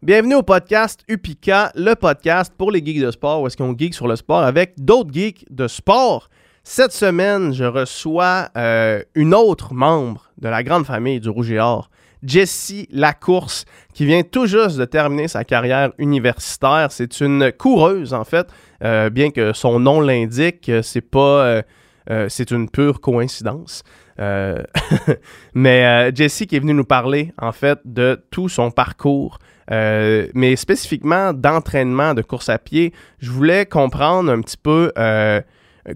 Bienvenue 0.00 0.36
au 0.36 0.42
podcast 0.44 1.00
Upika, 1.08 1.72
le 1.74 1.94
podcast 1.94 2.52
pour 2.56 2.70
les 2.70 2.84
geeks 2.84 3.00
de 3.00 3.10
sport, 3.10 3.42
où 3.42 3.48
est-ce 3.48 3.56
qu'on 3.56 3.76
geek 3.76 3.94
sur 3.94 4.06
le 4.06 4.14
sport 4.14 4.44
avec 4.44 4.74
d'autres 4.78 5.12
geeks 5.12 5.44
de 5.50 5.66
sport. 5.66 6.30
Cette 6.62 6.92
semaine, 6.92 7.52
je 7.52 7.64
reçois 7.64 8.48
euh, 8.56 9.02
une 9.16 9.34
autre 9.34 9.74
membre 9.74 10.30
de 10.38 10.48
la 10.48 10.62
grande 10.62 10.86
famille 10.86 11.18
du 11.18 11.28
Rouge 11.28 11.50
et 11.50 11.58
Or, 11.58 11.90
Jessie 12.22 12.86
Lacourse, 12.92 13.64
qui 13.92 14.06
vient 14.06 14.22
tout 14.22 14.46
juste 14.46 14.76
de 14.76 14.84
terminer 14.84 15.26
sa 15.26 15.42
carrière 15.42 15.90
universitaire. 15.98 16.92
C'est 16.92 17.20
une 17.20 17.50
coureuse, 17.50 18.14
en 18.14 18.24
fait, 18.24 18.46
euh, 18.84 19.10
bien 19.10 19.32
que 19.32 19.52
son 19.52 19.80
nom 19.80 20.00
l'indique, 20.00 20.70
c'est 20.82 21.00
pas... 21.00 21.44
euh, 21.44 21.62
euh, 22.10 22.26
c'est 22.28 22.50
une 22.50 22.70
pure 22.70 23.00
coïncidence. 23.00 23.82
Euh, 24.18 24.62
mais 25.54 25.84
euh, 25.84 26.12
Jessie 26.14 26.46
qui 26.46 26.56
est 26.56 26.60
venue 26.60 26.74
nous 26.74 26.84
parler, 26.84 27.32
en 27.38 27.52
fait, 27.52 27.78
de 27.84 28.22
tout 28.30 28.48
son 28.48 28.70
parcours, 28.70 29.38
euh, 29.70 30.26
mais 30.34 30.56
spécifiquement 30.56 31.32
d'entraînement 31.32 32.14
de 32.14 32.22
course 32.22 32.48
à 32.48 32.58
pied. 32.58 32.92
Je 33.18 33.30
voulais 33.30 33.66
comprendre 33.66 34.30
un 34.32 34.40
petit 34.40 34.56
peu 34.56 34.92
euh, 34.98 35.40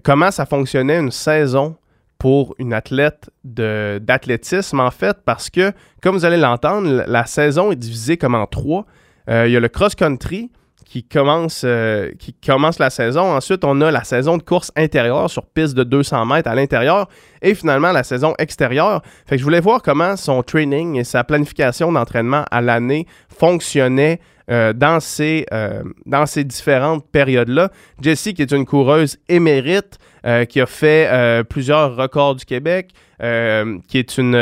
comment 0.03 0.31
ça 0.31 0.45
fonctionnait 0.45 0.99
une 0.99 1.11
saison 1.11 1.75
pour 2.19 2.55
une 2.57 2.73
athlète 2.73 3.29
d'athlétisme, 3.43 4.79
en 4.79 4.91
fait, 4.91 5.17
parce 5.25 5.49
que, 5.49 5.71
comme 6.01 6.15
vous 6.15 6.25
allez 6.25 6.37
l'entendre, 6.37 6.89
la- 6.89 7.07
la 7.07 7.25
saison 7.25 7.71
est 7.71 7.75
divisée 7.75 8.17
comme 8.17 8.35
en 8.35 8.45
trois. 8.47 8.85
Euh, 9.29 9.45
Il 9.47 9.51
y 9.53 9.57
a 9.57 9.59
le 9.59 9.67
cross-country, 9.69 10.51
qui 10.85 11.03
commence, 11.03 11.63
euh, 11.65 12.11
qui 12.19 12.33
commence 12.33 12.79
la 12.79 12.89
saison. 12.89 13.35
Ensuite, 13.35 13.63
on 13.63 13.79
a 13.81 13.91
la 13.91 14.03
saison 14.03 14.37
de 14.37 14.43
course 14.43 14.71
intérieure 14.75 15.29
sur 15.29 15.45
piste 15.45 15.75
de 15.75 15.83
200 15.83 16.25
mètres 16.25 16.49
à 16.49 16.55
l'intérieur. 16.55 17.07
Et 17.41 17.55
finalement, 17.55 17.91
la 17.91 18.03
saison 18.03 18.33
extérieure. 18.39 19.01
Fait 19.25 19.37
je 19.37 19.43
voulais 19.43 19.59
voir 19.59 19.81
comment 19.81 20.15
son 20.15 20.43
training 20.43 20.97
et 20.97 21.03
sa 21.03 21.23
planification 21.23 21.91
d'entraînement 21.91 22.45
à 22.51 22.61
l'année 22.61 23.07
fonctionnaient 23.29 24.19
euh, 24.51 24.73
dans, 24.73 24.99
ces, 24.99 25.45
euh, 25.53 25.83
dans 26.05 26.25
ces 26.25 26.43
différentes 26.43 27.05
périodes-là. 27.11 27.71
Jessie, 28.01 28.33
qui 28.33 28.41
est 28.41 28.51
une 28.51 28.65
coureuse 28.65 29.17
émérite, 29.29 29.97
euh, 30.25 30.45
qui 30.45 30.61
a 30.61 30.65
fait 30.65 31.07
euh, 31.11 31.43
plusieurs 31.43 31.95
records 31.95 32.35
du 32.35 32.45
Québec, 32.45 32.91
euh, 33.21 33.77
qui 33.87 33.97
est 33.97 34.17
une, 34.17 34.35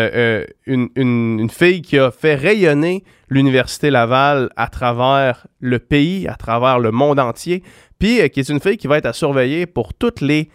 une, 0.66 0.90
une- 0.96 1.50
fille 1.50 1.82
qui 1.82 1.98
a 1.98 2.12
fait 2.12 2.36
rayonner 2.36 3.04
l'Université 3.30 3.90
Laval 3.90 4.50
à 4.56 4.68
travers 4.68 5.48
le 5.60 5.80
pays, 5.80 6.28
à 6.28 6.36
travers 6.36 6.80
le 6.80 6.92
monde 6.92 7.20
entier, 7.20 7.64
puis 8.00 8.28
qui 8.30 8.40
est 8.40 8.50
une 8.50 8.60
fille 8.60 8.78
qui 8.78 8.88
va 8.88 8.98
être 8.98 9.06
à 9.06 9.14
surveiller 9.14 9.66
pour 9.66 9.94
toutes 9.94 10.22
les 10.22 10.50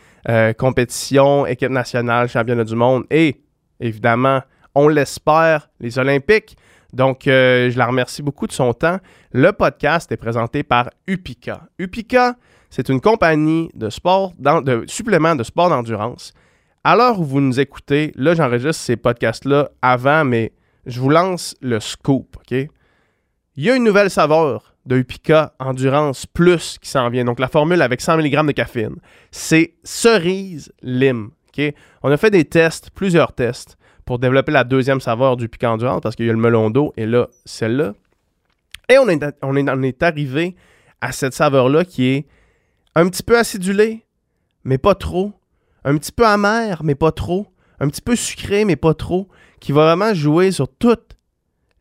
compétitions, 0.59 1.47
équipe 1.47 1.71
nationale, 1.71 2.29
championnat 2.29 2.65
du 2.65 2.75
monde 2.75 3.05
et 3.11 3.41
évidemment, 3.81 4.43
on 4.75 4.89
l'espère, 4.89 5.69
les 5.81 5.99
Olympiques. 5.99 6.57
Donc, 6.93 7.23
je 7.27 7.77
la 7.79 7.87
remercie 7.87 8.23
beaucoup 8.23 8.47
de 8.47 8.53
son 8.53 8.73
temps. 8.73 8.99
Le 9.33 9.53
podcast 9.53 10.11
est 10.13 10.17
présenté 10.17 10.63
par 10.63 10.91
Upica. 11.07 11.63
Upica, 11.79 12.35
c'est 12.77 12.91
une 12.91 13.01
compagnie 13.01 13.71
de 13.73 13.89
sport, 13.89 14.35
de 14.39 14.85
suppléments 14.87 15.35
de 15.35 15.43
sport 15.43 15.71
d'endurance. 15.71 16.35
À 16.85 16.95
l'heure 16.95 17.19
où 17.19 17.25
vous 17.25 17.41
nous 17.41 17.59
écoutez, 17.59 18.13
là, 18.17 18.35
j'enregistre 18.35 18.83
ces 18.83 18.97
podcasts-là 18.97 19.71
avant, 19.81 20.27
mais 20.27 20.53
je 20.85 21.01
vous 21.01 21.09
lance 21.09 21.57
le 21.63 21.81
scoop, 21.81 22.37
OK? 22.37 22.51
Il 22.51 23.65
y 23.65 23.71
a 23.71 23.77
une 23.77 23.85
nouvelle 23.85 24.11
saveur 24.11 24.75
de 24.85 24.99
Upica 24.99 25.55
Endurance 25.59 26.27
Plus 26.27 26.77
qui 26.79 26.91
s'en 26.91 27.09
vient. 27.09 27.25
Donc, 27.25 27.41
la 27.41 27.49
formule 27.49 27.81
avec 27.81 28.03
100 28.03 28.19
mg 28.19 28.47
de 28.47 28.53
caféine. 28.53 28.97
C'est 29.31 29.73
cerise 29.83 30.71
lime? 30.83 31.31
On 32.03 32.11
a 32.11 32.19
fait 32.19 32.31
des 32.31 32.45
tests, 32.45 32.91
plusieurs 32.91 33.33
tests, 33.33 33.79
pour 34.05 34.19
développer 34.19 34.53
la 34.53 34.65
deuxième 34.65 35.01
saveur 35.01 35.39
du 35.39 35.47
Upica 35.47 35.73
Endurance 35.73 36.03
parce 36.03 36.15
qu'il 36.15 36.27
y 36.27 36.29
a 36.29 36.33
le 36.35 36.39
melon 36.39 36.69
d'eau 36.69 36.93
et 36.99 37.07
là, 37.07 37.29
celle-là. 37.47 37.95
Et 38.91 38.99
on 38.99 39.09
est, 39.09 39.25
on 39.41 39.57
est, 39.57 39.67
on 39.67 39.83
est 39.83 40.03
arrivé 40.03 40.57
à 41.01 41.13
cette 41.13 41.33
saveur-là 41.33 41.87
qui 41.87 42.09
est 42.09 42.27
un 42.97 43.09
petit 43.11 43.23
peu 43.23 43.39
acidulée, 43.39 44.07
mais 44.65 44.79
pas 44.79 44.95
trop. 44.95 45.33
Un 45.85 45.99
petit 45.99 46.11
peu 46.11 46.27
amère, 46.27 46.83
mais 46.83 46.95
pas 46.95 47.13
trop. 47.13 47.47
Un 47.79 47.89
petit 47.89 48.01
peu 48.01 48.17
sucré, 48.17 48.65
mais 48.65 48.75
pas 48.75 48.95
trop. 48.95 49.29
Qui 49.61 49.73
va 49.73 49.85
vraiment 49.85 50.15
jouer 50.15 50.51
sur 50.51 50.67
tous 50.67 50.97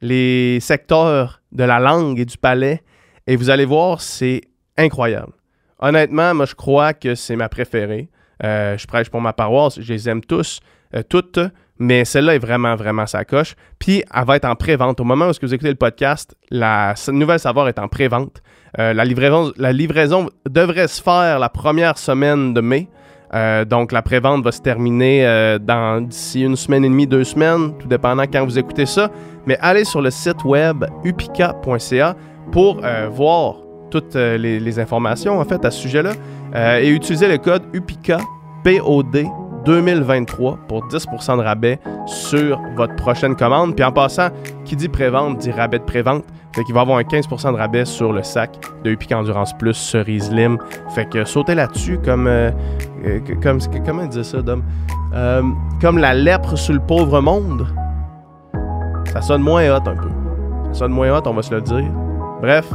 les 0.02 0.60
secteurs 0.60 1.42
de 1.54 1.64
la 1.64 1.80
langue 1.80 2.20
et 2.20 2.26
du 2.26 2.38
palais. 2.38 2.84
Et 3.28 3.38
vous 3.38 3.50
allez 3.50 3.64
voir, 3.64 4.02
c'est 4.02 4.42
incroyable. 4.78 5.32
Honnêtement, 5.80 6.34
moi, 6.36 6.46
je 6.46 6.54
crois 6.54 6.94
que 6.94 7.16
c'est 7.16 7.38
ma 7.38 7.48
préférée. 7.48 8.10
Euh, 8.44 8.78
je 8.78 8.86
prêche 8.86 9.10
pour 9.10 9.22
ma 9.22 9.32
paroisse. 9.32 9.80
Je 9.80 9.94
les 9.94 10.10
aime 10.10 10.22
tous, 10.22 10.60
euh, 10.96 11.02
toutes. 11.02 11.40
Mais 11.80 12.04
celle-là 12.04 12.36
est 12.36 12.40
vraiment, 12.40 12.76
vraiment 12.76 13.06
sa 13.06 13.24
coche. 13.24 13.56
Puis, 13.80 14.04
elle 14.14 14.26
va 14.26 14.36
être 14.36 14.46
en 14.46 14.56
pré-vente. 14.56 15.00
Au 15.00 15.06
moment 15.06 15.30
où 15.30 15.32
vous 15.42 15.54
écoutez 15.54 15.70
le 15.70 15.76
podcast, 15.76 16.36
la 16.50 16.94
nouvelle 17.08 17.40
saveur 17.40 17.70
est 17.70 17.80
en 17.80 17.88
pré-vente. 17.88 18.42
Euh, 18.80 18.94
la, 18.94 19.06
livraison, 19.06 20.30
devrait 20.50 20.88
se 20.88 21.02
faire 21.02 21.40
la 21.40 21.50
première 21.50 21.98
semaine 21.98 22.54
de 22.54 22.62
mai. 22.62 22.88
Euh, 23.34 23.66
donc, 23.66 23.92
la 23.92 24.02
pré-vente 24.02 24.44
va 24.44 24.52
se 24.52 24.62
terminer 24.62 25.26
euh, 25.26 25.58
dans 25.60 26.02
d'ici 26.02 26.42
une 26.42 26.56
semaine 26.56 26.86
et 26.86 26.90
demie, 26.90 27.08
deux 27.08 27.24
semaines, 27.24 27.74
tout 27.80 27.88
dépendant 27.88 28.24
quand 28.24 28.44
vous 28.46 28.60
écoutez 28.60 28.86
ça. 28.86 29.10
Mais 29.46 29.58
allez 29.62 29.86
sur 29.86 30.02
le 30.02 30.12
site 30.12 30.44
web 30.44 30.86
upica.ca 31.04 32.16
pour 32.52 32.82
voir 33.12 33.56
toutes 33.92 34.16
les, 34.16 34.80
informations 34.80 35.40
en 35.40 35.46
fait 35.46 35.64
à 35.66 35.72
ce 35.72 35.82
sujet-là 35.82 36.80
et 36.80 36.90
utilisez 36.90 37.28
le 37.28 37.38
code 37.38 37.64
UPICA 37.74 38.20
POD 38.64 39.26
2023 39.66 40.60
pour 40.68 40.88
10% 40.88 41.38
de 41.38 41.44
rabais 41.44 41.80
sur 42.06 42.60
votre 42.76 42.96
prochaine 42.96 43.36
commande. 43.36 43.76
Puis 43.76 43.84
en 43.84 43.92
passant, 43.92 44.30
qui 44.64 44.76
dit 44.76 44.90
pré-vente 44.90 45.38
dit 45.40 45.52
rabais 45.52 45.80
de 45.80 45.84
pré-vente. 45.84 46.24
Fait 46.56 46.64
qu'il 46.64 46.74
va 46.74 46.82
avoir 46.82 46.98
un 46.98 47.02
15% 47.02 47.52
de 47.52 47.58
rabais 47.58 47.84
sur 47.84 48.14
le 48.14 48.24
sac 48.24 48.58
de 48.84 48.92
Upica 48.92 49.18
Endurance 49.18 49.54
Plus 49.58 49.74
cerise 49.74 50.32
lime. 50.32 50.58
Fait 50.90 51.06
que 51.06 51.26
sautez 51.26 51.54
là-dessus 51.54 52.00
comme, 52.04 52.28
euh, 52.28 52.52
euh, 53.06 53.20
comme 53.44 53.60
comment 53.86 54.06
disait 54.06 54.24
ça, 54.24 54.42
Dom? 54.42 54.64
Euh, 55.14 55.42
comme 55.82 55.98
la 55.98 56.14
lèpre 56.14 56.58
sur 56.58 56.74
le 56.74 56.80
pauvre 56.80 57.20
monde. 57.20 57.68
Ça 59.12 59.22
sonne 59.22 59.42
moins 59.42 59.70
hot 59.70 59.88
un 59.88 59.96
peu. 59.96 60.10
Ça 60.72 60.80
sonne 60.80 60.92
moins 60.92 61.18
hot, 61.18 61.24
on 61.26 61.34
va 61.34 61.42
se 61.42 61.54
le 61.54 61.62
dire. 61.62 61.92
Bref, 62.42 62.66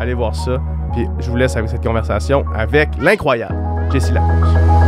allez 0.00 0.14
voir 0.14 0.34
ça. 0.34 0.58
Puis 0.92 1.06
je 1.18 1.30
vous 1.30 1.36
laisse 1.36 1.56
avec 1.56 1.68
cette 1.70 1.82
conversation 1.82 2.44
avec 2.54 2.90
l'incroyable 2.98 3.56
Jessie 3.92 4.12
Lacourse. 4.12 4.85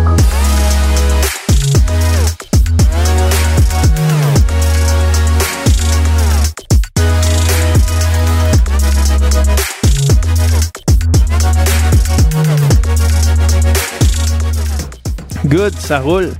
Good, 15.48 15.74
ça 15.74 16.00
roule. 16.00 16.30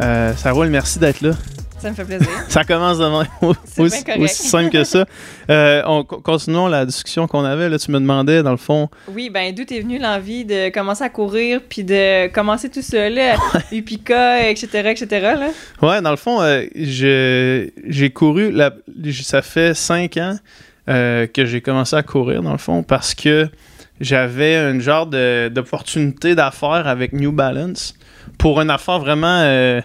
Euh, 0.00 0.32
ça 0.34 0.52
roule, 0.52 0.68
merci 0.68 0.98
d'être 0.98 1.20
là. 1.20 1.32
Ça 1.78 1.90
me 1.90 1.94
fait 1.96 2.04
plaisir. 2.04 2.28
Ça 2.48 2.62
commence 2.62 2.98
demain. 2.98 3.26
Aussi, 3.42 4.04
aussi 4.18 4.48
simple 4.48 4.70
que 4.70 4.84
ça. 4.84 5.04
Euh, 5.50 5.82
on, 5.84 6.04
co- 6.04 6.20
continuons 6.20 6.68
la 6.68 6.86
discussion 6.86 7.26
qu'on 7.26 7.44
avait. 7.44 7.68
Là, 7.68 7.76
tu 7.76 7.90
me 7.90 7.98
demandais, 7.98 8.44
dans 8.44 8.52
le 8.52 8.56
fond, 8.56 8.88
Oui, 9.08 9.30
ben 9.30 9.52
d'où 9.52 9.64
t'es 9.64 9.80
venu 9.80 9.98
l'envie 9.98 10.44
de 10.44 10.68
commencer 10.68 11.02
à 11.02 11.08
courir 11.08 11.60
puis 11.68 11.82
de 11.82 12.28
commencer 12.28 12.68
tout 12.70 12.82
là, 12.92 13.34
Upica, 13.72 14.48
etc., 14.48 14.90
etc. 14.90 15.06
Là? 15.36 15.48
Ouais, 15.82 16.00
dans 16.00 16.12
le 16.12 16.16
fond, 16.16 16.40
euh, 16.40 16.62
je- 16.76 17.68
j'ai 17.88 18.10
couru, 18.10 18.52
la- 18.52 18.70
ça 19.24 19.42
fait 19.42 19.74
cinq 19.74 20.16
ans 20.18 20.36
que 20.86 21.44
j'ai 21.44 21.60
commencé 21.62 21.96
à 21.96 22.04
courir, 22.04 22.42
dans 22.44 22.52
le 22.52 22.58
fond, 22.58 22.84
parce 22.84 23.12
que 23.12 23.48
j'avais 24.02 24.56
une 24.70 24.80
genre 24.80 25.06
de- 25.06 25.48
d'opportunité 25.48 26.34
d'affaires 26.34 26.86
avec 26.86 27.12
New 27.12 27.32
Balance 27.32 27.94
pour 28.38 28.60
une 28.60 28.70
affaire 28.70 28.98
vraiment 28.98 29.40
euh, 29.42 29.80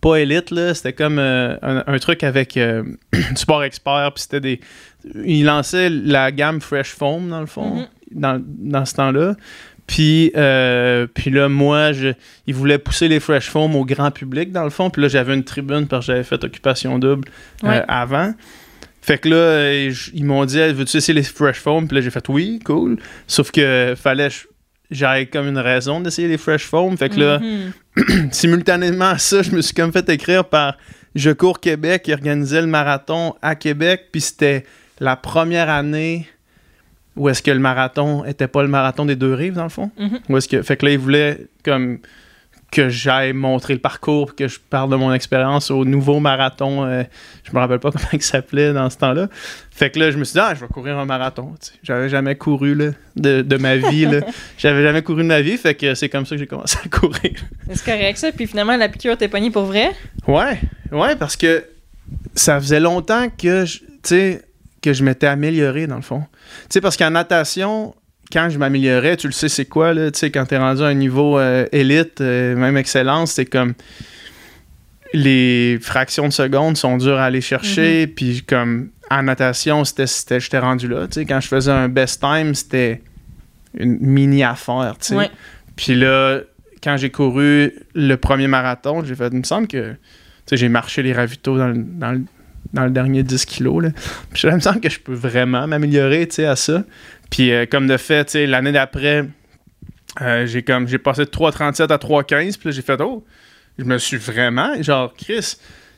pas 0.00 0.16
élite, 0.16 0.50
là. 0.50 0.74
C'était 0.74 0.92
comme 0.92 1.18
euh, 1.18 1.56
un, 1.62 1.82
un 1.86 1.98
truc 1.98 2.22
avec 2.22 2.56
euh, 2.56 2.82
du 3.12 3.36
Sport 3.36 3.64
Expert, 3.64 4.12
puis 4.14 4.22
c'était 4.22 4.40
des... 4.40 4.60
Ils 5.24 5.44
lançaient 5.44 5.90
la 5.90 6.30
gamme 6.32 6.60
Fresh 6.60 6.90
Foam, 6.94 7.28
dans 7.30 7.40
le 7.40 7.46
fond, 7.46 7.74
Mhm. 7.76 7.86
dans, 8.12 8.42
dans 8.44 8.84
ce 8.84 8.94
temps-là. 8.94 9.34
Puis, 9.86 10.32
euh, 10.34 11.06
puis 11.12 11.30
là, 11.30 11.50
moi, 11.50 11.92
je, 11.92 12.08
ils 12.46 12.54
voulaient 12.54 12.78
pousser 12.78 13.06
les 13.06 13.20
Fresh 13.20 13.50
Foam 13.50 13.76
au 13.76 13.84
grand 13.84 14.10
public, 14.10 14.50
dans 14.50 14.64
le 14.64 14.70
fond. 14.70 14.88
Puis 14.88 15.02
là, 15.02 15.08
j'avais 15.08 15.34
une 15.34 15.44
tribune 15.44 15.86
parce 15.86 16.06
que 16.06 16.12
j'avais 16.12 16.24
fait 16.24 16.42
Occupation 16.42 16.98
Double 16.98 17.28
Ouais. 17.62 17.82
avant. 17.86 18.32
Fait 19.04 19.18
que 19.18 19.28
là, 19.28 19.36
euh, 19.36 19.92
ils 20.14 20.24
m'ont 20.24 20.46
dit, 20.46 20.56
veux-tu 20.72 20.96
essayer 20.96 21.12
les 21.12 21.22
Fresh 21.22 21.58
Foam? 21.58 21.86
Puis 21.86 21.96
là, 21.96 22.00
j'ai 22.00 22.08
fait 22.08 22.26
oui, 22.30 22.58
cool. 22.64 22.96
Sauf 23.26 23.50
que 23.50 23.92
fallait 23.98 24.28
j'avais 24.90 25.26
comme 25.26 25.46
une 25.46 25.58
raison 25.58 26.00
d'essayer 26.00 26.26
les 26.26 26.38
Fresh 26.38 26.64
Foam. 26.64 26.96
Fait 26.96 27.10
que 27.10 27.20
là, 27.20 27.38
Mhm. 27.38 28.30
simultanément 28.32 29.10
à 29.10 29.18
ça, 29.18 29.42
je 29.42 29.50
me 29.50 29.60
suis 29.60 29.74
comme 29.74 29.92
fait 29.92 30.08
écrire 30.08 30.46
par 30.46 30.78
Je 31.14 31.30
cours 31.30 31.60
Québec 31.60 32.04
qui 32.04 32.14
organisait 32.14 32.62
le 32.62 32.66
marathon 32.66 33.34
à 33.42 33.54
Québec. 33.56 34.06
Puis 34.10 34.22
c'était 34.22 34.64
la 35.00 35.16
première 35.16 35.68
année 35.68 36.26
où 37.14 37.28
est-ce 37.28 37.42
que 37.42 37.50
le 37.50 37.58
marathon 37.60 38.24
était 38.24 38.48
pas 38.48 38.62
le 38.62 38.68
marathon 38.68 39.04
des 39.04 39.16
deux 39.16 39.34
rives, 39.34 39.52
dans 39.54 39.64
le 39.64 39.68
fond. 39.68 39.90
Mhm. 39.98 40.18
Où 40.30 40.36
est-ce 40.38 40.48
que... 40.48 40.62
Fait 40.62 40.78
que 40.78 40.86
là, 40.86 40.92
ils 40.92 40.98
voulaient 40.98 41.46
comme 41.62 41.98
que 42.74 42.88
j'aille 42.88 43.32
montrer 43.32 43.72
le 43.74 43.78
parcours, 43.78 44.34
que 44.34 44.48
je 44.48 44.58
parle 44.58 44.90
de 44.90 44.96
mon 44.96 45.12
expérience 45.14 45.70
au 45.70 45.84
nouveau 45.84 46.18
marathon. 46.18 46.84
euh, 46.84 47.04
je 47.44 47.52
me 47.52 47.58
rappelle 47.60 47.78
pas 47.78 47.90
comment 47.92 48.04
il 48.12 48.20
s'appelait 48.22 48.72
dans 48.72 48.90
ce 48.90 48.98
temps-là. 48.98 49.28
Fait 49.70 49.90
que 49.90 50.00
là, 50.00 50.10
je 50.10 50.18
me 50.18 50.24
suis 50.24 50.32
dit, 50.34 50.40
ah, 50.40 50.54
je 50.54 50.60
vais 50.60 50.66
courir 50.66 50.98
un 50.98 51.04
marathon. 51.04 51.54
tu 51.60 51.68
sais. 51.68 51.72
J'avais 51.84 52.08
jamais 52.08 52.34
couru 52.34 52.74
là, 52.74 52.90
de, 53.14 53.42
de 53.42 53.56
ma 53.56 53.76
vie. 53.76 54.08
J'avais 54.58 54.82
jamais 54.82 55.02
couru 55.02 55.22
de 55.22 55.28
ma 55.28 55.40
vie, 55.40 55.56
fait 55.56 55.74
que 55.76 55.94
c'est 55.94 56.08
comme 56.08 56.26
ça 56.26 56.34
que 56.34 56.40
j'ai 56.40 56.48
commencé 56.48 56.76
à 56.84 56.88
courir. 56.88 57.32
C'est 57.72 57.84
correct 57.84 58.18
ça. 58.18 58.32
Puis 58.32 58.46
finalement, 58.48 58.76
la 58.76 58.88
piqûre 58.88 59.16
t'es 59.16 59.28
pognée 59.28 59.50
pour 59.52 59.64
vrai? 59.66 59.92
Ouais, 60.26 60.58
ouais, 60.90 61.14
parce 61.14 61.36
que 61.36 61.64
ça 62.34 62.60
faisait 62.60 62.80
longtemps 62.80 63.28
que 63.30 63.64
je, 63.64 63.78
tu 63.78 63.86
sais, 64.02 64.42
que 64.82 64.92
je 64.92 65.04
m'étais 65.04 65.28
amélioré 65.28 65.86
dans 65.86 65.96
le 65.96 66.02
fond. 66.02 66.24
Tu 66.62 66.66
sais, 66.70 66.80
parce 66.80 66.96
qu'en 66.96 67.10
natation, 67.10 67.94
quand 68.32 68.48
je 68.50 68.58
m'améliorais, 68.58 69.16
tu 69.16 69.26
le 69.26 69.32
sais, 69.32 69.48
c'est 69.48 69.64
quoi, 69.64 69.94
là, 69.94 70.10
tu 70.10 70.18
sais, 70.18 70.30
quand 70.30 70.46
t'es 70.46 70.58
rendu 70.58 70.82
à 70.82 70.86
un 70.86 70.94
niveau 70.94 71.38
euh, 71.38 71.66
élite, 71.72 72.20
euh, 72.20 72.56
même 72.56 72.76
excellence, 72.76 73.32
c'est 73.32 73.46
comme 73.46 73.74
les 75.12 75.78
fractions 75.80 76.26
de 76.26 76.32
secondes 76.32 76.76
sont 76.76 76.96
dures 76.96 77.18
à 77.18 77.26
aller 77.26 77.40
chercher, 77.40 78.06
puis 78.06 78.42
comme 78.42 78.90
en 79.10 79.22
natation, 79.22 79.84
c'était, 79.84 80.06
c'était, 80.06 80.40
j'étais 80.40 80.58
rendu 80.58 80.88
là, 80.88 81.06
tu 81.06 81.20
sais, 81.20 81.24
quand 81.26 81.40
je 81.40 81.48
faisais 81.48 81.70
un 81.70 81.88
best 81.88 82.20
time, 82.20 82.54
c'était 82.54 83.00
une 83.78 83.98
mini 84.00 84.42
affaire, 84.42 84.96
tu 85.00 85.08
sais. 85.08 85.16
Ouais. 85.16 85.30
Puis 85.76 85.94
là, 85.94 86.40
quand 86.82 86.96
j'ai 86.96 87.10
couru 87.10 87.72
le 87.94 88.16
premier 88.16 88.46
marathon, 88.46 89.04
j'ai 89.04 89.14
fait, 89.14 89.28
il 89.32 89.38
me 89.38 89.44
semble 89.44 89.68
que, 89.68 89.92
tu 89.92 89.98
sais, 90.46 90.56
j'ai 90.56 90.68
marché 90.68 91.02
les 91.02 91.12
ravitaux 91.12 91.56
dans 91.56 91.68
le, 91.68 91.76
dans 91.76 92.12
le, 92.12 92.22
dans 92.74 92.84
le 92.84 92.90
dernier 92.90 93.22
10 93.22 93.46
kilos, 93.46 93.84
là. 93.84 93.90
Puis 94.32 94.42
il 94.46 94.54
me 94.54 94.60
semble 94.60 94.80
que 94.80 94.90
je 94.90 95.00
peux 95.00 95.14
vraiment 95.14 95.66
m'améliorer, 95.66 96.28
à 96.38 96.56
ça. 96.56 96.84
Puis 97.30 97.52
euh, 97.52 97.64
comme 97.70 97.86
de 97.86 97.96
fait, 97.96 98.34
l'année 98.34 98.72
d'après, 98.72 99.24
euh, 100.20 100.46
j'ai 100.46 100.62
comme, 100.62 100.86
j'ai 100.86 100.98
passé 100.98 101.24
de 101.24 101.30
3,37 101.30 101.92
à 101.92 101.96
3,15, 101.96 102.58
puis 102.58 102.72
j'ai 102.72 102.82
fait, 102.82 103.00
oh, 103.00 103.24
je 103.78 103.84
me 103.84 103.98
suis 103.98 104.16
vraiment, 104.16 104.80
genre, 104.82 105.12
Chris, 105.14 105.56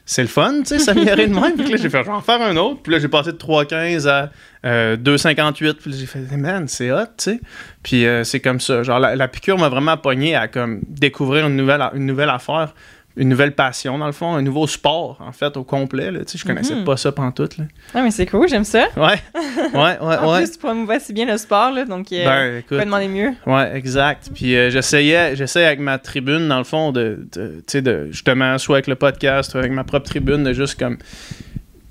c'est 0.08 0.22
le 0.22 0.28
fun, 0.28 0.60
tu 0.60 0.66
sais, 0.66 0.78
s'améliorer 0.78 1.26
de 1.26 1.34
même. 1.34 1.56
Puis 1.56 1.68
là, 1.68 1.76
j'ai 1.76 1.90
fait, 1.90 1.98
je 1.98 2.04
vais 2.04 2.10
en 2.10 2.22
faire 2.22 2.40
un 2.40 2.56
autre. 2.56 2.80
Puis 2.80 2.92
là, 2.92 3.00
j'ai 3.00 3.08
passé 3.08 3.32
de 3.32 3.36
3,15 3.36 4.08
à 4.08 4.30
euh, 4.64 4.96
2,58. 4.96 5.74
Puis 5.74 5.90
là, 5.90 5.96
j'ai 5.98 6.06
fait, 6.06 6.36
man, 6.36 6.68
c'est 6.68 6.92
hot, 6.92 7.06
tu 7.18 7.32
sais. 7.32 7.40
Puis 7.82 8.06
euh, 8.06 8.22
c'est 8.22 8.38
comme 8.38 8.60
ça. 8.60 8.84
Genre, 8.84 9.00
la, 9.00 9.16
la 9.16 9.26
piqûre 9.26 9.58
m'a 9.58 9.68
vraiment 9.68 9.96
pogné 9.96 10.36
à 10.36 10.46
comme 10.46 10.80
découvrir 10.86 11.48
une 11.48 11.56
nouvelle, 11.56 11.82
une 11.94 12.06
nouvelle 12.06 12.30
affaire, 12.30 12.72
une 13.16 13.28
nouvelle 13.30 13.54
passion, 13.54 13.96
dans 13.98 14.06
le 14.06 14.12
fond, 14.12 14.34
un 14.34 14.42
nouveau 14.42 14.66
sport, 14.66 15.16
en 15.20 15.32
fait, 15.32 15.56
au 15.56 15.64
complet. 15.64 16.10
Là, 16.10 16.20
tu 16.24 16.32
sais, 16.32 16.38
je 16.38 16.44
connaissais 16.44 16.74
Mhm. 16.74 16.84
pas 16.84 16.96
ça 16.98 17.12
pantoute. 17.12 17.56
Là. 17.56 17.64
Ah, 17.94 18.02
mais 18.02 18.10
c'est 18.10 18.26
cool, 18.26 18.46
j'aime 18.48 18.64
ça. 18.64 18.88
Ouais, 18.96 19.02
ouais, 19.04 19.14
ouais, 19.74 19.98
En 20.00 20.32
ouais. 20.32 20.38
plus, 20.42 20.52
tu 20.52 20.58
promouvois 20.58 21.00
si 21.00 21.12
bien 21.14 21.24
le 21.24 21.38
sport, 21.38 21.70
là, 21.70 21.84
donc 21.86 22.12
euh, 22.12 22.24
Ben, 22.24 22.52
tu 22.52 22.58
écoute. 22.58 22.78
peux 22.78 22.84
demander 22.84 23.08
mieux. 23.08 23.32
Ouais, 23.46 23.74
exact. 23.74 24.30
Puis 24.34 24.54
euh, 24.54 24.68
j'essayais, 24.70 25.34
j'essayais 25.34 25.66
avec 25.66 25.80
ma 25.80 25.98
tribune, 25.98 26.46
dans 26.48 26.58
le 26.58 26.64
fond, 26.64 26.92
de, 26.92 27.26
de- 27.32 27.56
tu 27.58 27.62
sais, 27.68 27.82
de 27.82 28.08
justement, 28.10 28.58
soit 28.58 28.76
avec 28.76 28.86
le 28.86 28.96
podcast, 28.96 29.50
soit 29.52 29.60
avec 29.60 29.72
ma 29.72 29.84
propre 29.84 30.06
tribune, 30.06 30.44
de 30.44 30.52
juste 30.52 30.78
comme 30.78 30.98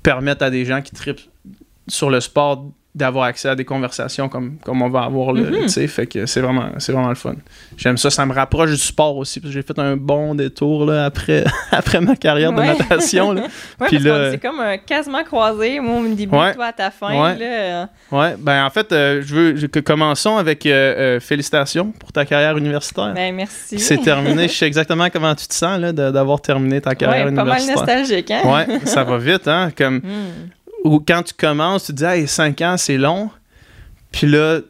permettre 0.02 0.44
à 0.44 0.50
des 0.50 0.64
gens 0.64 0.80
qui 0.82 0.92
tripent 0.92 1.20
sur 1.88 2.10
le 2.10 2.20
sport 2.20 2.64
d'avoir 2.96 3.26
accès 3.26 3.48
à 3.50 3.54
des 3.54 3.64
conversations 3.66 4.28
comme, 4.30 4.56
comme 4.64 4.80
on 4.80 4.88
va 4.88 5.02
avoir 5.02 5.32
là, 5.34 5.42
Mhm. 5.42 5.62
tu 5.64 5.68
sais. 5.68 5.86
Fait 5.86 6.06
que 6.06 6.24
c'est 6.24 6.40
vraiment, 6.40 6.70
c'est 6.78 6.92
vraiment 6.92 7.10
le 7.10 7.14
fun. 7.14 7.34
J'aime 7.76 7.98
ça, 7.98 8.08
ça 8.08 8.24
me 8.24 8.32
rapproche 8.32 8.70
du 8.70 8.76
sport 8.78 9.16
aussi, 9.18 9.38
parce 9.38 9.50
que 9.52 9.60
j'ai 9.60 9.62
fait 9.62 9.78
un 9.78 9.96
bon 9.98 10.34
détour 10.34 10.86
là, 10.86 11.04
après, 11.04 11.44
après 11.70 12.00
ma 12.00 12.16
carrière 12.16 12.52
Ouais. 12.54 12.72
de 12.72 12.78
natation. 12.78 13.32
Là. 13.32 13.42
Ouais, 13.80 13.88
Puis 13.88 13.98
là- 13.98 14.30
c'est 14.30 14.38
comme 14.38 14.58
euh, 14.60 14.78
quasiment 14.84 15.22
croisé, 15.24 15.78
moi 15.80 16.00
au 16.00 16.06
début, 16.14 16.34
Ouais. 16.34 16.54
toi 16.54 16.64
à 16.66 16.72
ta 16.72 16.90
fin. 16.90 17.10
Ouais. 17.22 17.36
Là, 17.38 17.88
Ouais, 18.10 18.34
ben 18.38 18.64
en 18.64 18.70
fait, 18.70 18.90
euh, 18.92 19.20
je 19.22 19.34
veux 19.34 19.56
je- 19.56 19.66
que 19.66 19.80
commençons 19.80 20.38
avec 20.38 20.64
euh, 20.64 21.16
euh, 21.16 21.20
félicitations 21.20 21.92
pour 21.92 22.12
ta 22.12 22.24
carrière 22.24 22.56
universitaire. 22.56 23.12
ben 23.14 23.34
merci. 23.34 23.78
C'est 23.78 23.98
terminé. 23.98 24.48
Je 24.48 24.52
sais 24.54 24.66
exactement 24.66 25.08
comment 25.12 25.34
tu 25.34 25.46
te 25.46 25.54
sens 25.54 25.78
là, 25.78 25.92
d'avoir 25.92 26.40
terminé 26.40 26.80
ta 26.80 26.94
carrière 26.94 27.26
Ouais, 27.26 27.32
pas 27.32 27.44
mal 27.44 27.58
universitaire. 27.60 27.98
nostalgique, 27.98 28.30
hein? 28.30 28.40
Ouais, 28.44 28.78
ça 28.86 29.04
va 29.04 29.18
vite, 29.18 29.46
hein? 29.48 29.70
Comme, 29.76 29.96
Hmm. 29.98 30.48
Ou 30.86 31.00
quand 31.06 31.22
tu 31.22 31.34
commences, 31.34 31.84
tu 31.86 31.92
te 31.92 31.98
dis, 31.98 32.04
hey, 32.04 32.26
5 32.28 32.60
ans, 32.62 32.76
c'est 32.76 32.96
long. 32.96 33.30
Puis 34.12 34.26
là, 34.26 34.60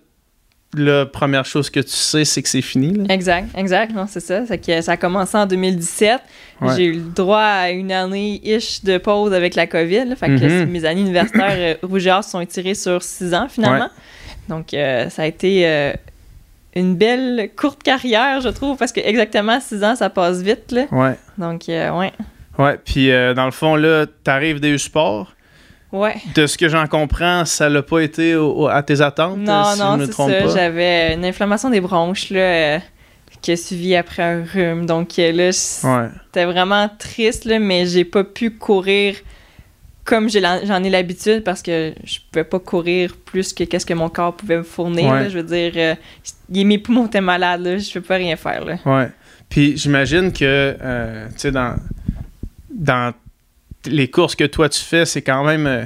la 0.75 1.07
première 1.07 1.45
chose 1.47 1.71
que 1.71 1.81
tu 1.81 1.89
sais, 1.91 2.25
c'est 2.25 2.43
que 2.43 2.49
c'est 2.49 2.61
fini. 2.61 2.93
là. 2.93 3.05
Exact, 3.15 3.49
exact, 3.57 3.95
non, 3.95 4.07
c'est 4.09 4.21
ça. 4.21 4.45
C'est 4.47 4.59
que 4.59 4.81
ça 4.83 4.93
a 4.93 4.97
commencé 4.97 5.37
en 5.37 5.47
2017. 5.47 6.21
Ouais. 6.61 6.77
J'ai 6.77 6.85
eu 6.87 6.93
le 6.95 7.01
droit 7.15 7.41
à 7.41 7.71
une 7.71 7.93
année-ish 7.93 8.83
de 8.85 8.99
pause 8.99 9.33
avec 9.33 9.55
la 9.55 9.67
COVID. 9.67 10.05
là. 10.07 10.17
fait 10.17 10.27
que 10.27 10.65
Mhm. 10.65 10.71
mes 10.71 10.85
années 10.85 11.01
universitaires 11.03 11.55
euh, 11.57 11.75
Rougeard 11.83 12.25
se 12.25 12.31
sont 12.31 12.41
étirées 12.41 12.75
sur 12.75 13.03
six 13.03 13.33
ans 13.33 13.47
finalement. 13.49 13.89
Donc 14.49 14.75
euh, 14.75 15.09
ça 15.09 15.23
a 15.23 15.27
été 15.27 15.67
euh, 15.67 15.93
une 16.75 16.95
belle 16.97 17.49
courte 17.57 17.83
carrière, 17.83 18.41
je 18.43 18.49
trouve, 18.49 18.77
parce 18.77 18.93
que 18.93 19.01
exactement 19.01 19.61
six 19.61 19.83
ans, 19.83 19.97
ça 19.97 20.11
passe 20.11 20.43
vite. 20.43 20.73
Là. 20.73 20.85
Ouais. 20.91 21.17
Donc 21.39 21.69
euh, 21.69 21.91
ouais. 21.99 22.13
Ouais. 22.59 22.79
Puis 22.85 23.09
dans 23.09 23.47
le 23.47 23.51
fond, 23.51 23.77
là, 23.77 24.05
t'arrives 24.25 24.61
des 24.61 24.77
sports. 24.79 25.33
Ouais. 26.01 26.15
De 26.35 26.47
ce 26.47 26.57
que 26.59 26.69
j'en 26.69 26.87
comprends, 26.87 27.45
ça 27.45 27.69
l'a 27.69 27.83
pas 27.83 28.01
été 28.01 28.35
au- 28.37 28.53
au- 28.53 28.69
à 28.69 28.83
tes 28.83 29.01
attentes, 29.01 29.39
Non, 29.39 29.65
si 29.73 29.81
non, 29.81 29.93
je 29.95 29.99
me 30.01 30.05
c'est 30.07 30.11
trompe 30.13 30.31
ça. 30.33 30.43
pas? 30.43 30.49
J'avais 30.55 31.15
une 31.15 31.25
inflammation 31.25 31.71
des 31.71 31.81
bronches 31.81 32.31
là, 32.31 32.41
euh, 32.41 32.79
qui 33.43 33.53
a 33.53 33.57
suivi 33.57 33.95
après 33.97 34.23
un 34.23 34.45
rhume. 34.45 34.87
Donc 34.87 35.19
euh, 35.19 35.33
là, 35.33 35.45
Ouais. 35.45 36.09
C'était 36.27 36.45
vraiment 36.45 36.89
triste, 36.99 37.45
là, 37.45 37.59
mais 37.59 37.87
j'ai 37.87 38.05
pas 38.05 38.25
pu 38.25 38.51
courir 38.51 39.17
comme 40.05 40.29
j'en 40.31 40.85
ai 40.85 40.89
l'habitude 40.91 41.43
parce 41.43 41.63
que 41.63 41.93
je 42.05 42.19
pouvais 42.31 42.45
pas 42.45 42.61
courir 42.61 43.17
plus 43.25 43.53
que 43.53 43.65
qu'est-ce 43.65 43.85
que 43.87 43.95
mon 43.95 44.09
corps 44.09 44.35
pouvait 44.37 44.59
me 44.59 44.63
fournir. 44.63 45.11
Ouais. 45.11 45.23
là. 45.25 45.29
je 45.29 45.39
veux 45.39 45.43
dire, 45.43 45.73
euh, 45.77 45.95
mes 46.49 46.79
poumons 46.79 47.07
étaient 47.07 47.21
malades, 47.21 47.63
là, 47.65 47.79
je 47.79 47.93
peux 47.95 48.01
pas 48.03 48.15
rien 48.15 48.37
faire. 48.37 48.65
Là. 48.65 48.77
Ouais. 48.87 49.09
Puis 49.49 49.77
j'imagine 49.77 50.33
que, 50.33 50.45
euh, 50.81 51.27
tu 51.31 51.39
sais, 51.39 51.51
dans, 51.51 51.75
dans 52.71 53.13
les 53.87 54.09
courses 54.09 54.35
que 54.37 54.45
toi 54.45 54.69
tu 54.69 54.81
fais, 54.81 55.05
c'est 55.05 55.23
quand 55.23 55.45
même 55.45 55.67
euh, 55.67 55.85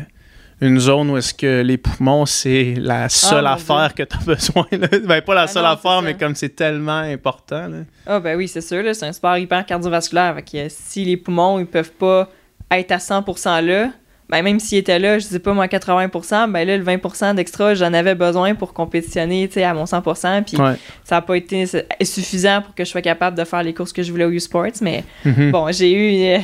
une 0.61 0.79
zone 0.79 1.11
où 1.11 1.17
est-ce 1.17 1.33
que 1.35 1.63
les 1.63 1.79
poumons, 1.79 2.27
c'est 2.27 2.75
la 2.77 3.09
seule 3.09 3.45
mon 3.45 3.51
affaire 3.51 3.95
que 3.95 4.03
tu 4.03 4.17
as 4.17 4.21
besoin. 4.27 4.67
Là. 4.73 4.89
Ben, 5.07 5.23
pas 5.23 5.35
la 5.35 5.43
Ah 5.43 5.47
seule 5.47 5.63
non, 5.63 5.71
affaire, 5.71 6.03
mais 6.03 6.15
comme 6.15 6.35
c'est 6.35 6.55
tellement 6.55 6.99
important. 7.01 7.69
Ah 8.07 8.21
ben 8.21 8.37
oui, 8.37 8.47
c'est 8.49 8.61
sûr, 8.61 8.83
c'est 8.95 9.07
un 9.07 9.13
sport 9.13 9.37
hyper 9.39 9.65
cardiovasculaire. 9.65 10.35
Fait 10.37 10.43
que, 10.43 10.57
euh, 10.59 10.67
si 10.69 11.05
les 11.05 11.17
poumons 11.17 11.59
ils 11.59 11.67
peuvent 11.67 11.93
pas 11.93 12.29
être 12.71 12.93
à 12.93 12.99
100% 12.99 13.65
là, 13.65 13.91
ben 14.29 14.43
même 14.43 14.61
s'ils 14.61 14.79
étaient 14.79 15.01
là, 15.01 15.19
je 15.19 15.25
sais 15.25 15.41
pas 15.41 15.53
moi 15.53 15.65
à 15.65 15.67
80%, 15.67 16.53
ben 16.53 16.65
là 16.65 16.77
le 16.77 16.85
20% 16.85 17.35
d'extra, 17.35 17.75
j'en 17.75 17.93
avais 17.93 18.15
besoin 18.15 18.55
pour 18.55 18.73
compétitionner, 18.73 19.51
à 19.65 19.75
mon 19.75 19.87
100%, 19.87 20.45
puis 20.45 20.57
Ouais. 20.57 20.75
ça 21.03 21.17
a 21.17 21.21
pas 21.23 21.35
été 21.37 21.65
suffisant 22.03 22.63
pour 22.63 22.75
que 22.77 22.85
je 22.85 22.91
sois 22.91 23.03
capable 23.03 23.37
de 23.37 23.45
faire 23.45 23.63
les 23.65 23.75
courses 23.75 23.93
que 23.93 24.03
je 24.05 24.11
voulais 24.13 24.27
au 24.27 24.31
U-Sports, 24.31 24.67
mais 24.83 25.03
Mhm. 25.25 25.51
Bon, 25.51 25.73
j'ai 25.73 25.91
eu. 25.93 26.37
euh, 26.37 26.39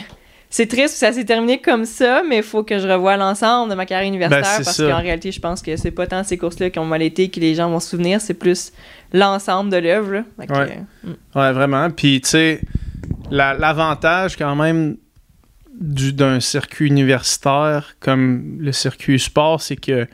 c'est 0.50 0.66
triste, 0.66 0.94
ça 0.96 1.12
s'est 1.12 1.25
terminé 1.25 1.60
comme 1.60 1.84
ça, 1.84 2.22
mais 2.28 2.38
il 2.38 2.43
faut 2.43 2.62
que 2.62 2.78
je 2.78 2.87
revoie 2.88 3.16
l'ensemble 3.16 3.70
de 3.70 3.75
ma 3.76 3.84
carrière 3.87 4.08
universitaire 4.08 4.43
Ben, 4.58 4.64
c'est 4.64 4.64
parce 4.64 4.76
qu'en 4.93 5.02
réalité, 5.02 5.32
je 5.32 5.40
pense 5.40 5.60
que 5.62 5.76
c'est 5.76 5.90
pas 5.90 6.06
tant 6.06 6.22
ces 6.25 6.38
courses-là 6.38 6.70
qui 6.70 6.78
ont 6.78 6.84
mal 6.84 7.02
été 7.02 7.28
que 7.28 7.40
les 7.40 7.54
gens 7.54 7.69
vont 7.70 7.81
se 7.81 7.90
souvenir, 7.90 8.20
c'est 8.20 8.34
plus 8.34 8.72
l'ensemble 9.12 9.71
de 9.71 9.76
l'œuvre. 9.78 10.23
que, 10.47 10.52
Ouais. 10.52 10.78
euh, 11.04 11.11
mm. 11.11 11.38
Ouais, 11.38 11.52
vraiment. 11.52 11.90
Puis, 11.90 12.21
tu 12.21 12.28
sais, 12.30 12.61
la- 13.30 13.54
l'avantage 13.54 14.37
quand 14.37 14.54
même 14.56 14.97
du- 15.78 16.12
d'un 16.12 16.40
circuit 16.40 16.87
universitaire 16.87 17.97
comme 18.00 18.56
le 18.61 18.73
circuit 18.73 19.18
sport, 19.18 19.61
c'est 19.61 19.76
que 19.76 20.06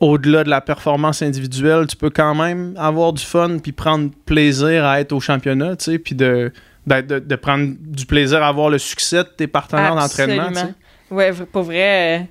au-delà 0.00 0.44
de 0.44 0.48
la 0.50 0.60
performance 0.60 1.22
individuelle, 1.22 1.86
tu 1.88 1.96
peux 1.96 2.10
quand 2.10 2.34
même 2.34 2.74
avoir 2.78 3.12
du 3.12 3.22
fun 3.24 3.58
puis 3.62 3.72
prendre 3.72 4.10
plaisir 4.26 4.84
à 4.84 5.00
être 5.00 5.12
au 5.12 5.20
championnat, 5.20 5.76
tu 5.76 5.84
sais, 5.92 5.98
puis 5.98 6.14
de, 6.14 6.52
de, 6.88 7.18
de 7.18 7.36
prendre 7.36 7.74
du 7.80 8.06
plaisir 8.06 8.42
à 8.42 8.48
avoir 8.48 8.70
le 8.70 8.78
succès 8.78 9.18
de 9.18 9.28
tes 9.28 9.46
partenaires 9.46 9.94
d'entraînement. 9.94 10.50
Ouais, 11.10 11.32
pour 11.52 11.62
vrai, 11.62 12.18
euh, 12.20 12.22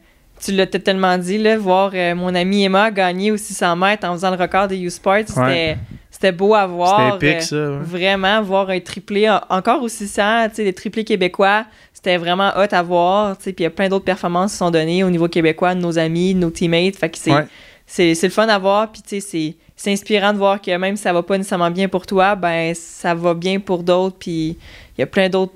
tu 0.43 0.51
l'as 0.51 0.67
tellement 0.67 1.17
dit, 1.17 1.37
là, 1.39 1.57
voir 1.57 1.91
euh, 1.95 2.13
mon 2.13 2.33
ami 2.35 2.63
Emma 2.63 2.91
gagner 2.91 3.31
au 3.31 3.37
600 3.37 3.75
mètres 3.75 4.07
en 4.07 4.13
faisant 4.13 4.29
le 4.29 4.37
record 4.37 4.67
des 4.67 4.77
U-Sports, 4.79 5.23
c'était, 5.27 5.39
Ouais. 5.41 5.77
c'était 6.11 6.31
beau 6.31 6.53
à 6.53 6.67
voir. 6.67 7.13
C'était 7.13 7.31
épique, 7.31 7.53
euh, 7.53 7.71
ça. 7.71 7.71
ouais. 7.79 7.83
Vraiment, 7.83 8.41
voir 8.43 8.69
un 8.69 8.79
triplé, 8.79 9.27
en- 9.29 9.41
encore 9.49 9.81
au 9.81 9.87
600, 9.87 10.49
tu 10.49 10.55
sais, 10.57 10.63
les 10.63 10.73
triplés 10.73 11.03
québécois, 11.03 11.65
c'était 11.91 12.17
vraiment 12.17 12.51
hot 12.55 12.67
à 12.71 12.83
voir, 12.83 13.35
tu 13.37 13.45
sais, 13.45 13.53
puis 13.53 13.63
il 13.63 13.65
y 13.65 13.67
a 13.67 13.71
plein 13.71 13.89
d'autres 13.89 14.05
performances 14.05 14.51
qui 14.51 14.57
sont 14.57 14.69
données 14.69 15.03
au 15.03 15.09
niveau 15.09 15.27
québécois 15.27 15.73
de 15.73 15.79
nos 15.81 15.97
amis, 15.97 16.35
de 16.35 16.39
nos 16.39 16.51
teammates, 16.51 16.95
fait 16.97 17.09
que 17.09 17.17
c'est, 17.17 17.33
Ouais. 17.33 17.47
c'est, 17.87 18.13
c'est 18.13 18.27
le 18.27 18.33
fun 18.33 18.47
à 18.47 18.59
voir, 18.59 18.91
puis 18.91 19.01
tu 19.01 19.19
sais, 19.19 19.19
c'est, 19.19 19.55
c'est 19.77 19.91
inspirant 19.93 20.34
de 20.34 20.38
voir 20.38 20.60
que 20.62 20.75
même 20.75 20.98
si 20.98 21.03
ça 21.03 21.13
va 21.13 21.24
pas 21.24 21.38
nécessairement 21.38 21.72
bien 21.72 21.88
pour 21.88 22.05
toi, 22.05 22.36
ben 22.36 22.74
ça 22.75 23.13
va 23.13 23.34
bien 23.34 23.60
pour 23.62 23.84
d'autres, 23.84 24.17
puis 24.19 24.57
il 24.98 25.00
y 25.00 25.03
a 25.03 25.07
plein 25.07 25.29
d'autres 25.29 25.53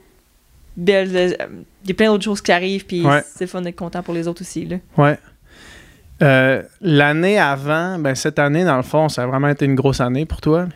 belles... 0.77 1.11
euh, 1.15 1.33
Il 1.83 1.89
y 1.89 1.91
a 1.91 1.95
plein 1.95 2.07
d'autres 2.11 2.23
choses 2.23 2.41
qui 2.41 2.51
arrivent, 2.51 2.85
puis 2.85 3.03
Ouais. 3.05 3.23
c'est 3.35 3.47
fun 3.47 3.61
d'être 3.61 3.75
content 3.75 4.01
pour 4.03 4.13
les 4.13 4.27
autres 4.27 4.41
aussi, 4.43 4.65
là. 4.65 4.77
Ouais. 4.97 5.17
Euh, 6.21 6.61
L'année 6.81 7.39
avant, 7.39 7.97
ben 7.97 8.13
cette 8.13 8.37
année, 8.37 8.63
dans 8.63 8.77
le 8.77 8.83
fond, 8.83 9.09
ça 9.09 9.23
a 9.23 9.25
vraiment 9.25 9.47
été 9.47 9.65
une 9.65 9.73
grosse 9.75 9.99
année 10.01 10.25
pour 10.27 10.39
toi. 10.39 10.67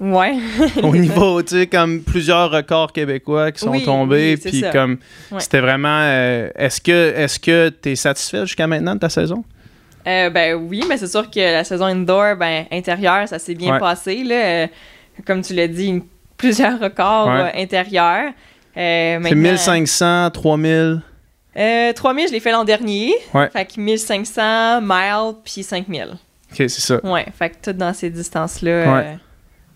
Ouais. 0.00 0.36
Au 0.82 0.94
niveau, 0.96 1.42
tu 1.42 1.56
sais, 1.56 1.66
comme 1.68 2.02
plusieurs 2.02 2.50
records 2.50 2.92
québécois 2.92 3.52
qui 3.52 3.60
sont 3.60 3.70
Oui, 3.70 3.84
tombés, 3.84 4.36
oui, 4.44 4.50
puis 4.50 4.64
comme 4.72 4.98
Ouais. 5.30 5.40
c'était 5.40 5.60
vraiment. 5.60 6.00
euh, 6.02 6.50
est-ce 6.56 6.80
que 6.80 7.12
est-ce 7.16 7.38
que 7.38 7.68
tu 7.68 7.90
es 7.90 7.96
satisfait 7.96 8.40
jusqu'à 8.46 8.66
maintenant 8.66 8.94
de 8.94 9.00
ta 9.00 9.08
saison? 9.08 9.44
Euh, 10.08 10.30
ben 10.30 10.54
oui, 10.54 10.82
mais 10.88 10.96
c'est 10.96 11.06
sûr 11.06 11.30
que 11.30 11.38
la 11.40 11.64
saison 11.64 11.84
indoor, 11.84 12.36
ben 12.36 12.64
intérieure, 12.72 13.28
ça 13.28 13.38
s'est 13.38 13.54
bien 13.54 13.74
Ouais. 13.74 13.78
passé. 13.78 14.22
Là. 14.24 14.34
Euh, 14.34 14.66
comme 15.26 15.42
tu 15.42 15.52
l'as 15.54 15.68
dit, 15.68 15.86
une 15.88 16.02
plusieurs 16.36 16.80
records 16.80 17.26
Ouais. 17.26 17.52
euh, 17.54 17.62
intérieurs. 17.62 18.30
Euh, 18.30 18.32
C'est 18.76 19.18
maintenant- 19.18 19.42
1500, 19.42 20.30
3000. 20.30 21.02
Euh, 21.56 21.92
3000, 21.92 22.28
je 22.28 22.32
l'ai 22.32 22.40
fait 22.40 22.52
l'an 22.52 22.64
dernier. 22.64 23.12
Ouais. 23.34 23.48
Fait 23.50 23.64
que 23.66 23.80
1500, 23.80 24.80
miles, 24.80 25.34
puis 25.44 25.62
5000. 25.62 26.10
Ok, 26.50 26.56
c'est 26.56 26.68
ça. 26.70 27.00
Ouais, 27.04 27.26
fait 27.36 27.50
que 27.50 27.56
tout 27.70 27.72
dans 27.72 27.92
ces 27.92 28.08
distances-là. 28.10 28.70
Ouais. 28.94 29.04
euh, 29.06 29.14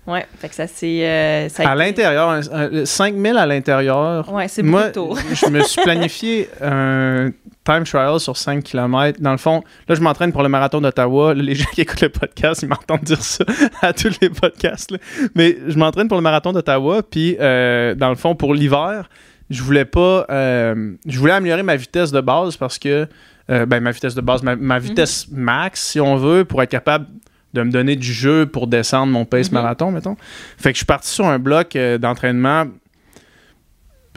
ouais, 0.06 0.26
fait 0.38 0.49
que 0.49 0.54
ça 0.54 0.66
c'est. 0.66 1.00
euh, 1.06 1.49
À 1.59 1.75
l'intérieur, 1.75 2.28
un- 2.30 2.40
un- 2.52 2.85
5000 2.85 3.37
à 3.37 3.47
l'intérieur. 3.47 4.32
Ouais, 4.32 4.49
c'est 4.49 4.62
Moi, 4.62 4.90
je 4.94 5.49
me 5.49 5.62
suis 5.62 5.82
planifié 5.82 6.49
un 6.61 7.30
time 7.64 7.85
trial 7.85 8.18
sur 8.18 8.37
5 8.37 8.64
km. 8.64 9.21
Dans 9.21 9.30
le 9.32 9.37
fond, 9.38 9.62
là, 9.88 9.94
je 9.94 10.00
m'entraîne 10.00 10.32
pour 10.32 10.42
le 10.42 10.49
marathon 10.49 10.80
d'Ottawa. 10.80 11.35
Les 11.35 11.54
gens 11.56 11.68
qui 11.73 11.82
écoutent 11.82 12.00
le 12.00 12.09
podcast, 12.09 12.62
ils 12.62 12.68
m'entendent 12.68 13.02
dire 13.04 13.23
ça 13.23 13.44
à 13.82 13.92
tous 13.92 14.18
les 14.21 14.30
podcasts. 14.30 14.90
là. 14.90 14.99
Mais 15.35 15.56
je 15.68 15.78
m'entraîne 15.78 16.09
pour 16.09 16.16
le 16.16 16.23
marathon 16.23 16.52
d'Ottawa. 16.52 17.02
Puis, 17.09 17.37
euh, 17.40 17.94
dans 17.94 18.09
le 18.11 18.16
fond, 18.16 18.35
pour 18.35 18.54
l'hiver, 18.54 19.09
je 19.50 19.62
voulais 19.62 19.85
pas. 19.85 20.26
euh, 20.30 20.92
je 21.06 21.18
voulais 21.18 21.35
améliorer 21.35 21.62
ma 21.62 21.76
vitesse 21.76 22.11
de 22.11 22.21
base 22.21 22.56
parce 22.56 22.78
que. 22.78 23.06
ben, 23.49 23.80
ma 23.80 23.90
vitesse 23.90 24.14
de 24.14 24.21
base, 24.23 24.42
ma, 24.42 24.56
ma 24.56 24.78
vitesse 24.78 25.26
max, 25.30 25.80
si 25.90 26.00
on 26.00 26.16
veut, 26.16 26.44
pour 26.44 26.62
être 26.62 26.71
capable 26.71 27.06
de 27.54 27.62
me 27.62 27.71
donner 27.71 27.97
du 27.97 28.12
jeu 28.12 28.47
pour 28.47 28.66
descendre 28.66 29.12
mon 29.12 29.25
pace 29.25 29.49
Mhm. 29.50 29.54
marathon, 29.59 29.90
mettons. 29.90 30.16
Fait 30.56 30.71
que 30.71 30.75
je 30.76 30.78
suis 30.78 30.87
parti 30.87 31.09
sur 31.11 31.26
un 31.26 31.38
bloc 31.38 31.76
euh, 31.76 31.99
d'entraînement 31.99 32.64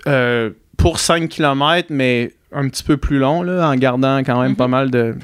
euh, 0.08 0.52
pour 0.78 1.00
5 1.00 1.30
km, 1.30 1.88
mais 1.90 2.34
un 2.52 2.68
petit 2.70 2.84
peu 2.84 2.98
plus 2.98 3.18
long, 3.18 3.42
là, 3.44 3.68
en 3.70 3.76
gardant 3.76 4.20
quand 4.20 4.42
même 4.42 4.52
Mhm. 4.52 4.56
pas 4.58 4.68
mal 4.68 4.92
de, 4.92 5.16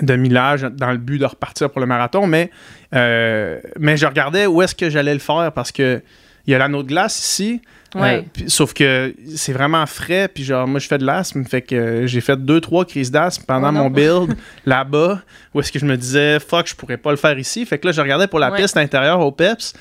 de 0.00 0.16
millage 0.16 0.62
dans 0.62 0.90
le 0.90 0.98
but 0.98 1.18
de 1.18 1.26
repartir 1.26 1.70
pour 1.70 1.80
le 1.80 1.86
marathon. 1.86 2.26
Mais, 2.26 2.50
euh, 2.94 3.60
mais 3.78 3.96
je 3.96 4.06
regardais 4.06 4.46
où 4.46 4.62
est-ce 4.62 4.74
que 4.74 4.88
j'allais 4.90 5.12
le 5.14 5.20
faire 5.20 5.52
parce 5.54 5.72
que 5.72 6.02
il 6.46 6.50
y 6.50 6.54
a 6.54 6.58
l'anneau 6.58 6.82
de 6.82 6.88
glace 6.88 7.18
ici. 7.20 7.60
Ouais. 7.94 8.24
Euh, 8.40 8.44
sauf 8.48 8.72
que 8.72 9.14
c'est 9.36 9.52
vraiment 9.52 9.84
frais, 9.86 10.28
puis 10.28 10.44
genre, 10.44 10.66
moi, 10.66 10.80
je 10.80 10.86
fais 10.88 10.98
de 10.98 11.04
l'asthme, 11.04 11.44
fait 11.44 11.60
que 11.62 11.74
euh, 11.74 12.06
j'ai 12.06 12.20
fait 12.20 12.36
deux, 12.42 12.60
trois 12.60 12.84
crises 12.86 13.10
d'asthme 13.10 13.44
pendant 13.46 13.68
Oh 13.68 13.72
mon 13.72 13.90
build 13.90 14.34
là-bas, 14.66 15.20
où 15.54 15.60
est-ce 15.60 15.70
que 15.72 15.78
je 15.78 15.84
me 15.86 15.96
disais, 15.96 16.40
fuck, 16.40 16.66
je 16.68 16.74
pourrais 16.74 16.96
pas 16.96 17.10
le 17.10 17.16
faire 17.18 17.38
ici. 17.38 17.66
Fait 17.66 17.78
que 17.78 17.86
là, 17.86 17.92
je 17.92 18.00
regardais 18.00 18.26
pour 18.28 18.38
la 18.38 18.50
Ouais. 18.50 18.56
piste 18.62 18.76
intérieure 18.76 19.20
au 19.20 19.30
PEPS. 19.32 19.74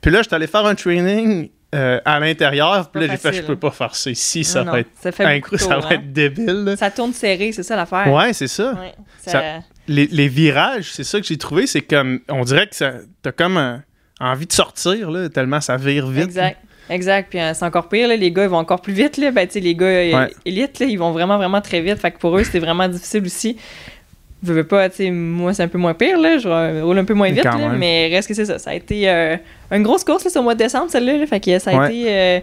Puis 0.00 0.10
là, 0.10 0.22
j'étais 0.22 0.34
allé 0.36 0.46
faire 0.46 0.66
un 0.66 0.74
training 0.74 1.48
euh, 1.74 2.00
à 2.04 2.20
l'intérieur, 2.20 2.90
puis 2.90 3.00
là, 3.06 3.08
j'ai 3.12 3.16
fait, 3.16 3.32
je 3.32 3.42
peux 3.42 3.52
hein. 3.52 3.56
pas 3.56 3.70
faire 3.70 3.94
ça 3.94 4.10
ici, 4.10 4.44
ça 4.44 4.62
Non, 4.62 4.72
va 4.72 4.80
être 4.80 4.90
ça 5.00 5.10
ça 5.10 5.24
va 5.24 5.30
hein. 5.30 5.90
être 5.92 6.12
débile. 6.12 6.64
là. 6.64 6.76
Ça 6.76 6.90
tourne 6.90 7.12
serré, 7.14 7.50
c'est 7.52 7.62
ça 7.62 7.76
l'affaire. 7.76 8.12
Ouais, 8.12 8.32
c'est 8.34 8.46
ça. 8.48 8.72
Ouais, 8.74 8.92
ça- 9.24 9.30
Ça- 9.32 9.58
Les, 9.88 10.06
les 10.06 10.28
virages, 10.28 10.92
c'est 10.92 11.02
ça 11.04 11.18
que 11.20 11.26
j'ai 11.26 11.38
trouvé, 11.38 11.66
c'est 11.66 11.80
comme, 11.80 12.20
on 12.28 12.44
dirait 12.44 12.66
que 12.68 12.76
ça, 12.76 12.92
t'as 13.22 13.32
comme 13.32 13.56
euh, 13.56 13.76
envie 14.20 14.46
de 14.46 14.52
sortir, 14.52 15.10
là, 15.10 15.28
tellement 15.28 15.60
ça 15.60 15.76
vire 15.76 16.06
vite. 16.08 16.24
Exact. 16.24 16.58
Exact. 16.90 17.28
Puis 17.30 17.38
euh, 17.40 17.54
c'est 17.54 17.64
encore 17.64 17.88
pire, 17.88 18.08
là, 18.08 18.16
les 18.16 18.30
gars, 18.30 18.42
ils 18.44 18.48
vont 18.48 18.58
encore 18.58 18.80
plus 18.80 18.92
vite. 18.92 19.16
Là. 19.16 19.30
Ben, 19.30 19.48
les 19.54 19.74
gars 19.74 19.86
euh, 19.86 20.12
Ouais. 20.12 20.30
élites, 20.44 20.78
là, 20.80 20.86
ils 20.86 20.98
vont 20.98 21.12
vraiment, 21.12 21.36
vraiment 21.36 21.60
très 21.60 21.80
vite. 21.80 21.98
Fait 21.98 22.10
que 22.10 22.18
pour 22.18 22.36
eux, 22.36 22.44
c'était 22.44 22.58
vraiment 22.58 22.88
difficile 22.88 23.24
aussi. 23.24 23.56
Je 24.44 24.52
veux 24.52 24.64
pas, 24.64 24.88
tu 24.90 24.96
sais, 24.96 25.10
moi, 25.12 25.54
c'est 25.54 25.62
un 25.62 25.68
peu 25.68 25.78
moins 25.78 25.94
pire, 25.94 26.18
là. 26.18 26.36
Je 26.38 26.82
roule 26.82 26.98
un 26.98 27.04
peu 27.04 27.14
moins 27.14 27.30
vite, 27.30 27.44
là, 27.44 27.52
mais 27.78 28.08
reste 28.12 28.26
que 28.28 28.34
c'est 28.34 28.44
ça. 28.46 28.58
Ça 28.58 28.70
a 28.70 28.74
été 28.74 29.08
euh, 29.08 29.36
une 29.70 29.84
grosse 29.84 30.02
course, 30.02 30.24
là, 30.24 30.30
ce 30.30 30.38
mois 30.40 30.54
de 30.54 30.58
décembre, 30.58 30.90
celle-là. 30.90 31.16
là. 31.18 31.26
fait 31.26 31.38
que 31.38 31.58
ça 31.60 31.70
a 31.70 31.78
Ouais. 31.78 31.86
été. 31.96 32.04
euh, 32.08 32.40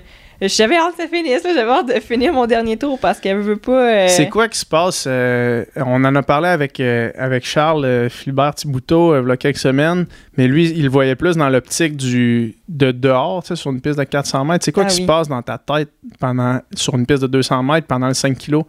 j'avais 0.48 0.76
hâte 0.78 0.96
que 0.96 1.04
ça 1.04 1.08
finisse. 1.10 1.42
J'avais 1.44 1.70
hâte 1.70 1.88
de 1.88 2.00
finir 2.00 2.32
mon 2.34 2.46
dernier 2.46 2.78
tour 2.78 2.98
parce 3.00 3.20
qu'elle 3.20 3.40
veut 3.40 3.58
pas. 3.58 3.90
euh, 3.92 4.08
C'est 4.08 4.30
quoi 4.30 4.48
qui 4.48 4.58
se 4.58 4.66
passe? 4.66 5.06
euh, 5.08 5.66
on 5.76 6.04
en 6.06 6.16
a 6.16 6.24
parlé 6.24 6.48
avec, 6.48 6.80
euh, 6.80 7.12
avec 7.18 7.46
Charles 7.46 8.10
Philibert 8.10 8.56
Thibouteau 8.56 9.20
il 9.22 9.28
y 9.28 9.32
a 9.32 9.38
quelques 9.38 9.58
semaines, 9.58 10.06
mais 10.38 10.48
lui, 10.48 10.70
il 10.70 10.84
le 10.84 10.90
voyait 10.90 11.16
plus 11.16 11.36
dans 11.36 11.50
l'optique 11.50 11.98
du 11.98 12.56
de 12.70 12.92
dehors, 12.92 13.44
sur 13.46 13.72
une 13.72 13.82
piste 13.82 14.00
de 14.00 14.04
400 14.04 14.46
mètres. 14.46 14.64
C'est 14.64 14.72
quoi 14.72 14.84
Ah 14.86 14.90
qui 14.90 14.96
oui. 14.98 15.02
se 15.02 15.08
passe 15.08 15.28
dans 15.28 15.42
ta 15.42 15.58
tête 15.58 15.90
pendant, 16.20 16.60
sur 16.76 16.96
une 16.96 17.06
piste 17.06 17.24
de 17.24 17.28
200 17.28 17.64
mètres 17.64 17.88
pendant 17.88 18.08
le 18.08 18.14
5 18.14 18.38
kilos? 18.38 18.64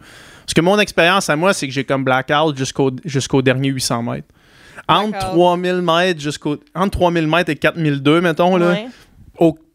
Parce 0.45 0.53
que 0.55 0.61
mon 0.61 0.77
expérience 0.79 1.29
à 1.29 1.35
moi, 1.35 1.53
c'est 1.53 1.67
que 1.67 1.73
j'ai 1.73 1.83
comme 1.85 2.03
blackout 2.03 2.57
jusqu'au 2.57 2.91
jusqu'au 3.05 3.41
dernier 3.41 3.69
800 3.69 4.03
mètres. 4.03 4.27
Entre 4.87 5.11
D'accord. 5.11 5.29
3000 5.33 5.75
mètres 5.81 6.19
jusqu'au 6.19 6.57
entre 6.75 6.97
3000 6.97 7.27
mètres 7.27 7.51
et 7.51 7.55
4002 7.55 8.19
mettons 8.19 8.57
là, 8.57 8.69
ouais. 8.71 8.87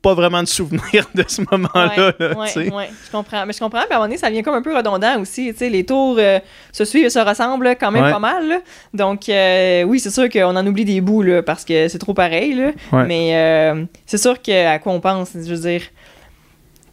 Pas 0.06 0.14
vraiment 0.14 0.40
de 0.42 0.46
souvenir 0.48 1.08
de 1.14 1.24
ce 1.26 1.42
moment-là, 1.50 2.12
ouais, 2.20 2.70
ouais, 2.72 2.90
je 3.04 3.10
comprends. 3.10 3.44
Mais 3.44 3.52
je 3.52 3.58
comprends, 3.58 3.80
puis 3.80 3.90
à 3.90 3.94
un 3.94 3.98
moment 3.98 4.04
donné, 4.06 4.18
ça 4.18 4.28
devient 4.28 4.42
comme 4.44 4.54
un 4.54 4.62
peu 4.62 4.76
redondant 4.76 5.20
aussi. 5.20 5.52
Les 5.60 5.84
tours 5.84 6.16
euh, 6.18 6.38
se 6.70 6.84
suivent 6.84 7.06
et 7.06 7.10
se 7.10 7.18
ressemblent 7.18 7.74
quand 7.80 7.90
même 7.90 8.04
Ouais. 8.04 8.12
pas 8.12 8.18
mal. 8.20 8.46
là. 8.48 8.58
Donc, 8.94 9.28
euh, 9.28 9.82
oui, 9.82 9.98
c'est 9.98 10.10
sûr 10.10 10.28
qu'on 10.28 10.54
en 10.54 10.66
oublie 10.66 10.84
des 10.84 11.00
bouts 11.00 11.22
là, 11.22 11.42
parce 11.42 11.64
que 11.64 11.88
c'est 11.88 11.98
trop 11.98 12.14
pareil. 12.14 12.54
Là. 12.54 12.70
Mais 13.06 13.34
euh, 13.34 13.84
c'est 14.06 14.18
sûr 14.18 14.40
que, 14.40 14.66
à 14.66 14.78
quoi 14.78 14.92
on 14.92 15.00
pense. 15.00 15.30
Je 15.34 15.52
veux 15.54 15.68
dire, 15.70 15.82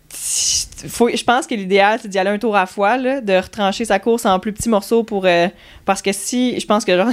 faut, 0.09 1.09
je 1.09 1.23
pense 1.23 1.47
que 1.47 1.55
l'idéal, 1.55 1.99
c'est 2.01 2.07
d'y 2.07 2.17
aller 2.19 2.29
un 2.29 2.37
tour 2.37 2.55
à 2.55 2.61
la 2.61 2.65
fois, 2.65 2.97
là, 2.97 3.21
de 3.21 3.33
retrancher 3.33 3.85
sa 3.85 3.99
course 3.99 4.25
en 4.25 4.39
plus 4.39 4.53
petits 4.53 4.69
morceaux 4.69 5.03
pour. 5.03 5.25
euh, 5.25 5.47
parce 5.85 6.01
que 6.01 6.11
si, 6.11 6.59
je 6.59 6.65
pense 6.65 6.83
que 6.85 6.95
genre. 6.97 7.09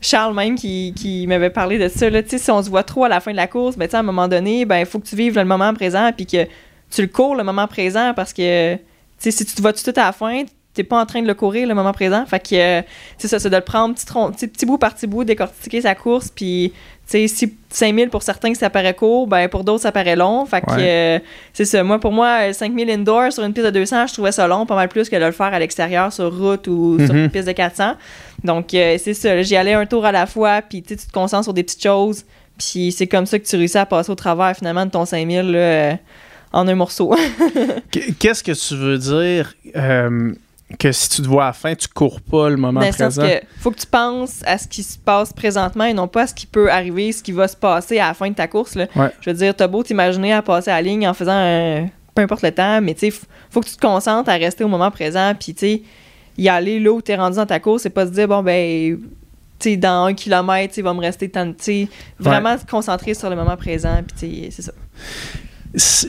Charles 0.00 0.34
même 0.34 0.56
qui, 0.56 1.24
m'avait 1.26 1.50
parlé 1.50 1.78
de 1.78 1.88
ça, 1.88 2.08
là, 2.10 2.20
si 2.26 2.50
on 2.50 2.62
se 2.62 2.70
voit 2.70 2.82
trop 2.84 3.04
à 3.04 3.08
la 3.08 3.20
fin 3.20 3.32
de 3.32 3.36
la 3.36 3.46
course, 3.46 3.76
ben, 3.76 3.88
à 3.90 3.98
un 3.98 4.02
moment 4.02 4.28
donné, 4.28 4.64
ben, 4.64 4.78
il 4.78 4.86
faut 4.86 4.98
que 4.98 5.06
tu 5.06 5.16
vives 5.16 5.36
le 5.36 5.44
moment 5.44 5.72
présent 5.74 6.10
puis 6.14 6.26
que 6.26 6.44
tu 6.90 7.02
le 7.02 7.08
cours 7.08 7.34
le 7.34 7.44
moment 7.44 7.66
présent 7.66 8.12
parce 8.14 8.32
que 8.32 8.76
si 9.18 9.32
tu 9.32 9.54
te 9.54 9.60
vois 9.62 9.72
tout 9.72 9.90
à 9.96 10.04
la 10.04 10.12
fin, 10.12 10.44
t'es 10.74 10.84
pas 10.84 11.00
en 11.00 11.06
train 11.06 11.22
de 11.22 11.26
le 11.26 11.34
courir 11.34 11.66
le 11.66 11.74
moment 11.74 11.92
présent. 11.92 12.24
Fait 12.26 12.38
que 12.38 12.54
euh, 12.54 12.82
c'est 13.18 13.28
ça, 13.28 13.38
c'est 13.38 13.50
de 13.50 13.56
le 13.56 13.62
prendre 13.62 13.94
petit, 13.94 14.06
tron- 14.06 14.30
petit, 14.30 14.66
bout 14.66 14.78
par 14.78 14.94
petit 14.94 15.06
bout, 15.06 15.24
décortiquer 15.24 15.80
sa 15.80 15.94
course, 15.94 16.30
puis 16.34 16.72
sais, 17.06 17.28
si 17.28 17.56
5000 17.70 18.08
pour 18.10 18.22
certains 18.22 18.52
ça 18.54 18.68
paraît 18.70 18.94
court, 18.94 19.26
ben 19.26 19.48
pour 19.48 19.62
d'autres 19.64 19.82
ça 19.82 19.92
paraît 19.92 20.16
long. 20.16 20.44
Fait 20.46 20.60
que 20.60 20.70
Ouais. 20.72 20.76
euh, 20.80 21.18
c'est 21.52 21.64
ça. 21.64 21.82
Moi, 21.82 21.98
pour 22.00 22.12
moi, 22.12 22.48
euh, 22.48 22.52
5000 22.52 22.90
indoor 22.90 23.32
sur 23.32 23.44
une 23.44 23.52
piste 23.52 23.66
de 23.66 23.70
200, 23.70 24.06
je 24.08 24.12
trouvais 24.14 24.32
ça 24.32 24.46
long, 24.48 24.66
pas 24.66 24.74
mal 24.74 24.88
plus 24.88 25.08
que 25.08 25.16
de 25.16 25.24
le 25.24 25.32
faire 25.32 25.52
à 25.54 25.58
l'extérieur 25.58 26.12
sur 26.12 26.36
route 26.36 26.66
ou 26.68 26.96
sur 27.04 27.14
Mhm. 27.14 27.24
une 27.24 27.30
piste 27.30 27.46
de 27.46 27.52
400. 27.52 27.94
Donc 28.44 28.74
euh, 28.74 28.96
c'est 28.98 29.14
ça, 29.14 29.40
j'y 29.42 29.56
allais 29.56 29.74
un 29.74 29.86
tour 29.86 30.04
à 30.04 30.12
la 30.12 30.26
fois, 30.26 30.62
puis 30.62 30.82
tu 30.82 30.96
te 30.96 31.12
concentres 31.12 31.44
sur 31.44 31.54
des 31.54 31.62
petites 31.62 31.82
choses, 31.82 32.24
puis 32.58 32.92
c'est 32.92 33.06
comme 33.06 33.26
ça 33.26 33.38
que 33.38 33.44
tu 33.46 33.56
réussis 33.56 33.78
à 33.78 33.86
passer 33.86 34.10
au 34.10 34.14
travers 34.14 34.54
finalement 34.56 34.86
de 34.86 34.90
ton 34.90 35.04
5000 35.04 35.42
là, 35.52 35.58
euh, 35.58 35.92
en 36.52 36.66
un 36.68 36.74
morceau. 36.74 37.14
Qu- 37.92 38.14
Qu'est-ce 38.18 38.42
que 38.42 38.52
tu 38.52 38.74
veux 38.76 38.98
dire 38.98 39.54
euh, 39.76 40.32
que 40.78 40.90
si 40.92 41.08
tu 41.08 41.22
te 41.22 41.26
vois 41.28 41.44
à 41.44 41.46
la 41.48 41.52
fin, 41.52 41.74
tu 41.74 41.86
cours 41.88 42.20
pas 42.20 42.48
le 42.50 42.56
moment 42.56 42.80
Dans 42.80 42.90
présent? 42.90 43.22
que 43.22 43.40
faut 43.60 43.70
que 43.70 43.78
tu 43.78 43.86
penses 43.86 44.42
à 44.46 44.58
ce 44.58 44.66
qui 44.66 44.82
se 44.82 44.98
passe 44.98 45.32
présentement 45.32 45.84
et 45.84 45.94
non 45.94 46.08
pas 46.08 46.22
à 46.22 46.26
ce 46.26 46.34
qui 46.34 46.46
peut 46.46 46.70
arriver, 46.70 47.12
ce 47.12 47.22
qui 47.22 47.32
va 47.32 47.46
se 47.46 47.56
passer 47.56 47.98
à 48.00 48.08
la 48.08 48.14
fin 48.14 48.28
de 48.28 48.34
ta 48.34 48.48
course. 48.48 48.74
Là. 48.74 48.86
Ouais. 48.96 49.10
Je 49.20 49.30
veux 49.30 49.36
dire, 49.36 49.54
t'as 49.54 49.68
beau 49.68 49.82
t'imaginer 49.84 50.32
à 50.32 50.42
passer 50.42 50.70
à 50.70 50.74
la 50.74 50.82
ligne 50.82 51.06
en 51.08 51.14
faisant 51.14 51.32
un- 51.36 51.86
peu 52.14 52.22
importe 52.22 52.42
le 52.42 52.50
temps, 52.52 52.80
mais 52.80 52.94
tu 52.94 53.12
faut 53.50 53.60
que 53.60 53.68
tu 53.68 53.76
te 53.76 53.80
concentres 53.80 54.28
à 54.28 54.34
rester 54.34 54.64
au 54.64 54.68
moment 54.68 54.90
présent, 54.90 55.34
puis 55.38 55.54
tu 55.54 55.82
y 56.38 56.48
aller 56.48 56.80
là 56.80 56.90
où 56.92 57.00
t'es 57.00 57.14
rendu 57.14 57.36
dans 57.36 57.46
ta 57.46 57.60
course, 57.60 57.82
c'est 57.82 57.90
pas 57.90 58.06
se 58.06 58.10
dire, 58.10 58.26
bon, 58.26 58.42
ben, 58.42 58.98
tu 59.58 59.76
dans 59.76 60.04
un 60.06 60.14
kilomètre, 60.14 60.74
il 60.76 60.82
va 60.82 60.92
me 60.94 61.00
rester 61.00 61.28
tant 61.30 61.46
de. 61.46 61.54
Vraiment 62.18 62.58
se 62.58 62.66
concentrer 62.66 63.14
sur 63.14 63.30
le 63.30 63.36
moment 63.36 63.56
présent, 63.56 64.02
puis 64.18 64.48
c'est 64.50 64.62
ça. 64.62 64.72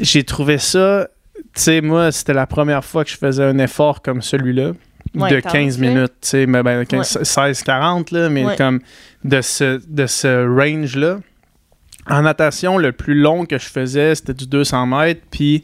J'ai 0.01 0.23
trouvé 0.23 0.57
ça, 0.57 1.07
tu 1.53 1.61
sais, 1.61 1.81
moi, 1.81 2.11
c'était 2.11 2.33
la 2.33 2.47
première 2.47 2.83
fois 2.85 3.03
que 3.03 3.09
je 3.09 3.17
faisais 3.17 3.43
un 3.43 3.57
effort 3.59 4.01
comme 4.01 4.21
celui-là. 4.21 4.71
Ouais, 5.15 5.29
de 5.31 5.39
t'en 5.39 5.49
15 5.51 5.75
as 5.75 5.79
fait? 5.79 5.87
minutes, 5.87 6.13
tu 6.21 6.27
sais, 6.27 6.45
mais 6.45 6.61
ben, 6.63 6.85
15 6.85 7.19
16-40, 7.23 8.11
là, 8.13 8.29
mais 8.29 8.45
Ouais. 8.45 8.55
comme 8.57 8.81
de 9.23 9.41
ce, 9.41 9.81
de 9.87 10.05
ce 10.05 10.45
range-là. 10.47 11.19
En 12.09 12.21
natation, 12.21 12.77
le 12.77 12.91
plus 12.91 13.15
long 13.19 13.45
que 13.45 13.57
je 13.57 13.67
faisais, 13.67 14.15
c'était 14.15 14.33
du 14.33 14.47
200 14.47 14.85
mètres, 14.85 15.21
puis 15.31 15.63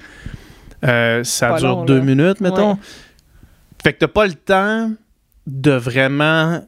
euh, 0.86 1.24
ça 1.24 1.50
Pas 1.50 1.60
dure 1.60 1.68
long, 1.70 1.86
deux 1.86 2.00
là. 2.00 2.04
minutes, 2.04 2.42
mettons. 2.42 2.78
Fait 3.84 3.94
que 3.94 4.00
t'as 4.00 4.08
pas 4.08 4.26
le 4.28 4.34
temps 4.34 4.92
de 5.46 5.72
vraiment 5.72 6.66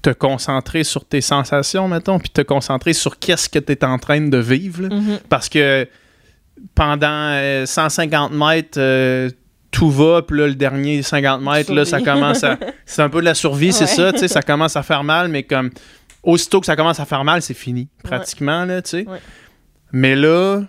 te 0.00 0.10
concentrer 0.10 0.82
sur 0.82 1.04
tes 1.04 1.20
sensations, 1.20 1.86
mettons, 1.88 2.18
puis 2.18 2.30
te 2.30 2.40
concentrer 2.42 2.92
sur 2.92 3.18
qu'est-ce 3.18 3.48
que 3.48 3.58
tu 3.60 3.72
es 3.72 3.84
en 3.84 3.98
train 3.98 4.20
de 4.20 4.38
vivre. 4.38 4.82
là. 4.88 4.96
Mhm. 4.96 5.18
Parce 5.28 5.48
que 5.48 5.86
pendant 6.74 7.06
euh, 7.08 7.66
150 7.66 8.32
mètres, 8.32 8.78
euh, 8.78 9.30
tout 9.70 9.90
va, 9.90 10.22
puis 10.22 10.38
là, 10.38 10.46
le 10.46 10.54
dernier 10.54 11.02
50 11.02 11.42
mètres, 11.42 11.72
là, 11.72 11.84
ça 11.84 12.00
commence 12.00 12.44
à... 12.44 12.58
C'est 12.86 13.02
un 13.02 13.08
peu 13.08 13.20
de 13.20 13.24
la 13.24 13.34
survie, 13.34 13.72
c'est 13.72 13.86
ça, 13.86 14.12
tu 14.12 14.18
sais, 14.18 14.28
ça 14.28 14.42
commence 14.42 14.76
à 14.76 14.82
faire 14.82 15.02
mal, 15.02 15.28
mais 15.28 15.42
comme... 15.42 15.70
Aussitôt 16.22 16.60
que 16.60 16.66
ça 16.66 16.76
commence 16.76 17.00
à 17.00 17.04
faire 17.04 17.24
mal, 17.24 17.42
c'est 17.42 17.54
fini, 17.54 17.88
pratiquement, 18.04 18.64
là, 18.64 18.80
tu 18.80 18.90
sais. 18.90 19.08
Ouais. 19.08 19.18
Mais 19.90 20.14
là, 20.14 20.62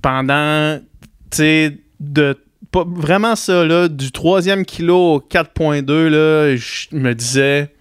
pendant, 0.00 0.78
tu 1.30 1.36
sais, 1.36 1.78
de... 1.98 2.38
Pas, 2.70 2.84
vraiment 2.86 3.34
ça, 3.36 3.64
là, 3.64 3.88
du 3.88 4.12
troisième 4.12 4.64
kilo 4.64 5.14
au 5.14 5.18
4.2, 5.18 6.06
là, 6.06 6.56
je 6.56 6.94
me 6.96 7.14
disais... 7.14 7.74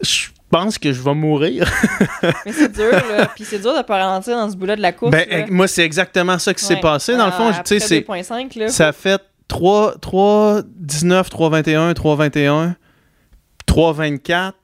Je 0.00 0.31
pense 0.52 0.78
que 0.78 0.92
je 0.92 1.02
vais 1.02 1.14
mourir? 1.14 1.68
Mais 2.46 2.52
c'est 2.52 2.70
dur, 2.72 2.90
là. 2.92 3.26
Puis 3.34 3.44
c'est 3.44 3.58
dur 3.58 3.76
de 3.76 3.82
pas 3.82 3.98
ralentir 4.04 4.36
dans 4.36 4.50
ce 4.50 4.56
bout-là 4.56 4.76
de 4.76 4.82
la 4.82 4.92
course. 4.92 5.10
Ben, 5.10 5.26
là. 5.28 5.46
moi, 5.50 5.66
c'est 5.66 5.84
exactement 5.84 6.38
ça 6.38 6.54
qui 6.54 6.64
s'est 6.64 6.74
Ouais. 6.74 6.80
passé. 6.80 7.16
Dans 7.16 7.26
le 7.26 7.32
fond, 7.32 7.50
Ah, 7.52 7.62
tu 7.64 7.78
sais, 7.78 7.80
c'est 7.80 8.00
2.5, 8.00 8.58
là. 8.58 8.68
ça 8.68 8.88
a 8.88 8.92
fait 8.92 9.20
3, 9.48 9.94
3 10.00 10.62
19, 10.76 11.28
3 11.30 11.50
21, 11.50 11.92
3 11.94 12.16
21, 12.16 12.76
3 13.66 13.92
24, 13.92 14.56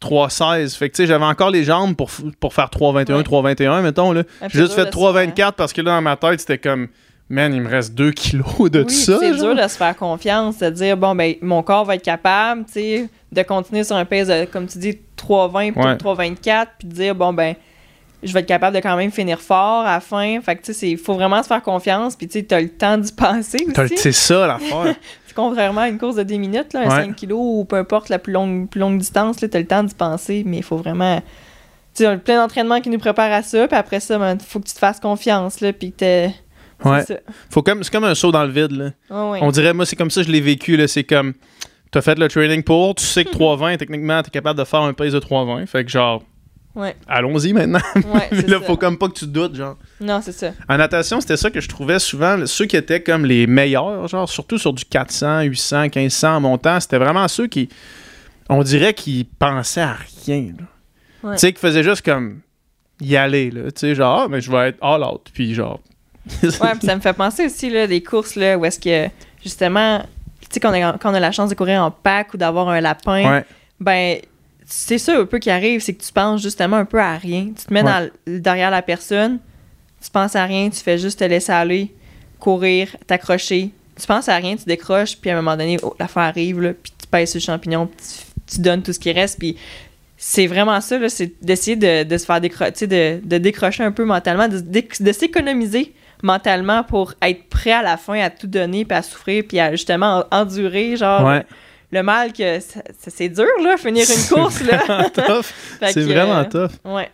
3,16. 0.00 0.76
Fait 0.76 0.90
que, 0.90 0.96
tu 0.96 1.02
sais, 1.02 1.06
j'avais 1.06 1.24
encore 1.24 1.50
les 1.50 1.64
jambes 1.64 1.94
pour, 1.96 2.10
pour 2.40 2.52
faire 2.54 2.68
3,21, 2.70 3.16
Ouais. 3.16 3.22
3,21, 3.22 3.82
mettons, 3.82 4.12
là. 4.12 4.22
J'ai 4.48 4.60
juste 4.60 4.74
fait 4.74 4.86
de 4.86 4.86
se 4.92 4.98
faire- 4.98 5.12
3,24 5.14 5.52
parce 5.56 5.72
que 5.72 5.80
là, 5.80 5.92
dans 5.92 6.02
ma 6.02 6.16
tête, 6.16 6.40
c'était 6.40 6.58
comme, 6.58 6.88
man, 7.28 7.54
il 7.54 7.62
me 7.62 7.68
reste 7.70 7.94
2 7.94 8.10
kilos 8.12 8.70
de 8.70 8.82
Oui, 8.82 8.92
ça. 8.92 9.18
c'est 9.20 9.32
dur 9.32 9.54
de 9.54 9.62
se 9.62 9.76
faire 9.76 9.96
confiance, 9.96 10.58
de 10.58 10.68
dire, 10.70 10.96
bon, 10.96 11.14
ben, 11.14 11.34
mon 11.40 11.62
corps 11.62 11.84
va 11.84 11.94
être 11.94 12.02
capable, 12.04 12.64
tu 12.66 12.72
sais, 12.72 13.08
de 13.34 13.42
continuer 13.42 13.84
sur 13.84 13.96
un 13.96 14.04
pace 14.04 14.28
de, 14.28 14.44
comme 14.46 14.66
tu 14.66 14.78
dis, 14.78 14.98
3,20 15.16 15.72
plutôt 15.72 15.88
Ouais. 15.88 15.96
que 15.96 16.02
3,24, 16.02 16.66
puis 16.78 16.88
de 16.88 16.94
dire, 16.94 17.14
bon, 17.14 17.32
ben, 17.32 17.54
je 18.22 18.32
vais 18.32 18.40
être 18.40 18.46
capable 18.46 18.74
de 18.76 18.80
quand 18.80 18.96
même 18.96 19.10
finir 19.10 19.40
fort 19.40 19.84
à 19.84 19.94
la 19.94 20.00
fin. 20.00 20.40
Fait 20.40 20.56
que, 20.56 20.62
tu 20.62 20.72
sais, 20.72 20.90
il 20.90 20.96
faut 20.98 21.14
vraiment 21.14 21.42
se 21.42 21.48
faire 21.48 21.62
confiance, 21.62 22.16
puis 22.16 22.26
tu 22.26 22.38
sais, 22.38 22.42
t'as 22.44 22.60
le 22.60 22.70
temps 22.70 22.96
d'y 22.96 23.12
penser 23.16 23.58
aussi. 23.76 23.96
C'est 23.98 24.12
ça 24.12 24.46
l'affaire. 24.46 24.94
C'est 25.26 25.34
contrairement 25.34 25.82
à 25.82 25.88
une 25.88 25.98
course 25.98 26.16
de 26.16 26.22
10 26.22 26.38
minutes, 26.38 26.72
là, 26.72 26.80
un 26.80 26.84
Ouais. 26.84 27.04
5 27.06 27.16
kilos 27.16 27.38
ou 27.40 27.64
peu 27.64 27.76
importe 27.76 28.08
la 28.08 28.18
plus 28.18 28.32
longue, 28.32 28.68
plus 28.68 28.80
longue 28.80 28.98
distance, 28.98 29.40
là, 29.40 29.48
t'as 29.48 29.58
le 29.58 29.66
temps 29.66 29.82
d'y 29.82 29.94
penser, 29.94 30.42
mais 30.46 30.58
il 30.58 30.62
faut 30.62 30.76
vraiment. 30.76 31.20
Tu 31.94 32.02
sais, 32.02 32.08
on 32.08 32.12
a 32.12 32.16
plein 32.16 32.36
d'entraînements 32.40 32.80
qui 32.80 32.88
nous 32.90 32.98
préparent 32.98 33.32
à 33.32 33.42
ça, 33.42 33.68
puis 33.68 33.76
après 33.76 34.00
ça, 34.00 34.14
il 34.32 34.44
faut 34.44 34.58
que 34.60 34.66
tu 34.68 34.74
te 34.74 34.78
fasses 34.78 35.00
confiance, 35.00 35.60
là, 35.60 35.72
puis 35.72 35.90
que 35.92 35.96
t'es. 35.96 36.30
c'est 36.82 36.88
Ouais. 36.88 37.04
Faut 37.50 37.62
comme, 37.62 37.82
c'est 37.84 37.92
comme 37.92 38.04
un 38.04 38.14
saut 38.14 38.32
dans 38.32 38.44
le 38.44 38.50
vide, 38.50 38.72
là. 38.72 38.84
Ouais. 39.30 39.38
On 39.42 39.50
dirait, 39.50 39.72
moi, 39.74 39.86
c'est 39.86 39.96
comme 39.96 40.10
ça 40.10 40.22
que 40.22 40.26
je 40.26 40.32
l'ai 40.32 40.40
vécu, 40.40 40.76
là. 40.76 40.88
C'est 40.88 41.04
comme, 41.04 41.34
t'as 41.94 42.02
fait 42.02 42.18
le 42.18 42.26
training 42.26 42.64
pour, 42.64 42.96
tu 42.96 43.04
sais 43.04 43.24
que 43.24 43.30
3,20, 43.30 43.76
techniquement, 43.76 44.20
t'es 44.20 44.30
capable 44.30 44.58
de 44.58 44.64
faire 44.64 44.80
un 44.80 44.92
pace 44.92 45.12
de 45.12 45.20
3,20. 45.20 45.64
Fait 45.66 45.84
que, 45.84 45.90
genre, 45.90 46.24
Ouais, 46.74 46.96
allons-y 47.06 47.52
maintenant. 47.52 47.78
ouais, 47.94 48.28
c'est 48.32 48.48
là, 48.48 48.58
ça. 48.58 48.66
faut 48.66 48.76
comme 48.76 48.98
pas 48.98 49.06
que 49.06 49.12
tu 49.12 49.28
doutes, 49.28 49.54
genre. 49.54 49.76
Non, 50.00 50.20
c'est 50.20 50.32
ça. 50.32 50.50
En 50.68 50.76
natation, 50.76 51.20
c'était 51.20 51.36
ça 51.36 51.48
que 51.48 51.60
je 51.60 51.68
trouvais 51.68 52.00
souvent. 52.00 52.46
Ceux 52.46 52.66
qui 52.66 52.76
étaient 52.76 53.00
comme 53.00 53.24
les 53.24 53.46
meilleurs, 53.46 54.08
genre, 54.08 54.28
surtout 54.28 54.58
sur 54.58 54.72
du 54.72 54.84
400, 54.84 55.42
800, 55.42 55.82
1500 55.82 56.34
en 56.34 56.40
montant, 56.40 56.80
c'était 56.80 56.98
vraiment 56.98 57.28
ceux 57.28 57.46
qui, 57.46 57.68
on 58.48 58.64
dirait 58.64 58.92
qu'ils 58.92 59.24
pensaient 59.26 59.82
à 59.82 59.96
rien. 60.26 60.48
Ouais. 61.22 61.34
Tu 61.34 61.38
sais, 61.38 61.52
qui 61.52 61.60
faisaient 61.60 61.84
juste 61.84 62.04
comme 62.04 62.40
y 63.00 63.14
aller, 63.14 63.52
là. 63.52 63.70
Tu 63.70 63.78
sais, 63.78 63.94
genre, 63.94 64.22
ah, 64.24 64.28
mais 64.28 64.40
je 64.40 64.50
vais 64.50 64.70
être 64.70 64.78
all 64.82 65.04
out. 65.04 65.30
Puis, 65.32 65.54
genre. 65.54 65.78
Ouais, 66.42 66.50
puis 66.76 66.86
ça 66.88 66.96
me 66.96 67.00
fait 67.00 67.12
penser 67.12 67.46
aussi 67.46 67.70
là, 67.70 67.86
des 67.86 68.02
courses 68.02 68.34
là, 68.34 68.58
où 68.58 68.64
est-ce 68.64 68.80
que, 68.80 69.12
justement, 69.44 70.04
sais, 70.54 70.60
quand 70.60 70.70
on, 70.70 70.82
a, 70.82 70.98
quand 70.98 71.10
on 71.10 71.14
a 71.14 71.20
la 71.20 71.32
chance 71.32 71.50
de 71.50 71.54
courir 71.54 71.82
en 71.82 71.90
pack 71.90 72.34
ou 72.34 72.36
d'avoir 72.36 72.68
un 72.68 72.80
lapin, 72.80 73.30
Ouais. 73.30 73.44
ben, 73.80 74.18
c'est 74.66 74.98
ça 74.98 75.18
un 75.18 75.26
peu 75.26 75.38
qui 75.38 75.50
arrive, 75.50 75.80
c'est 75.80 75.92
que 75.94 76.02
tu 76.02 76.12
penses 76.12 76.42
justement 76.42 76.76
un 76.76 76.84
peu 76.84 76.98
à 77.00 77.16
rien. 77.16 77.48
Tu 77.56 77.66
te 77.66 77.72
mets 77.72 77.82
Ouais. 77.82 77.90
dans 77.90 78.10
le- 78.26 78.38
derrière 78.40 78.70
la 78.70 78.82
personne, 78.82 79.38
tu 80.02 80.10
penses 80.10 80.34
à 80.36 80.44
rien, 80.44 80.70
tu 80.70 80.80
fais 80.80 80.98
juste 80.98 81.18
te 81.18 81.24
laisser 81.24 81.52
aller, 81.52 81.92
courir, 82.38 82.96
t'accrocher. 83.06 83.70
Tu 84.00 84.06
penses 84.06 84.28
à 84.28 84.36
rien, 84.36 84.56
tu 84.56 84.64
décroches, 84.64 85.16
puis 85.16 85.30
à 85.30 85.34
un 85.34 85.36
moment 85.36 85.56
donné, 85.56 85.78
oh, 85.82 85.94
l'affaire 86.00 86.24
arrive, 86.24 86.60
là, 86.60 86.72
puis 86.74 86.92
tu 86.98 87.06
pèses 87.06 87.30
sur 87.30 87.38
le 87.38 87.44
champignon, 87.44 87.86
puis 87.86 87.96
tu, 88.46 88.54
tu 88.56 88.60
donnes 88.60 88.82
tout 88.82 88.92
ce 88.92 88.98
qui 88.98 89.12
reste, 89.12 89.38
puis 89.38 89.56
c'est 90.16 90.46
vraiment 90.46 90.80
ça, 90.80 90.98
là, 90.98 91.08
c'est 91.08 91.32
d'essayer 91.42 91.76
de, 91.76 92.02
de 92.02 92.18
se 92.18 92.24
faire 92.24 92.40
décrocher, 92.40 92.86
de, 92.86 93.20
de 93.22 93.38
décrocher 93.38 93.82
un 93.84 93.92
peu 93.92 94.04
mentalement, 94.04 94.48
de 94.48 95.12
s'économiser 95.12 95.94
mentalement 96.22 96.82
pour 96.84 97.14
être 97.22 97.48
prêt 97.48 97.72
à 97.72 97.82
la 97.82 97.96
fin 97.96 98.18
à 98.20 98.30
tout 98.30 98.46
donner, 98.46 98.84
puis 98.84 98.96
à 98.96 99.02
souffrir, 99.02 99.44
puis 99.48 99.60
à 99.60 99.70
justement 99.72 100.24
en- 100.32 100.38
endurer, 100.40 100.96
genre, 100.96 101.24
Ouais. 101.26 101.44
le 101.90 102.02
mal 102.02 102.32
que 102.32 102.58
c'est 102.98 103.28
dur, 103.28 103.46
là, 103.62 103.76
finir 103.76 104.06
une 104.08 104.34
course, 104.34 104.62
là. 104.62 104.76
Vraiment 104.78 105.08
tough. 105.14 105.46
C'est 105.82 106.00
vraiment 106.02 106.38
euh, 106.38 106.44
tough. 106.44 106.72
Ouais. 106.84 107.10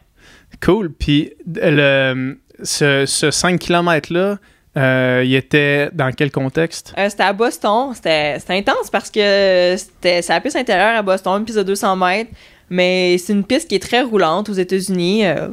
Cool. 0.63 0.93
Puis, 0.93 1.33
le, 1.47 2.39
ce, 2.63 3.05
ce 3.07 3.31
5 3.31 3.59
km-là, 3.59 4.39
euh, 4.77 5.23
il 5.25 5.35
était 5.35 5.89
dans 5.93 6.13
quel 6.13 6.31
contexte? 6.31 6.95
Euh, 6.97 7.09
c'était 7.09 7.25
à 7.25 7.33
Boston. 7.33 7.93
C'était 7.95 8.39
intense 8.51 8.89
parce 8.91 9.11
que 9.11 9.75
c'était 9.77 10.23
c'est 10.23 10.33
la 10.33 10.41
piste 10.41 10.57
intérieure 10.57 10.97
à 10.97 11.03
Boston, 11.03 11.39
une 11.41 11.45
piste 11.45 11.59
de 11.59 11.63
200 11.65 11.97
mètres. 11.97 12.31
Mais 12.69 13.19
c'est 13.19 13.33
une 13.33 13.45
piste 13.45 13.69
qui 13.69 13.75
est 13.75 13.83
très 13.83 14.03
roulante 14.03 14.49
aux 14.49 14.53
États-Unis 14.55 15.27
euh, 15.27 15.49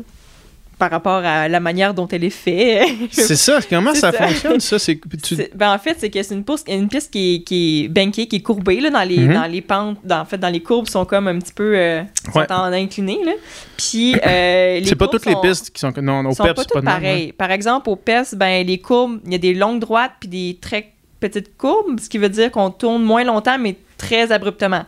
par 0.79 0.91
rapport 0.91 1.23
à 1.25 1.47
la 1.47 1.59
manière 1.59 1.93
dont 1.93 2.07
elle 2.07 2.23
est 2.23 2.29
faite. 2.29 2.87
C'est 3.11 3.35
ça. 3.35 3.59
Comment 3.69 3.93
ça, 3.95 4.11
ça. 4.11 4.27
fonctionne, 4.27 4.59
ça? 4.59 4.77
C'est, 4.77 4.99
tu- 5.23 5.35
ben, 5.55 5.73
en 5.73 5.79
fait, 5.79 5.95
c'est 5.97 6.09
que 6.09 6.21
c'est 6.21 6.35
une, 6.35 6.43
piste- 6.43 6.67
une 6.69 6.87
piste 6.87 7.11
qui 7.11 7.35
est, 7.35 7.39
qui 7.43 7.85
est 7.85 7.87
bankée, 7.87 8.27
qui 8.27 8.35
est 8.37 8.41
courbée 8.41 8.79
là, 8.79 8.89
dans, 8.91 9.01
les, 9.03 9.17
Mhm. 9.19 9.33
dans 9.33 9.45
les 9.51 9.61
pentes. 9.61 9.97
Dans, 10.03 10.19
en 10.21 10.25
fait, 10.25 10.37
dans 10.37 10.49
les 10.49 10.61
courbes 10.61 10.87
sont 10.87 11.05
comme 11.05 11.27
un 11.27 11.39
petit 11.39 11.53
peu 11.53 11.75
euh, 11.75 12.03
sont 12.31 12.39
Ouais. 12.39 12.51
en 12.51 12.71
incliné. 12.73 13.17
Là. 13.25 13.31
Puis, 13.75 14.15
euh, 14.25 14.79
les 14.79 14.85
c'est 14.85 14.95
pas 14.95 15.07
toutes 15.07 15.25
les 15.25 15.33
sont- 15.33 15.41
pistes 15.41 15.69
qui 15.71 15.79
sont. 15.79 15.91
Non, 16.01 16.25
au 16.25 16.33
sont 16.33 16.43
PEP, 16.43 16.55
pas 16.55 16.63
pas 16.65 16.79
de 16.81 16.85
même, 16.85 16.93
pareilles. 16.95 17.31
Par 17.33 17.51
exemple, 17.51 17.89
au 17.89 17.95
PES, 17.95 18.35
ben, 18.35 18.65
les 18.65 18.77
courbes, 18.77 19.19
il 19.25 19.31
y 19.31 19.35
a 19.35 19.39
des 19.39 19.53
longues 19.53 19.79
droites 19.79 20.11
puis 20.19 20.29
des 20.29 20.57
très 20.61 20.91
petites 21.19 21.57
courbes, 21.57 21.99
ce 21.99 22.07
qui 22.09 22.19
veut 22.19 22.29
dire 22.29 22.51
qu'on 22.51 22.69
tourne 22.69 23.01
moins 23.03 23.23
longtemps, 23.23 23.57
mais 23.57 23.75
très 23.97 24.31
abruptement. 24.31 24.83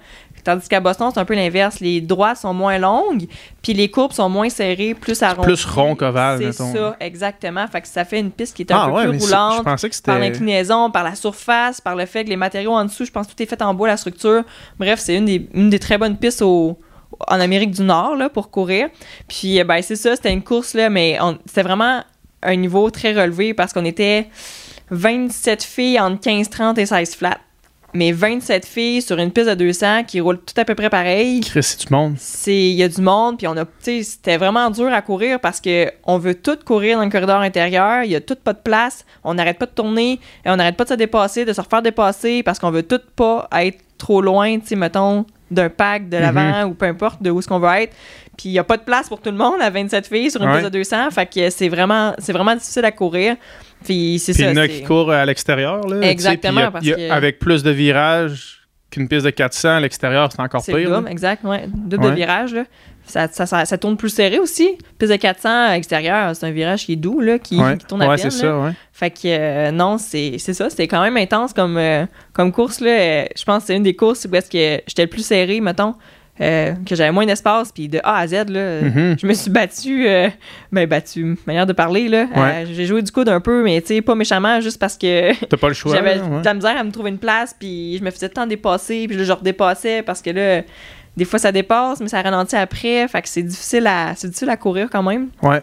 Tandis 0.50 0.68
qu'à 0.68 0.80
Boston, 0.80 1.12
c'est 1.14 1.20
un 1.20 1.26
peu 1.26 1.36
l'inverse. 1.36 1.80
Les 1.80 2.02
droites 2.02 2.38
sont 2.38 2.54
moins 2.56 2.80
longues, 2.80 3.28
puis 3.62 3.74
les 3.74 3.92
courbes 3.92 4.14
sont 4.14 4.30
moins 4.30 4.50
serrées, 4.50 4.96
plus 4.96 5.22
arrondies. 5.22 5.46
plus 5.48 5.66
rond 5.66 5.96
qu'ovale, 5.96 6.40
C'est 6.40 6.46
mettons. 6.46 6.74
ça, 6.74 6.98
exactement. 7.00 7.68
Fait 7.68 7.82
que 7.82 7.88
ça 7.88 8.04
fait 8.06 8.20
une 8.20 8.32
piste 8.32 8.56
qui 8.56 8.64
est 8.64 8.72
un 8.72 8.78
Ah 8.82 8.86
peu 8.88 8.94
ouais, 8.94 9.08
plus 9.10 9.20
c'est- 9.20 9.26
roulante 9.26 9.64
pensais 9.64 9.90
que 9.90 10.02
par 10.02 10.18
l'inclinaison, 10.18 10.90
par 10.90 11.04
la 11.04 11.14
surface, 11.14 11.80
par 11.82 11.96
le 11.96 12.06
fait 12.08 12.24
que 12.24 12.30
les 12.30 12.36
matériaux 12.36 12.72
en 12.74 12.86
dessous, 12.86 13.06
je 13.06 13.12
pense 13.12 13.28
que 13.28 13.34
tout 13.34 13.44
est 13.44 13.46
fait 13.46 13.62
en 13.62 13.74
bois, 13.76 13.88
la 13.90 13.98
structure. 13.98 14.44
Bref, 14.80 15.00
c'est 15.00 15.16
une 15.16 15.26
des, 15.26 15.48
une 15.54 15.70
des 15.70 15.78
très 15.80 15.98
bonnes 16.00 16.18
pistes 16.18 16.42
au, 16.42 16.80
en 17.28 17.40
Amérique 17.40 17.72
du 17.72 17.84
Nord 17.84 18.16
là, 18.16 18.30
pour 18.30 18.50
courir. 18.50 18.88
Puis, 19.28 19.60
euh, 19.60 19.64
ben, 19.66 19.82
c'est 19.82 19.96
ça, 19.98 20.16
c'était 20.16 20.34
une 20.34 20.44
course, 20.44 20.74
là, 20.74 20.90
mais 20.90 21.20
c'était 21.46 21.64
vraiment 21.64 22.04
un 22.42 22.56
niveau 22.56 22.90
très 22.90 23.14
relevé 23.14 23.54
parce 23.54 23.72
qu'on 23.74 23.86
était 23.86 24.28
27 24.92 25.64
filles 25.64 26.00
entre 26.00 26.20
15, 26.22 26.50
30 26.50 26.78
et 26.78 26.86
16 26.86 27.16
flats. 27.16 27.38
Mais 27.94 28.12
27 28.12 28.66
filles 28.66 29.02
sur 29.02 29.18
une 29.18 29.32
piste 29.32 29.50
de 29.50 29.56
200 29.56 30.04
qui 30.04 30.22
roulent 30.22 30.40
tout 30.40 30.54
à 30.58 30.66
peu 30.66 30.76
près 30.76 30.90
pareil 30.90 31.42
c'est 31.44 31.88
du 31.88 31.94
monde. 31.94 32.16
c'est 32.18 32.56
il 32.56 32.74
y 32.76 32.84
a 32.84 32.88
du 32.88 33.02
monde 33.02 33.38
puis 33.38 33.48
on 33.48 33.58
a 33.58 33.66
tu 33.66 33.72
sais 33.82 34.04
c'était 34.04 34.38
vraiment 34.38 34.70
dur 34.70 34.94
à 34.94 35.02
courir 35.02 35.40
parce 35.40 35.60
que 35.60 35.92
on 36.04 36.18
veut 36.20 36.36
tout 36.36 36.58
courir 36.64 36.98
dans 37.00 37.04
le 37.06 37.10
corridor 37.10 37.42
intérieur 37.42 38.04
il 38.04 38.12
y 38.12 38.16
a 38.16 38.22
tout 38.22 38.36
pas 38.36 38.54
de 38.54 38.60
place 38.60 39.06
on 39.24 39.34
n'arrête 39.34 39.58
pas 39.58 39.66
de 39.66 39.72
tourner 39.72 40.20
et 40.46 40.50
on 40.50 40.56
n'arrête 40.56 40.78
pas 40.78 40.84
de 40.84 40.90
se 40.90 40.94
dépasser 40.94 41.46
de 41.46 41.54
se 41.54 41.62
refaire 41.62 41.82
dépasser 41.82 42.44
parce 42.44 42.60
qu'on 42.60 42.72
veut 42.72 42.84
tout 42.84 43.02
pas 43.16 43.48
être 43.54 43.80
trop 44.00 44.22
loin 44.22 44.58
tu 44.60 44.66
sais 44.68 44.76
mettons 44.76 45.26
d'un 45.52 45.70
pack 45.70 46.10
de 46.10 46.18
l'avant 46.18 46.64
ou 46.66 46.74
peu 46.74 46.86
importe 46.88 47.22
de 47.22 47.30
où 47.30 47.38
est-ce 47.40 47.48
qu'on 47.48 47.60
veut 47.60 47.70
être 47.82 47.96
puis 48.38 48.50
il 48.50 48.52
y 48.54 48.60
a 48.60 48.64
pas 48.64 48.78
de 48.78 48.84
place 48.84 49.10
pour 49.10 49.20
tout 49.22 49.30
le 49.32 49.38
monde 49.38 49.62
à 49.62 49.70
27 49.70 50.08
filles 50.08 50.32
sur 50.32 50.42
une 50.42 50.50
Ouais. 50.50 50.64
de 50.64 50.70
200 50.70 51.12
fait 51.12 51.26
que 51.26 51.50
c'est 51.50 51.70
vraiment 51.70 52.14
c'est 52.18 52.32
vraiment 52.34 52.54
difficile 52.56 52.86
à 52.86 52.92
courir 52.92 53.36
puis 53.84 54.20
c'est 54.20 54.34
ça 54.34 54.44
il 54.44 54.50
y 54.50 54.52
en 54.52 54.58
a 54.58 54.68
c'est- 54.68 54.70
qui 54.70 54.84
courent 54.84 55.12
à 55.12 55.26
l'extérieur. 55.26 55.82
Exactement, 56.04 56.62
y 56.62 56.64
a- 56.64 56.72
parce 56.72 56.86
il 56.86 56.90
y 56.90 56.94
a- 56.94 56.96
que- 56.96 57.12
Avec 57.12 57.40
plus 57.40 57.64
de 57.64 57.72
virages 57.72 58.59
qu'une 58.92 59.08
piste 59.08 59.26
de 59.26 59.30
400 59.30 59.70
à 59.70 59.80
l'extérieur, 59.80 60.30
c'est 60.32 60.42
encore 60.42 60.64
pire. 60.64 60.76
le 60.78 60.84
là. 60.84 60.96
double, 60.98 61.10
exact, 61.10 61.44
ouais. 61.44 61.66
Double 61.68 62.06
Ouais. 62.06 62.12
de 62.12 62.16
virage, 62.16 62.54
là. 62.54 62.64
Ça, 63.06 63.28
ça, 63.28 63.48
ça, 63.48 63.66
ça 63.66 63.78
tourne 63.80 63.98
plus 63.98 64.10
serré 64.10 64.38
aussi. 64.38 64.70
Piste 65.00 65.12
de 65.12 65.18
400 65.18 65.50
à 65.50 65.74
l'extérieur, 65.74 66.36
c'est 66.36 66.46
un 66.46 66.52
virage 66.52 66.86
qui 66.86 66.94
est 66.94 66.96
doux, 66.96 67.20
là, 67.22 67.40
qui, 67.40 67.60
Ouais, 67.60 67.76
qui 67.78 67.86
tourne 67.86 68.04
à 68.04 68.08
ouais 68.10 68.18
peine. 68.18 68.30
ça, 68.30 68.60
ouais. 68.60 68.72
Fait 68.94 69.10
que 69.10 69.20
euh, 69.26 69.72
non, 69.72 69.98
c'est 69.98 70.36
c'est 70.38 70.54
ça. 70.54 70.70
C'était 70.70 70.88
quand 70.88 71.02
même 71.02 71.18
intense 71.18 71.54
comme, 71.54 71.78
euh, 71.78 72.06
comme 72.34 72.52
course, 72.52 72.82
là. 72.82 72.92
Euh, 72.92 73.26
Je 73.36 73.44
pense 73.46 73.64
que 73.64 73.68
c'est 73.68 73.76
une 73.76 73.84
des 73.84 73.96
courses 73.96 74.28
où 74.32 74.36
est-ce 74.36 74.50
que 74.50 74.84
j'étais 74.88 75.04
le 75.04 75.08
plus 75.10 75.26
serré, 75.26 75.60
mettons, 75.60 75.96
euh, 76.42 76.74
que 76.86 76.96
j'avais 76.96 77.12
moins 77.12 77.26
d'espace, 77.26 77.72
puis 77.72 77.88
de 77.90 78.00
A 78.04 78.18
à 78.20 78.28
Z, 78.28 78.34
là. 78.50 78.60
euh, 78.60 78.82
Mhm. 78.84 79.18
Je 79.22 79.28
me 79.28 79.34
suis 79.34 79.52
battu, 79.52 80.08
euh, 80.08 80.30
ben 80.72 80.88
battu, 80.88 81.38
manière 81.46 81.66
de 81.66 81.74
parler, 81.74 82.08
là. 82.08 82.28
Ouais. 82.36 82.64
Euh, 82.64 82.66
J'ai 82.72 82.86
joué 82.86 83.02
du 83.02 83.12
coude 83.12 83.28
un 83.30 83.42
peu, 83.42 83.64
mais 83.64 83.82
tu 83.82 83.88
sais, 83.88 84.02
pas 84.02 84.16
méchamment, 84.16 84.62
juste 84.62 84.80
parce 84.80 84.98
que 84.98 85.34
T'as 85.46 85.58
pas 85.58 85.68
le 85.68 85.74
choix. 85.74 85.94
j'avais 85.96 86.20
ouais. 86.20 86.40
de 86.40 86.46
la 86.46 86.54
misère 86.54 86.78
à 86.78 86.84
me 86.84 86.92
trouver 86.92 87.10
une 87.10 87.18
place, 87.18 87.56
puis 87.60 87.98
je 87.98 88.04
me 88.04 88.12
faisais 88.12 88.30
tant 88.30 88.48
dépasser, 88.48 89.06
puis 89.08 89.18
là, 89.18 89.24
je 89.24 89.32
redépassais 89.34 90.02
parce 90.04 90.22
que 90.22 90.30
là, 90.30 90.62
des 91.18 91.26
fois 91.26 91.40
ça 91.40 91.52
dépasse, 91.52 92.00
mais 92.00 92.08
ça 92.08 92.22
ralentit 92.22 92.56
après, 92.56 93.08
fait 93.10 93.22
que 93.22 93.28
c'est 93.28 93.44
difficile 93.44 93.86
à, 93.88 94.14
c'est 94.16 94.28
difficile 94.28 94.50
à 94.50 94.56
courir 94.58 94.88
quand 94.92 95.04
même. 95.04 95.28
Ouais. 95.42 95.62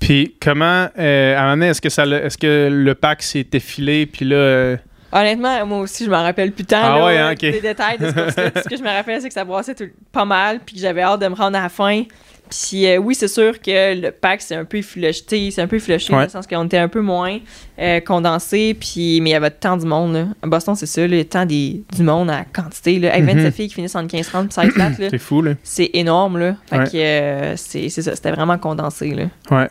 Puis 0.00 0.34
comment, 0.40 0.88
euh, 0.98 1.36
à 1.36 1.42
un 1.42 1.50
moment 1.56 1.70
est-ce 1.70 1.80
que, 1.80 1.88
ça, 1.90 2.06
est-ce 2.06 2.38
que 2.38 2.68
le 2.70 2.94
pack 2.94 3.22
s'est 3.22 3.46
effilé, 3.52 4.06
puis 4.06 4.24
là... 4.24 4.76
Honnêtement, 5.12 5.64
moi 5.66 5.78
aussi, 5.80 6.04
je 6.04 6.10
m'en 6.10 6.22
rappelle 6.22 6.52
plus 6.52 6.64
tant 6.64 6.80
Ah 6.82 6.98
là, 6.98 7.04
ouais, 7.06 7.18
hein, 7.18 7.32
ok. 7.32 7.38
des 7.40 7.60
détails 7.60 7.98
de 7.98 8.06
ce 8.10 8.68
que 8.68 8.76
je 8.76 8.82
me 8.82 8.88
rappelle, 8.94 9.20
c'est 9.20 9.28
que 9.28 9.34
ça 9.34 9.44
brassait 9.44 9.74
tout- 9.74 9.84
pas 10.12 10.24
mal, 10.24 10.60
puis 10.64 10.74
que 10.76 10.80
j'avais 10.80 11.02
hâte 11.02 11.20
de 11.20 11.28
me 11.28 11.34
rendre 11.34 11.56
à 11.58 11.62
la 11.62 11.68
fin. 11.68 12.02
Puis 12.48 12.86
euh, 12.86 12.98
oui, 12.98 13.16
c'est 13.16 13.26
sûr 13.26 13.60
que 13.60 14.00
le 14.00 14.12
pack, 14.12 14.40
c'est 14.40 14.54
un 14.54 14.64
peu 14.64 14.76
effiloché, 14.76 15.50
c'est 15.50 15.60
un 15.60 15.66
peu 15.66 15.76
effiloché, 15.76 16.12
Ouais. 16.12 16.18
dans 16.20 16.24
le 16.26 16.30
sens 16.30 16.46
qu'on 16.46 16.64
était 16.64 16.78
un 16.78 16.86
peu 16.86 17.00
moins 17.00 17.38
euh, 17.80 17.98
condensé, 18.00 18.74
puis, 18.78 19.20
mais 19.20 19.30
il 19.30 19.32
y 19.32 19.36
avait 19.36 19.50
tant 19.50 19.76
du 19.76 19.84
monde. 19.84 20.14
Là. 20.14 20.26
À 20.42 20.46
Boston, 20.46 20.76
c'est 20.76 20.86
ça, 20.86 21.02
a 21.02 21.24
tant 21.24 21.44
des, 21.44 21.82
du 21.96 22.02
monde 22.04 22.30
à 22.30 22.44
quantité. 22.44 23.00
Là. 23.00 23.18
27 23.18 23.36
Mhm. 23.36 23.50
filles 23.52 23.68
qui 23.68 23.74
finissent 23.74 23.96
en 23.96 24.06
15-30, 24.06 24.44
puis 24.44 24.52
16 24.54 24.74
plates. 24.74 24.92
C'est 25.10 25.18
fou, 25.18 25.42
là. 25.42 25.54
c'est 25.64 25.90
énorme, 25.94 26.38
là. 26.38 26.54
Fait 26.70 26.78
Ouais. 26.78 26.84
que 26.84 26.96
euh, 26.96 27.56
c'est 27.56 27.88
c'est 27.88 28.02
ça, 28.02 28.14
c'était 28.14 28.30
vraiment 28.30 28.58
condensé, 28.58 29.10
là. 29.10 29.24
Ouais. 29.50 29.68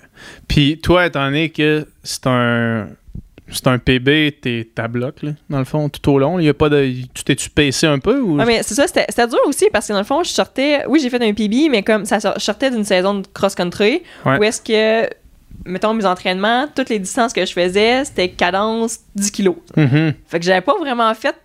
Puis 0.50 0.78
toi, 0.84 1.06
étant 1.06 1.24
donné 1.26 1.50
que 1.52 1.88
c'est 2.04 2.28
un... 2.28 2.88
C'est 3.52 3.68
un 3.68 3.78
PB, 3.78 4.40
t'es 4.42 4.68
à 4.78 4.88
bloc, 4.88 5.22
là, 5.22 5.32
dans 5.50 5.60
le 5.60 5.66
fond, 5.66 5.88
tout 5.90 6.12
au 6.12 6.18
long. 6.18 6.40
Il 6.40 6.46
y 6.46 6.50
a 6.50 6.54
pas 6.56 6.68
de... 6.70 6.92
Tu 7.14 7.24
t'es-tu 7.24 7.50
pacé 7.52 7.86
un 7.86 8.00
peu 8.00 8.20
ou... 8.20 8.38
Ouais, 8.38 8.46
mais 8.46 8.64
c'est 8.64 8.74
ça, 8.74 8.88
c'était 8.88 9.06
c'était 9.08 9.28
dur 9.28 9.38
aussi 9.46 9.66
parce 9.72 9.88
que 9.88 9.94
dans 9.94 10.00
le 10.00 10.06
fond, 10.06 10.24
je 10.24 10.30
sortais. 10.32 10.84
Oui, 10.88 11.00
j'ai 11.00 11.10
fait 11.12 11.22
un 11.24 11.32
PB, 11.34 11.70
mais 11.70 11.84
comme 11.84 12.06
ça, 12.06 12.18
je 12.20 12.42
sortais 12.42 12.72
d'une 12.72 12.84
saison 12.84 13.16
de 13.16 13.28
cross-country 13.34 14.02
Ouais. 14.26 14.40
où 14.40 14.44
est-ce 14.44 14.62
que, 14.62 15.08
mettons, 15.64 15.94
mes 15.94 16.06
entraînements, 16.08 16.68
toutes 16.76 16.90
les 16.90 16.98
distances 16.98 17.34
que 17.34 17.46
je 17.46 17.54
faisais, 17.54 18.04
c'était 18.06 18.30
cadence 18.30 19.00
10 19.16 19.32
kilos. 19.32 19.58
Mhm. 19.78 20.14
Fait 20.28 20.40
que 20.40 20.46
j'avais 20.46 20.62
pas 20.62 20.78
vraiment 20.80 21.14
fait 21.14 21.36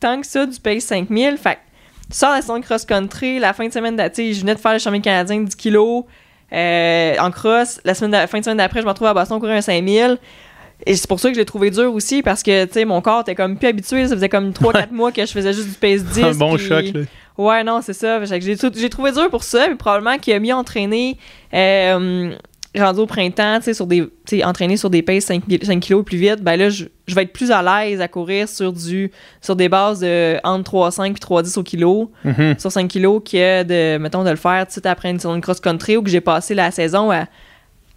tant 0.00 0.20
que 0.20 0.26
ça 0.26 0.46
du 0.46 0.58
pace 0.58 0.84
5000. 0.84 1.36
Fait 1.36 1.56
que 1.56 1.58
tu 2.10 2.16
sors 2.18 2.30
de 2.30 2.36
la 2.36 2.40
saison 2.40 2.58
de 2.58 2.64
cross-country, 2.64 3.38
la 3.38 3.52
fin 3.52 3.66
de 3.68 3.72
semaine, 3.72 3.96
tu 3.96 4.14
sais, 4.14 4.32
je 4.32 4.40
venais 4.40 4.54
de 4.54 4.60
faire 4.60 4.72
le 4.72 4.78
championnat 4.78 5.02
canadien 5.02 5.40
de 5.40 5.44
10 5.46 5.56
kilos 5.56 6.04
euh, 6.52 7.14
en 7.18 7.30
cross. 7.30 7.80
La 7.84 7.94
semaine 7.94 8.22
de- 8.22 8.26
fin 8.28 8.38
de 8.38 8.44
semaine 8.44 8.58
d'après, 8.58 8.80
je 8.80 8.84
me 8.84 8.90
retrouve 8.90 9.08
à 9.08 9.14
Boston 9.14 9.38
courir 9.40 9.56
un 9.56 9.60
5000. 9.60 10.18
Et 10.86 10.94
c'est 10.96 11.08
pour 11.08 11.18
ça 11.20 11.28
que 11.28 11.34
je 11.34 11.40
l'ai 11.40 11.46
trouvé 11.46 11.70
dur 11.70 11.92
aussi, 11.94 12.22
parce 12.22 12.42
que, 12.42 12.64
tu 12.66 12.72
sais, 12.72 12.84
mon 12.84 13.00
corps 13.00 13.20
était 13.22 13.34
comme 13.34 13.56
plus 13.56 13.68
habitué. 13.68 14.06
Ça 14.06 14.14
faisait 14.14 14.28
comme 14.28 14.50
3-4 14.50 14.90
mois 14.92 15.12
que 15.12 15.24
je 15.24 15.32
faisais 15.32 15.52
juste 15.52 15.68
du 15.68 15.74
pace 15.74 16.04
10. 16.04 16.22
Un 16.24 16.32
bon 16.34 16.56
choc, 16.58 16.84
là. 16.94 17.00
Ouais, 17.38 17.64
non, 17.64 17.80
c'est 17.82 17.94
ça. 17.94 18.22
J'ai 18.24 18.56
trou- 18.56 18.70
j'ai 18.76 18.90
trouvé 18.90 19.10
dur 19.12 19.28
pour 19.30 19.42
ça, 19.44 19.64
puis 19.66 19.76
probablement 19.76 20.18
qu'il 20.18 20.34
a 20.34 20.38
mieux 20.40 20.54
entraîné 20.54 21.16
euh, 21.52 22.32
rendu 22.76 23.00
au 23.00 23.06
printemps, 23.06 23.56
tu 23.58 23.64
sais, 23.64 23.74
sur 23.74 23.86
des, 23.86 24.00
tu 24.26 24.38
sais, 24.38 24.44
entraîné 24.44 24.76
sur 24.76 24.90
des 24.90 25.02
paces 25.02 25.24
5, 25.24 25.42
kilos 25.80 26.04
plus 26.04 26.18
vite, 26.18 26.42
ben 26.42 26.56
là, 26.56 26.68
je, 26.70 26.84
je 27.06 27.14
vais 27.14 27.22
être 27.22 27.32
plus 27.32 27.50
à 27.50 27.62
l'aise 27.62 28.00
à 28.00 28.08
courir 28.08 28.48
sur 28.48 28.72
du 28.72 29.10
sur 29.40 29.54
des 29.56 29.68
bases 29.68 30.00
de 30.00 30.36
entre 30.44 30.70
3,5 30.72 31.12
puis 31.14 31.20
3,10 31.20 31.58
au 31.58 31.62
kilo, 31.62 32.10
Mhm. 32.24 32.56
sur 32.58 32.70
5 32.72 32.88
kilos, 32.88 33.22
que 33.24 33.62
de, 33.62 33.98
mettons, 33.98 34.24
de 34.24 34.30
le 34.30 34.36
faire 34.36 34.66
de 34.66 34.70
suite 34.72 34.86
après 34.86 35.10
une 35.10 35.16
de 35.18 35.40
cross-country 35.40 35.96
ou 35.96 36.02
que 36.02 36.10
j'ai 36.10 36.20
passé 36.20 36.54
la 36.54 36.70
saison 36.70 37.10
à, 37.12 37.24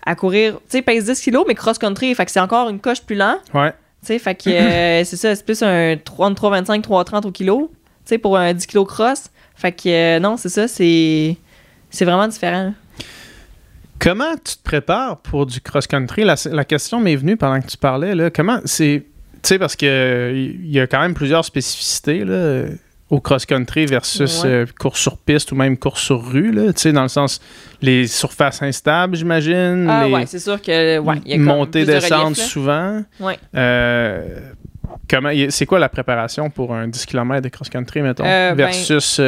à 0.06 0.16
courir, 0.16 0.54
tu 0.70 0.78
sais, 0.78 0.82
pace 0.82 1.06
10 1.06 1.20
kilos, 1.20 1.46
mais 1.48 1.56
cross-country, 1.56 2.16
fait 2.16 2.26
que 2.26 2.32
c'est 2.32 2.40
encore 2.40 2.70
une 2.70 2.80
coche 2.80 3.02
plus 3.02 3.16
lent. 3.16 3.38
Ouais. 3.54 3.72
Tu 4.02 4.08
sais, 4.08 4.20
fait 4.20 4.36
que 4.36 4.50
euh, 4.50 5.04
c'est 5.04 5.18
ça, 5.18 5.36
c'est 5.36 5.46
plus 5.46 5.62
un 5.64 5.98
3, 5.98 6.32
3,25, 6.32 6.82
3,30 6.82 7.28
au 7.28 7.32
kilo, 7.32 7.72
tu 7.74 7.86
sais, 8.06 8.18
pour 8.18 8.38
un 8.38 8.54
10 8.54 8.68
kg 8.68 8.86
cross. 8.86 9.26
Fait 9.56 9.72
que 9.72 9.90
euh, 9.90 10.20
non, 10.20 10.38
c'est 10.38 10.50
ça, 10.50 10.68
c'est 10.68 11.36
c'est 11.90 12.06
vraiment 12.06 12.28
différent. 12.28 12.74
Comment 14.00 14.34
tu 14.36 14.56
te 14.58 14.64
prépares 14.64 15.18
pour 15.18 15.46
du 15.46 15.60
cross-country? 15.60 16.24
La, 16.24 16.36
la 16.52 16.66
question 16.66 17.00
m'est 17.00 17.16
venue 17.16 17.36
pendant 17.36 17.60
que 17.60 17.68
tu 17.68 17.78
parlais. 17.78 18.14
Là. 18.14 18.30
Comment 18.30 18.60
c'est. 18.66 19.06
Tu 19.42 19.50
sais, 19.50 19.60
parce 19.60 19.76
que 19.76 20.32
il 20.36 20.72
y 20.72 20.80
a 20.80 20.88
quand 20.88 21.00
même 21.00 21.14
plusieurs 21.14 21.46
spécificités 21.46 22.24
là, 22.24 22.66
au 23.10 23.20
cross-country 23.22 23.86
versus 23.86 24.43
Ouais. 24.43 24.50
euh, 24.50 24.65
course 24.80 25.00
sur 25.00 25.17
piste 25.17 25.52
ou 25.52 25.56
même 25.56 25.78
course 25.78 26.02
sur 26.04 26.22
rue. 26.26 26.52
là. 26.52 26.74
Tu 26.74 26.82
sais, 26.82 26.91
dans 26.91 27.04
le 27.04 27.08
sens, 27.08 27.39
les 27.82 28.06
surfaces 28.08 28.62
instables, 28.62 29.15
j'imagine. 29.15 29.88
Ah 29.89 30.06
les 30.06 30.13
ouais, 30.13 30.26
c'est 30.26 30.39
sûr 30.39 30.62
que 30.62 31.00
ouais, 31.00 31.15
y 31.26 31.34
a 31.34 31.36
comme 31.38 31.46
montées, 31.46 31.84
plus 31.86 31.93
de 31.93 32.00
descentes 32.00 32.24
relief, 32.26 32.38
là. 32.39 32.43
souvent. 32.46 33.04
Ouais. 33.22 33.39
Euh, 33.56 34.39
comment, 35.10 35.30
c'est 35.50 35.65
quoi 35.65 35.80
la 35.80 35.88
préparation 35.89 36.50
pour 36.50 36.74
un 36.74 36.88
10 36.89 37.06
km 37.06 37.41
de 37.41 37.50
cross-country, 37.50 38.02
mettons, 38.02 38.26
Euh, 38.26 38.50
ben- 38.54 38.56
versus 38.65 39.22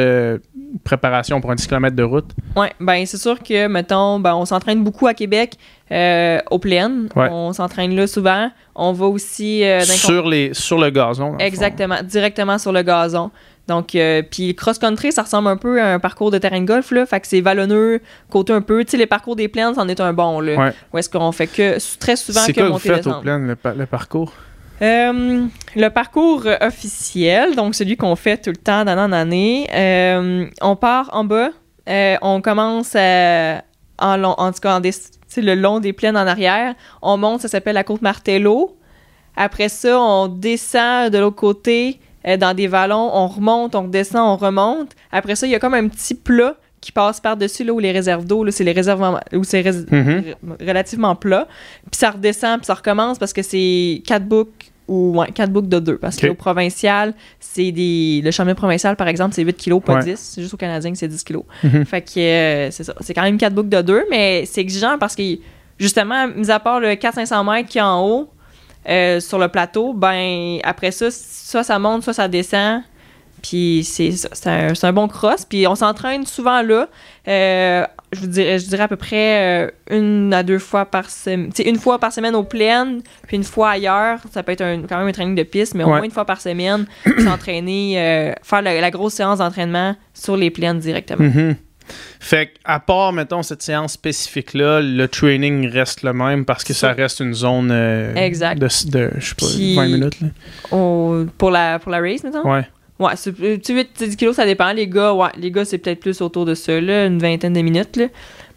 préparation 0.84 1.40
pour 1.40 1.50
un 1.50 1.54
10 1.54 1.66
km 1.66 1.96
de 1.96 2.02
route? 2.02 2.30
Ouais, 2.56 2.70
ben 2.80 3.04
c'est 3.06 3.16
sûr 3.16 3.42
que 3.42 3.66
mettons, 3.66 4.20
ben 4.20 4.34
on 4.34 4.44
s'entraîne 4.44 4.84
beaucoup 4.84 5.06
à 5.06 5.14
Québec 5.14 5.54
aux 5.90 6.58
plaines. 6.58 7.08
Ouais. 7.16 7.28
On 7.30 7.52
s'entraîne 7.52 7.94
là 7.96 8.06
souvent. 8.06 8.50
On 8.74 8.92
va 8.92 9.06
aussi 9.06 9.62
sur, 9.84 10.28
les, 10.28 10.54
sur 10.54 10.78
le 10.78 10.90
gazon. 10.90 11.32
fond. 11.32 11.38
Exactement, 11.38 11.96
directement 12.04 12.56
sur 12.58 12.72
le 12.72 12.82
gazon. 12.82 13.30
Donc, 13.70 13.94
euh, 13.94 14.22
puis 14.28 14.54
cross-country, 14.54 15.12
ça 15.12 15.22
ressemble 15.22 15.48
un 15.48 15.56
peu 15.56 15.80
à 15.80 15.94
un 15.94 15.98
parcours 15.98 16.30
de 16.30 16.38
terrain 16.38 16.60
de 16.60 16.66
golf, 16.66 16.90
là. 16.90 17.06
Fait 17.06 17.20
que 17.20 17.26
c'est 17.28 17.40
vallonneux, 17.40 18.00
côté 18.28 18.52
un 18.52 18.60
peu. 18.60 18.84
Tu 18.84 18.90
sais, 18.90 18.96
les 18.96 19.06
parcours 19.06 19.36
des 19.36 19.48
plaines, 19.48 19.74
c'en 19.74 19.86
est 19.88 20.00
un 20.00 20.12
bon, 20.12 20.40
là. 20.40 20.56
Ouais. 20.56 20.72
Où 20.92 20.98
est-ce 20.98 21.08
qu'on 21.08 21.30
fait 21.32 21.46
que, 21.46 21.78
très 21.98 22.16
souvent, 22.16 22.40
que 22.46 22.52
quoi 22.52 22.62
que 22.62 22.66
vous 22.66 22.72
monter 22.72 22.88
faites 22.88 22.92
au 23.06 23.10
descendre. 23.10 23.20
plan, 23.22 23.38
le, 23.38 23.54
pa- 23.56 23.74
le 23.74 23.86
parcours? 23.86 24.32
Euh, 24.82 25.44
le 25.76 25.88
parcours 25.88 26.46
officiel, 26.60 27.54
donc 27.54 27.74
celui 27.74 27.96
qu'on 27.96 28.16
fait 28.16 28.38
tout 28.38 28.50
le 28.50 28.56
temps 28.56 28.84
d'année 28.84 29.00
en 29.02 29.12
année, 29.12 29.68
euh, 29.74 30.46
on 30.62 30.74
part 30.76 31.10
en 31.12 31.24
bas, 31.24 31.50
on 32.22 32.40
commence 32.42 32.94
à- 32.96 33.62
en, 33.98 34.16
long, 34.16 34.34
en 34.38 34.50
tout 34.52 34.60
cas 34.60 34.76
en 34.76 34.80
des- 34.80 34.90
le 35.36 35.54
long 35.54 35.80
des 35.80 35.92
plaines 35.92 36.16
en 36.16 36.26
arrière, 36.26 36.74
on 37.02 37.16
monte, 37.18 37.42
ça 37.42 37.48
s'appelle 37.48 37.74
la 37.74 37.84
côte 37.84 38.02
Martello. 38.02 38.76
Après 39.36 39.68
ça, 39.68 40.00
on 40.00 40.26
descend 40.28 41.10
de 41.12 41.18
l'autre 41.18 41.36
côté 41.36 42.00
euh, 42.26 42.36
dans 42.36 42.54
des 42.54 42.66
vallons, 42.66 43.10
on 43.14 43.26
remonte, 43.28 43.74
on 43.74 43.82
redescend, 43.82 44.20
on 44.22 44.36
remonte. 44.36 44.90
Après 45.12 45.34
ça, 45.36 45.46
il 45.46 45.50
y 45.50 45.54
a 45.54 45.58
comme 45.58 45.74
un 45.74 45.88
petit 45.88 46.14
plat 46.14 46.54
qui 46.80 46.92
passe 46.92 47.20
par-dessus 47.20 47.62
là 47.64 47.72
où 47.74 47.78
les 47.78 47.92
réserves 47.92 48.24
d'eau, 48.24 48.42
là, 48.42 48.50
c'est 48.52 48.64
les 48.64 48.72
réserves 48.72 49.20
où 49.34 49.44
c'est 49.44 49.62
Mhm. 49.90 50.24
relativement 50.66 51.14
plat. 51.14 51.46
Puis 51.90 51.98
ça 51.98 52.10
redescend, 52.10 52.58
puis 52.58 52.66
ça 52.66 52.74
recommence 52.74 53.18
parce 53.18 53.32
que 53.34 53.42
c'est 53.42 54.02
quatre 54.06 54.24
boucles 54.24 54.50
ou 54.88 55.18
ouais, 55.18 55.30
quatre 55.30 55.52
boucles 55.52 55.68
de 55.68 55.78
deux. 55.78 55.98
Parce 55.98 56.16
Ok. 56.16 56.22
que 56.22 56.28
au 56.28 56.34
provincial, 56.34 57.14
c'est 57.38 57.70
des. 57.70 58.22
Le 58.24 58.30
championnat 58.30 58.54
provincial, 58.54 58.96
par 58.96 59.08
exemple, 59.08 59.34
c'est 59.34 59.42
8 59.44 59.56
kilos, 59.56 59.82
pas 59.84 59.96
Ouais. 59.96 60.04
10. 60.04 60.18
C'est 60.18 60.40
juste 60.42 60.54
au 60.54 60.56
Canadien 60.56 60.90
que 60.90 60.98
c'est 60.98 61.06
10 61.06 61.22
kilos. 61.22 61.44
Mhm. 61.62 61.84
Fait 61.84 62.00
que 62.02 62.18
euh, 62.18 62.70
c'est 62.70 62.84
ça. 62.84 62.94
C'est 63.00 63.12
quand 63.14 63.22
même 63.22 63.36
quatre 63.38 63.54
boucles 63.54 63.68
de 63.68 63.82
deux, 63.82 64.04
mais 64.10 64.44
c'est 64.46 64.62
exigeant 64.62 64.96
parce 64.98 65.14
que 65.14 65.22
justement, 65.78 66.28
mis 66.34 66.50
à 66.50 66.58
part 66.60 66.80
le 66.80 66.94
400-500 66.96 67.44
mètres 67.44 67.68
qui 67.68 67.78
est 67.78 67.82
en 67.82 68.02
haut, 68.06 68.30
euh, 68.88 69.20
sur 69.20 69.38
le 69.38 69.48
plateau, 69.48 69.92
ben 69.92 70.58
après 70.64 70.90
ça, 70.90 71.08
soit 71.10 71.64
ça 71.64 71.78
monte, 71.78 72.02
soit 72.04 72.14
ça 72.14 72.28
descend. 72.28 72.82
Puis 73.42 73.84
c'est 73.84 74.10
un, 74.46 74.74
c'est 74.74 74.86
un 74.86 74.92
bon 74.92 75.08
cross. 75.08 75.46
Puis 75.46 75.66
on 75.66 75.74
s'entraîne 75.74 76.26
souvent 76.26 76.60
là. 76.60 76.88
Euh, 77.26 77.86
je, 78.12 78.20
vous 78.20 78.26
dirais, 78.26 78.58
je 78.58 78.66
dirais 78.66 78.82
à 78.82 78.88
peu 78.88 78.96
près 78.96 79.64
euh, 79.64 79.70
une 79.90 80.34
à 80.34 80.42
deux 80.42 80.58
fois 80.58 80.84
par 80.84 81.08
semaine. 81.08 81.50
Une 81.64 81.78
fois 81.78 81.98
par 81.98 82.12
semaine 82.12 82.34
aux 82.34 82.42
plaines, 82.42 83.00
puis 83.26 83.38
une 83.38 83.44
fois 83.44 83.70
ailleurs. 83.70 84.18
Ça 84.30 84.42
peut 84.42 84.52
être 84.52 84.60
un- 84.60 84.82
quand 84.82 84.98
même 84.98 85.08
un 85.08 85.12
training 85.12 85.34
de 85.36 85.42
piste, 85.42 85.74
mais 85.74 85.84
au 85.84 85.86
Ouais. 85.88 85.96
moins 85.96 86.04
une 86.04 86.10
fois 86.10 86.26
par 86.26 86.38
semaine, 86.42 86.84
s'entraîner, 87.24 87.94
euh, 87.98 88.32
faire 88.42 88.60
la, 88.60 88.78
la 88.78 88.90
grosse 88.90 89.14
séance 89.14 89.38
d'entraînement 89.38 89.96
sur 90.12 90.36
les 90.36 90.50
plaines 90.50 90.78
directement. 90.78 91.24
Mhm. 91.24 91.56
Fait 92.18 92.52
à 92.64 92.80
part, 92.80 93.12
mettons, 93.12 93.42
cette 93.42 93.62
séance 93.62 93.92
spécifique-là, 93.92 94.80
le 94.80 95.08
training 95.08 95.68
reste 95.68 96.02
le 96.02 96.12
même 96.12 96.44
parce 96.44 96.64
que 96.64 96.72
ça 96.74 96.92
reste 96.92 97.20
une 97.20 97.34
zone 97.34 97.70
euh, 97.72 98.14
Exact. 98.14 98.58
de, 98.58 98.66
de, 98.90 99.10
je 99.18 99.26
sais 99.28 99.34
pas, 99.34 99.46
Puis- 99.46 99.74
20 99.76 99.86
minutes. 99.86 100.20
Là. 100.20 100.28
Pour, 101.38 101.50
la, 101.50 101.78
pour 101.78 101.90
la 101.90 102.00
race, 102.00 102.22
mettons? 102.24 102.48
Ouais. 102.50 102.66
Ouais, 102.98 103.12
c'est, 103.16 103.30
euh, 103.40 103.56
tu 103.56 103.72
sais, 103.72 103.74
8, 103.74 103.90
10 104.10 104.16
kilos, 104.16 104.36
ça 104.36 104.44
dépend. 104.44 104.72
Les 104.72 104.86
gars, 104.86 105.14
ouais, 105.14 105.30
les 105.38 105.50
gars, 105.50 105.64
c'est 105.64 105.78
peut-être 105.78 106.00
plus 106.00 106.20
autour 106.20 106.44
de 106.44 106.54
ça, 106.54 106.78
là, 106.80 107.06
une 107.06 107.18
vingtaine 107.18 107.54
de 107.54 107.62
minutes, 107.62 107.96
là. 107.96 108.06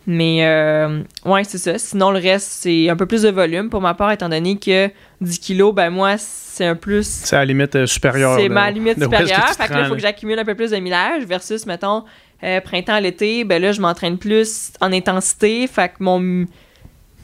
Mais, 0.06 0.46
euh, 0.46 1.02
ouais, 1.24 1.46
c'est 1.46 1.58
ça. 1.58 1.78
Sinon, 1.78 2.12
le 2.12 2.20
reste, 2.20 2.50
c'est 2.52 2.90
un 2.90 2.96
peu 2.98 3.06
plus 3.06 3.22
de 3.22 3.30
volume. 3.30 3.70
Pour 3.70 3.80
ma 3.80 3.94
part, 3.94 4.12
étant 4.12 4.28
donné 4.28 4.58
que 4.60 4.90
10 5.22 5.40
kilos, 5.40 5.74
ben, 5.74 5.90
moi, 5.92 6.16
c'est 6.18 6.66
un 6.66 6.76
plus. 6.76 7.08
C'est 7.08 7.38
à 7.38 7.40
la 7.40 7.46
limite 7.46 7.74
euh, 7.78 7.86
supérieure. 7.86 8.38
C'est 8.38 8.50
ma 8.50 8.70
limite 8.70 9.02
supérieure. 9.02 9.48
Fait 9.56 9.68
que 9.68 9.72
là, 9.72 9.80
il 9.80 9.84
rends, 9.84 9.88
faut 9.88 9.96
que 9.96 10.02
j'accumule 10.02 10.38
un 10.38 10.44
peu 10.44 10.56
plus 10.56 10.72
de 10.72 10.78
millage 10.78 11.24
versus, 11.24 11.66
mettons, 11.66 12.04
euh, 12.44 12.62
printemps-l'été, 12.62 13.44
ben 13.44 13.62
là, 13.62 13.72
je 13.72 13.82
m'entraîne 13.82 14.18
plus 14.18 14.72
en 14.82 14.92
intensité. 14.92 15.68
Fait 15.68 15.90
que 15.90 15.96
mon. 16.02 16.46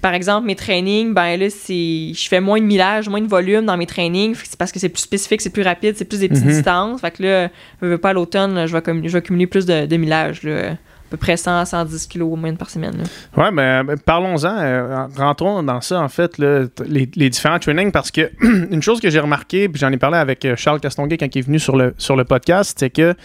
Par 0.01 0.13
exemple, 0.13 0.47
mes 0.47 0.55
trainings, 0.55 1.13
ben 1.13 1.37
là, 1.37 1.47
c'est. 1.49 2.13
Je 2.13 2.27
fais 2.29 2.39
moins 2.39 2.59
de 2.59 2.65
millage, 2.65 3.09
moins 3.09 3.19
de 3.21 3.27
volume 3.27 3.65
dans 3.65 3.75
mes 3.75 3.85
trainings. 3.85 4.33
C'est 4.43 4.57
parce 4.57 4.71
que 4.71 4.79
c'est 4.79 4.87
plus 4.89 5.01
spécifique, 5.01 5.41
c'est 5.41 5.49
plus 5.49 5.63
rapide, 5.63 5.95
c'est 5.97 6.05
plus 6.05 6.19
des 6.21 6.29
petites 6.29 6.45
Mhm. 6.45 6.51
distances. 6.51 7.01
Fait 7.01 7.11
que 7.11 7.21
là, 7.23 7.49
je 7.81 7.87
veux 7.87 7.97
pas 7.97 8.11
à 8.11 8.13
l'automne, 8.13 8.65
je 8.65 8.67
je 8.67 9.11
vais 9.13 9.21
cumuler 9.21 9.45
plus 9.47 9.65
de, 9.65 9.85
de 9.85 9.97
millage, 9.97 10.43
là. 10.43 10.71
À 10.71 11.11
peu 11.13 11.17
près 11.17 11.37
100 11.37 11.65
110 11.65 12.05
kilos 12.05 12.31
au 12.31 12.35
moins 12.35 12.53
par 12.53 12.69
semaine. 12.69 12.93
là. 12.95 13.43
Ouais, 13.43 13.51
ben, 13.51 13.83
ben, 13.83 13.97
parlons-en. 13.97 14.55
euh, 14.59 15.07
rentrons 15.17 15.63
dans 15.63 15.81
ça, 15.81 15.99
en 15.99 16.07
fait, 16.07 16.37
là, 16.37 16.65
les, 16.85 17.09
les 17.15 17.29
différents 17.31 17.57
trainings, 17.57 17.91
parce 17.91 18.11
que 18.11 18.29
une 18.71 18.83
chose 18.83 18.99
que 19.01 19.09
j'ai 19.09 19.19
remarqué, 19.19 19.67
puis 19.69 19.79
j'en 19.79 19.91
ai 19.91 19.97
parlé 19.97 20.17
avec 20.19 20.45
euh, 20.45 20.55
Charles 20.55 20.79
Castonguay 20.79 21.17
quand 21.17 21.25
il 21.35 21.39
est 21.39 21.41
venu 21.41 21.57
sur 21.57 21.75
le, 21.75 21.95
sur 21.97 22.15
le 22.15 22.25
podcast, 22.25 22.77
c'est 22.79 22.91
que 22.91 23.15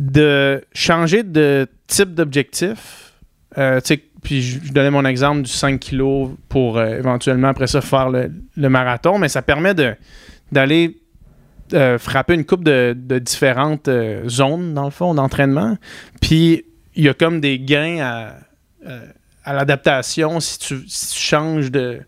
de 0.00 0.64
changer 0.72 1.22
de 1.22 1.68
type 1.86 2.14
d'objectif, 2.14 3.12
euh, 3.58 3.80
puis 4.22 4.42
je 4.42 4.58
je 4.64 4.72
donnais 4.72 4.90
mon 4.90 5.04
exemple 5.04 5.42
du 5.42 5.50
5 5.50 5.78
kilos 5.78 6.30
pour 6.48 6.78
euh, 6.78 6.98
éventuellement 6.98 7.48
après 7.48 7.66
ça 7.66 7.82
faire 7.82 8.08
le, 8.08 8.32
le 8.56 8.68
marathon, 8.70 9.18
mais 9.18 9.28
ça 9.28 9.42
permet 9.42 9.74
d'aller 10.50 10.98
euh, 11.74 11.98
frapper 11.98 12.34
une 12.34 12.46
coupe 12.46 12.64
de, 12.64 12.96
de 12.98 13.18
différentes 13.18 13.90
zones, 14.26 14.72
dans 14.72 14.86
le 14.86 14.90
fond, 14.90 15.14
d'entraînement. 15.14 15.76
Puis 16.22 16.64
il 16.96 17.04
y 17.04 17.08
a 17.08 17.14
comme 17.14 17.40
des 17.40 17.58
gains 17.60 18.00
à, 18.00 18.34
à 19.44 19.52
l'adaptation 19.52 20.40
si 20.40 20.58
tu, 20.58 20.88
si 20.88 21.14
tu 21.14 21.20
changes 21.20 21.70
de, 21.70 22.00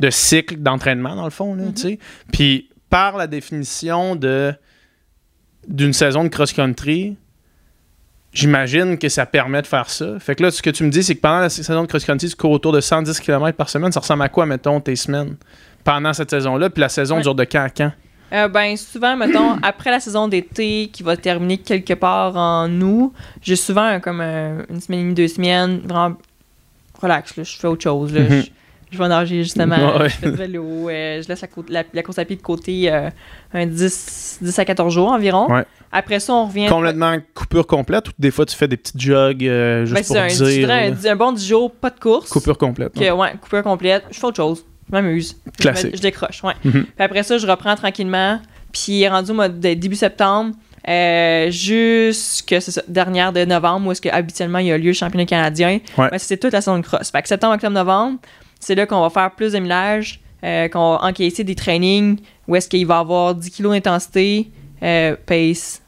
de 0.00 0.10
cycle 0.10 0.56
d'entraînement, 0.56 1.14
dans 1.14 1.24
le 1.24 1.30
fond. 1.30 1.54
Là, 1.54 1.64
sais. 1.76 2.00
Puis 2.32 2.70
par 2.90 3.16
la 3.16 3.28
définition 3.28 4.16
de 4.16 4.52
d'une 5.68 5.92
saison 5.92 6.24
de 6.24 6.28
cross-country, 6.28 7.16
j'imagine 8.32 8.96
que 8.98 9.08
ça 9.08 9.26
permet 9.26 9.62
de 9.62 9.66
faire 9.66 9.90
ça. 9.90 10.18
Fait 10.20 10.34
que 10.34 10.42
là, 10.42 10.50
ce 10.50 10.62
que 10.62 10.70
tu 10.70 10.84
me 10.84 10.90
dis, 10.90 11.02
c'est 11.02 11.14
que 11.14 11.20
pendant 11.20 11.40
la 11.40 11.48
saison 11.50 11.82
de 11.82 11.86
cross-country, 11.86 12.28
tu 12.28 12.36
cours 12.36 12.52
autour 12.52 12.72
de 12.72 12.80
110 12.80 13.20
km 13.20 13.56
par 13.56 13.68
semaine. 13.68 13.92
Ça 13.92 14.00
ressemble 14.00 14.22
à 14.22 14.28
quoi, 14.28 14.46
mettons, 14.46 14.80
tes 14.80 14.96
semaines 14.96 15.36
pendant 15.84 16.12
cette 16.12 16.30
saison-là? 16.30 16.70
Puis 16.70 16.80
la 16.80 16.88
saison 16.88 17.16
Ouais. 17.16 17.22
dure 17.22 17.34
de 17.34 17.44
quand 17.44 17.62
à 17.64 17.70
quand? 17.70 17.92
Euh, 18.32 18.46
ben, 18.48 18.76
souvent, 18.76 19.16
mettons, 19.16 19.56
après 19.62 19.90
la 19.90 19.98
saison 19.98 20.28
d'été 20.28 20.88
qui 20.92 21.02
va 21.02 21.16
terminer 21.16 21.58
quelque 21.58 21.94
part 21.94 22.36
en 22.36 22.70
août, 22.80 23.12
j'ai 23.42 23.56
souvent 23.56 23.98
comme 23.98 24.20
un- 24.20 24.64
une 24.70 24.80
semaine 24.80 25.00
et 25.00 25.02
demie, 25.04 25.14
deux 25.14 25.28
semaines, 25.28 25.80
vraiment 25.84 26.16
relax, 27.02 27.36
là, 27.36 27.42
je 27.42 27.56
fais 27.56 27.66
autre 27.66 27.82
chose. 27.82 28.12
Là, 28.14 28.20
Mhm. 28.20 28.42
je, 28.42 28.50
je 28.90 28.98
vais 28.98 29.08
nager 29.08 29.42
justement, 29.42 29.76
Ouais. 29.98 30.08
je 30.08 30.14
fais 30.16 30.30
du 30.30 30.36
vélo, 30.36 30.88
euh, 30.88 31.22
je 31.22 31.28
laisse 31.28 31.40
la, 31.40 31.48
côte- 31.48 31.70
la- 31.70 31.84
la 31.92 32.02
course 32.02 32.18
à 32.18 32.24
pied 32.24 32.36
de 32.36 32.42
côté 32.42 32.92
euh, 32.92 33.08
un 33.54 33.66
10, 33.66 34.38
10 34.42 34.58
à 34.58 34.64
14 34.64 34.92
jours 34.92 35.08
environ. 35.12 35.50
Ouais. 35.50 35.64
Après 35.92 36.20
ça, 36.20 36.32
on 36.34 36.46
revient. 36.46 36.66
Complètement 36.68 37.16
coupure 37.34 37.66
complète 37.66 38.08
ou 38.08 38.12
des 38.18 38.30
fois 38.30 38.46
tu 38.46 38.56
fais 38.56 38.68
des 38.68 38.76
petites 38.76 39.00
jogs 39.00 39.44
euh, 39.44 39.84
juste 39.86 39.94
Ben, 39.94 40.04
pour 40.04 40.16
un, 40.18 40.26
dire? 40.48 40.70
un, 40.70 41.10
un 41.12 41.16
bon 41.16 41.32
10 41.32 41.48
jours, 41.48 41.72
pas 41.72 41.90
de 41.90 41.98
course. 41.98 42.28
Coupure 42.30 42.58
complète. 42.58 42.92
Que, 42.94 43.10
ouais, 43.10 43.32
coupure 43.40 43.62
complète. 43.62 44.04
Je 44.10 44.18
fais 44.18 44.26
autre 44.26 44.36
chose. 44.36 44.64
Je 44.88 44.92
m'amuse. 44.92 45.36
Je 45.56 45.62
Classique. 45.62 45.96
Je, 45.96 46.00
décroche, 46.02 46.42
ouais. 46.44 46.54
Mhm. 46.64 46.72
Puis 46.84 46.92
après 46.98 47.22
ça, 47.22 47.38
je 47.38 47.46
reprends 47.46 47.74
tranquillement. 47.76 48.40
Puis 48.72 49.06
rendu 49.08 49.32
au 49.32 49.48
de 49.48 49.74
début 49.74 49.96
septembre, 49.96 50.54
euh, 50.88 51.50
jusqu'à 51.50 52.60
c'est 52.60 52.70
ça, 52.70 52.82
dernière 52.88 53.32
de 53.32 53.44
novembre, 53.44 53.88
où 53.88 53.92
est-ce 53.92 54.00
que 54.00 54.08
habituellement 54.08 54.58
il 54.58 54.66
y 54.66 54.72
a 54.72 54.78
lieu 54.78 54.88
le 54.88 54.92
championnat 54.92 55.26
canadien. 55.26 55.80
Ouais. 55.98 56.08
Ben, 56.10 56.18
c'est 56.18 56.36
toute 56.36 56.52
la 56.52 56.60
saison 56.60 56.78
de 56.78 56.82
cross. 56.84 57.10
Fait 57.10 57.22
que 57.22 57.28
septembre, 57.28 57.54
octobre, 57.54 57.74
novembre, 57.74 58.18
c'est 58.60 58.74
là 58.76 58.86
qu'on 58.86 59.00
va 59.00 59.10
faire 59.10 59.30
plus 59.32 59.52
de 59.52 59.58
millage, 59.58 60.20
euh, 60.44 60.68
qu'on 60.68 60.92
va 60.92 61.04
encaisser 61.04 61.42
des 61.44 61.54
trainings, 61.54 62.18
où 62.46 62.54
est-ce 62.56 62.68
qu'il 62.68 62.86
va 62.86 62.98
avoir 62.98 63.34
10 63.34 63.50
kg 63.50 63.70
d'intensité, 63.70 64.48
euh, 64.82 65.16
pace. 65.26 65.82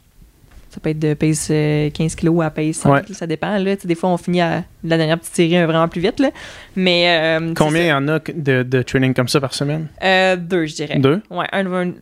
Ça 0.70 0.80
peut 0.80 0.88
être 0.90 0.98
de 0.98 1.12
pace 1.12 1.48
euh, 1.50 1.90
15 1.90 2.14
kg 2.16 2.40
à 2.42 2.50
pace 2.50 2.76
5, 2.76 2.90
Ouais. 2.92 3.02
ça 3.12 3.26
dépend. 3.26 3.58
Là. 3.58 3.76
Des 3.85 3.94
fois, 3.94 4.08
on 4.08 4.16
finit 4.16 4.40
à 4.40 4.64
la 4.85 4.96
dernière 4.96 5.18
petite 5.18 5.35
série 5.35 5.56
euh, 5.58 5.66
vraiment 5.66 5.87
plus 5.87 6.00
vite. 6.00 6.18
Là. 6.18 6.30
Mais. 6.76 7.04
euh, 7.38 7.52
Combien 7.54 7.82
il 7.82 7.87
y 7.88 7.92
en 7.92 8.08
a 8.08 8.18
de, 8.20 8.62
de 8.62 8.82
training 8.82 9.12
comme 9.12 9.28
ça 9.28 9.38
par 9.40 9.52
semaine? 9.52 9.88
Euh, 10.02 10.37
Deux, 10.37 10.64
je 10.66 10.74
dirais. 10.74 10.98
Deux? 10.98 11.20
Ouais, 11.30 11.44
un, 11.52 11.66
un- 11.88 11.92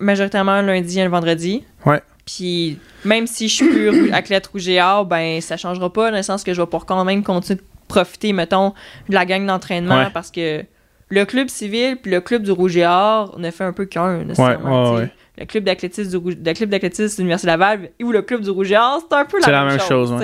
majoritairement 0.00 0.52
un 0.52 0.62
lundi 0.62 0.98
et 0.98 1.02
un 1.02 1.08
vendredi. 1.08 1.62
Ouais. 1.84 2.00
Puis 2.24 2.76
même 3.04 3.28
si 3.28 3.48
je 3.48 3.54
suis 3.54 3.68
plus 3.68 4.10
athlète 4.12 4.48
rouge 4.48 4.68
et 4.68 4.82
or, 4.82 5.06
ben 5.06 5.40
ça 5.40 5.56
changera 5.56 5.92
pas 5.92 6.10
dans 6.10 6.16
le 6.16 6.22
sens 6.24 6.42
que 6.42 6.52
je 6.52 6.60
vais 6.60 6.66
pouvoir 6.66 6.84
quand 6.84 7.04
même 7.04 7.22
continuer 7.22 7.60
de 7.60 7.64
profiter, 8.00 8.32
mettons, 8.32 8.72
de 9.08 9.14
la 9.14 9.24
gang 9.26 9.46
d'entraînement 9.46 9.96
Ouais. 9.98 10.10
parce 10.12 10.30
que 10.30 10.62
le 11.08 11.24
club 11.24 11.48
civil 11.48 11.96
puis 12.02 12.10
le 12.10 12.20
club 12.20 12.42
du 12.42 12.50
rouge 12.50 12.76
et 12.76 12.86
or 12.86 13.38
ne 13.38 13.50
fait 13.50 13.64
un 13.64 13.72
peu 13.72 13.84
qu'un. 13.86 14.24
nécessairement, 14.24 14.94
ouais. 14.94 15.10
Le 15.38 15.44
club 15.44 15.64
d'athlétisme 15.64 16.18
du 16.18 16.34
le 16.34 16.52
club 16.54 16.70
d'athlétisme 16.70 17.14
de 17.16 17.20
l'Université 17.20 17.46
Laval 17.48 17.90
ou 18.02 18.10
le 18.10 18.22
club 18.22 18.40
du 18.40 18.48
rouge 18.50 18.72
et 18.72 18.76
or, 18.78 19.02
c'est 19.06 19.14
un 19.16 19.24
peu 19.26 19.36
la 19.38 19.44
C'est 19.44 19.50
même, 19.52 19.66
la 19.66 19.70
même 19.72 19.80
chose. 19.80 20.14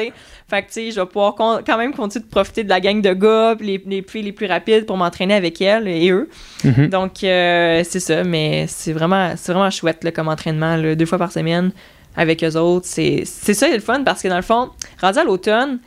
Fait 0.49 0.63
que, 0.63 0.67
tu 0.69 0.73
sais, 0.73 0.91
je 0.91 1.01
vais 1.01 1.07
pouvoir 1.07 1.35
quand 1.35 1.79
même 1.79 1.95
continuer 1.95 2.25
de 2.25 2.31
profiter 2.31 2.65
de 2.65 2.69
la 2.71 2.81
gang 2.81 3.01
de 3.01 3.13
gars, 3.13 3.55
puis 3.57 3.67
les, 3.67 3.83
les 3.87 4.03
filles 4.03 4.23
les 4.23 4.33
plus 4.33 4.47
rapides 4.47 4.87
pour 4.87 4.97
m'entraîner 4.97 5.35
avec 5.35 5.61
elles 5.61 5.87
et 5.87 6.11
eux. 6.11 6.29
Mhm. 6.65 6.89
Donc, 6.89 7.23
euh, 7.25 7.83
c'est 7.85 8.01
ça, 8.01 8.25
mais 8.25 8.65
c'est 8.69 8.93
vraiment, 8.93 9.35
vraiment 9.47 9.71
chouette 9.71 10.03
là, 10.03 10.13
comme 10.13 10.29
entraînement, 10.29 10.77
là, 10.77 10.95
deux 10.95 11.07
fois 11.07 11.19
par 11.19 11.31
semaine 11.33 11.73
avec 12.17 12.43
eux 12.43 12.57
autres. 12.57 12.87
C'est, 12.89 13.23
c'est 13.27 13.55
ça, 13.55 13.67
c'est 13.69 13.75
le 13.75 13.81
fun 13.81 14.03
parce 14.05 14.23
que 14.23 14.29
dans 14.29 14.37
le 14.37 14.43
fond, 14.43 14.71
rendu 15.01 15.19
à 15.19 15.25
l'automne, 15.25 15.79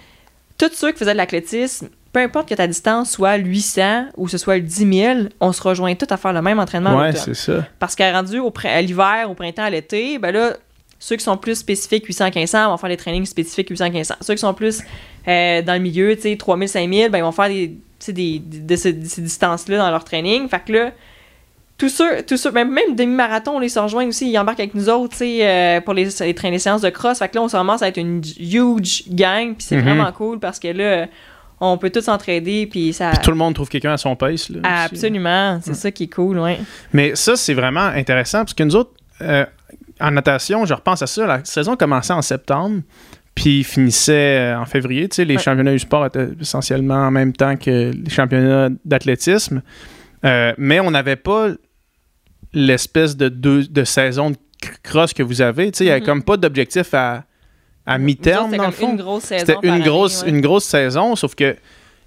tous 0.58 0.72
ceux 0.74 0.92
qui 0.92 1.00
faisaient 1.00 1.14
de 1.14 1.18
l'athlétisme, 1.18 1.90
peu 2.14 2.20
importe 2.22 2.48
que 2.48 2.56
ta 2.56 2.66
distance 2.68 3.12
soit 3.12 3.36
800 3.36 4.06
ou 4.18 4.28
ce 4.30 4.38
soit 4.38 4.56
le 4.56 4.62
10 4.62 4.94
000, 4.94 5.20
on 5.42 5.52
se 5.52 5.62
rejoint 5.62 5.94
tous 5.96 6.08
à 6.14 6.18
faire 6.18 6.32
le 6.34 6.42
même 6.42 6.60
entraînement 6.60 6.96
Ouais, 6.98 7.12
c'est 7.14 7.34
ça. 7.34 7.66
Parce 7.80 7.96
qu'à 7.96 8.12
rendu 8.14 8.40
au 8.40 8.54
à 8.64 8.82
l'hiver, 8.82 9.28
au 9.30 9.34
printemps, 9.34 9.64
à 9.64 9.70
l'été, 9.70 10.18
ben 10.18 10.32
là, 10.32 10.54
ceux 10.98 11.18
qui 11.18 11.24
sont 11.26 11.36
plus 11.38 11.56
spécifiques 11.56 12.08
800-1500 12.10 12.68
vont 12.70 12.78
faire 12.78 12.90
des 12.90 12.98
trainings 12.98 13.26
spécifiques 13.26 13.70
800-1500. 13.70 14.14
Ceux 14.22 14.34
qui 14.34 14.40
sont 14.40 14.54
plus 14.54 14.82
euh, 15.28 15.62
dans 15.62 15.74
le 15.74 15.80
milieu, 15.80 16.16
tu 16.16 16.22
sais, 16.22 16.36
3000-5000, 16.36 17.10
ben 17.10 17.18
ils 17.18 17.22
vont 17.22 17.32
faire 17.34 17.50
des, 17.50 17.74
des, 18.08 18.14
des- 18.14 18.40
de, 18.40 18.76
ce- 18.78 18.88
de 18.90 19.06
ces 19.06 19.22
distances-là 19.22 19.78
dans 19.78 19.92
leur 19.92 20.06
training. 20.06 20.48
Fait 20.48 20.62
que 20.66 20.72
là, 20.72 20.92
tous 21.78 21.90
ceux, 21.90 22.24
tous 22.24 22.38
ceux 22.38 22.52
même, 22.52 22.72
même 22.72 22.96
demi-marathon, 22.96 23.54
on 23.56 23.60
les 23.60 23.70
se 23.70 23.80
rejoint 23.80 24.06
aussi, 24.08 24.30
ils 24.32 24.38
embarquent 24.38 24.62
avec 24.62 24.76
nous 24.76 24.88
autres, 24.90 25.12
tu 25.12 25.18
sais, 25.18 25.40
euh, 25.48 25.82
pour 25.82 25.94
les, 25.94 26.06
les, 26.22 26.34
train- 26.34 26.50
les 26.52 26.60
séances 26.60 26.82
de 26.82 26.90
cross. 26.90 27.20
Fait 27.20 27.28
que 27.28 27.36
là, 27.36 27.42
on 27.42 27.48
se 27.50 27.56
ramasse 27.58 27.82
à 27.82 27.88
être 27.90 27.98
une 27.98 28.22
huge 28.40 29.04
gang, 29.10 29.56
puis 29.56 29.66
c'est 29.68 29.76
Mhm. 29.78 29.84
vraiment 29.84 30.12
cool 30.14 30.40
parce 30.40 30.58
que 30.60 30.70
là, 30.70 31.08
on 31.60 31.78
peut 31.78 31.90
tous 31.90 32.02
s'entraider, 32.02 32.68
puis 32.68 32.94
ça... 32.94 33.12
Tout 33.24 33.32
le 33.32 33.38
monde 33.38 33.56
trouve 33.56 33.68
quelqu'un 33.70 33.94
à 33.94 33.98
son 33.98 34.16
pace. 34.16 34.50
Là. 34.50 34.60
Absolument, 34.86 35.60
c'est 35.64 35.74
ça 35.76 35.92
qui 35.92 36.04
est 36.04 36.14
cool, 36.14 36.40
ouais. 36.40 36.60
Mais 36.94 37.16
ça, 37.16 37.36
c'est 37.36 37.54
vraiment 37.54 37.86
intéressant 37.88 38.40
parce 38.40 38.54
que 38.54 38.64
nous 38.64 38.76
autres, 38.76 38.92
euh, 39.22 39.46
en 40.00 40.12
natation, 40.12 40.66
je 40.66 40.74
repense 40.74 41.02
à 41.02 41.08
ça, 41.08 41.26
la 41.26 41.44
saison 41.46 41.76
commençait 41.76 42.14
en 42.14 42.22
septembre, 42.22 42.82
puis 43.34 43.64
finissait 43.66 44.54
euh, 44.54 44.60
en 44.60 44.66
février. 44.66 45.10
Tu 45.10 45.16
sais, 45.18 45.26
les 45.26 45.36
Ouais. 45.36 45.42
championnats 45.42 45.74
du 45.74 45.80
sport 45.80 46.06
étaient 46.06 46.28
essentiellement 46.40 47.08
en 47.08 47.12
même 47.12 47.34
temps 47.34 47.58
que 47.58 47.92
les 47.92 48.10
championnats 48.10 48.70
d'athlétisme. 48.86 49.62
Euh, 50.26 50.54
mais 50.58 50.80
on 50.80 50.90
n'avait 50.92 51.18
pas 51.18 51.50
l'espèce 52.54 53.16
de, 53.18 53.30
deux, 53.30 53.64
de 53.68 53.84
saison 53.84 54.32
de 54.32 54.36
cr- 54.62 54.76
cross 54.84 55.14
que 55.14 55.24
vous 55.24 55.42
avez. 55.42 55.72
Il 55.80 55.84
n'y 55.84 55.90
avait 55.92 56.00
Mhm. 56.02 56.06
comme 56.06 56.24
pas 56.24 56.38
d'objectif 56.38 56.94
à, 56.94 57.24
à 57.86 57.98
mi-terme, 57.98 58.56
dans 58.56 58.66
le 58.68 58.72
c'était. 58.72 58.86
Une 58.92 58.96
grosse 58.98 59.24
saison 59.24 59.60
une 59.62 59.70
année, 59.70 59.84
grosse, 59.84 60.24
ouais. 60.24 60.30
une 60.30 60.42
grosse 60.42 60.64
saison, 60.66 61.16
sauf 61.16 61.36
que 61.36 61.56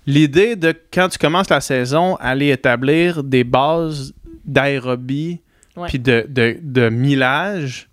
l'idée 0.06 0.56
de 0.56 0.74
quand 0.92 1.08
tu 1.08 1.18
commences 1.18 1.50
la 1.50 1.60
saison, 1.60 2.16
aller 2.16 2.50
établir 2.50 3.22
des 3.22 3.44
bases 3.44 4.14
d'aérobie 4.44 5.40
puis 5.88 5.98
de, 5.98 6.26
de, 6.28 6.56
de 6.60 6.88
millage, 6.88 7.88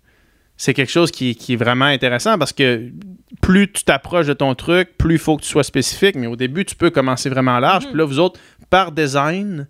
c'est 0.56 0.72
quelque 0.74 0.90
chose 0.90 1.10
qui, 1.10 1.36
qui 1.36 1.52
est 1.52 1.56
vraiment 1.56 1.84
intéressant 1.84 2.38
parce 2.38 2.52
que 2.52 2.90
plus 3.42 3.70
tu 3.70 3.84
t'approches 3.84 4.26
de 4.26 4.32
ton 4.32 4.54
truc, 4.54 4.96
plus 4.98 5.16
il 5.16 5.18
faut 5.20 5.36
que 5.36 5.42
tu 5.42 5.48
sois 5.48 5.62
spécifique. 5.62 6.16
Mais 6.16 6.26
au 6.26 6.34
début, 6.36 6.64
tu 6.64 6.74
peux 6.74 6.90
commencer 6.90 7.28
vraiment 7.28 7.58
large. 7.60 7.84
Mhm. 7.84 7.90
Puis 7.90 7.98
là, 7.98 8.04
vous 8.06 8.18
autres, 8.18 8.40
par 8.70 8.90
design, 8.90 9.68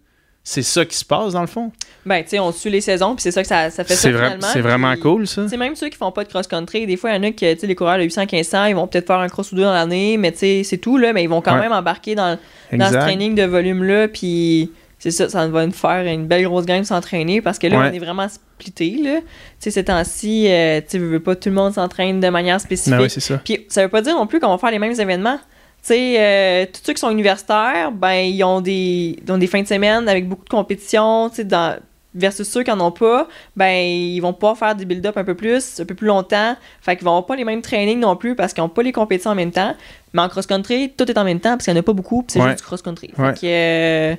c'est 0.48 0.62
ça 0.62 0.84
qui 0.84 0.96
se 0.96 1.04
passe 1.04 1.32
dans 1.32 1.40
le 1.40 1.48
fond? 1.48 1.72
Ben, 2.04 2.22
tu 2.22 2.28
sais, 2.30 2.38
on 2.38 2.52
suit 2.52 2.70
les 2.70 2.80
saisons, 2.80 3.16
puis 3.16 3.22
c'est 3.22 3.32
ça 3.32 3.42
que 3.42 3.48
ça, 3.48 3.68
ça 3.68 3.82
fait 3.82 3.94
ça 3.96 4.02
C'est 4.02 4.12
finalement. 4.12 4.46
c'est 4.52 4.60
vraiment 4.60 4.94
cool, 4.96 5.26
ça. 5.26 5.48
Sais, 5.48 5.56
même 5.56 5.74
ceux 5.74 5.88
qui 5.88 5.96
font 5.96 6.12
pas 6.12 6.22
de 6.22 6.28
cross-country, 6.28 6.86
des 6.86 6.96
fois, 6.96 7.10
il 7.10 7.16
y 7.16 7.18
en 7.18 7.22
a 7.24 7.32
qui, 7.32 7.52
tu 7.52 7.58
sais, 7.60 7.66
les 7.66 7.74
coureurs 7.74 7.98
de 7.98 8.04
800-1500, 8.04 8.68
ils 8.70 8.76
vont 8.76 8.86
peut-être 8.86 9.08
faire 9.08 9.18
un 9.18 9.28
cross 9.28 9.50
ou 9.50 9.56
deux 9.56 9.64
dans 9.64 9.72
l'année, 9.72 10.16
mais 10.18 10.30
tu 10.30 10.38
sais, 10.38 10.62
c'est 10.62 10.78
tout, 10.78 10.98
là, 10.98 11.12
mais 11.12 11.24
ils 11.24 11.28
vont 11.28 11.40
quand 11.40 11.54
Ouais. 11.56 11.62
même 11.62 11.72
embarquer 11.72 12.14
dans, 12.14 12.38
dans 12.72 12.88
ce 12.88 12.94
training 12.94 13.34
de 13.34 13.42
volume-là, 13.42 14.06
puis 14.06 14.70
c'est 15.00 15.10
ça, 15.10 15.28
ça 15.28 15.48
va 15.48 15.66
nous 15.66 15.72
faire 15.72 16.04
une 16.06 16.26
belle 16.28 16.44
grosse 16.44 16.64
game 16.64 16.84
s'entraîner, 16.84 17.42
parce 17.42 17.58
que 17.58 17.66
là, 17.66 17.80
Ouais. 17.80 17.88
on 17.90 17.94
est 17.94 17.98
vraiment 17.98 18.28
splitté, 18.28 18.98
là. 19.02 19.18
Tu 19.18 19.24
sais, 19.58 19.70
ces 19.72 19.84
temps-ci, 19.84 20.46
euh, 20.48 20.80
tu 20.88 20.98
veux, 20.98 21.08
veux 21.08 21.20
pas, 21.20 21.34
tout 21.34 21.48
le 21.48 21.56
monde 21.56 21.74
s'entraîne 21.74 22.20
de 22.20 22.28
manière 22.28 22.60
spécifique. 22.60 22.92
Ben 22.94 23.02
oui, 23.02 23.10
c'est 23.10 23.18
ça. 23.20 23.38
Puis 23.44 23.66
ça 23.68 23.82
veut 23.82 23.88
pas 23.88 24.00
dire 24.00 24.14
non 24.14 24.28
plus 24.28 24.38
qu'on 24.38 24.50
va 24.50 24.58
faire 24.58 24.70
les 24.70 24.78
mêmes 24.78 24.98
événements. 24.98 25.40
Tu 25.86 25.92
sais, 25.94 26.16
euh, 26.18 26.66
tous 26.72 26.80
ceux 26.84 26.92
qui 26.94 27.00
sont 27.00 27.10
universitaires, 27.10 27.92
ben, 27.92 28.14
ils 28.14 28.42
ont 28.42 28.60
des, 28.60 29.16
ils 29.24 29.32
ont 29.32 29.38
des 29.38 29.46
fins 29.46 29.62
de 29.62 29.68
semaine 29.68 30.08
avec 30.08 30.28
beaucoup 30.28 30.42
de 30.44 30.48
compétitions, 30.48 31.28
tu 31.30 31.36
sais, 31.36 31.44
dans 31.44 31.76
versus 32.12 32.48
ceux 32.48 32.62
qui 32.64 32.70
en 32.70 32.80
ont 32.80 32.90
pas, 32.90 33.28
ben, 33.54 33.72
ils 33.86 34.18
vont 34.20 34.32
pouvoir 34.32 34.56
faire 34.56 34.74
des 34.74 34.84
build-up 34.86 35.16
un 35.18 35.22
peu 35.24 35.34
plus, 35.34 35.78
un 35.80 35.84
peu 35.84 35.94
plus 35.94 36.06
longtemps. 36.06 36.56
Fait 36.80 36.96
qu'ils 36.96 37.04
vont 37.04 37.10
avoir 37.12 37.26
pas 37.26 37.36
les 37.36 37.44
mêmes 37.44 37.60
trainings 37.62 38.00
non 38.00 38.16
plus 38.16 38.34
parce 38.34 38.52
qu'ils 38.54 38.62
ont 38.64 38.70
pas 38.70 38.82
les 38.82 38.90
compétitions 38.90 39.30
en 39.32 39.34
même 39.36 39.52
temps. 39.52 39.74
Mais 40.14 40.22
en 40.22 40.28
cross-country, 40.30 40.94
tout 40.96 41.08
est 41.10 41.18
en 41.18 41.24
même 41.24 41.40
temps 41.40 41.50
parce 41.50 41.66
qu'il 41.66 41.74
y 41.74 41.76
en 41.76 41.80
a 41.80 41.82
pas 41.82 41.92
beaucoup, 41.92 42.22
puis 42.22 42.32
c'est 42.32 42.40
Ouais. 42.40 42.46
juste 42.48 42.60
du 42.60 42.64
cross-country. 42.64 43.12
Ouais. 43.18 43.34
Fait 43.34 43.40
que, 43.40 43.46
euh, 43.46 44.16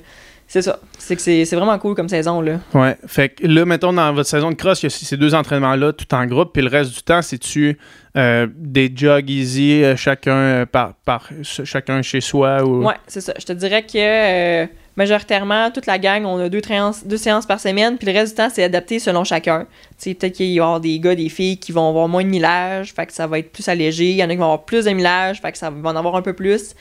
c'est 0.47 0.61
ça. 0.61 0.79
C'est 0.97 1.15
que 1.15 1.21
c'est 1.21 1.55
vraiment 1.55 1.77
cool 1.77 1.93
comme 1.95 2.09
saison, 2.09 2.41
là. 2.41 2.59
Ouais. 2.73 2.95
Fait 3.05 3.29
que 3.29 3.45
là, 3.45 3.65
mettons, 3.65 3.93
dans 3.93 4.13
votre 4.13 4.29
saison 4.29 4.49
de 4.49 4.55
cross, 4.55 4.81
il 4.81 4.85
y 4.85 4.87
a 4.87 4.89
ces 4.89 5.17
deux 5.17 5.35
entraînements-là 5.35 5.93
tout 5.93 6.13
en 6.15 6.25
groupe, 6.25 6.51
puis 6.53 6.61
le 6.61 6.69
reste 6.69 6.93
du 6.93 7.01
temps, 7.03 7.21
c'est-tu 7.21 7.77
euh, 8.15 8.47
des 8.55 8.91
jogs 8.95 9.29
easy, 9.29 9.83
euh, 9.83 9.95
chacun, 9.95 10.31
euh, 10.35 10.65
par, 10.65 10.93
par, 11.05 11.27
ch- 11.43 11.63
chacun 11.65 12.01
chez 12.01 12.21
soi 12.21 12.63
ou... 12.63 12.85
Ouais, 12.85 12.95
c'est 13.07 13.21
ça. 13.21 13.33
Je 13.37 13.45
te 13.45 13.53
dirais 13.53 13.83
que 13.83 14.67
majoritairement, 14.97 15.71
toute 15.71 15.85
la 15.85 15.97
gang, 15.99 16.25
on 16.25 16.37
a 16.39 16.49
deux, 16.49 16.61
séances, 16.65 17.05
deux 17.05 17.17
séances 17.17 17.45
par 17.45 17.59
semaine, 17.59 17.97
puis 17.97 18.07
le 18.07 18.13
reste 18.13 18.33
du 18.35 18.43
temps, 18.43 18.49
c'est 18.53 18.63
adapté 18.63 18.99
selon 18.99 19.23
chacun. 19.23 19.65
Sais, 19.97 20.13
peut-être 20.13 20.33
qu'il 20.33 20.47
va 20.47 20.53
y 20.53 20.59
avoir 20.59 20.79
des 20.81 20.99
gars, 20.99 21.15
des 21.15 21.29
filles 21.29 21.57
qui 21.57 21.71
vont 21.71 21.87
avoir 21.87 22.07
moins 22.07 22.23
de 22.23 22.29
millage, 22.29 22.93
fait 22.93 23.05
que 23.05 23.13
ça 23.13 23.27
va 23.27 23.39
être 23.39 23.51
plus 23.51 23.67
allégé. 23.69 24.09
Il 24.09 24.15
y 24.17 24.23
en 24.23 24.27
a 24.27 24.31
qui 24.31 24.35
vont 24.37 24.43
avoir 24.45 24.65
plus 24.65 24.85
de 24.85 24.91
millage, 24.91 25.39
fait 25.41 25.51
que 25.51 25.57
ça 25.57 25.69
va 25.69 25.89
en 25.91 25.95
avoir 25.95 26.15
un 26.15 26.21
peu 26.21 26.33
plus. 26.33 26.73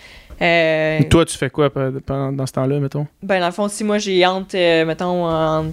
Euh, 0.42 1.00
Toi, 1.10 1.24
tu 1.24 1.36
fais 1.38 1.50
quoi 1.50 1.70
pe- 1.70 2.00
pendant 2.04 2.32
dans 2.32 2.46
ce 2.46 2.52
temps-là, 2.52 2.78
mettons? 2.80 3.06
ben, 3.22 3.40
dans 3.40 3.46
le 3.46 3.52
fond, 3.52 3.68
si 3.68 3.84
moi 3.84 3.98
j'ai 3.98 4.24
entre, 4.26 4.56
euh, 4.56 4.84
mettons, 4.84 5.24
entre 5.26 5.72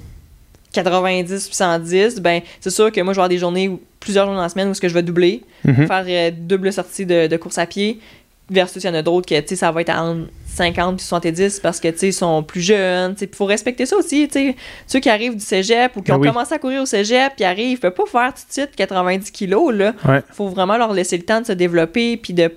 90 0.73 1.31
et 1.31 1.53
110, 1.53 2.19
ben, 2.21 2.41
c'est 2.59 2.69
sûr 2.69 2.91
que 2.91 2.99
moi, 3.01 3.13
je 3.13 3.17
vais 3.17 3.19
avoir 3.21 3.29
des 3.29 3.37
journées, 3.37 3.71
plusieurs 3.99 4.25
jours 4.25 4.35
dans 4.35 4.41
la 4.41 4.49
semaine 4.49 4.69
où 4.69 4.73
ce 4.73 4.81
que 4.81 4.87
je 4.89 4.93
vais 4.93 5.03
doubler 5.03 5.41
Mhm. 5.65 5.87
faire 5.87 6.05
euh, 6.07 6.31
double 6.37 6.73
sortie 6.73 7.05
de, 7.05 7.27
de 7.27 7.37
course 7.37 7.57
à 7.57 7.65
pied 7.65 7.99
versus 8.49 8.83
il 8.83 8.87
y 8.87 8.89
en 8.89 8.93
a 8.93 9.01
d'autres 9.01 9.27
que 9.27 9.39
tu 9.39 9.47
sais 9.49 9.55
ça 9.55 9.71
va 9.71 9.81
être 9.81 9.89
à 9.89 10.03
entre 10.03 10.27
50 10.47 10.97
puis 10.97 11.05
70 11.05 11.59
parce 11.61 11.79
que 11.79 11.87
tu 11.87 11.97
sais 11.97 12.07
ils 12.09 12.13
sont 12.13 12.43
plus 12.43 12.61
jeunes 12.61 13.15
tu 13.15 13.21
sais, 13.25 13.29
faut 13.33 13.45
respecter 13.45 13.85
ça 13.85 13.95
aussi 13.97 14.27
tu 14.27 14.33
sais 14.33 14.55
ceux 14.85 14.99
qui 14.99 15.09
arrivent 15.09 15.35
du 15.35 15.43
cégep 15.43 15.95
ou 15.95 16.01
qui 16.01 16.11
Ah 16.11 16.17
ont 16.17 16.19
oui. 16.19 16.27
commencé 16.27 16.53
à 16.53 16.59
courir 16.59 16.81
au 16.81 16.85
cégep 16.85 17.33
puis 17.35 17.45
arrivent 17.45 17.77
ils 17.77 17.79
peuvent 17.79 17.93
pas 17.93 18.05
faire 18.05 18.33
tout 18.33 18.41
de 18.47 18.53
suite 18.53 18.75
90 18.75 19.31
kilos 19.31 19.73
là 19.73 19.93
Ouais. 20.07 20.21
faut 20.31 20.49
vraiment 20.49 20.77
leur 20.77 20.93
laisser 20.93 21.17
le 21.17 21.23
temps 21.23 21.41
de 21.41 21.45
se 21.45 21.53
développer 21.53 22.17
puis 22.17 22.33
de 22.33 22.51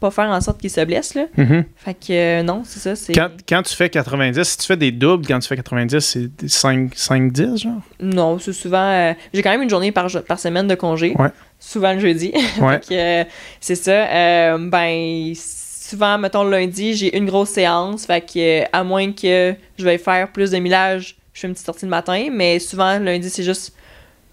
pas 0.00 0.10
faire 0.10 0.30
en 0.30 0.40
sorte 0.40 0.60
qu'ils 0.60 0.70
se 0.70 0.80
blessent 0.84 1.14
là 1.14 1.26
Mhm. 1.36 1.64
fait 1.76 1.94
que 1.94 2.12
euh, 2.12 2.42
non 2.42 2.62
c'est 2.64 2.80
ça 2.80 2.96
c'est 2.96 3.12
Quand, 3.14 3.28
quand 3.48 3.62
tu 3.62 3.74
fais 3.74 3.88
90, 3.88 4.42
si 4.42 4.56
tu 4.58 4.66
fais 4.66 4.76
des 4.76 4.90
doubles, 4.92 5.26
quand 5.26 5.38
tu 5.38 5.46
fais 5.48 5.56
90, 5.56 5.98
c'est 6.00 6.28
5-10, 6.46 7.56
genre? 7.62 7.80
non 8.00 8.38
c'est 8.38 8.52
souvent 8.52 8.78
euh, 8.90 9.12
j'ai 9.32 9.42
quand 9.42 9.50
même 9.50 9.62
une 9.62 9.70
journée 9.70 9.92
par, 9.92 10.08
par 10.26 10.38
semaine 10.38 10.66
de 10.66 10.74
congé 10.74 11.14
Ouais. 11.18 11.28
Souvent 11.60 11.92
le 11.92 12.00
jeudi 12.00 12.32
Ouais. 12.60 12.80
Euh, 12.90 13.24
c'est 13.60 13.76
ça. 13.76 13.92
Euh, 13.92 14.58
ben, 14.58 15.32
souvent, 15.34 16.18
mettons, 16.18 16.42
le 16.42 16.50
lundi, 16.50 16.94
j'ai 16.94 17.16
une 17.16 17.26
grosse 17.26 17.50
séance. 17.50 18.06
Fait 18.06 18.20
que, 18.20 18.62
euh, 18.62 18.64
à 18.72 18.82
moins 18.82 19.12
que 19.12 19.54
je 19.78 19.84
vais 19.84 19.98
faire 19.98 20.32
plus 20.32 20.50
de 20.50 20.58
millage, 20.58 21.16
je 21.32 21.40
fais 21.40 21.46
une 21.46 21.52
petite 21.52 21.66
sortie 21.66 21.84
le 21.84 21.90
matin. 21.90 22.28
Mais 22.32 22.58
souvent, 22.58 22.98
le 22.98 23.04
lundi, 23.04 23.30
c'est 23.30 23.44
juste 23.44 23.74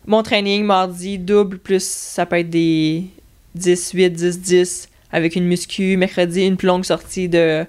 mon 0.08 0.24
training. 0.24 0.64
Mardi, 0.64 1.20
double, 1.20 1.60
plus 1.60 1.84
ça 1.84 2.26
peut 2.26 2.40
être 2.40 2.50
des 2.50 3.04
10, 3.56 3.92
8, 3.92 4.10
10, 4.10 4.42
10 4.42 4.90
avec 5.12 5.36
une 5.36 5.46
muscu. 5.46 5.98
Mercredi, 5.98 6.46
une 6.46 6.58
plus 6.58 6.68
longue 6.68 6.86
sortie 6.86 7.30
de 7.30 7.66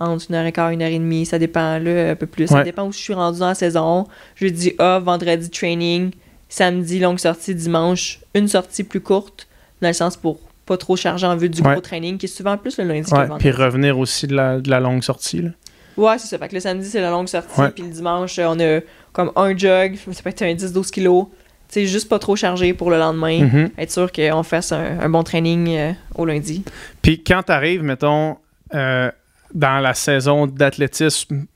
entre 0.00 0.26
une 0.28 0.36
heure 0.36 0.46
et 0.46 0.52
quart, 0.52 0.70
une 0.70 0.80
heure 0.80 0.90
et 0.90 0.98
demie. 0.98 1.26
Ça 1.26 1.40
dépend, 1.40 1.78
là, 1.78 2.10
un 2.10 2.14
peu 2.14 2.26
plus. 2.26 2.46
Ça 2.46 2.62
dépend 2.62 2.86
où 2.86 2.92
je 2.92 2.98
suis 2.98 3.14
rendu 3.14 3.40
dans 3.40 3.48
la 3.48 3.54
saison. 3.56 4.06
Jeudi 4.36 4.74
off, 4.78 5.02
vendredi 5.02 5.50
training. 5.50 6.12
Samedi, 6.48 6.98
longue 7.00 7.18
sortie. 7.18 7.54
Dimanche, 7.54 8.20
une 8.34 8.48
sortie 8.48 8.84
plus 8.84 9.00
courte. 9.00 9.46
Dans 9.82 9.88
le 9.88 9.94
sens 9.94 10.16
pour 10.16 10.40
pas 10.66 10.76
trop 10.76 10.96
charger 10.96 11.26
en 11.26 11.36
vue 11.36 11.48
du 11.48 11.62
Ouais. 11.62 11.72
gros 11.72 11.80
training, 11.80 12.18
qui 12.18 12.26
est 12.26 12.28
souvent 12.28 12.56
plus 12.56 12.76
le 12.78 12.84
lundi 12.84 13.10
que 13.10 13.14
Ouais. 13.16 13.22
le 13.22 13.28
vendredi. 13.28 13.48
Puis 13.50 13.62
revenir 13.64 13.98
aussi 13.98 14.26
de 14.26 14.34
la, 14.34 14.58
de 14.60 14.68
la 14.68 14.80
longue 14.80 15.02
sortie, 15.02 15.42
là. 15.42 15.50
Ouais, 15.96 16.18
c'est 16.18 16.28
ça. 16.28 16.38
Fait 16.38 16.48
que 16.48 16.54
le 16.54 16.60
samedi, 16.60 16.88
c'est 16.88 17.00
la 17.00 17.10
longue 17.10 17.26
sortie. 17.28 17.60
Puis 17.74 17.82
le 17.84 17.90
dimanche, 17.90 18.38
on 18.38 18.58
a 18.60 18.80
comme 19.12 19.32
un 19.34 19.56
jog. 19.56 19.96
Ça 20.12 20.22
peut 20.22 20.30
être 20.30 20.42
un 20.42 20.54
10-12 20.54 20.90
kilos. 20.90 21.26
tu 21.68 21.74
sais, 21.80 21.86
juste 21.86 22.08
pas 22.08 22.18
trop 22.18 22.34
chargé 22.36 22.72
pour 22.72 22.90
le 22.90 22.98
lendemain. 22.98 23.40
Mhm. 23.44 23.70
Être 23.76 23.90
sûr 23.90 24.10
qu'on 24.12 24.42
fasse 24.42 24.72
un, 24.72 25.00
un 25.00 25.08
bon 25.10 25.22
training 25.22 25.68
euh, 25.76 25.92
au 26.14 26.24
lundi. 26.24 26.62
Puis 27.02 27.22
quand 27.22 27.42
tu 27.42 27.52
arrives, 27.52 27.82
mettons, 27.82 28.36
euh, 28.74 29.10
dans 29.52 29.78
la 29.80 29.92
saison 29.94 30.46
d'athlétisme 30.46 31.46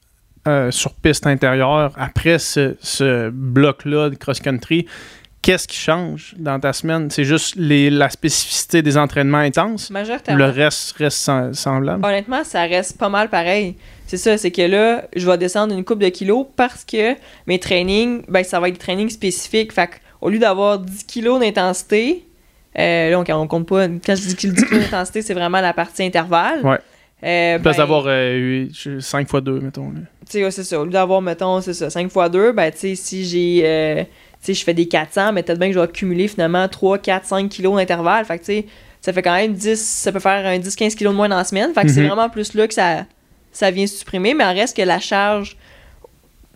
euh, 0.49 0.71
sur 0.71 0.93
piste 0.95 1.27
intérieure, 1.27 1.93
après 1.97 2.39
ce, 2.39 2.77
ce 2.81 3.31
bloc-là 3.31 4.11
de 4.11 4.15
cross-country, 4.17 4.87
qu'est-ce 5.41 5.67
qui 5.69 5.77
change 5.77 6.35
dans 6.39 6.59
ta 6.61 6.73
semaine? 6.73 7.11
C'est 7.11 7.25
juste 7.25 7.55
les, 7.57 7.91
la 7.91 8.09
spécificité 8.11 8.83
des 8.83 8.97
entraînements 8.97 9.39
intenses? 9.39 9.91
Majoritairement. 9.91 10.45
Le 10.45 10.51
reste 10.51 10.97
reste 10.97 11.19
sem- 11.19 11.53
semblable? 11.53 12.05
Honnêtement, 12.05 12.45
ça 12.45 12.63
reste 12.63 12.99
pas 12.99 13.09
mal 13.09 13.29
pareil. 13.29 13.77
C'est 14.07 14.17
ça, 14.19 14.37
c'est 14.37 14.51
que 14.51 14.63
là, 14.63 15.05
je 15.17 15.27
vais 15.29 15.39
descendre 15.39 15.75
une 15.75 15.85
coupe 15.85 16.01
de 16.01 16.09
kilos 16.09 16.47
parce 16.57 16.85
que 16.85 17.15
mes 17.47 17.59
trainings, 17.59 18.23
ben, 18.29 18.45
ça 18.45 18.61
va 18.61 18.69
être 18.69 18.75
des 18.75 18.81
trainings 18.81 19.09
spécifiques. 19.11 19.73
Fait 19.73 19.89
au 20.21 20.29
lieu 20.29 20.39
d'avoir 20.39 20.79
10 20.79 21.05
kilos 21.05 21.41
d'intensité, 21.41 22.25
euh, 22.79 23.11
là, 23.11 23.19
on, 23.19 23.25
on 23.43 23.47
compte 23.49 23.69
pas, 23.69 23.87
quand 23.89 24.15
je 24.15 24.35
dis 24.35 24.35
10 24.35 24.65
kilos 24.67 24.85
d'intensité, 24.85 25.23
c'est 25.23 25.35
vraiment 25.35 25.61
la 25.61 25.73
partie 25.73 26.03
intervalle. 26.05 26.61
Ouais. 26.65 26.79
Euh, 27.25 27.59
ben, 27.59 27.73
d'avoir 27.73 28.05
5 29.01 29.29
fois 29.29 29.41
2, 29.41 29.61
mettons. 29.61 29.91
là. 29.91 30.01
tu 30.27 30.33
sais, 30.33 30.45
ouais, 30.45 30.51
c'est 30.51 30.65
ça. 30.65 30.81
Au 30.81 30.85
lieu 30.85 30.91
d'avoir, 30.91 31.23
mettons, 31.23 31.61
c'est 31.61 31.75
ça, 31.75 31.89
5 31.91 32.11
fois 32.11 32.29
2, 32.29 32.53
ben, 32.53 32.71
tu 32.73 32.79
sais, 32.79 32.95
si 32.97 33.25
j'ai. 33.25 33.63
euh, 33.65 34.03
tu 34.03 34.47
sais, 34.47 34.55
je 34.55 34.65
fais 34.65 34.75
des 34.75 34.89
400, 34.89 35.33
mais 35.33 35.43
peut-être 35.45 35.59
bien 35.59 35.69
que 35.69 35.75
je 35.75 35.79
vais 35.79 35.85
accumuler 35.85 36.27
finalement 36.27 36.67
3, 36.69 36.99
4, 36.99 37.25
5 37.27 37.49
kilos 37.49 37.77
d'intervalle. 37.77 38.25
Fait 38.25 38.39
que, 38.39 38.45
tu 38.45 38.53
sais, 38.53 38.67
ça 39.01 39.13
fait 39.13 39.23
quand 39.23 39.35
même 39.35 39.53
10. 39.53 39.81
Ça 39.81 40.11
peut 40.11 40.19
faire 40.19 40.45
un 40.47 40.59
10, 40.59 40.75
15 40.75 40.95
kilos 40.97 41.13
de 41.13 41.17
moins 41.17 41.29
dans 41.29 41.37
la 41.37 41.45
semaine. 41.45 41.73
Fait 41.73 41.83
que 41.83 41.89
c'est 41.91 42.01
Mhm. 42.01 42.07
vraiment 42.09 42.29
plus 42.29 42.55
là 42.55 42.67
que 42.67 42.75
ça, 42.75 43.07
ça 43.53 43.71
vient 43.71 43.87
se 43.87 43.97
supprimer, 43.99 44.35
mais 44.35 44.45
en 44.45 44.53
reste 44.53 44.77
que 44.77 44.83
la 44.83 44.99
charge. 44.99 45.57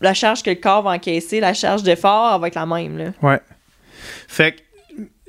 La 0.00 0.12
charge 0.14 0.42
que 0.42 0.50
le 0.50 0.56
corps 0.56 0.82
va 0.82 0.90
encaisser, 0.90 1.40
la 1.40 1.54
charge 1.54 1.82
d'effort, 1.82 2.32
elle 2.34 2.40
va 2.40 2.48
être 2.48 2.54
la 2.56 2.66
même, 2.66 2.98
là. 2.98 3.04
Fait 4.28 4.52
que 4.52 4.60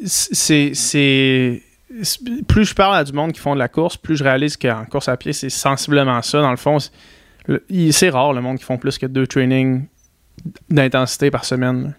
c'est. 0.05 1.61
Plus 2.47 2.65
je 2.65 2.75
parle 2.75 2.97
à 2.97 3.03
du 3.03 3.13
monde 3.13 3.31
qui 3.31 3.39
font 3.39 3.53
de 3.53 3.59
la 3.59 3.67
course, 3.69 3.95
plus 3.97 4.17
je 4.17 4.23
réalise 4.23 4.57
qu'en 4.57 4.83
course 4.85 5.07
à 5.07 5.15
pied, 5.17 5.31
c'est 5.33 5.49
sensiblement 5.49 6.21
ça. 6.21 6.41
Dans 6.41 6.51
le 6.51 6.57
fond, 6.57 6.77
c'est- 6.79 8.09
rare 8.09 8.33
le 8.33 8.41
monde 8.41 8.57
qui 8.57 8.65
font 8.65 8.77
plus 8.77 8.97
que 8.97 9.05
deux 9.05 9.25
trainings 9.25 9.85
d'intensité 10.69 11.31
par 11.31 11.45
semaine. 11.45 11.83
là. 11.83 11.89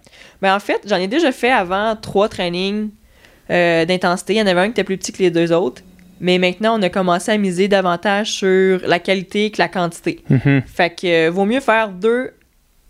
Ben, 0.42 0.55
en 0.57 0.61
fait, 0.61 0.81
j'en 0.87 0.96
ai 0.96 1.09
déjà 1.09 1.33
fait 1.33 1.51
avant 1.51 1.96
trois 1.96 2.29
trainings 2.29 2.90
euh, 3.51 3.85
d'intensité. 3.87 4.35
Il 4.35 4.37
y 4.38 4.42
en 4.42 4.46
avait 4.46 4.61
un 4.61 4.66
qui 4.66 4.72
était 4.72 4.85
plus 4.85 4.98
petit 4.98 5.11
que 5.12 5.18
les 5.22 5.31
deux 5.31 5.53
autres. 5.53 5.83
Mais 6.20 6.38
maintenant, 6.38 6.79
on 6.79 6.83
a 6.83 6.90
commencé 6.90 7.31
à 7.33 7.38
miser 7.38 7.68
davantage 7.68 8.33
sur 8.33 8.81
la 8.87 8.98
qualité 8.98 9.51
que 9.51 9.59
la 9.59 9.68
quantité. 9.68 10.22
Mhm. 10.29 10.62
Fait 10.66 10.90
que 10.90 11.29
euh, 11.29 11.31
vaut 11.31 11.44
mieux 11.46 11.61
faire 11.61 11.90
deux 11.90 12.33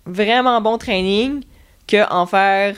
vraiment 0.06 0.60
bons 0.60 0.78
trainings 0.78 1.42
que 1.86 2.10
en 2.12 2.26
faire 2.26 2.74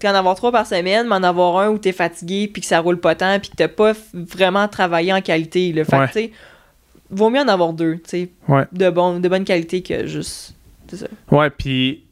qu'en 0.00 0.14
avoir 0.14 0.34
trois 0.34 0.52
par 0.52 0.66
semaine, 0.66 1.06
mais 1.08 1.14
en 1.14 1.22
avoir 1.22 1.58
un 1.58 1.68
où 1.70 1.78
t'es 1.78 1.92
fatigué 1.92 2.48
puis 2.52 2.60
que 2.62 2.68
ça 2.68 2.80
roule 2.80 2.98
pas 3.00 3.14
tant 3.14 3.38
puis 3.40 3.50
que 3.50 3.56
t'as 3.56 3.68
pas 3.68 3.92
vraiment 4.12 4.66
travaillé 4.68 5.12
en 5.12 5.20
qualité. 5.20 5.72
Là. 5.72 5.84
Fait 5.84 5.96
Ouais. 5.98 6.06
que, 6.08 6.12
tu 6.12 6.18
sais, 6.20 6.32
vaut 7.10 7.30
mieux 7.30 7.40
en 7.40 7.48
avoir 7.48 7.72
deux, 7.72 7.96
tu 7.96 8.02
sais, 8.06 8.28
Ouais. 8.48 8.64
de, 8.72 8.90
bon, 8.90 9.18
de 9.20 9.28
bonne 9.28 9.44
qualité 9.44 9.82
que 9.82 10.06
juste. 10.06 10.54
C'est 10.88 10.96
ça. 10.96 11.06
Ouais, 11.30 11.50
puis 11.50 12.04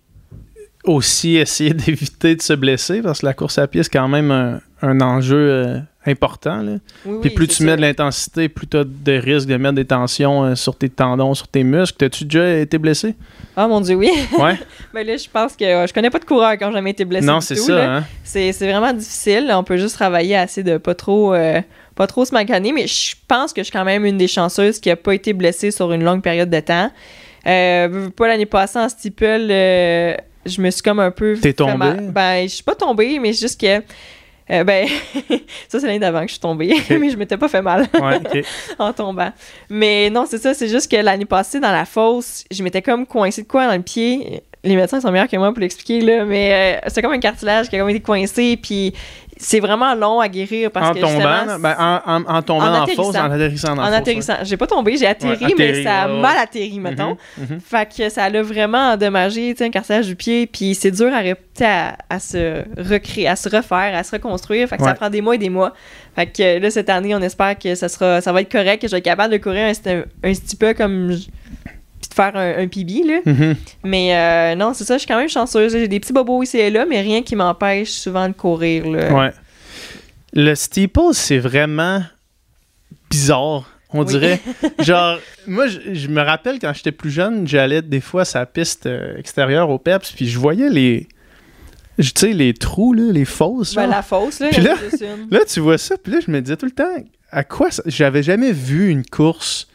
aussi 0.85 1.37
essayer 1.37 1.75
d'éviter 1.75 2.35
de 2.37 2.42
se 2.42 2.53
blesser 2.53 3.03
parce 3.03 3.21
que 3.21 3.27
la 3.27 3.35
course 3.35 3.59
à 3.59 3.66
pied, 3.66 3.83
c'est 3.83 3.92
quand 3.92 4.09
même 4.09 4.31
un, 4.31 4.61
un 4.83 5.01
enjeu 5.01 5.37
euh, 5.37 5.79
important. 6.07 6.62
Là. 6.62 6.73
Oui, 7.07 7.19
Puis 7.21 7.31
plus 7.31 7.49
tu 7.49 7.62
mets 7.62 7.71
ça. 7.73 7.77
de 7.77 7.81
l'intensité, 7.83 8.49
plus 8.49 8.67
tu 8.67 8.77
as 8.77 8.85
de 8.85 9.12
risques 9.12 9.49
de 9.49 9.57
mettre 9.57 9.75
des 9.75 9.85
tensions 9.85 10.45
euh, 10.45 10.55
sur 10.55 10.77
tes 10.77 10.88
tendons, 10.88 11.35
sur 11.35 11.49
tes 11.49 11.62
muscles. 11.62 11.97
T'as-tu 11.99 12.25
déjà 12.25 12.59
été 12.59 12.79
blessé? 12.79 13.15
Ah 13.57 13.69
mon 13.69 13.81
dieu, 13.81 13.95
oui. 13.97 14.11
Ouais. 14.38 14.59
Mais 14.95 15.05
là, 15.05 15.17
je 15.17 15.29
pense 15.33 15.55
que 15.57 15.65
euh, 15.65 15.87
je 15.87 15.93
connais 15.93 16.11
pas 16.11 16.19
de 16.19 16.25
coureur 16.25 16.57
qui 16.57 16.65
ont 16.65 16.73
jamais 16.73 16.91
été 16.91 17.05
blessé. 17.05 17.27
non, 17.27 17.41
c'est 17.41 17.57
ça. 17.57 17.97
Hein? 17.99 18.05
C'est 18.25 18.51
vraiment 18.53 18.93
difficile. 18.93 19.51
On 19.55 19.62
peut 19.65 19.77
juste 19.77 19.95
travailler 19.95 20.37
assez 20.37 20.62
de 20.62 20.79
pas 20.79 20.95
trop, 20.95 21.35
euh, 21.35 21.61
pas 21.95 22.07
trop 22.07 22.25
se 22.25 22.33
maganer. 22.33 22.73
Mais 22.73 22.87
je 22.87 23.15
pense 23.29 23.53
que 23.53 23.61
je 23.61 23.65
suis 23.65 23.73
quand 23.73 23.85
même 23.85 24.05
une 24.05 24.19
des 24.19 24.29
chanceuses 24.29 24.81
qui 24.81 24.91
a 24.91 24.97
pas 24.97 25.15
été 25.15 25.33
blessée 25.33 25.71
sur 25.71 25.93
une 25.93 26.03
longue 26.03 26.23
période 26.23 26.51
de 26.51 26.61
temps. 26.61 26.91
Euh, 27.47 28.09
pas 28.11 28.29
l'année 28.29 28.47
passée 28.47 28.79
en 28.79 28.88
steeple, 28.88 29.49
je 30.45 30.61
me 30.61 30.71
suis 30.71 30.83
comme 30.83 31.01
un 31.01 31.11
peu. 31.11 31.37
T'es 31.41 31.53
tombée? 31.53 31.93
Ben, 32.09 32.43
je 32.45 32.55
suis 32.55 32.65
pas 32.65 32.75
tombée, 32.75 33.19
mais 33.19 33.33
c'est 33.33 33.43
juste 33.43 33.61
que. 33.61 33.83
Euh, 34.53 34.65
ben, 34.65 34.87
ça, 35.69 35.81
c'est 35.81 35.87
l'année 35.87 35.99
d'avant 35.99 36.21
que 36.21 36.27
je 36.27 36.33
suis 36.33 36.41
tombée. 36.41 36.75
mais 36.91 37.11
je 37.11 37.17
m'étais 37.17 37.37
pas 37.37 37.49
fait 37.49 37.62
mal 37.62 37.88
Ouais, 37.95 38.43
en 38.79 38.93
tombant. 38.93 39.33
Mais 39.71 40.11
non, 40.11 40.27
c'est 40.29 40.38
ça, 40.38 40.55
c'est 40.55 40.69
juste 40.69 40.91
que 40.91 40.97
l'année 40.97 41.25
passée, 41.25 41.59
dans 41.61 41.73
la 41.73 41.85
fosse, 41.85 42.45
je 42.51 42.62
m'étais 42.62 42.83
comme 42.83 43.07
coincé 43.07 43.43
de 43.43 43.49
quoi 43.49 43.67
dans 43.67 43.77
le 43.77 43.83
pied. 43.83 44.43
Les 44.65 44.77
médecins 44.77 45.01
sont 45.01 45.11
meilleurs 45.11 45.29
que 45.29 45.37
moi 45.37 45.51
pour 45.53 45.61
l'expliquer, 45.61 46.01
là, 46.01 46.25
mais 46.25 46.79
euh, 46.85 46.88
c'est 46.88 47.03
comme 47.03 47.12
un 47.12 47.19
cartilage 47.19 47.69
qui 47.69 47.77
a 47.77 47.81
comme 47.81 47.88
été 47.88 48.01
coincé, 48.01 48.57
puis 48.57 48.95
c'est 49.45 49.59
vraiment 49.61 49.95
long 49.97 50.21
à 50.21 50.29
guérir 50.29 50.71
parce 50.71 50.91
en 50.91 50.95
que 50.95 51.01
tombant, 51.01 51.59
ben, 51.59 51.75
en, 51.79 52.01
en- 52.07 52.25
en 52.37 52.43
tombant 52.43 52.65
En 52.67 52.69
en, 52.69 52.83
atterrissant. 52.83 53.03
fausse, 53.03 53.17
en 53.17 53.31
atterrissant 53.31 53.75
dans 53.75 53.83
en 53.83 53.93
atterrissant. 53.93 54.35
J'ai 54.45 54.57
pas 54.57 54.67
tombé, 54.69 54.97
j'ai 54.97 55.07
atterri, 55.07 55.45
Ouais, 55.47 55.55
mais 55.59 55.83
ça 55.83 56.03
a 56.03 56.09
ouais, 56.09 56.21
mal 56.21 56.37
atterri, 56.39 56.79
mettons. 56.79 57.17
Mhm, 57.37 57.47
mhm. 57.51 57.61
Fait 57.61 57.89
que 57.95 58.09
ça 58.09 58.29
l'a 58.29 58.43
vraiment 58.43 58.93
endommagé, 58.93 59.53
tu 59.53 59.59
sais, 59.59 59.65
un 59.67 59.71
cartilage 59.71 60.07
du 60.07 60.15
pied, 60.17 60.47
puis 60.47 60.75
c'est 60.77 60.93
dur 60.93 61.11
à, 61.13 61.23
à, 61.65 61.97
à 62.09 62.19
se 62.21 62.63
recréer, 62.81 63.27
à 63.29 63.35
se 63.37 63.49
refaire, 63.49 63.97
à 63.97 64.03
se 64.05 64.13
reconstruire. 64.13 64.69
Fait 64.69 64.77
que 64.77 64.85
ça 64.85 64.95
prend 64.95 65.11
des 65.11 65.21
mois 65.21 65.35
et 65.35 65.39
des 65.39 65.51
mois. 65.51 65.73
Fait 66.15 66.27
que 66.27 66.59
là, 66.61 66.71
cette 66.71 66.89
année, 66.91 67.15
on 67.15 67.21
espère 67.23 67.59
que 67.59 67.75
ça 67.75 67.89
sera, 67.89 68.21
ça 68.21 68.33
va 68.33 68.43
être 68.43 68.53
correct, 68.53 68.81
que 68.83 68.87
je 68.87 68.93
vais 68.93 68.99
être 68.99 69.05
capable 69.05 69.33
de 69.33 69.39
courir 69.39 69.67
un, 69.67 69.73
sti- 69.73 70.05
un 70.23 70.33
petit 70.33 70.57
peu 70.57 70.73
comme. 70.75 71.17
Faire 72.12 72.37
un, 72.37 72.59
un 72.62 72.68
PB, 72.68 73.05
là. 73.07 73.20
Mhm. 73.25 73.57
Mais 73.85 74.14
euh, 74.16 74.55
non, 74.55 74.75
c'est 74.75 74.85
ça, 74.85 74.94
je 74.94 75.01
suis 75.01 75.09
quand 75.09 75.18
même 75.18 75.29
chanceuse. 75.29 75.72
J'ai 75.72 75.88
des 75.88 76.01
petits 76.01 76.12
bobos 76.12 76.42
ici 76.42 76.59
et 76.59 76.70
là, 76.70 76.85
mais 76.88 77.01
rien 77.01 77.22
qui 77.22 77.37
m'empêche 77.37 77.90
souvent 77.90 78.29
de 78.29 78.35
courir, 78.35 78.88
là. 78.88 79.12
Ouais. 79.12 79.33
Le 80.35 80.55
steeple, 80.55 81.12
c'est 81.12 81.38
vraiment 81.38 82.03
bizarre. 83.11 83.68
On 83.94 84.01
Oui. 84.01 84.07
dirait. 84.07 84.40
Genre, 84.81 85.18
moi, 85.46 85.66
je, 85.66 85.92
je 85.92 86.09
me 86.09 86.22
rappelle 86.22 86.59
quand 86.59 86.72
j'étais 86.72 86.92
plus 86.92 87.11
jeune, 87.11 87.46
j'allais 87.46 87.83
des 87.83 88.01
fois 88.01 88.22
la 88.35 88.46
piste 88.46 88.87
euh, 88.87 89.16
extérieure 89.18 89.68
au 89.68 89.79
PEPS, 89.79 90.12
puis 90.12 90.29
je 90.29 90.38
voyais 90.38 90.70
les. 90.70 91.09
Tu 91.98 92.11
sais, 92.16 92.33
les 92.33 92.55
trous, 92.55 92.94
là, 92.94 93.12
les 93.12 93.27
fosses. 93.27 93.75
Ben, 93.75 93.87
la 93.87 94.01
fausse, 94.03 94.40
là, 94.40 94.48
là-. 94.51 94.75
Là, 95.31 95.40
tu 95.46 95.61
vois 95.61 95.77
ça, 95.77 95.96
puis 96.03 96.12
là, 96.14 96.20
je 96.27 96.31
me 96.31 96.40
disais 96.40 96.57
tout 96.57 96.64
le 96.64 96.72
temps, 96.72 96.88
à 97.31 97.44
quoi 97.44 97.70
ça... 97.70 97.83
J'avais 97.85 98.22
jamais 98.22 98.53
vu 98.53 98.88
une 98.88 99.05
course 99.05 99.68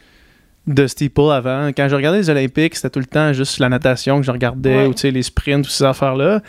de 0.68 0.86
steeple 0.86 1.30
avant. 1.32 1.68
Quand 1.68 1.88
je 1.88 1.96
regardais 1.96 2.18
les 2.18 2.30
Olympiques, 2.30 2.76
c'était 2.76 2.90
tout 2.90 2.98
le 3.00 3.06
temps 3.06 3.32
juste 3.32 3.58
la 3.58 3.68
natation 3.68 4.20
que 4.20 4.26
je 4.26 4.30
regardais, 4.30 4.76
Ouais. 4.82 4.86
ou 4.86 4.94
tu 4.94 5.00
sais, 5.00 5.10
les 5.10 5.22
sprints, 5.22 5.64
toutes 5.64 5.72
ces 5.72 5.84
affaires-là. 5.84 6.40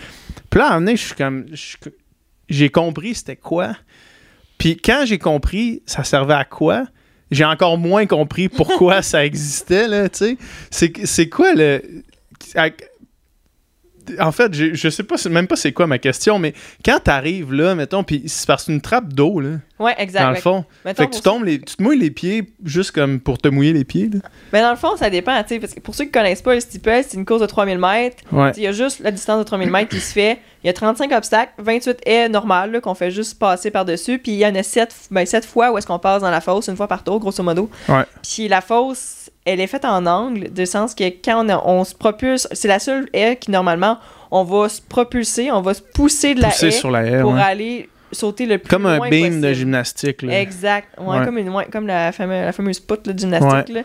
Puis 0.49 0.59
là, 0.59 0.65
à 0.65 0.67
un 0.67 0.73
moment 0.75 0.85
donné, 0.87 0.97
je 0.97 1.05
suis 1.05 1.15
comme... 1.15 1.45
J'ai 2.49 2.69
compris 2.69 3.15
c'était 3.15 3.35
quoi. 3.35 3.75
Puis 4.57 4.75
quand 4.77 5.03
j'ai 5.05 5.17
compris 5.19 5.81
ça 5.85 6.03
servait 6.03 6.33
à 6.33 6.43
quoi, 6.45 6.85
j'ai 7.31 7.45
encore 7.45 7.77
moins 7.77 8.05
compris 8.07 8.49
pourquoi 8.49 9.01
ça 9.03 9.25
existait, 9.25 9.87
là, 9.87 10.09
tu 10.09 10.17
sais. 10.17 10.37
C'est- 10.71 11.05
C'est 11.05 11.29
quoi 11.29 11.53
le... 11.53 11.81
à- 12.55 12.69
En 14.19 14.31
fait, 14.31 14.53
je, 14.53 14.73
je 14.73 14.89
sais 14.89 15.03
pas, 15.03 15.15
même 15.29 15.47
pas 15.47 15.55
c'est 15.55 15.71
quoi 15.71 15.87
ma 15.87 15.97
question, 15.97 16.39
mais 16.39 16.53
quand 16.85 16.99
t'arrives 17.03 17.53
là, 17.53 17.75
mettons, 17.75 18.03
puis 18.03 18.23
c'est 18.27 18.47
parce 18.47 18.63
que 18.63 18.67
c'est 18.67 18.73
une 18.73 18.81
trappe 18.81 19.13
d'eau, 19.13 19.39
là, 19.39 19.49
Ouais, 19.79 19.95
exact. 19.97 20.21
dans 20.23 20.29
le 20.31 20.35
fond. 20.35 20.65
mettons, 20.83 21.03
Fait 21.03 21.09
que 21.09 21.15
tu 21.15 21.21
tombes, 21.21 21.45
les, 21.45 21.59
tu 21.61 21.75
te 21.77 21.81
mouilles 21.83 21.97
les 21.99 22.11
pieds 22.11 22.43
juste 22.65 22.91
comme 22.91 23.19
pour 23.21 23.37
te 23.37 23.47
mouiller 23.47 23.71
les 23.73 23.85
pieds, 23.85 24.09
là. 24.13 24.19
Mais 24.51 24.61
dans 24.61 24.71
le 24.71 24.75
fond, 24.77 24.97
ça 24.97 25.09
dépend, 25.09 25.41
tu 25.43 25.49
sais, 25.49 25.59
parce 25.59 25.73
que 25.73 25.79
pour 25.79 25.95
ceux 25.95 26.05
qui 26.05 26.11
connaissent 26.11 26.41
pas 26.41 26.53
le 26.53 26.59
steeple, 26.59 27.01
c'est 27.07 27.15
une 27.17 27.25
course 27.25 27.41
de 27.41 27.45
3000 27.45 27.77
mètres. 27.77 28.17
Ouais. 28.31 28.51
Il 28.57 28.63
y 28.63 28.67
a 28.67 28.71
juste 28.73 28.99
la 28.99 29.11
distance 29.11 29.39
de 29.39 29.43
3000 29.43 29.69
mètres 29.71 29.89
qui 29.89 29.99
se 30.01 30.11
fait. 30.13 30.39
Il 30.63 30.67
y 30.67 30.69
a 30.69 30.73
35 30.73 31.11
obstacles, 31.13 31.53
28 31.59 31.99
est 32.05 32.27
normal, 32.27 32.71
là, 32.71 32.81
qu'on 32.81 32.93
fait 32.93 33.11
juste 33.11 33.39
passer 33.39 33.71
par-dessus. 33.71 34.19
Puis 34.19 34.33
il 34.33 34.37
y 34.39 34.45
en 34.45 34.53
a 34.55 34.63
7, 34.63 34.93
ben, 35.11 35.25
sept 35.25 35.45
fois 35.45 35.71
où 35.71 35.77
est-ce 35.77 35.87
qu'on 35.87 35.99
passe 35.99 36.21
dans 36.21 36.29
la 36.31 36.41
fosse, 36.41 36.67
une 36.67 36.75
fois 36.75 36.87
par 36.89 37.03
tour, 37.05 37.17
grosso 37.21 37.41
modo. 37.41 37.69
Ouais. 37.87 38.03
Puis 38.21 38.49
la 38.49 38.59
fosse, 38.59 39.18
elle 39.51 39.59
est 39.59 39.67
faite 39.67 39.85
en 39.85 40.05
angle, 40.05 40.51
de 40.53 40.65
sens 40.65 40.93
que 40.95 41.03
quand 41.05 41.45
on, 41.45 41.49
a- 41.49 41.63
on 41.65 41.83
se 41.83 41.95
propulse, 41.95 42.47
c'est 42.51 42.67
la 42.67 42.79
seule 42.79 43.09
haie 43.13 43.35
qui, 43.37 43.51
normalement, 43.51 43.97
on 44.31 44.43
va 44.43 44.69
se 44.69 44.81
propulser, 44.81 45.51
on 45.51 45.61
va 45.61 45.73
se 45.73 45.81
pousser 45.81 46.35
de 46.35 46.41
la 46.41 46.49
Pousser 46.49 46.67
haie 46.67 46.71
sur 46.71 46.91
la 46.91 47.03
haie, 47.03 47.21
pour 47.21 47.33
ouais. 47.33 47.41
aller 47.41 47.89
sauter 48.11 48.45
le 48.45 48.57
plus 48.57 48.69
Comme 48.69 48.85
un 48.85 48.99
beam 49.09 49.25
possible. 49.27 49.41
de 49.41 49.53
gymnastique, 49.53 50.21
là. 50.23 50.39
Exact. 50.41 50.87
Ouais, 50.99 51.19
Ouais. 51.19 51.25
Comme, 51.25 51.37
une, 51.37 51.49
ouais, 51.49 51.65
comme 51.71 51.87
la, 51.87 52.11
fameuse, 52.11 52.45
la 52.45 52.51
fameuse 52.53 52.79
poutre 52.79 53.11
de 53.11 53.17
gymnastique. 53.17 53.73
là. 53.75 53.81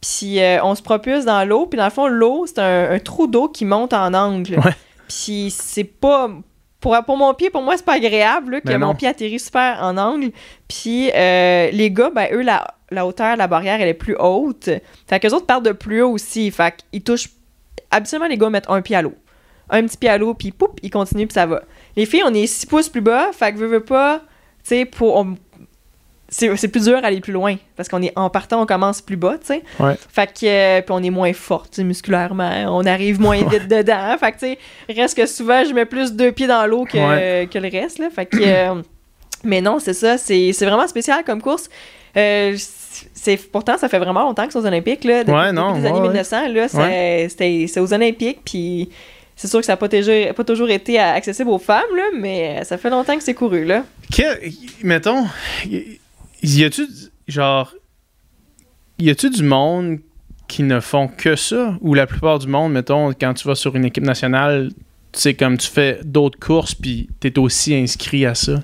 Puis 0.00 0.40
euh, 0.40 0.58
on 0.64 0.74
se 0.74 0.82
propulse 0.82 1.24
dans 1.24 1.44
l'eau. 1.46 1.66
Puis 1.66 1.76
dans 1.76 1.84
le 1.84 1.90
fond, 1.90 2.06
l'eau, 2.08 2.46
c'est 2.46 2.58
un, 2.58 2.90
un 2.92 2.98
trou 2.98 3.26
d'eau 3.26 3.48
qui 3.48 3.64
monte 3.64 3.92
en 3.92 4.14
angle. 4.14 4.58
Puis 5.08 5.52
c'est 5.56 5.84
pas. 5.84 6.30
Pour, 6.80 6.96
pour 7.04 7.16
mon 7.18 7.34
pied, 7.34 7.50
pour 7.50 7.60
moi, 7.60 7.76
c'est 7.76 7.84
pas 7.84 7.96
agréable 7.96 8.52
là, 8.52 8.60
que 8.62 8.72
non. 8.72 8.86
mon 8.86 8.94
pied 8.94 9.06
atterrit 9.08 9.38
super 9.38 9.78
en 9.82 9.98
angle. 9.98 10.30
Puis 10.66 11.10
euh, 11.14 11.70
les 11.72 11.90
gars, 11.90 12.10
ben 12.14 12.28
eux, 12.32 12.40
la, 12.40 12.66
la 12.90 13.06
hauteur, 13.06 13.36
la 13.36 13.46
barrière, 13.46 13.80
elle 13.80 13.88
est 13.88 13.94
plus 13.94 14.16
haute. 14.18 14.68
Fait 15.08 15.20
qu'eux 15.20 15.30
autres 15.30 15.46
partent 15.46 15.64
de 15.64 15.72
plus 15.72 16.02
haut 16.02 16.10
aussi. 16.12 16.50
Fait 16.50 16.74
qu'ils 16.90 17.02
touchent. 17.02 17.28
Habituellement, 17.90 18.28
les 18.28 18.38
gars 18.38 18.50
mettent 18.50 18.68
un 18.70 18.82
pied 18.82 18.96
à 18.96 19.02
l'eau. 19.02 19.14
Un 19.68 19.84
petit 19.86 19.96
pied 19.96 20.08
à 20.08 20.18
l'eau, 20.18 20.34
puis 20.34 20.50
poup, 20.50 20.78
ils 20.82 20.90
continuent, 20.90 21.26
puis 21.26 21.34
ça 21.34 21.46
va. 21.46 21.62
Les 21.96 22.06
filles, 22.06 22.22
on 22.26 22.34
est 22.34 22.46
6 22.46 22.66
pouces 22.66 22.88
plus 22.88 23.00
bas. 23.00 23.30
Fait 23.32 23.52
que 23.52 23.58
veux, 23.58 23.66
veux 23.68 23.84
pas. 23.84 24.18
Tu 24.64 24.70
sais, 24.70 24.84
pour. 24.84 25.16
on- 25.16 25.36
c'est 26.32 26.68
plus 26.68 26.84
dur 26.84 26.98
à 27.02 27.06
aller 27.08 27.20
plus 27.20 27.32
loin 27.32 27.56
parce 27.74 27.88
qu'on 27.88 28.00
est 28.02 28.12
en 28.14 28.30
partant 28.30 28.62
on 28.62 28.66
commence 28.66 29.00
plus 29.02 29.16
bas 29.16 29.36
tu 29.40 29.46
sais 29.48 29.62
Ouais. 29.80 29.96
fait 30.08 30.32
que 30.32 30.46
euh, 30.46 30.80
puis 30.80 30.92
on 30.92 31.02
est 31.02 31.10
moins 31.10 31.32
fort 31.32 31.68
tu 31.68 31.76
sais, 31.78 31.82
musculairement 31.84 32.66
on 32.68 32.86
arrive 32.86 33.20
moins 33.20 33.42
vite 33.48 33.66
dedans 33.68 34.16
fait 34.16 34.30
que 34.30 34.38
tu 34.38 34.46
sais 34.46 34.58
reste 34.94 35.16
que 35.16 35.26
souvent 35.26 35.64
je 35.64 35.74
mets 35.74 35.86
plus 35.86 36.12
deux 36.12 36.30
pieds 36.30 36.46
dans 36.46 36.64
l'eau 36.66 36.84
que, 36.84 36.98
Ouais. 36.98 37.48
que 37.48 37.58
le 37.58 37.68
reste 37.68 37.98
là 37.98 38.10
fait 38.10 38.26
que 38.26 38.36
euh, 38.40 38.80
mais 39.42 39.60
non 39.60 39.80
c'est 39.80 39.92
ça 39.92 40.18
c'est 40.18 40.52
c'est 40.52 40.66
vraiment 40.66 40.86
spécial 40.86 41.24
comme 41.24 41.42
course 41.42 41.68
Euh, 42.16 42.56
c'est 43.14 43.36
pourtant 43.36 43.76
ça 43.78 43.88
fait 43.88 43.98
vraiment 43.98 44.22
longtemps 44.22 44.46
que 44.46 44.52
c'est 44.52 44.58
aux 44.58 44.66
Olympiques 44.66 45.04
là 45.04 45.24
depuis, 45.24 45.32
Ouais, 45.34 45.52
non, 45.52 45.70
depuis 45.70 45.82
les 45.82 45.86
années 45.88 45.94
ouais, 46.00 46.00
ouais. 46.08 46.08
1900 46.08 46.48
là 46.48 46.68
c'est- 46.68 47.66
c'est 47.66 47.80
aux 47.80 47.92
Olympiques 47.94 48.40
puis 48.44 48.88
c'est 49.36 49.48
sûr 49.48 49.60
que 49.60 49.66
ça 49.66 49.72
n'a 49.72 49.76
pas, 49.78 49.88
toujours- 49.88 50.34
pas 50.34 50.44
toujours 50.44 50.68
été 50.70 50.98
accessible 50.98 51.48
aux 51.48 51.58
femmes, 51.58 51.96
là, 51.96 52.02
mais 52.14 52.62
ça 52.64 52.76
fait 52.76 52.90
longtemps 52.90 53.16
que 53.16 53.22
c'est 53.22 53.32
couru. 53.32 53.64
Là. 53.64 53.84
Que- 54.14 54.38
mettons, 54.84 55.24
y 56.42 56.64
a-tu, 56.64 56.86
genre, 57.26 57.72
y 58.98 59.08
a-tu 59.08 59.30
du 59.30 59.42
monde 59.42 59.98
qui 60.46 60.62
ne 60.62 60.78
font 60.80 61.08
que 61.08 61.36
ça? 61.36 61.74
Ou 61.80 61.94
la 61.94 62.06
plupart 62.06 62.38
du 62.38 62.48
monde, 62.48 62.72
mettons, 62.72 63.14
quand 63.18 63.32
tu 63.32 63.48
vas 63.48 63.54
sur 63.54 63.74
une 63.76 63.86
équipe 63.86 64.04
nationale, 64.04 64.70
sais, 65.14 65.32
comme 65.32 65.56
tu 65.56 65.68
fais 65.68 66.00
d'autres 66.04 66.38
courses, 66.38 66.74
puis 66.74 67.08
t'es 67.20 67.38
aussi 67.38 67.74
inscrit 67.74 68.26
à 68.26 68.34
ça? 68.34 68.60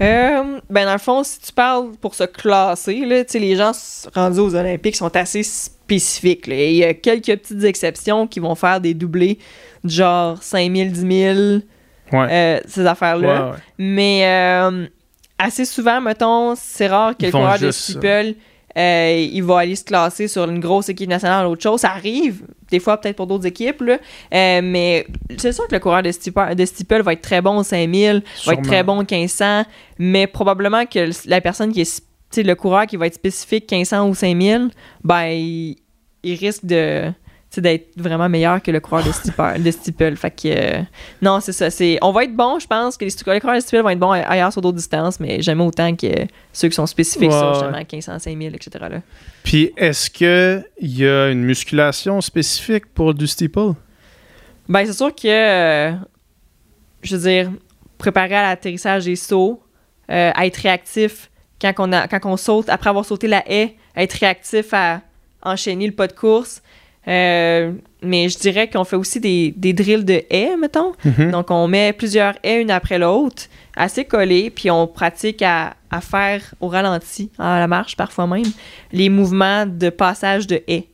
Euh, 0.00 0.60
ben, 0.70 0.84
dans 0.86 0.92
le 0.92 0.98
fond, 0.98 1.22
si 1.24 1.40
tu 1.40 1.52
parles 1.52 1.92
pour 2.00 2.14
se 2.14 2.24
classer, 2.24 3.04
là, 3.04 3.22
les 3.34 3.56
gens 3.56 3.72
rendus 4.14 4.40
aux 4.40 4.54
Olympiques 4.54 4.96
sont 4.96 5.14
assez 5.16 5.42
spécifiques. 5.42 6.46
Il 6.48 6.72
y 6.76 6.84
a 6.84 6.94
quelques 6.94 7.36
petites 7.38 7.64
exceptions 7.64 8.26
qui 8.26 8.40
vont 8.40 8.54
faire 8.54 8.80
des 8.80 8.94
doublés, 8.94 9.38
du 9.84 9.94
genre 9.94 10.42
5000, 10.42 10.92
10 10.92 11.00
000, 11.00 11.38
Ouais. 12.12 12.28
euh, 12.30 12.60
ces 12.66 12.86
affaires-là. 12.86 13.44
Ouais, 13.46 13.50
ouais. 13.52 13.56
Mais 13.78 14.20
euh, 14.24 14.86
assez 15.38 15.64
souvent, 15.64 16.00
mettons, 16.00 16.54
c'est 16.56 16.86
rare 16.86 17.16
que 17.16 17.26
le 17.26 17.32
coureur 17.32 17.58
de 17.58 17.70
steeple, 17.70 18.34
euh, 18.76 19.28
il 19.32 19.42
va 19.42 19.60
aller 19.60 19.76
se 19.76 19.84
classer 19.84 20.28
sur 20.28 20.44
une 20.44 20.60
grosse 20.60 20.88
équipe 20.88 21.08
nationale 21.08 21.46
ou 21.46 21.50
autre 21.50 21.62
chose. 21.62 21.80
Ça 21.80 21.92
arrive, 21.92 22.42
des 22.70 22.78
fois 22.78 23.00
peut-être 23.00 23.16
pour 23.16 23.26
d'autres 23.26 23.46
équipes, 23.46 23.80
là. 23.80 23.98
Euh, 24.34 24.60
mais 24.62 25.06
c'est 25.38 25.52
sûr 25.52 25.66
que 25.66 25.74
le 25.74 25.80
coureur 25.80 26.02
de 26.02 26.12
steeple, 26.12 26.54
de 26.54 26.64
steeple 26.64 27.02
va 27.02 27.14
être 27.14 27.22
très 27.22 27.40
bon 27.40 27.58
au 27.58 27.62
5000, 27.62 28.22
va 28.44 28.52
être 28.52 28.62
très 28.62 28.82
bon 28.82 28.98
au 28.98 29.04
1500, 29.04 29.64
mais 29.98 30.26
probablement 30.26 30.84
que 30.84 31.10
la 31.28 31.40
personne 31.40 31.72
qui 31.72 31.80
est, 31.80 31.96
tu 31.96 32.02
sais, 32.30 32.42
le 32.42 32.54
coureur 32.54 32.86
qui 32.86 32.96
va 32.96 33.06
être 33.06 33.14
spécifique 33.14 33.70
1500 33.70 34.08
ou 34.08 34.14
5000, 34.14 34.70
ben, 35.04 35.26
il, 35.28 35.76
il 36.22 36.34
risque 36.34 36.66
de 36.66 37.12
d'être 37.60 37.88
vraiment 37.96 38.28
meilleur 38.28 38.62
que 38.62 38.70
le 38.70 38.80
coureur 38.80 39.04
de 39.04 39.12
steeple. 39.12 39.62
de 39.62 39.70
steeple. 39.70 40.16
Fait 40.16 40.30
que, 40.30 40.48
euh, 40.48 40.82
non, 41.22 41.40
c'est 41.40 41.52
ça. 41.52 41.70
C'est, 41.70 41.98
on 42.02 42.12
va 42.12 42.24
être 42.24 42.34
bon, 42.34 42.58
je 42.58 42.66
pense, 42.66 42.96
que 42.96 43.04
les, 43.04 43.10
les 43.34 43.40
coureurs 43.40 43.56
de 43.56 43.60
steeple 43.60 43.82
vont 43.82 43.90
être 43.90 43.98
bons 43.98 44.10
ailleurs 44.10 44.52
sur 44.52 44.62
d'autres 44.62 44.76
distances, 44.76 45.20
mais 45.20 45.42
jamais 45.42 45.64
autant 45.64 45.94
que 45.94 46.26
ceux 46.52 46.68
qui 46.68 46.74
sont 46.74 46.86
spécifiques 46.86 47.30
Ouais, 47.30 47.38
sur 47.38 47.54
justement 47.54 47.78
1500, 47.78 48.18
5000, 48.18 48.54
etc. 48.54 48.70
Là. 48.90 49.00
Puis 49.42 49.72
est-ce 49.76 50.10
que 50.10 50.62
il 50.78 50.98
y 50.98 51.06
a 51.06 51.28
une 51.30 51.42
musculation 51.42 52.20
spécifique 52.20 52.86
pour 52.94 53.14
du 53.14 53.26
steeple? 53.26 53.72
Ben, 54.68 54.84
c'est 54.84 54.92
sûr 54.92 55.14
que, 55.14 55.28
euh, 55.28 55.92
je 57.02 57.16
veux 57.16 57.22
dire, 57.30 57.50
préparer 57.98 58.34
à 58.34 58.42
l'atterrissage 58.42 59.04
des 59.04 59.16
sauts, 59.16 59.62
euh, 60.10 60.32
à 60.34 60.46
être 60.46 60.56
réactif 60.56 61.30
quand 61.60 61.72
on, 61.78 61.92
a, 61.92 62.08
quand 62.08 62.20
on 62.24 62.36
saute, 62.36 62.68
après 62.68 62.90
avoir 62.90 63.04
sauté 63.04 63.28
la 63.28 63.42
haie, 63.50 63.76
à 63.94 64.02
être 64.02 64.12
réactif 64.14 64.72
à 64.72 65.00
enchaîner 65.42 65.86
le 65.86 65.92
pas 65.92 66.06
de 66.06 66.12
course. 66.12 66.62
Euh, 67.08 67.72
mais 68.02 68.28
je 68.28 68.38
dirais 68.38 68.68
qu'on 68.68 68.84
fait 68.84 68.96
aussi 68.96 69.20
des, 69.20 69.52
des 69.56 69.72
drills 69.72 70.04
de 70.04 70.22
haies, 70.30 70.56
mettons. 70.56 70.92
Mhm. 71.04 71.30
Donc, 71.30 71.50
on 71.50 71.68
met 71.68 71.92
plusieurs 71.92 72.34
haies 72.42 72.60
une 72.60 72.70
après 72.70 72.98
l'autre, 72.98 73.44
assez 73.76 74.04
collées, 74.04 74.50
puis 74.50 74.70
on 74.70 74.86
pratique 74.86 75.42
à, 75.42 75.74
à 75.90 76.00
faire 76.00 76.42
au 76.60 76.68
ralenti, 76.68 77.30
à 77.38 77.58
la 77.58 77.66
marche 77.66 77.96
parfois 77.96 78.26
même, 78.26 78.44
les 78.92 79.08
mouvements 79.08 79.66
de 79.66 79.88
passage 79.90 80.46
de 80.46 80.62
haies. 80.66 80.88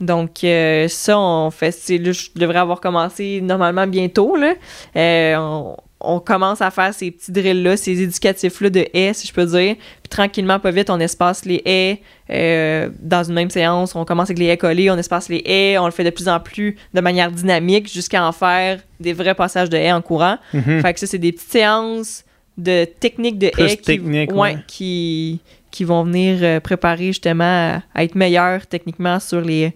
Donc, 0.00 0.42
euh, 0.42 0.88
ça, 0.88 1.18
on 1.18 1.50
fait. 1.50 1.70
là, 1.90 2.12
je 2.12 2.28
devrais 2.34 2.58
avoir 2.58 2.80
commencé 2.80 3.40
normalement 3.40 3.86
bientôt. 3.86 4.36
Là. 4.36 4.54
Euh, 4.96 5.36
on, 5.36 5.76
on 6.04 6.20
commence 6.20 6.60
à 6.60 6.70
faire 6.70 6.92
ces 6.92 7.10
petits 7.10 7.32
drills-là, 7.32 7.76
ces 7.76 8.02
éducatifs-là 8.02 8.70
de 8.70 8.86
haies, 8.92 9.12
si 9.14 9.26
je 9.26 9.32
peux 9.32 9.46
dire. 9.46 9.76
Puis 9.76 10.08
tranquillement, 10.08 10.58
pas 10.58 10.70
vite, 10.70 10.90
on 10.90 11.00
espace 11.00 11.44
les 11.44 11.62
haies 11.64 12.00
euh, 12.30 12.90
dans 13.00 13.24
une 13.24 13.34
même 13.34 13.50
séance. 13.50 13.94
On 13.94 14.04
commence 14.04 14.28
avec 14.28 14.38
les 14.38 14.46
haies 14.46 14.56
collées, 14.56 14.90
on 14.90 14.98
espace 14.98 15.28
les 15.28 15.42
haies, 15.44 15.78
on 15.78 15.86
le 15.86 15.92
fait 15.92 16.04
de 16.04 16.10
plus 16.10 16.28
en 16.28 16.40
plus 16.40 16.76
de 16.94 17.00
manière 17.00 17.30
dynamique 17.30 17.92
jusqu'à 17.92 18.24
en 18.24 18.32
faire 18.32 18.80
des 19.00 19.12
vrais 19.12 19.34
passages 19.34 19.70
de 19.70 19.76
haies 19.76 19.92
en 19.92 20.02
courant. 20.02 20.38
Mhm. 20.52 20.82
Fait 20.82 20.94
que 20.94 21.00
ça, 21.00 21.06
c'est 21.06 21.18
des 21.18 21.32
petites 21.32 21.50
séances 21.52 22.24
de 22.58 22.84
techniques 22.84 23.38
de 23.38 23.48
Plus 23.48 23.64
haies 23.64 23.76
qui, 23.76 24.00
ouais, 24.00 24.32
ouais. 24.32 24.56
qui, 24.66 25.40
qui 25.70 25.84
vont 25.84 26.04
venir 26.04 26.38
euh, 26.42 26.60
préparer 26.60 27.06
justement 27.06 27.44
à, 27.44 27.82
à 27.94 28.04
être 28.04 28.14
meilleurs 28.14 28.66
techniquement 28.66 29.18
sur 29.20 29.40
les 29.40 29.72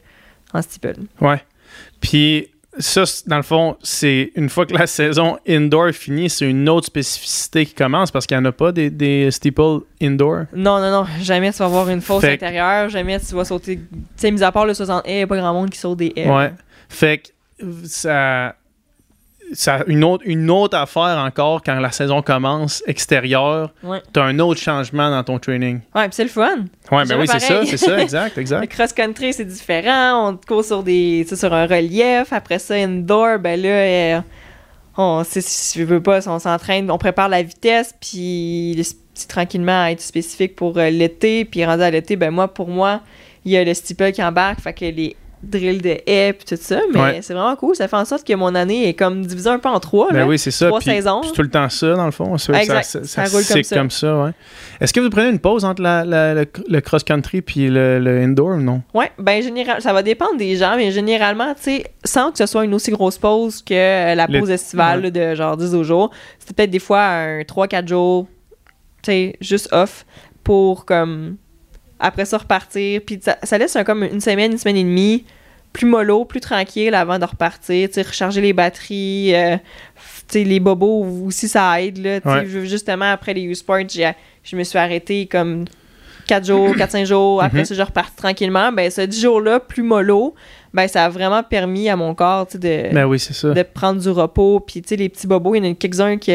en 0.52 0.62
steeple. 0.62 1.00
Ouais. 1.20 1.42
Puis 2.00 2.48
ça, 2.78 3.04
dans 3.26 3.36
le 3.36 3.42
fond, 3.42 3.76
c'est 3.82 4.32
une 4.36 4.48
fois 4.48 4.66
que 4.66 4.74
la 4.74 4.86
saison 4.86 5.38
indoor 5.48 5.88
est 5.88 5.92
finie, 5.92 6.28
c'est 6.30 6.48
une 6.48 6.68
autre 6.68 6.86
spécificité 6.86 7.64
qui 7.66 7.74
commence 7.74 8.10
parce 8.10 8.26
qu'il 8.26 8.36
n'y 8.36 8.42
en 8.42 8.44
a 8.46 8.52
pas 8.52 8.72
des, 8.72 8.90
des 8.90 9.30
steeple 9.30 9.80
indoor? 10.02 10.44
Non, 10.54 10.78
non, 10.80 10.90
non, 10.90 11.06
jamais 11.22 11.52
tu 11.52 11.58
vas 11.58 11.64
avoir 11.66 11.88
une 11.88 12.00
fosse 12.00 12.20
Fait 12.22 12.38
que- 12.38 12.44
intérieure, 12.44 12.88
jamais 12.88 13.18
tu 13.20 13.34
vas 13.34 13.44
sauter. 13.44 13.76
Tu 13.78 13.84
sais, 14.16 14.30
mis 14.30 14.42
à 14.42 14.52
part 14.52 14.66
le 14.66 14.74
60 14.74 15.06
haies, 15.06 15.12
il 15.12 15.16
n'y 15.16 15.22
a 15.22 15.26
pas 15.26 15.36
grand 15.36 15.52
monde 15.54 15.70
qui 15.70 15.78
saute 15.78 15.98
des 15.98 16.12
haies. 16.16 16.28
Ouais. 16.30 16.52
Fait 16.88 17.18
que 17.18 17.64
euh, 17.64 17.72
ça. 17.84 18.54
Ça, 19.52 19.84
une, 19.86 20.02
autre, 20.02 20.24
une 20.26 20.50
autre 20.50 20.76
affaire 20.76 21.18
encore 21.24 21.62
quand 21.62 21.78
la 21.78 21.92
saison 21.92 22.20
commence 22.20 22.82
extérieure, 22.86 23.70
Ouais. 23.82 24.02
t'as 24.12 24.24
un 24.24 24.38
autre 24.40 24.60
changement 24.60 25.08
dans 25.10 25.22
ton 25.22 25.38
training. 25.38 25.80
Ouais, 25.94 26.04
puis 26.08 26.14
c'est 26.14 26.24
le 26.24 26.30
fun. 26.30 26.64
Ouais, 26.90 27.04
ben 27.06 27.18
oui, 27.18 27.26
c'est 27.28 27.38
ça, 27.40 27.64
c'est 27.64 27.76
ça, 27.76 27.98
exact, 28.02 28.34
Le 28.36 28.42
exact. 28.42 28.66
cross-country, 28.66 29.32
c'est 29.32 29.44
différent. 29.44 30.30
On 30.30 30.36
court 30.36 30.64
sur, 30.64 30.82
des, 30.82 31.24
tu 31.28 31.36
sur 31.36 31.52
un 31.54 31.66
relief. 31.66 32.32
Après 32.32 32.58
ça, 32.58 32.74
indoor, 32.74 33.38
ben 33.38 33.60
là, 33.60 33.68
euh, 33.68 34.20
on, 34.96 35.22
si 35.24 35.78
je 35.78 35.84
veux 35.84 36.02
pas, 36.02 36.26
on 36.28 36.38
s'entraîne, 36.38 36.90
on 36.90 36.98
prépare 36.98 37.28
la 37.28 37.42
vitesse, 37.42 37.94
puis 38.00 38.74
le- 38.76 38.82
c'est 39.14 39.28
tranquillement 39.28 39.84
à 39.84 39.90
être 39.92 40.00
spécifique 40.00 40.56
pour 40.56 40.76
euh, 40.78 40.90
l'été. 40.90 41.44
Puis 41.44 41.64
rendu 41.64 41.82
à 41.82 41.90
l'été, 41.90 42.16
ben 42.16 42.30
moi, 42.30 42.48
pour 42.52 42.68
moi, 42.68 43.00
il 43.44 43.52
y 43.52 43.56
a 43.56 43.64
le 43.64 43.72
steeple 43.74 44.12
qui 44.12 44.22
embarque, 44.22 44.60
fait 44.60 44.72
que 44.74 44.84
les 44.86 45.14
drills 45.46 45.80
de 45.80 45.96
haies, 46.06 46.32
puis 46.32 46.44
tout 46.56 46.60
ça. 46.62 46.80
Mais 46.92 47.00
Ouais. 47.00 47.18
c'est 47.22 47.32
vraiment 47.34 47.54
cool. 47.56 47.74
Ça 47.76 47.88
fait 47.88 47.96
en 47.96 48.04
sorte 48.04 48.26
que 48.26 48.32
mon 48.34 48.54
année 48.54 48.88
est 48.88 48.94
comme 48.94 49.24
divisée 49.24 49.48
un 49.50 49.58
peu 49.58 49.68
en 49.68 49.80
trois. 49.80 50.08
Ben 50.10 50.18
là. 50.20 50.26
oui, 50.26 50.38
c'est 50.38 50.50
ça. 50.50 50.68
Trois 50.68 50.80
saisons. 50.80 51.20
puis 51.22 51.32
tout 51.32 51.42
le 51.42 51.50
temps 51.50 51.68
ça, 51.68 51.94
dans 51.94 52.04
le 52.06 52.10
fond. 52.10 52.36
Ça, 52.38 52.60
Exact. 52.60 52.82
ça, 52.84 53.04
Ça 53.04 53.22
roule 53.24 53.32
comme 53.32 53.42
c'est 53.42 53.62
ça. 53.62 53.76
comme 53.76 53.90
ça, 53.90 54.16
ouais. 54.22 54.30
Est-ce 54.80 54.92
que 54.92 55.00
vous 55.00 55.10
prenez 55.10 55.28
une 55.30 55.38
pause 55.38 55.64
entre 55.64 55.82
la- 55.82 56.04
la- 56.04 56.34
le, 56.34 56.46
le 56.68 56.80
cross-country 56.80 57.42
puis 57.42 57.68
le, 57.68 57.98
le 57.98 58.20
indoor 58.22 58.48
ou 58.56 58.60
non? 58.60 58.82
Ouais, 58.94 59.10
ben 59.18 59.42
général, 59.42 59.80
ça 59.82 59.92
va 59.92 60.02
dépendre 60.02 60.36
des 60.36 60.56
gens, 60.56 60.76
mais 60.76 60.90
généralement, 60.92 61.54
tu 61.54 61.62
sais, 61.62 61.84
sans 62.04 62.30
que 62.32 62.38
ce 62.38 62.46
soit 62.46 62.64
une 62.64 62.74
aussi 62.74 62.90
grosse 62.90 63.18
pause 63.18 63.62
que 63.62 64.14
la 64.14 64.26
Le- 64.26 64.40
pause 64.40 64.50
estivale 64.50 65.10
de 65.10 65.34
genre 65.34 65.56
10 65.56 65.74
au 65.74 65.84
jour, 65.84 66.10
c'était 66.38 66.54
peut-être 66.54 66.70
des 66.70 66.78
fois 66.78 67.02
un 67.02 67.40
3-4 67.42 67.88
jours, 67.88 68.26
tu 69.02 69.10
sais, 69.12 69.36
juste 69.40 69.68
off 69.72 70.04
pour 70.44 70.84
comme 70.84 71.36
après 71.98 72.24
ça 72.24 72.38
repartir. 72.38 73.00
Puis 73.06 73.20
ça, 73.22 73.36
ça 73.42 73.56
laisse 73.58 73.74
un, 73.76 73.84
comme 73.84 74.02
une 74.02 74.20
semaine, 74.20 74.52
une 74.52 74.58
semaine 74.58 74.76
et 74.76 74.84
demie 74.84 75.24
plus 75.76 75.86
mollo, 75.86 76.24
plus 76.24 76.40
tranquille 76.40 76.94
avant 76.94 77.18
de 77.18 77.24
repartir, 77.24 77.88
recharger 77.96 78.40
les 78.40 78.52
batteries, 78.52 79.34
euh, 79.34 79.56
les 80.34 80.58
bobos 80.60 81.04
aussi 81.26 81.48
ça 81.48 81.80
aide, 81.82 81.98
là, 81.98 82.18
Ouais. 82.24 82.46
justement 82.64 83.10
après 83.12 83.34
les 83.34 83.42
U-Sports, 83.42 83.88
j'ai- 83.88 84.12
je 84.42 84.56
me 84.56 84.64
suis 84.64 84.78
arrêté 84.78 85.26
comme 85.26 85.66
4 86.26 86.46
jours, 86.46 86.74
4-5 86.76 87.04
jours, 87.06 87.42
après 87.42 87.58
Mhm. 87.60 87.64
ça, 87.66 87.74
je 87.74 87.82
repars 87.82 88.14
tranquillement. 88.14 88.72
Ben, 88.72 88.90
ce 88.90 89.02
10 89.02 89.20
jours-là, 89.20 89.60
plus 89.60 89.82
mollo, 89.82 90.34
ben, 90.74 90.88
ça 90.88 91.04
a 91.04 91.08
vraiment 91.08 91.42
permis 91.42 91.88
à 91.88 91.94
mon 91.96 92.14
corps, 92.14 92.46
de, 92.54 92.92
Ben 92.92 93.04
oui, 93.06 93.18
c'est 93.18 93.34
ça. 93.34 93.50
de 93.52 93.62
prendre 93.62 94.00
du 94.00 94.08
repos. 94.10 94.60
Puis, 94.60 94.82
les 94.96 95.08
petits 95.08 95.26
bobos, 95.26 95.54
il 95.54 95.64
y 95.64 95.68
en 95.68 95.70
a 95.70 95.74
quelques-uns 95.74 96.16
qui 96.16 96.32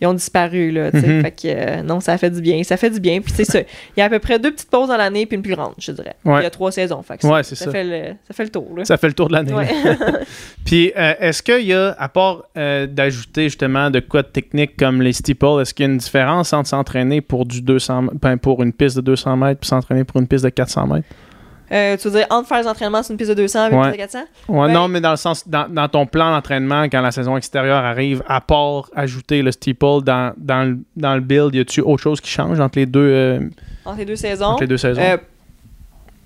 ils 0.00 0.06
ont 0.06 0.14
disparu, 0.14 0.70
là. 0.70 0.90
Mhm. 0.92 1.22
Fait 1.22 1.30
que, 1.30 1.46
euh, 1.46 1.82
non, 1.82 2.00
ça 2.00 2.16
fait 2.18 2.30
du 2.30 2.40
bien. 2.40 2.62
Ça 2.62 2.76
fait 2.76 2.90
du 2.90 3.00
bien. 3.00 3.20
Puis, 3.20 3.32
c'est 3.34 3.44
ça. 3.44 3.60
Il 3.60 3.98
y 3.98 4.00
a 4.00 4.04
à 4.04 4.08
peu 4.08 4.18
près 4.18 4.38
deux 4.38 4.52
petites 4.52 4.70
pauses 4.70 4.88
dans 4.88 4.96
l'année, 4.96 5.26
puis 5.26 5.36
une 5.36 5.42
plus 5.42 5.54
grande, 5.54 5.74
je 5.78 5.90
dirais. 5.92 6.14
Ouais. 6.24 6.40
Il 6.40 6.42
y 6.44 6.46
a 6.46 6.50
trois 6.50 6.70
saisons. 6.70 7.02
Fait 7.02 7.18
que 7.18 7.26
Ouais, 7.26 7.42
c'est 7.42 7.56
ça. 7.56 7.70
Fait 7.70 7.84
le, 7.84 8.14
ça 8.26 8.34
fait 8.34 8.44
le 8.44 8.50
tour, 8.50 8.68
là. 8.76 8.84
Ça 8.84 8.96
fait 8.96 9.08
le 9.08 9.14
tour 9.14 9.28
de 9.28 9.32
l'année. 9.32 9.52
Ouais. 9.52 9.68
Puis, 10.64 10.92
euh, 10.96 11.14
est-ce 11.18 11.42
qu'il 11.42 11.66
y 11.66 11.74
a, 11.74 11.96
à 11.98 12.08
part 12.08 12.44
euh, 12.56 12.86
d'ajouter 12.86 13.44
justement 13.44 13.90
de 13.90 14.00
quoi 14.00 14.22
de 14.22 14.28
technique 14.28 14.76
comme 14.76 15.02
les 15.02 15.12
steeples, 15.12 15.60
est-ce 15.60 15.74
qu'il 15.74 15.86
y 15.86 15.88
a 15.88 15.92
une 15.92 15.98
différence 15.98 16.52
entre 16.52 16.68
s'entraîner 16.68 17.20
pour 17.20 17.44
du 17.44 17.62
200, 17.62 18.06
ben, 18.20 18.36
pour 18.36 18.62
une 18.62 18.72
piste 18.72 18.96
de 18.96 19.00
200 19.02 19.36
mètres 19.36 19.60
puis 19.60 19.68
s'entraîner 19.68 20.04
pour 20.04 20.20
une 20.20 20.28
piste 20.28 20.44
de 20.44 20.50
400 20.50 20.86
mètres? 20.86 21.08
Euh, 21.70 21.96
tu 21.96 22.08
veux 22.08 22.18
dire, 22.18 22.26
entre 22.30 22.48
faire 22.48 22.62
des 22.62 22.68
entraînements 22.68 23.02
sur 23.02 23.12
une 23.12 23.18
piste 23.18 23.30
de 23.30 23.34
200 23.34 23.60
avec 23.60 23.72
une 23.74 23.78
Ouais. 23.80 23.84
piste 23.86 23.96
de 23.96 24.02
400? 24.02 24.18
Ouais, 24.48 24.66
Ben- 24.68 24.72
non, 24.72 24.88
mais 24.88 25.00
dans 25.00 25.10
le 25.10 25.16
sens, 25.16 25.46
dans, 25.46 25.68
dans 25.68 25.88
ton 25.88 26.06
plan 26.06 26.30
d'entraînement, 26.32 26.84
quand 26.84 27.00
la 27.02 27.10
saison 27.10 27.36
extérieure 27.36 27.84
arrive, 27.84 28.22
à 28.26 28.40
part 28.40 28.88
ajouter 28.96 29.42
le 29.42 29.52
steeple 29.52 30.02
dans, 30.02 30.32
dans, 30.38 30.64
le, 30.64 30.78
dans 30.96 31.14
le 31.14 31.20
build, 31.20 31.54
y 31.54 31.60
a-tu 31.60 31.80
autre 31.82 32.02
chose 32.02 32.20
qui 32.20 32.30
change 32.30 32.58
entre 32.60 32.78
les 32.78 32.86
deux, 32.86 33.00
euh, 33.00 33.40
Entre 33.84 33.98
les 33.98 34.04
deux 34.06 34.16
saisons? 34.16 34.44
entre 34.46 34.62
les 34.62 34.66
deux 34.66 34.76
saisons? 34.78 35.02
Euh, 35.02 35.18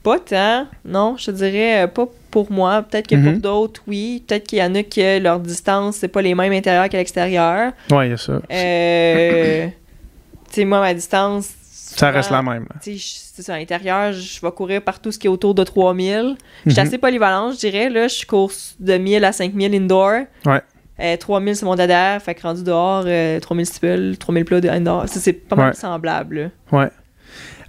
pas 0.04 0.18
tant, 0.18 0.66
non, 0.84 1.16
je 1.16 1.26
te 1.26 1.30
dirais 1.32 1.88
pas 1.92 2.06
pour 2.30 2.50
moi. 2.50 2.82
Peut-être 2.82 3.06
que 3.06 3.14
Mhm. 3.14 3.32
pour 3.32 3.40
d'autres, 3.40 3.82
oui. 3.86 4.24
Peut-être 4.26 4.46
qu'il 4.48 4.58
y 4.58 4.62
en 4.62 4.74
a 4.74 4.82
que 4.82 5.18
leur 5.20 5.38
distance, 5.38 5.96
c'est 5.96 6.08
pas 6.08 6.22
les 6.22 6.34
mêmes 6.34 6.52
intérieurs 6.52 6.88
qu'à 6.88 6.98
l'extérieur. 6.98 7.72
ouais, 7.90 8.08
il 8.08 8.10
y 8.10 8.14
a 8.14 8.16
ça. 8.16 8.40
Euh, 8.50 9.66
tu 10.48 10.54
sais, 10.54 10.64
moi, 10.64 10.80
ma 10.80 10.92
distance, 10.94 11.50
Ça 11.96 12.10
reste 12.10 12.30
la 12.30 12.42
même. 12.42 12.66
Tu 12.82 12.92
sais, 12.92 12.96
je- 12.96 13.20
c'est 13.34 13.42
ça, 13.42 13.54
à 13.54 13.58
l'intérieur, 13.58 14.12
je 14.12 14.40
vais 14.40 14.50
courir 14.52 14.82
partout 14.82 15.10
ce 15.12 15.18
qui 15.18 15.26
est 15.26 15.30
autour 15.30 15.54
de 15.54 15.64
3000. 15.64 16.36
Je 16.66 16.70
suis 16.70 16.80
Mhm. 16.80 16.86
assez 16.86 16.98
polyvalente, 16.98 17.54
je 17.54 17.58
dirais. 17.60 17.88
Là, 17.90 18.08
je 18.08 18.24
cours 18.26 18.52
de 18.80 18.94
1000 18.96 19.24
à 19.24 19.32
5000 19.32 19.74
indoor. 19.74 20.22
Ouais. 20.46 20.60
Euh, 21.00 21.16
3000, 21.16 21.56
c'est 21.56 21.64
mon 21.64 21.74
dada. 21.74 22.18
Fait 22.20 22.34
que 22.34 22.42
rendu 22.42 22.62
dehors, 22.62 23.04
euh, 23.06 23.40
3000 23.40 23.66
steeple, 23.66 24.16
3000 24.18 24.44
plats 24.44 24.60
indoor. 24.72 25.04
C'est 25.08 25.32
pas 25.32 25.56
mal 25.56 25.68
Ouais. 25.68 25.74
semblable. 25.74 26.52
là. 26.72 26.78
Ouais. 26.78 26.90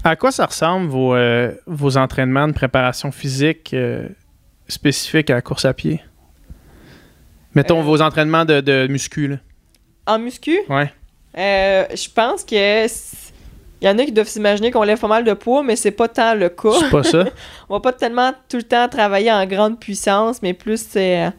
À 0.04 0.16
quoi 0.18 0.32
ça 0.32 0.46
ressemble 0.46 0.88
vos, 0.90 1.16
euh, 1.16 1.54
vos 1.66 1.96
entraînements 1.98 2.48
de 2.48 2.54
préparation 2.54 3.12
physique 3.12 3.74
euh, 3.74 4.08
spécifiques 4.68 5.30
à 5.30 5.36
la 5.36 5.42
course 5.42 5.64
à 5.66 5.74
pied? 5.74 6.02
Mettons 7.56 7.80
Euh. 7.80 7.84
vos 7.84 8.02
entraînements 8.02 8.46
de, 8.46 8.62
de 8.62 8.88
muscu, 8.88 9.28
là. 9.28 9.36
En 10.06 10.20
muscu, 10.20 10.58
Ouais. 10.70 10.92
je 11.36 12.10
pense 12.14 12.44
que. 12.44 12.86
Il 13.84 13.88
y 13.88 13.90
en 13.90 14.00
a 14.00 14.06
qui 14.06 14.14
doivent 14.14 14.30
s'imaginer 14.30 14.72
qu'on 14.72 14.84
lève 14.84 14.98
pas 14.98 15.10
mal 15.10 15.26
de 15.26 15.34
poids, 15.34 15.62
mais 15.62 15.76
c'est 15.76 15.92
pas 15.92 16.08
tant 16.08 16.34
le 16.36 16.48
cas. 16.48 16.72
C'est 16.80 16.90
pas 16.90 17.04
ça? 17.04 17.26
On 17.70 17.74
va 17.76 17.80
pas 17.82 17.92
tellement 17.92 18.32
tout 18.48 18.56
le 18.56 18.64
temps 18.64 18.88
travailler 18.88 19.30
en 19.32 19.46
grande 19.46 19.78
puissance, 19.78 20.42
mais 20.42 20.54
plus 20.54 20.82
c'est. 20.90 21.26
euh, 21.26 21.30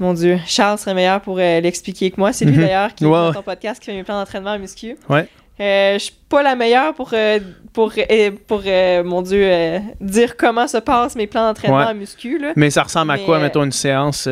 Mon 0.00 0.12
Dieu, 0.12 0.38
Charles 0.44 0.76
serait 0.78 0.94
meilleur 0.94 1.20
pour 1.20 1.38
euh, 1.38 1.60
l'expliquer 1.60 2.10
que 2.10 2.16
moi. 2.20 2.32
C'est 2.32 2.44
lui 2.46 2.56
Mhm. 2.56 2.62
d'ailleurs 2.62 2.94
qui 2.94 3.04
est 3.04 3.08
dans 3.08 3.28
ouais. 3.28 3.32
ton 3.34 3.42
podcast 3.42 3.78
qui 3.80 3.86
fait 3.86 3.94
mes 3.96 4.02
plans 4.02 4.18
d'entraînement 4.18 4.50
en 4.54 4.58
muscu. 4.58 4.96
Ouais. 5.08 5.28
Euh, 5.58 5.94
je 5.94 5.98
suis 6.04 6.14
pas 6.28 6.42
la 6.42 6.54
meilleure 6.54 6.92
pour, 6.94 7.10
euh, 7.14 7.38
pour, 7.72 7.92
euh, 7.96 8.30
pour 8.46 8.62
euh, 8.66 9.02
mon 9.02 9.22
Dieu, 9.22 9.80
dire 10.00 10.36
comment 10.36 10.66
se 10.68 10.76
passent 10.76 11.16
mes 11.16 11.26
plans 11.26 11.46
d'entraînement 11.46 11.78
Ouais. 11.78 11.84
en 11.84 11.94
muscu. 11.94 12.38
Là. 12.38 12.52
Mais 12.56 12.68
ça 12.70 12.82
ressemble 12.82 13.10
à 13.12 13.18
quoi, 13.18 13.38
mettons, 13.38 13.64
une 13.64 13.72
séance? 13.72 14.28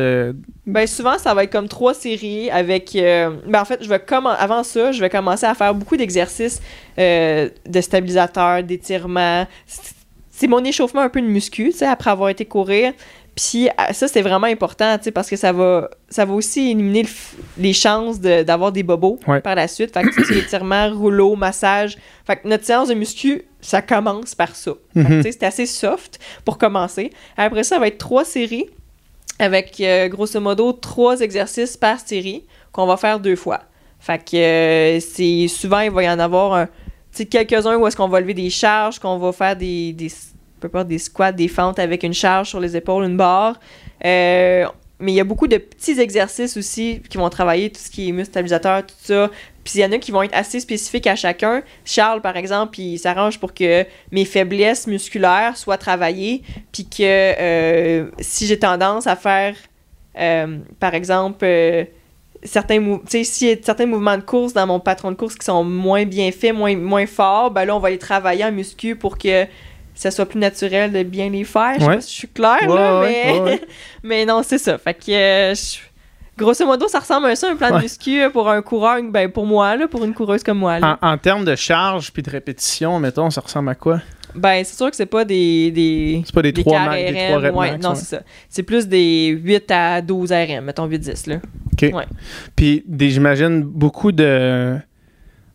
Ben 0.67 0.85
souvent, 0.87 1.17
ça 1.17 1.33
va 1.33 1.43
être 1.43 1.51
comme 1.51 1.67
trois 1.67 1.93
séries 1.95 2.49
avec... 2.51 2.91
ben 2.93 3.59
en 3.59 3.65
fait, 3.65 3.83
je 3.83 3.89
vais 3.89 4.01
avant 4.37 4.63
ça, 4.63 4.91
je 4.91 4.99
vais 5.01 5.09
commencer 5.09 5.45
à 5.45 5.53
faire 5.55 5.73
beaucoup 5.73 5.97
d'exercices 5.97 6.61
de 6.97 7.81
stabilisateurs, 7.81 8.63
d'étirements. 8.63 9.47
C'est- 9.65 9.93
C'est 10.37 10.47
mon 10.47 10.61
échauffement 10.65 10.99
un 10.99 11.07
peu 11.07 11.21
de 11.21 11.27
muscu, 11.27 11.69
tu 11.71 11.77
sais, 11.77 11.85
après 11.87 12.09
avoir 12.11 12.27
été 12.27 12.43
courir. 12.43 12.91
Puis 13.35 13.67
euh, 13.67 13.71
ça, 13.91 14.07
c'est 14.07 14.21
vraiment 14.21 14.47
important, 14.47 14.97
tu 14.97 15.05
sais, 15.05 15.11
parce 15.11 15.29
que 15.29 15.35
ça 15.35 15.51
va, 15.51 15.89
ça 16.09 16.23
va 16.23 16.33
aussi 16.33 16.71
éliminer 16.71 17.03
le 17.03 17.09
les 17.57 17.73
chances 17.73 18.19
de- 18.21 18.43
d'avoir 18.43 18.71
des 18.71 18.83
bobos 18.83 19.19
Ouais. 19.27 19.41
par 19.41 19.55
la 19.55 19.67
suite. 19.67 19.93
Fait 19.93 20.03
que 20.03 20.23
c'est 20.25 20.37
étirement, 20.37 20.89
rouleau, 20.93 21.35
massage. 21.35 21.97
Fait 22.25 22.37
que 22.37 22.47
notre 22.47 22.63
séance 22.65 22.87
de 22.87 22.93
muscu, 22.93 23.43
ça 23.59 23.81
commence 23.81 24.35
par 24.35 24.55
ça. 24.55 24.71
Tu 24.93 25.03
sais, 25.23 25.31
c'est 25.33 25.43
assez 25.43 25.65
soft 25.65 26.17
pour 26.45 26.57
commencer. 26.57 27.11
Après 27.35 27.63
ça, 27.63 27.75
ça 27.75 27.79
va 27.79 27.87
être 27.87 27.97
trois 27.97 28.23
séries 28.23 28.67
avec 29.37 29.81
euh, 29.81 30.07
grosso 30.07 30.39
modo 30.39 30.71
trois 30.71 31.19
exercices 31.19 31.75
par 31.75 31.99
série 31.99 32.45
qu'on 32.71 32.85
va 32.85 32.95
faire 32.95 33.19
deux 33.19 33.35
fois. 33.35 33.63
Fait 33.99 34.17
que 34.23 34.37
euh, 34.37 34.99
c'est 35.01 35.47
souvent 35.49 35.79
il 35.79 35.91
va 35.91 36.03
y 36.03 36.09
en 36.09 36.19
avoir 36.19 36.53
un, 36.53 36.69
quelques-uns 37.29 37.75
où 37.75 37.85
est-ce 37.87 37.97
qu'on 37.97 38.07
va 38.07 38.21
lever 38.21 38.33
des 38.33 38.49
charges, 38.49 38.99
qu'on 38.99 39.17
va 39.17 39.31
faire 39.33 39.55
des, 39.57 39.91
des 39.93 40.09
des 40.85 40.97
squats, 40.99 41.31
des 41.31 41.47
fentes 41.47 41.79
avec 41.79 42.03
une 42.03 42.13
charge 42.13 42.49
sur 42.49 42.59
les 42.59 42.75
épaules, 42.75 43.05
une 43.05 43.17
barre. 43.17 43.59
Euh, 44.03 44.65
mais 44.99 45.11
il 45.11 45.15
y 45.15 45.19
a 45.19 45.25
beaucoup 45.25 45.47
de 45.47 45.57
petits 45.57 45.99
exercices 45.99 46.55
aussi 46.55 47.01
qui 47.09 47.17
vont 47.17 47.29
travailler 47.29 47.69
tout 47.69 47.81
ce 47.81 47.89
qui 47.89 48.07
est 48.07 48.11
muscle 48.13 48.31
stabilisateur, 48.31 48.85
tout 48.85 48.95
ça. 49.01 49.29
Puis 49.63 49.73
il 49.75 49.81
y 49.81 49.85
en 49.85 49.91
a 49.91 49.97
qui 49.97 50.11
vont 50.11 50.23
être 50.23 50.35
assez 50.35 50.59
spécifiques 50.59 51.07
à 51.07 51.15
chacun. 51.15 51.63
Charles, 51.83 52.21
par 52.21 52.37
exemple, 52.37 52.79
il 52.79 52.97
s'arrange 52.97 53.39
pour 53.39 53.53
que 53.53 53.85
mes 54.11 54.23
faiblesses 54.23 54.87
musculaires 54.87 55.57
soient 55.57 55.77
travaillées, 55.77 56.43
puis 56.71 56.85
que 56.85 57.01
euh, 57.01 58.09
si 58.19 58.47
j'ai 58.47 58.57
tendance 58.57 59.05
à 59.07 59.17
faire, 59.17 59.55
euh, 60.17 60.59
par 60.79 60.93
exemple, 60.93 61.43
euh, 61.43 61.83
certains, 62.43 62.79
mou- 62.79 63.01
s'il 63.05 63.49
y 63.49 63.51
a 63.51 63.55
certains 63.61 63.87
mouvements 63.87 64.17
de 64.17 64.23
course 64.23 64.53
dans 64.53 64.67
mon 64.67 64.79
patron 64.79 65.11
de 65.11 65.17
course 65.17 65.35
qui 65.35 65.45
sont 65.45 65.63
moins 65.63 66.05
bien 66.05 66.31
faits, 66.31 66.53
moins, 66.53 66.77
moins 66.77 67.07
forts, 67.07 67.51
ben 67.51 67.65
là, 67.65 67.75
on 67.75 67.79
va 67.79 67.89
les 67.89 67.97
travailler 67.97 68.45
en 68.45 68.51
muscu 68.51 68.95
pour 68.95 69.17
que 69.17 69.45
ça 69.95 70.11
soit 70.11 70.25
plus 70.27 70.39
naturel 70.39 70.91
de 70.91 71.01
bien 71.03 71.29
les 71.29 71.43
faire. 71.43 71.73
Je 71.75 71.79
sais 71.79 71.85
pas 71.87 72.01
si 72.01 72.11
je 72.11 72.17
suis 72.19 72.27
claire, 72.27 72.57
Ouais, 72.67 72.75
là, 72.75 73.01
mais... 73.01 73.39
ouais, 73.39 73.61
mais 74.03 74.25
non, 74.25 74.41
c'est 74.43 74.57
ça. 74.59 74.77
Fait 74.77 74.93
que, 74.93 75.11
euh, 75.11 75.55
je- 75.55 75.77
grosso 76.37 76.65
modo, 76.65 76.87
ça 76.87 76.99
ressemble 76.99 77.27
à 77.27 77.35
ça, 77.35 77.49
un 77.49 77.55
plan 77.55 77.77
de 77.77 77.81
muscu 77.81 78.21
pour 78.33 78.49
un 78.49 78.61
coureur, 78.61 78.97
ben 79.09 79.31
pour 79.31 79.45
moi, 79.45 79.75
là, 79.77 79.87
pour 79.87 80.03
une 80.03 80.13
coureuse 80.13 80.43
comme 80.43 80.59
moi. 80.59 80.79
là. 80.79 80.99
En, 81.01 81.11
en 81.13 81.17
termes 81.17 81.45
de 81.45 81.55
charge 81.55 82.11
puis 82.11 82.21
de 82.21 82.29
répétition, 82.29 82.99
mettons, 82.99 83.29
ça 83.29 83.39
ressemble 83.41 83.69
à 83.69 83.75
quoi? 83.75 84.01
Ben, 84.35 84.65
c'est 84.65 84.75
sûr 84.75 84.89
que 84.89 84.97
c'est 84.97 85.05
pas 85.05 85.23
des... 85.23 85.71
des... 85.71 86.21
C'est 86.25 86.35
pas 86.35 86.41
des 86.41 86.51
des 86.51 86.61
trois 86.61 86.73
quarts 86.77 86.85
max, 86.87 87.01
des 87.09 87.17
RM, 87.19 87.27
trois 87.29 87.39
reps 87.39 87.55
ouais, 87.57 87.71
max, 87.71 87.83
non, 87.85 87.95
c'est 87.95 88.03
ça. 88.17 88.21
C'est 88.49 88.63
plus 88.63 88.85
des 88.85 89.27
8 89.27 89.71
à 89.71 90.01
12 90.01 90.29
RM, 90.33 90.65
mettons 90.65 90.89
8-10, 90.89 91.29
là. 91.29 91.37
OK. 91.71 91.91
Puis 92.53 92.83
des- 92.85 93.09
j'imagine 93.11 93.61
beaucoup 93.61 94.11
de 94.11 94.77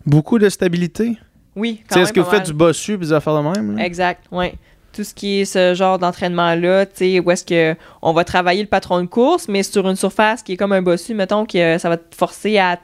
beaucoup 0.07 0.39
de 0.39 0.49
stabilité? 0.49 1.19
Oui, 1.57 1.79
Tu 1.79 1.85
quand 1.89 1.95
sais, 1.95 1.99
même 2.01 2.05
Est-ce 2.05 2.13
que 2.13 2.21
vous 2.21 2.31
faites 2.31 2.47
du 2.47 2.53
bossu 2.53 2.97
puis 2.99 3.07
des 3.09 3.13
affaires 3.13 3.35
de 3.37 3.49
même? 3.49 3.77
là? 3.77 3.85
Exact, 3.85 4.25
oui. 4.31 4.53
Tout 4.93 5.05
ce 5.05 5.15
qui 5.15 5.41
est 5.41 5.45
ce 5.45 5.75
genre 5.75 5.99
d'entraînement-là, 5.99 6.87
tu 6.87 6.93
sais, 6.97 7.21
où 7.21 7.31
est-ce 7.31 7.45
que 7.45 7.77
on 8.03 8.13
va 8.13 8.25
travailler 8.25 8.63
le 8.63 8.69
patron 8.69 9.01
de 9.01 9.07
course, 9.07 9.47
mais 9.49 9.63
sur 9.63 9.89
une 9.89 9.97
surface 9.97 10.43
qui 10.43 10.53
est 10.53 10.57
comme 10.57 10.73
un 10.73 10.83
bossu, 10.83 11.15
mettons 11.15 11.47
que 11.47 11.79
ça 11.79 11.89
va 11.89 11.97
te 11.97 12.15
forcer 12.15 12.59
à 12.59 12.79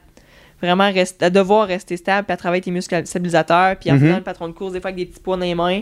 vraiment 0.63 0.91
rester, 0.91 1.27
à 1.27 1.31
devoir 1.31 1.67
rester 1.67 1.97
stable, 1.97 2.27
puis 2.27 2.33
à 2.33 2.37
travailler 2.37 2.63
tes 2.63 2.71
muscles 2.71 3.05
stabilisateurs, 3.07 3.77
puis 3.77 3.91
en 3.91 3.95
Mhm. 3.95 4.01
faisant 4.01 4.17
le 4.17 4.23
patron 4.23 4.49
de 4.49 4.53
course, 4.53 4.73
des 4.73 4.81
fois 4.81 4.89
avec 4.91 4.97
des 4.97 5.07
petits 5.11 5.21
poids 5.21 5.37
dans 5.37 5.43
les 5.45 5.55
mains, 5.55 5.81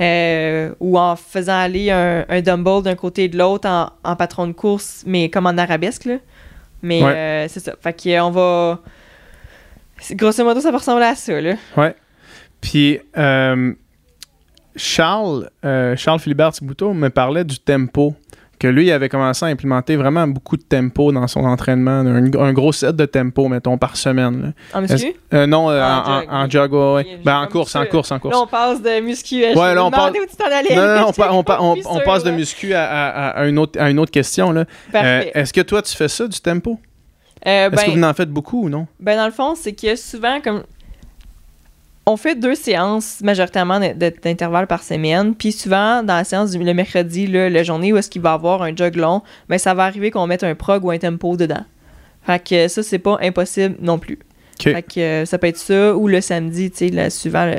euh, 0.00 0.72
ou 0.80 0.98
en 0.98 1.16
faisant 1.16 1.58
aller 1.58 1.90
un, 1.90 2.24
un 2.28 2.40
dumbbell 2.40 2.82
d'un 2.82 2.94
côté 2.94 3.24
et 3.24 3.28
de 3.28 3.36
l'autre 3.36 3.68
en, 3.68 3.90
en 4.04 4.16
patron 4.16 4.46
de 4.46 4.52
course, 4.52 5.02
mais 5.06 5.28
comme 5.30 5.46
en 5.46 5.58
arabesque, 5.58 6.04
là. 6.06 6.16
Mais 6.82 7.02
Ouais. 7.02 7.12
euh, 7.12 7.48
c'est 7.48 7.60
ça. 7.60 7.72
Fait 7.80 7.92
qu'on 8.02 8.30
va... 8.30 8.80
Grosso 10.12 10.44
modo, 10.44 10.60
ça 10.60 10.70
va 10.70 10.78
ressembler 10.78 11.06
à 11.06 11.14
ça, 11.14 11.40
là. 11.40 11.54
Puis 12.60 12.98
euh, 13.16 13.72
Charles, 14.74 15.48
euh, 15.64 15.96
Charles 15.96 16.20
Philibert 16.20 16.52
Thibouteau 16.52 16.92
me 16.92 17.08
parlait 17.10 17.44
du 17.44 17.58
tempo. 17.58 18.14
Que 18.58 18.68
lui, 18.68 18.86
il 18.86 18.92
avait 18.92 19.10
commencé 19.10 19.44
à 19.44 19.48
implémenter 19.48 19.96
vraiment 19.96 20.26
beaucoup 20.26 20.56
de 20.56 20.62
tempo 20.62 21.12
dans 21.12 21.26
son 21.26 21.40
entraînement. 21.40 21.90
Un, 22.00 22.32
un 22.32 22.52
gros 22.54 22.72
set 22.72 22.96
de 22.96 23.04
tempo, 23.04 23.48
mettons, 23.48 23.76
par 23.76 23.98
semaine. 23.98 24.40
là. 24.72 24.78
En 24.78 24.80
muscu? 24.80 25.12
Euh, 25.34 25.46
non, 25.46 25.68
Ah, 25.68 26.22
en, 26.26 26.44
en 26.44 26.48
jog, 26.50 26.72
oui. 26.72 27.02
Oui, 27.06 27.18
Ben, 27.22 27.38
en 27.40 27.46
course, 27.48 27.76
en 27.76 27.84
course, 27.84 28.10
en 28.12 28.18
course. 28.18 28.34
Là, 28.34 28.40
on 28.40 28.46
passe 28.46 28.80
de 28.80 29.00
muscu 29.00 29.44
à 29.44 29.48
Ouais, 29.52 29.74
là, 29.74 29.84
on 29.84 29.90
parle- 29.90 30.12
demandais 30.14 30.20
où 30.26 30.30
tu 30.30 30.36
t'en 30.36 30.46
allais. 30.46 30.74
Non, 30.74 30.86
non, 30.86 31.00
non, 31.02 31.06
on, 31.08 31.12
pa- 31.12 31.32
on, 31.32 31.42
pa- 31.44 31.58
on- 31.60 31.74
J'étais 31.74 31.86
on 31.90 31.96
pas 31.98 32.04
passe 32.04 32.24
de 32.24 32.30
muscu 32.30 32.72
à, 32.72 32.86
à- 32.86 33.28
à 33.40 33.46
une 33.46 33.58
autre, 33.58 33.78
à 33.78 33.90
une 33.90 33.98
autre 33.98 34.10
question. 34.10 34.54
Est-ce 34.94 35.52
que 35.52 35.60
toi, 35.60 35.82
tu 35.82 35.94
fais 35.94 36.08
ça, 36.08 36.26
du 36.26 36.40
tempo? 36.40 36.80
Euh, 37.46 37.70
Est-ce 37.70 37.84
que 37.84 37.90
vous 37.90 38.00
ben, 38.00 38.04
en 38.08 38.14
faites 38.14 38.30
beaucoup 38.30 38.64
ou 38.64 38.68
non? 38.70 38.86
ben, 38.98 39.18
dans 39.18 39.26
le 39.26 39.32
fond, 39.32 39.54
c'est 39.54 39.74
que 39.74 39.94
souvent, 39.96 40.40
comme. 40.40 40.62
On 42.08 42.16
fait 42.16 42.36
deux 42.36 42.54
séances 42.54 43.20
majoritairement 43.20 43.80
d'intervalles 43.80 44.68
par 44.68 44.84
semaine. 44.84 45.34
Puis 45.34 45.50
souvent, 45.50 46.04
dans 46.04 46.14
la 46.14 46.22
séance 46.22 46.52
du 46.52 46.58
le 46.62 46.72
mercredi, 46.72 47.26
là, 47.26 47.50
la 47.50 47.64
journée 47.64 47.92
où 47.92 47.96
est-ce 47.96 48.08
qu'il 48.08 48.22
va 48.22 48.30
y 48.30 48.34
avoir 48.34 48.62
un 48.62 48.74
jog 48.76 48.94
long, 48.94 49.22
ben, 49.48 49.58
ça 49.58 49.74
va 49.74 49.86
arriver 49.86 50.12
qu'on 50.12 50.28
mette 50.28 50.44
un 50.44 50.54
prog 50.54 50.84
ou 50.84 50.92
un 50.92 50.98
tempo 50.98 51.36
dedans. 51.36 51.64
Fait 52.22 52.38
que 52.38 52.68
ça, 52.68 52.84
c'est 52.84 53.00
pas 53.00 53.18
impossible 53.20 53.74
non 53.80 53.98
plus. 53.98 54.20
OK. 54.60 54.72
Fait 54.72 54.82
que 54.82 55.00
euh, 55.00 55.24
ça 55.26 55.38
peut 55.38 55.48
être 55.48 55.56
ça 55.56 55.96
ou 55.96 56.06
le 56.06 56.20
samedi, 56.20 56.70
tu 56.70 56.88
sais, 56.88 57.10
souvent, 57.10 57.52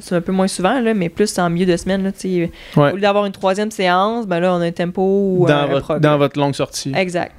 c'est 0.00 0.14
un 0.16 0.20
peu 0.22 0.32
moins 0.32 0.48
souvent, 0.48 0.80
là, 0.80 0.92
mais 0.92 1.08
plus 1.08 1.38
en 1.38 1.48
milieu 1.48 1.66
de 1.66 1.76
semaine, 1.76 2.02
là, 2.02 2.10
tu 2.10 2.18
sais. 2.18 2.50
Ouais. 2.76 2.90
Au 2.90 2.96
lieu 2.96 3.00
d'avoir 3.02 3.26
une 3.26 3.32
troisième 3.32 3.70
séance, 3.70 4.26
ben 4.26 4.40
là, 4.40 4.54
on 4.54 4.60
a 4.60 4.66
un 4.66 4.72
tempo 4.72 5.02
ou 5.02 5.46
Dans, 5.46 5.54
un 5.54 5.66
votre, 5.66 5.84
prog. 5.84 6.00
dans 6.00 6.18
votre 6.18 6.40
longue 6.40 6.54
sortie. 6.56 6.92
Exact. 6.96 7.32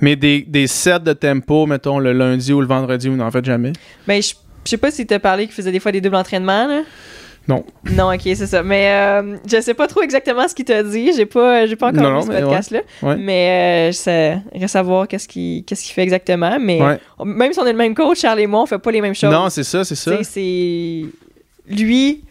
Mais 0.00 0.16
des, 0.16 0.42
des 0.42 0.66
sets 0.66 0.98
de 0.98 1.12
tempo, 1.12 1.66
mettons, 1.66 2.00
le 2.00 2.12
lundi 2.12 2.52
ou 2.52 2.60
le 2.60 2.66
vendredi, 2.66 3.08
vous 3.08 3.14
n'en 3.16 3.30
faites 3.30 3.44
jamais? 3.44 3.72
Ben, 4.08 4.20
je 4.20 4.34
je 4.64 4.70
sais 4.70 4.76
pas 4.76 4.90
si 4.90 5.06
t'as 5.06 5.18
parlé 5.18 5.46
qu'il 5.46 5.54
faisait 5.54 5.72
des 5.72 5.80
fois 5.80 5.92
des 5.92 6.00
doubles 6.00 6.16
entraînements, 6.16 6.66
là. 6.66 6.82
Non. 7.46 7.64
Non, 7.92 8.12
ok, 8.12 8.20
c'est 8.24 8.46
ça. 8.46 8.62
Mais 8.62 8.90
euh, 8.92 9.36
je 9.50 9.58
sais 9.62 9.72
pas 9.72 9.86
trop 9.86 10.02
exactement 10.02 10.46
ce 10.46 10.54
qu'il 10.54 10.66
t'a 10.66 10.82
dit. 10.82 11.12
J'ai 11.16 11.24
pas, 11.24 11.64
j'ai 11.64 11.76
pas 11.76 11.86
encore 11.88 12.02
Non, 12.02 12.08
vu 12.08 12.14
non, 12.16 12.20
ce 12.20 12.28
mais 12.28 12.40
podcast-là. 12.42 12.80
Ouais. 13.02 13.16
Mais 13.16 13.88
euh, 13.88 13.92
je 13.92 13.96
sais, 13.96 14.38
reste 14.54 14.76
à 14.76 14.82
voir 14.82 15.08
qu'est-ce 15.08 15.26
qu'il, 15.26 15.64
qu'est-ce 15.64 15.82
qu'il 15.82 15.94
fait 15.94 16.02
exactement. 16.02 16.58
Mais 16.60 16.82
Ouais. 16.82 16.98
même 17.24 17.50
si 17.54 17.58
on 17.58 17.64
est 17.64 17.72
le 17.72 17.78
même 17.78 17.94
coach, 17.94 18.18
Charles 18.20 18.40
et 18.40 18.46
moi, 18.46 18.60
on 18.62 18.66
fait 18.66 18.78
pas 18.78 18.90
les 18.90 19.00
mêmes 19.00 19.14
choses. 19.14 19.32
Non, 19.32 19.48
c'est 19.48 19.64
ça, 19.64 19.82
c'est 19.82 19.94
ça. 19.94 20.22
C'est. 20.24 21.04
Lui, 21.70 22.22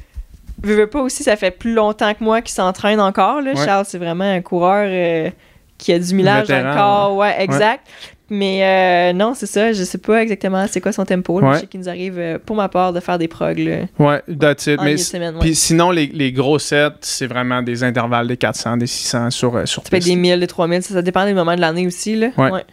veut, 0.62 0.76
veut 0.76 0.88
pas 0.88 1.02
aussi, 1.02 1.24
ça 1.24 1.36
fait 1.36 1.50
plus 1.52 1.74
longtemps 1.74 2.14
que 2.14 2.24
moi 2.24 2.42
qu'il 2.42 2.54
s'entraîne 2.54 3.00
encore. 3.00 3.42
Là. 3.42 3.56
Charles, 3.56 3.86
c'est 3.88 3.98
vraiment 3.98 4.24
un 4.32 4.42
coureur 4.42 4.86
euh, 4.88 5.32
qui 5.80 5.94
a 5.94 5.98
du 6.00 6.14
millage 6.14 6.48
dans 6.48 6.58
le 6.68 6.76
corps. 6.76 7.16
Ouais, 7.16 7.36
exact. 7.40 7.88
Mais 8.30 9.12
euh, 9.12 9.14
non, 9.14 9.34
c'est 9.36 9.46
ça. 9.46 9.72
Je 9.74 9.84
sais 9.84 9.98
pas 9.98 10.22
exactement 10.22 10.66
c'est 10.70 10.82
quoi 10.82 10.92
son 10.92 11.06
tempo. 11.06 11.40
là. 11.40 11.48
Ouais. 11.48 11.56
Je 11.56 11.60
sais 11.62 11.68
qu'il 11.68 11.80
nous 11.80 11.88
arrive, 11.90 12.20
euh, 12.20 12.38
pour 12.44 12.56
ma 12.56 12.68
part, 12.70 12.92
de 12.94 13.00
faire 13.00 13.18
des 13.18 13.28
progs 13.28 13.60
là, 13.60 13.86
Ouais, 14.00 14.22
that's 14.40 14.68
it. 14.68 14.80
Mais 14.84 14.98
semaine. 14.98 15.36
ouais. 15.38 15.54
sinon, 15.54 15.92
les, 15.92 16.08
les 16.08 16.32
gros 16.34 16.60
sets, 16.60 16.90
c'est 17.02 17.28
vraiment 17.28 17.62
des 17.62 17.84
intervalles 17.84 18.28
des 18.28 18.38
400, 18.38 18.78
des 18.78 18.88
600 18.88 19.30
sur, 19.32 19.56
euh, 19.56 19.66
sur 19.66 19.84
Ça 19.84 19.90
piste. 19.90 20.08
des 20.08 20.16
1000, 20.16 20.40
des 20.40 20.48
3000. 20.48 20.82
Ça, 20.84 20.94
ça 20.96 21.02
dépend 21.02 21.26
des 21.26 21.34
moments 21.34 21.56
de 21.56 21.62
l'année 21.62 21.88
aussi. 21.88 22.16
Là. 22.16 22.28
Ouais. 22.38 22.64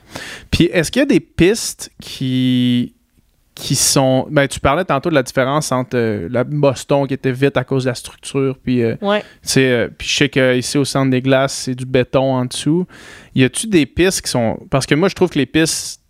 Puis 0.51 0.65
est-ce 0.73 0.91
qu'il 0.91 1.01
y 1.01 1.05
a 1.05 1.07
des 1.07 1.21
pistes 1.21 1.91
qui 2.01 2.95
qui 3.55 3.77
sont 3.77 4.27
ben 4.31 4.49
tu 4.49 4.59
parlais 4.59 4.85
tantôt 4.85 5.11
de 5.11 5.15
la 5.15 5.23
différence 5.23 5.71
entre 5.71 5.97
euh, 5.97 6.29
la 6.31 6.43
Boston 6.43 7.07
qui 7.07 7.15
était 7.15 7.31
vite 7.31 7.57
à 7.57 7.63
cause 7.63 7.85
de 7.85 7.91
la 7.91 7.95
structure 7.95 8.59
puis 8.63 8.83
euh, 8.83 8.97
Ouais. 9.01 9.23
euh, 9.59 9.89
puis 9.97 10.09
je 10.09 10.17
sais 10.17 10.29
qu'ici 10.29 10.77
au 10.77 10.85
centre 10.85 11.11
des 11.11 11.23
glaces 11.23 11.55
c'est 11.55 11.75
du 11.77 11.87
béton 11.87 12.35
en 12.35 12.47
dessous 12.47 12.85
y 13.37 13.45
a-tu 13.45 13.69
des 13.69 13.87
pistes 13.87 14.23
qui 14.23 14.31
sont 14.31 14.59
parce 14.71 14.87
que 14.87 14.97
moi 14.97 15.09
je 15.09 15.15
trouve 15.15 15.31
que 15.31 15.39
les 15.39 15.47
pistes 15.47 16.01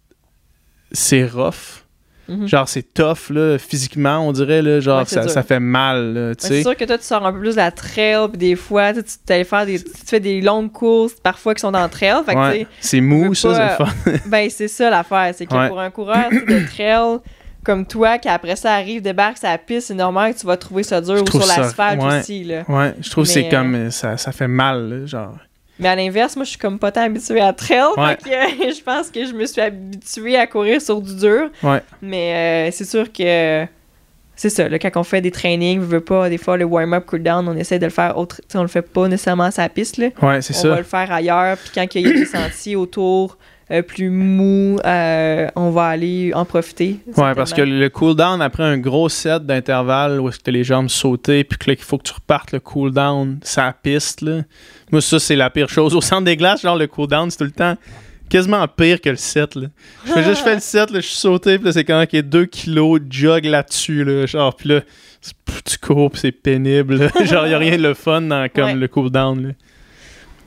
c'est 0.92 1.26
rough 1.26 1.83
Mhm. 2.28 2.46
Genre, 2.48 2.68
c'est 2.68 2.94
tough, 2.94 3.30
là, 3.30 3.58
physiquement, 3.58 4.26
on 4.26 4.32
dirait, 4.32 4.62
là, 4.62 4.80
genre, 4.80 5.00
Ouais, 5.00 5.04
ça, 5.04 5.28
ça 5.28 5.42
fait 5.42 5.60
mal, 5.60 6.34
C'est 6.38 6.62
sûr 6.62 6.76
que 6.76 6.84
toi, 6.84 6.98
tu 6.98 7.04
sors 7.04 7.24
un 7.24 7.32
peu 7.32 7.40
plus 7.40 7.52
de 7.52 7.56
la 7.56 7.70
trail, 7.70 8.28
puis 8.28 8.38
des 8.38 8.56
fois, 8.56 8.92
tu 8.94 9.00
faire 9.44 9.66
des, 9.66 9.82
tu 9.82 9.90
fais 10.06 10.20
des 10.20 10.40
longues 10.40 10.72
courses, 10.72 11.14
parfois 11.14 11.54
qui 11.54 11.60
sont 11.60 11.72
dans 11.72 11.82
le 11.82 11.90
trail. 11.90 12.14
Ouais, 12.26 12.66
c'est 12.80 13.00
mou, 13.00 13.34
ça, 13.34 13.54
c'est 13.54 13.82
le 13.84 13.84
fun. 13.86 14.18
ben, 14.26 14.48
c'est 14.50 14.68
ça 14.68 14.90
l'affaire. 14.90 15.32
C'est 15.34 15.46
que 15.46 15.54
Ouais. 15.54 15.68
pour 15.68 15.80
un 15.80 15.90
coureur 15.90 16.30
de 16.30 16.66
trail 16.66 17.18
comme 17.64 17.86
toi, 17.86 18.18
qui 18.18 18.28
après 18.28 18.56
ça 18.56 18.74
arrive, 18.74 19.00
débarque 19.02 19.38
sur 19.38 19.48
la 19.48 19.58
piste, 19.58 19.88
c'est 19.88 19.94
normal 19.94 20.34
que 20.34 20.40
tu 20.40 20.46
vas 20.46 20.56
trouver 20.56 20.82
ça 20.82 21.00
dur 21.00 21.16
Je 21.16 21.22
ou 21.22 21.26
sur 21.40 21.46
l'asphalte 21.46 22.02
aussi, 22.02 22.44
là. 22.44 22.62
Ouais, 22.68 22.94
je 23.00 23.10
trouve 23.10 23.24
que 23.24 23.30
c'est 23.30 23.48
comme, 23.48 23.74
euh, 23.74 23.90
ça, 23.90 24.16
ça 24.16 24.32
fait 24.32 24.48
mal, 24.48 24.88
là, 24.88 25.06
genre. 25.06 25.34
Mais 25.78 25.88
à 25.88 25.96
l'inverse, 25.96 26.36
moi, 26.36 26.44
je 26.44 26.50
suis 26.50 26.58
comme 26.58 26.78
pas 26.78 26.92
tant 26.92 27.02
habituée 27.02 27.40
à 27.40 27.52
trail. 27.52 27.82
Ouais. 27.96 28.16
Que 28.16 28.30
je 28.74 28.82
pense 28.82 29.10
que 29.10 29.24
je 29.26 29.32
me 29.32 29.44
suis 29.46 29.60
habituée 29.60 30.36
à 30.36 30.46
courir 30.46 30.80
sur 30.80 31.00
du 31.00 31.14
dur. 31.16 31.50
Ouais. 31.62 31.82
Mais 32.00 32.68
euh, 32.68 32.70
c'est 32.72 32.84
sûr 32.84 33.12
que 33.12 33.66
c'est 34.36 34.50
ça. 34.50 34.68
Là, 34.68 34.78
quand 34.78 34.90
on 34.96 35.04
fait 35.04 35.20
des 35.20 35.30
trainings, 35.30 35.80
je 35.80 35.86
veux 35.86 36.00
pas, 36.00 36.28
des 36.28 36.38
fois, 36.38 36.56
le 36.56 36.64
warm-up, 36.64 37.04
cool-down, 37.06 37.46
on 37.48 37.56
essaie 37.56 37.78
de 37.78 37.86
le 37.86 37.90
faire 37.90 38.16
autre. 38.18 38.40
on 38.54 38.62
le 38.62 38.68
fait 38.68 38.82
pas 38.82 39.08
nécessairement 39.08 39.44
à 39.44 39.50
sa 39.50 39.68
piste. 39.68 39.96
Là. 39.98 40.08
Ouais, 40.22 40.42
c'est 40.42 40.54
on 40.56 40.60
ça. 40.60 40.68
va 40.70 40.76
le 40.78 40.82
faire 40.84 41.12
ailleurs. 41.12 41.56
Puis 41.56 41.70
quand 41.74 41.86
il 41.94 42.06
y 42.06 42.10
a 42.10 42.12
des 42.12 42.24
sentiers 42.24 42.76
autour 42.76 43.38
euh, 43.70 43.82
plus 43.82 44.10
mous, 44.10 44.78
euh, 44.84 45.48
on 45.56 45.70
va 45.70 45.86
aller 45.86 46.32
en 46.34 46.44
profiter. 46.44 46.98
Ouais, 47.16 47.34
parce 47.34 47.52
que 47.52 47.62
le 47.62 47.88
cooldown, 47.88 48.42
après 48.42 48.64
un 48.64 48.76
gros 48.78 49.08
set 49.08 49.46
d'intervalle 49.46 50.20
où 50.20 50.28
est-ce 50.28 50.38
que 50.40 50.50
les 50.50 50.64
jambes 50.64 50.88
sautées, 50.88 51.44
puis 51.44 51.58
que 51.58 51.70
là, 51.70 51.76
qu'il 51.76 51.84
faut 51.84 51.98
que 51.98 52.08
tu 52.08 52.12
repartes 52.12 52.52
le 52.52 52.60
cooldown, 52.60 53.38
ça 53.42 53.74
piste, 53.82 54.20
là. 54.20 54.42
Moi, 54.92 55.00
ça, 55.00 55.18
c'est 55.18 55.36
la 55.36 55.50
pire 55.50 55.68
chose. 55.68 55.94
Au 55.94 56.00
centre 56.00 56.24
des 56.24 56.36
glaces, 56.36 56.62
genre, 56.62 56.76
le 56.76 56.86
cooldown, 56.86 57.30
c'est 57.30 57.38
tout 57.38 57.44
le 57.44 57.50
temps 57.50 57.76
quasiment 58.28 58.66
pire 58.68 59.00
que 59.00 59.10
le 59.10 59.16
set, 59.16 59.54
là. 59.54 59.68
Je 60.06 60.12
fais 60.12 60.22
juste, 60.24 60.38
je 60.38 60.42
fais 60.44 60.54
le 60.54 60.60
set, 60.60 60.90
là, 60.90 61.00
je 61.00 61.06
suis 61.06 61.16
sauté, 61.16 61.56
puis 61.58 61.66
là, 61.66 61.72
c'est 61.72 61.84
quand 61.84 62.04
il 62.12 62.16
y 62.16 62.18
a 62.18 62.22
2 62.22 62.46
kilos 62.46 63.00
de 63.00 63.12
jog 63.12 63.44
là-dessus, 63.44 64.04
là. 64.04 64.26
Genre, 64.26 64.54
puis 64.56 64.68
là, 64.70 64.80
c'est- 65.20 65.34
tu 65.64 65.78
cours, 65.78 66.10
puis 66.10 66.20
c'est 66.20 66.32
pénible, 66.32 66.96
là. 66.96 67.08
Genre, 67.24 67.46
y 67.46 67.54
a 67.54 67.58
rien 67.58 67.76
de 67.76 67.82
le 67.82 67.94
fun 67.94 68.22
dans 68.22 68.48
comme 68.54 68.64
Ouais. 68.64 68.74
le 68.74 68.88
cooldown, 68.88 69.48
là. 69.48 69.52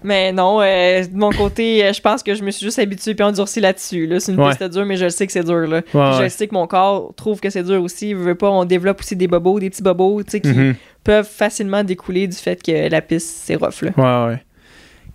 Mais 0.03 0.31
non, 0.31 0.61
euh, 0.61 1.03
de 1.05 1.17
mon 1.17 1.31
côté, 1.31 1.83
euh, 1.83 1.91
je 1.91 1.99
pense 2.01 2.21
que 2.21 2.35
je 2.35 2.43
me 2.43 2.51
suis 2.51 2.63
juste 2.63 2.77
habituée 2.77 3.15
puis 3.15 3.23
endurcie 3.25 3.59
là-dessus. 3.59 4.05
Là. 4.05 4.19
C'est 4.19 4.31
une 4.31 4.39
Ouais. 4.39 4.49
piste 4.55 4.63
dure, 4.71 4.85
mais 4.85 4.95
je 4.95 5.05
le 5.05 5.09
sais 5.09 5.25
que 5.25 5.33
c'est 5.33 5.43
dur. 5.43 5.67
Là. 5.67 5.77
Ouais, 5.77 5.83
Je 5.93 6.19
ouais. 6.19 6.29
sais 6.29 6.47
que 6.47 6.53
mon 6.53 6.67
corps 6.67 7.13
trouve 7.17 7.39
que 7.39 7.49
c'est 7.49 7.63
dur 7.63 7.81
aussi. 7.81 8.09
Il 8.09 8.15
veut 8.15 8.35
pas, 8.35 8.47
on 8.49 8.63
développe 8.63 8.99
aussi 8.99 9.15
des 9.15 9.27
bobos, 9.27 9.59
des 9.59 9.71
petits 9.71 9.81
bobos, 9.81 10.21
tu 10.23 10.31
sais, 10.31 10.41
qui 10.41 10.49
Mhm. 10.49 10.75
Peuvent 11.07 11.25
facilement 11.29 11.83
découler 11.85 12.27
du 12.27 12.35
fait 12.35 12.61
que 12.61 12.89
la 12.89 13.01
piste, 13.01 13.29
c'est 13.45 13.55
rough. 13.55 13.81
Là. 13.81 13.91
Ouais, 13.97 14.31
ouais. 14.33 14.43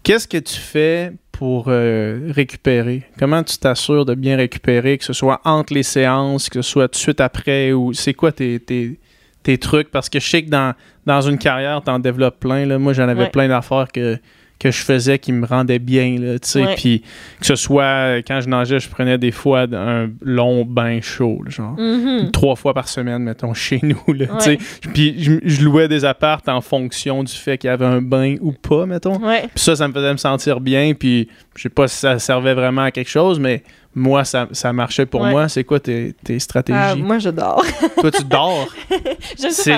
Qu'est-ce 0.03 0.27
que 0.27 0.39
tu 0.39 0.57
fais 0.57 1.13
pour 1.33 1.67
euh, 1.69 2.31
récupérer? 2.35 3.03
Comment 3.19 3.43
tu 3.43 3.59
t'assures 3.59 4.05
de 4.07 4.15
bien 4.15 4.37
récupérer, 4.37 4.97
que 4.97 5.05
ce 5.05 5.13
soit 5.13 5.41
entre 5.45 5.75
les 5.75 5.83
séances, 5.83 6.49
que 6.49 6.63
ce 6.63 6.71
soit 6.71 6.89
tout 6.89 6.97
de 6.99 7.03
suite 7.03 7.21
après, 7.21 7.73
ou 7.73 7.93
c'est 7.93 8.15
quoi 8.15 8.33
tes, 8.33 8.59
tes, 8.59 8.99
tes 9.43 9.59
trucs? 9.59 9.91
Parce 9.91 10.09
que 10.09 10.19
je 10.19 10.27
sais 10.29 10.43
que 10.43 10.51
dans, 10.51 10.75
dans 11.05 11.21
une 11.21 11.37
carrière, 11.39 11.83
tu 11.85 11.91
en 11.91 11.99
développes 11.99 12.41
plein. 12.41 12.65
Là. 12.65 12.79
Moi, 12.79 12.95
j'en 12.95 13.07
avais 13.09 13.25
Ouais. 13.25 13.31
plein 13.31 13.49
d'affaires 13.49 13.89
que, 13.93 14.19
que 14.63 14.71
je 14.71 14.83
faisais 14.83 15.19
qui 15.19 15.33
me 15.33 15.45
rendaient 15.47 15.79
bien. 15.81 16.17
Là, 16.21 16.39
tu 16.39 16.49
sais. 16.49 16.65
Puis 16.77 17.03
que 17.41 17.47
ce 17.47 17.57
soit, 17.57 18.19
quand 18.27 18.41
je 18.41 18.49
nageais, 18.49 18.79
je 18.79 18.89
prenais 18.89 19.19
des 19.19 19.33
fois 19.33 19.67
un 19.73 20.09
long 20.23 20.65
bain 20.65 21.01
chaud, 21.01 21.41
là, 21.45 21.51
genre 21.51 21.75
Mhm. 21.79 22.31
trois 22.31 22.55
fois 22.55 22.73
par 22.75 22.87
semaine, 22.89 23.23
mettons, 23.25 23.55
chez 23.55 23.81
nous. 23.83 24.01
Là, 24.15 24.27
tu 24.39 24.41
sais. 24.45 24.59
Puis 24.95 25.17
je, 25.19 25.33
je 25.43 25.63
louais 25.65 25.89
des 25.89 26.05
appartes 26.05 26.49
en 26.49 26.61
fonction 26.61 27.25
du 27.25 27.33
fait 27.33 27.59
qu'il 27.59 27.69
y 27.69 27.73
avait 27.73 27.85
un 27.87 28.01
bain 28.01 28.37
ou 28.41 28.53
pas, 28.53 28.87
mettons. 28.87 29.19
Puis 29.19 29.51
ça, 29.57 29.75
ça 29.75 29.89
me 29.89 29.93
faisait 29.93 30.13
me 30.13 30.17
sentir 30.19 30.61
bien. 30.61 30.95
Puis 30.95 31.29
je 31.57 31.63
sais 31.63 31.69
pas 31.69 31.89
si 31.89 31.97
ça 31.99 32.19
servait 32.19 32.55
vraiment 32.55 32.83
à 32.83 32.91
quelque 32.93 33.11
chose, 33.11 33.41
mais 33.41 33.63
moi, 33.95 34.25
ça, 34.25 34.49
ça 34.53 34.73
marchait 34.73 35.05
pour 35.07 35.21
Ouais. 35.23 35.31
moi. 35.31 35.49
C'est 35.49 35.65
quoi 35.65 35.81
tes, 35.81 36.15
tes 36.25 36.39
stratégies? 36.39 36.79
Ah, 36.81 36.95
moi, 36.97 37.19
je 37.19 37.29
dors. 37.29 37.63
Toi, 38.01 38.11
tu 38.11 38.25
dors? 38.25 38.69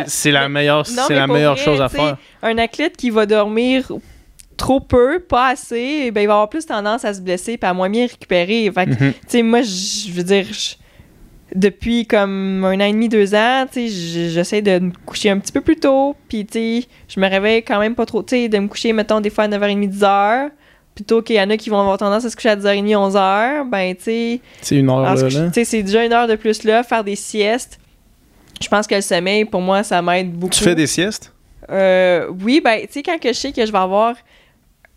C'est 0.06 0.30
la 0.30 0.48
meilleure, 0.48 0.84
Non, 0.94 1.02
la 1.08 1.26
meilleure 1.26 1.54
vrai, 1.56 1.64
chose 1.64 1.80
à 1.80 1.88
faire. 1.88 2.16
Un 2.42 2.58
athlète 2.58 2.96
qui 2.96 3.10
va 3.10 3.26
dormir 3.26 3.90
trop 4.56 4.80
peu, 4.80 5.20
pas 5.20 5.48
assez, 5.48 6.10
ben, 6.10 6.20
il 6.22 6.26
va 6.26 6.34
avoir 6.34 6.48
plus 6.48 6.64
tendance 6.66 7.04
à 7.04 7.12
se 7.14 7.20
blesser 7.20 7.58
et 7.60 7.64
à 7.64 7.72
moins 7.74 7.90
bien 7.90 8.06
récupérer. 8.06 8.70
Fait 8.74 8.86
que, 8.86 8.90
Mhm. 8.90 9.12
tu 9.12 9.18
sais, 9.28 9.42
moi, 9.42 9.62
je 9.62 10.12
veux 10.12 10.22
dire, 10.22 10.46
depuis 11.54 12.06
comme 12.06 12.64
un 12.64 12.74
an 12.80 12.84
et 12.86 12.92
demi, 12.92 13.08
deux 13.08 13.34
ans, 13.34 13.66
tu 13.70 13.88
sais, 13.88 14.28
j'essaie 14.30 14.62
de 14.62 14.78
me 14.78 14.92
coucher 15.06 15.30
un 15.30 15.38
petit 15.38 15.52
peu 15.52 15.60
plus 15.60 15.76
tôt, 15.76 16.16
puis 16.28 16.44
tu 16.46 16.80
sais, 16.80 16.86
je 17.08 17.20
me 17.20 17.28
réveille 17.28 17.62
quand 17.62 17.78
même 17.78 17.94
pas 17.94 18.06
trop, 18.06 18.22
tu 18.22 18.30
sais, 18.36 18.48
de 18.48 18.58
me 18.58 18.66
coucher, 18.68 18.92
mettons, 18.92 19.20
des 19.20 19.30
fois 19.30 19.44
à 19.44 19.48
9h30, 19.48 19.88
10h, 19.90 20.50
plutôt 20.94 21.22
qu'il 21.22 21.36
y 21.36 21.40
en 21.40 21.50
a 21.50 21.56
qui 21.56 21.70
vont 21.70 21.80
avoir 21.80 21.98
tendance 21.98 22.24
à 22.24 22.30
se 22.30 22.36
coucher 22.36 22.50
à 22.50 22.56
10h30, 22.56 22.94
11h, 22.96 23.68
ben, 23.70 23.94
tu 23.94 24.02
sais, 24.04 24.40
C'est 24.62 24.76
une 24.76 24.90
heure 24.90 25.00
là. 25.02 25.16
se 25.16 25.24
coucher- 25.24 25.38
là. 25.38 25.46
tu 25.48 25.52
sais, 25.54 25.64
c'est 25.64 25.82
déjà 25.82 26.04
une 26.04 26.12
heure 26.12 26.26
de 26.28 26.36
plus 26.36 26.64
là, 26.64 26.82
faire 26.82 27.04
des 27.04 27.16
siestes. 27.16 27.78
Je 28.60 28.68
pense 28.68 28.86
que 28.86 28.94
le 28.94 29.00
sommeil, 29.00 29.44
pour 29.44 29.60
moi, 29.60 29.82
ça 29.82 30.00
m'aide 30.02 30.32
beaucoup. 30.32 30.54
Tu 30.54 30.62
fais 30.64 30.74
des 30.74 30.86
siestes? 30.86 31.32
Euh, 31.70 32.28
oui, 32.42 32.60
ben, 32.64 32.80
tu 32.82 32.88
sais, 32.92 33.02
quand 33.02 33.18
que 33.20 33.28
je 33.28 33.32
sais 33.34 33.52
que 33.52 33.64
je 33.64 33.72
vais 33.72 33.78
avoir 33.78 34.14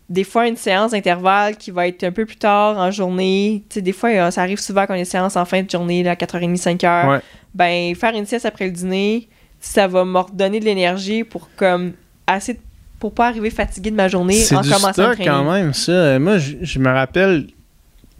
des 0.08 0.24
fois 0.24 0.48
une 0.48 0.56
séance 0.56 0.92
d'intervalle 0.92 1.56
qui 1.56 1.70
va 1.70 1.86
être 1.86 2.02
un 2.04 2.12
peu 2.12 2.24
plus 2.24 2.36
tard 2.36 2.78
en 2.78 2.90
journée, 2.90 3.62
tu 3.68 3.74
sais, 3.74 3.82
des 3.82 3.92
fois, 3.92 4.08
euh, 4.10 4.30
ça 4.30 4.42
arrive 4.42 4.58
souvent 4.58 4.86
qu'on 4.86 4.94
a 4.94 4.98
des 4.98 5.04
séances 5.04 5.36
en 5.36 5.44
fin 5.44 5.62
de 5.62 5.68
journée, 5.70 6.02
là, 6.02 6.12
à 6.12 6.14
4h30, 6.16 6.56
5h, 6.56 7.08
Ouais. 7.10 7.20
ben, 7.54 7.94
faire 7.94 8.14
une 8.14 8.24
sieste 8.26 8.46
après 8.46 8.64
le 8.66 8.72
dîner, 8.72 9.28
ça 9.60 9.86
va 9.86 10.04
me 10.04 10.18
redonner 10.18 10.60
de 10.60 10.64
l'énergie 10.64 11.24
pour, 11.24 11.50
comme, 11.56 11.92
assez, 12.26 12.54
de- 12.54 12.58
pour 12.98 13.12
pas 13.12 13.28
arriver 13.28 13.50
fatigué 13.50 13.90
de 13.90 13.96
ma 13.96 14.08
journée 14.08 14.42
en 14.52 14.60
du 14.62 14.68
commençant 14.70 14.92
stock 14.92 15.14
training. 15.14 15.26
quand 15.32 15.52
même, 15.52 15.72
ça. 15.74 16.18
Moi, 16.18 16.38
je, 16.38 16.54
je 16.62 16.78
me 16.78 16.90
rappelle 16.90 17.46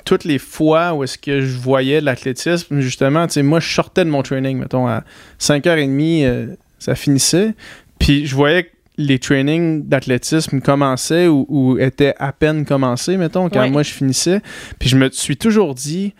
toutes 0.04 0.24
les 0.24 0.38
fois 0.38 0.94
où 0.94 1.04
est-ce 1.04 1.18
que 1.18 1.40
je 1.40 1.56
voyais 1.58 2.00
de 2.00 2.04
l'athlétisme, 2.06 2.80
justement, 2.80 3.26
tu 3.26 3.34
sais, 3.34 3.42
moi, 3.42 3.60
je 3.60 3.68
sortais 3.72 4.04
de 4.04 4.10
mon 4.10 4.22
training, 4.22 4.58
mettons, 4.58 4.86
à 4.86 5.04
5h30, 5.38 6.24
euh, 6.24 6.46
ça 6.78 6.94
finissait, 6.94 7.54
puis 7.98 8.26
je 8.26 8.34
voyais 8.34 8.64
que 8.64 8.70
les 8.98 9.18
trainings 9.18 9.86
d'athlétisme 9.88 10.60
commençaient 10.60 11.28
ou, 11.28 11.46
ou 11.48 11.78
étaient 11.78 12.14
à 12.18 12.32
peine 12.32 12.64
commencés, 12.66 13.16
mettons, 13.16 13.48
quand 13.48 13.60
Ouais. 13.60 13.70
moi, 13.70 13.82
je 13.82 13.92
finissais, 13.92 14.40
puis 14.78 14.88
je 14.90 14.96
me 14.96 15.08
suis 15.10 15.36
toujours 15.36 15.74
dit, 15.74 16.12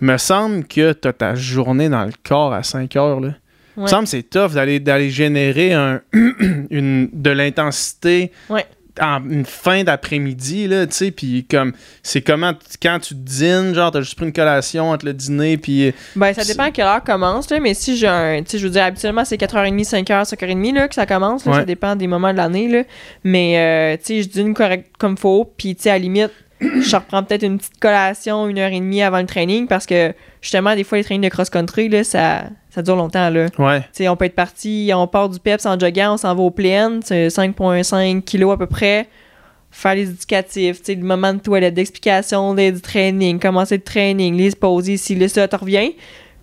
me 0.00 0.16
semble 0.18 0.64
que 0.64 0.92
tu 0.92 1.08
as 1.08 1.12
ta 1.12 1.34
journée 1.34 1.88
dans 1.88 2.04
le 2.04 2.12
corps 2.28 2.52
à 2.52 2.62
5 2.62 2.94
heures, 2.96 3.20
là. 3.20 3.34
Il 3.76 3.82
me 3.84 3.86
semble 3.86 4.04
que 4.04 4.10
c'est 4.10 4.28
tough 4.28 4.54
d'aller 4.54 4.80
d'aller 4.80 5.08
générer 5.08 5.72
un, 5.72 6.00
une, 6.70 7.08
de 7.12 7.30
l'intensité 7.30 8.32
Ouais. 8.50 8.66
En 9.00 9.22
une 9.28 9.44
fin 9.44 9.84
d'après-midi, 9.84 10.66
là, 10.68 10.86
tu 10.86 10.94
sais, 10.94 11.10
puis 11.10 11.46
comme, 11.50 11.72
c'est 12.02 12.20
comment, 12.22 12.52
quand 12.82 12.98
tu 13.00 13.14
dînes, 13.14 13.74
genre, 13.74 13.90
t'as 13.90 14.00
juste 14.00 14.16
pris 14.16 14.26
une 14.26 14.32
collation 14.32 14.90
entre 14.90 15.06
le 15.06 15.12
dîner, 15.14 15.56
puis... 15.56 15.92
Ben, 16.16 16.32
ça 16.32 16.44
dépend 16.44 16.64
à 16.64 16.70
quelle 16.70 16.86
heure 16.86 17.02
commence, 17.04 17.50
là, 17.50 17.60
mais 17.60 17.74
si 17.74 17.96
j'ai 17.96 18.08
un. 18.08 18.42
Tu 18.42 18.50
sais, 18.52 18.58
je 18.58 18.64
veux 18.64 18.72
dire, 18.72 18.84
habituellement, 18.84 19.24
c'est 19.24 19.36
4h30, 19.36 19.88
5h, 19.88 20.28
5h30 20.28 20.74
là, 20.74 20.88
que 20.88 20.94
ça 20.94 21.06
commence. 21.06 21.44
là, 21.44 21.52
Ouais. 21.52 21.58
Ça 21.58 21.64
dépend 21.64 21.96
des 21.96 22.06
moments 22.06 22.32
de 22.32 22.36
l'année. 22.36 22.68
là. 22.68 22.82
Mais, 23.24 23.58
euh, 23.58 23.96
tu 23.96 24.04
sais, 24.16 24.22
je 24.22 24.28
dîne 24.28 24.54
correct 24.54 24.90
comme 24.98 25.16
faut. 25.16 25.50
Puis, 25.56 25.74
tu 25.76 25.82
sais, 25.82 25.90
à 25.90 25.94
la 25.94 25.98
limite, 26.00 26.30
je 26.60 26.96
reprends 26.96 27.22
peut-être 27.22 27.44
une 27.44 27.58
petite 27.58 27.78
collation 27.78 28.48
une 28.48 28.58
heure 28.58 28.72
et 28.72 28.80
demie 28.80 29.02
avant 29.02 29.20
le 29.20 29.26
training 29.26 29.66
parce 29.66 29.86
que, 29.86 30.12
justement, 30.42 30.74
des 30.74 30.84
fois, 30.84 30.98
les 30.98 31.04
trainings 31.04 31.22
de 31.24 31.28
cross-country, 31.28 31.88
là, 31.88 32.04
ça, 32.04 32.44
ça 32.78 32.82
dure 32.82 32.96
longtemps. 32.96 33.28
Là. 33.30 33.46
Ouais, 33.58 34.08
on 34.08 34.16
peut 34.16 34.24
être 34.26 34.34
parti, 34.34 34.90
on 34.94 35.06
part 35.06 35.28
du 35.28 35.38
PEPS 35.40 35.66
en 35.66 35.78
joguant, 35.78 36.14
on 36.14 36.16
s'en 36.16 36.34
va 36.34 36.42
aux 36.42 36.50
plaines, 36.50 37.00
c'est 37.04 37.28
5,5 37.28 38.22
kilos 38.22 38.54
à 38.54 38.56
peu 38.56 38.66
près. 38.66 39.08
Faire 39.70 39.94
les 39.96 40.08
éducatifs, 40.08 40.80
le 40.88 40.96
moment 40.96 41.34
de 41.34 41.40
toilette, 41.40 41.74
d'explication, 41.74 42.54
du 42.54 42.80
training, 42.80 43.38
commencer 43.38 43.76
le 43.76 43.82
training, 43.82 44.34
les 44.36 44.50
pauses 44.52 44.88
ici, 44.88 45.14
là, 45.14 45.28
ça, 45.28 45.46
tu 45.46 45.56
reviens. 45.56 45.90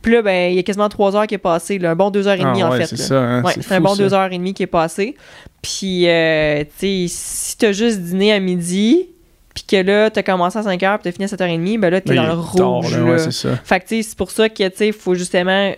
Puis 0.01 0.13
là, 0.13 0.21
ben, 0.21 0.51
il 0.51 0.55
y 0.57 0.59
a 0.59 0.63
quasiment 0.63 0.89
trois 0.89 1.15
heures 1.15 1.25
qui 1.25 1.33
est 1.33 1.39
passé, 1.39 1.79
là, 1.79 1.91
un 1.91 1.95
bon 1.95 2.11
deux 2.11 2.27
heures 2.27 2.35
et 2.35 2.43
demie, 2.43 2.61
Ah 2.61 2.67
en 2.67 2.71
ouais, 2.71 2.81
fait. 2.81 2.85
c'est 2.85 2.97
ça, 2.97 3.19
hein, 3.19 3.43
Ouais, 3.43 3.53
c'est 3.55 3.63
c'est 3.63 3.73
un 3.75 3.81
bon 3.81 3.95
ça. 3.95 4.03
deux 4.03 4.13
heures 4.13 4.31
et 4.31 4.37
demie 4.37 4.53
qui 4.53 4.61
est 4.61 4.67
passé. 4.67 5.15
Puis, 5.63 6.07
euh, 6.07 6.63
tu 6.79 7.07
sais, 7.07 7.15
si 7.15 7.57
t'as 7.57 7.71
juste 7.71 7.99
dîné 8.01 8.31
à 8.31 8.39
midi, 8.39 9.07
puis 9.55 9.63
que 9.67 9.77
là, 9.77 10.11
t'as 10.11 10.21
commencé 10.21 10.59
à 10.59 10.63
5 10.63 10.83
heures, 10.83 10.99
puis 10.99 11.05
t'as 11.05 11.11
fini 11.13 11.23
à 11.25 11.27
7h30, 11.27 11.79
ben 11.79 11.89
là, 11.89 12.01
t'es 12.01 12.13
Là, 12.13 12.27
dans 12.27 12.35
le 12.35 12.41
est 12.41 12.57
tard, 12.57 12.67
rouge. 12.73 12.91
là, 12.91 12.97
là. 12.99 13.03
ouais, 13.13 13.17
c'est 13.19 13.31
ça. 13.31 13.55
Fait 13.63 13.79
que, 13.79 13.87
tu 13.87 13.95
sais, 13.95 14.09
c'est 14.09 14.17
pour 14.17 14.29
ça 14.29 14.47
que, 14.49 14.67
tu 14.67 14.77
sais, 14.77 14.87
il 14.87 14.93
faut 14.93 15.15
justement. 15.15 15.71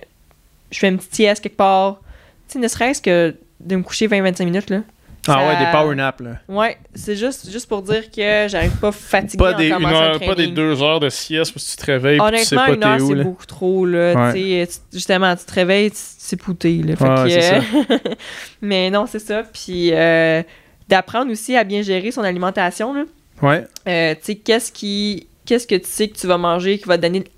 Je 0.72 0.80
fais 0.80 0.90
une 0.90 0.98
petite 0.98 1.16
sieste 1.16 1.44
quelque 1.44 1.58
part. 1.58 2.00
Tu 2.48 2.54
sais, 2.54 2.60
ne 2.60 2.68
serait-ce 2.68 3.02
que 3.02 3.36
de 3.60 3.76
me 3.76 3.84
coucher 3.84 4.08
20-25 4.08 4.46
minutes, 4.46 4.70
là. 4.70 4.82
Ah 5.30 5.34
Ça- 5.34 5.48
ouais, 5.48 5.66
des 5.66 5.72
power 5.72 5.96
naps, 5.96 6.22
là. 6.24 6.38
Ouais, 6.48 6.78
c'est 6.96 7.18
juste, 7.18 7.52
juste 7.52 7.68
pour 7.68 7.82
dire 7.82 8.10
que 8.12 8.48
j'arrive 8.48 8.78
pas 8.80 8.94
fatiguée 8.94 9.38
Pas 9.44 9.54
en 9.54 9.58
des, 9.58 9.68
une 9.68 9.74
commençant 9.74 9.96
heure- 9.96 10.20
le 10.20 10.26
pas 10.26 10.36
des 10.36 10.48
deux 10.48 10.82
heures 10.82 11.00
de 11.02 11.10
sieste 11.10 11.54
où 11.54 11.60
tu 11.60 11.76
te 11.76 11.86
réveilles 11.86 12.18
tu 12.20 12.24
sais 12.24 12.56
Honnêtement, 12.56 12.66
pas 12.66 12.72
une 12.74 12.84
heure, 13.02 13.08
c'est 13.08 13.24
beaucoup 13.24 13.46
trop, 13.46 13.86
là. 13.86 14.14
Ouais. 14.32 14.66
Tu 14.66 14.72
tu- 14.74 14.80
justement, 14.94 15.36
tu 15.36 15.44
te 15.44 15.54
réveilles, 15.54 15.92
tu- 15.92 15.98
c'est 16.00 16.38
pouté, 16.38 16.78
là. 16.82 16.96
Fait 16.96 17.04
Ouais, 17.10 17.24
que, 17.26 17.30
c'est 17.30 17.56
euh, 17.56 17.98
Mais 18.62 18.90
non, 18.90 19.06
c'est 19.06 19.20
ça. 19.20 19.44
Puis 19.44 19.90
euh, 19.94 20.44
d'apprendre 20.88 21.30
aussi 21.32 21.58
à 21.58 21.66
bien 21.66 21.82
gérer 21.82 22.12
son 22.12 22.22
alimentation, 22.22 22.94
là. 22.94 23.04
Ouais, 23.42 23.66
Euh, 23.88 24.14
tu 24.16 24.20
sais, 24.24 24.36
qu'est-ce 24.36 24.72
qui 24.72 25.28
qu'est-ce 25.46 25.68
que 25.68 25.76
tu 25.76 25.88
sais 25.90 26.08
que 26.08 26.18
tu 26.18 26.28
vas 26.28 26.38
manger 26.38 26.78
qui 26.78 26.86
va 26.86 26.98
te 26.98 27.02
donner 27.04 27.24
tu 27.24 27.32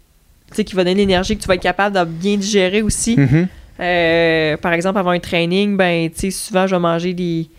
sais 0.56 0.64
qui 0.64 0.76
va 0.76 0.84
donner 0.84 0.96
l'énergie 0.96 1.36
que 1.38 1.42
tu 1.42 1.48
vas 1.48 1.56
être 1.56 1.62
capable 1.62 1.96
de 1.98 2.04
bien 2.06 2.38
digérer 2.38 2.82
aussi. 2.82 3.16
Mhm. 3.18 3.48
Euh, 3.80 4.58
par 4.58 4.74
exemple 4.74 5.00
avant 5.00 5.12
un 5.12 5.20
training, 5.20 5.78
ben 5.78 6.10
tu 6.10 6.20
sais 6.20 6.32
souvent 6.32 6.68
je 6.68 6.76
vais 6.76 6.82
manger 6.82 7.14
des 7.14 7.50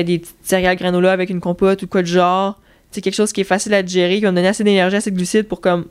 être 0.00 0.06
des 0.06 0.18
petites 0.18 0.36
céréales 0.42 0.76
granola 0.76 1.12
avec 1.12 1.30
une 1.30 1.40
compote 1.40 1.82
ou 1.82 1.86
quoi 1.86 2.02
de 2.02 2.06
genre. 2.06 2.58
Sais 2.90 3.00
quelque 3.00 3.14
chose 3.14 3.32
qui 3.32 3.40
est 3.42 3.44
facile 3.44 3.74
à 3.74 3.82
digérer, 3.82 4.16
qui 4.16 4.22
va 4.22 4.30
me 4.30 4.36
donner 4.36 4.48
assez 4.48 4.64
d'énergie, 4.64 4.96
assez 4.96 5.10
de 5.10 5.16
glucides 5.16 5.48
pour 5.48 5.60
comme 5.60 5.86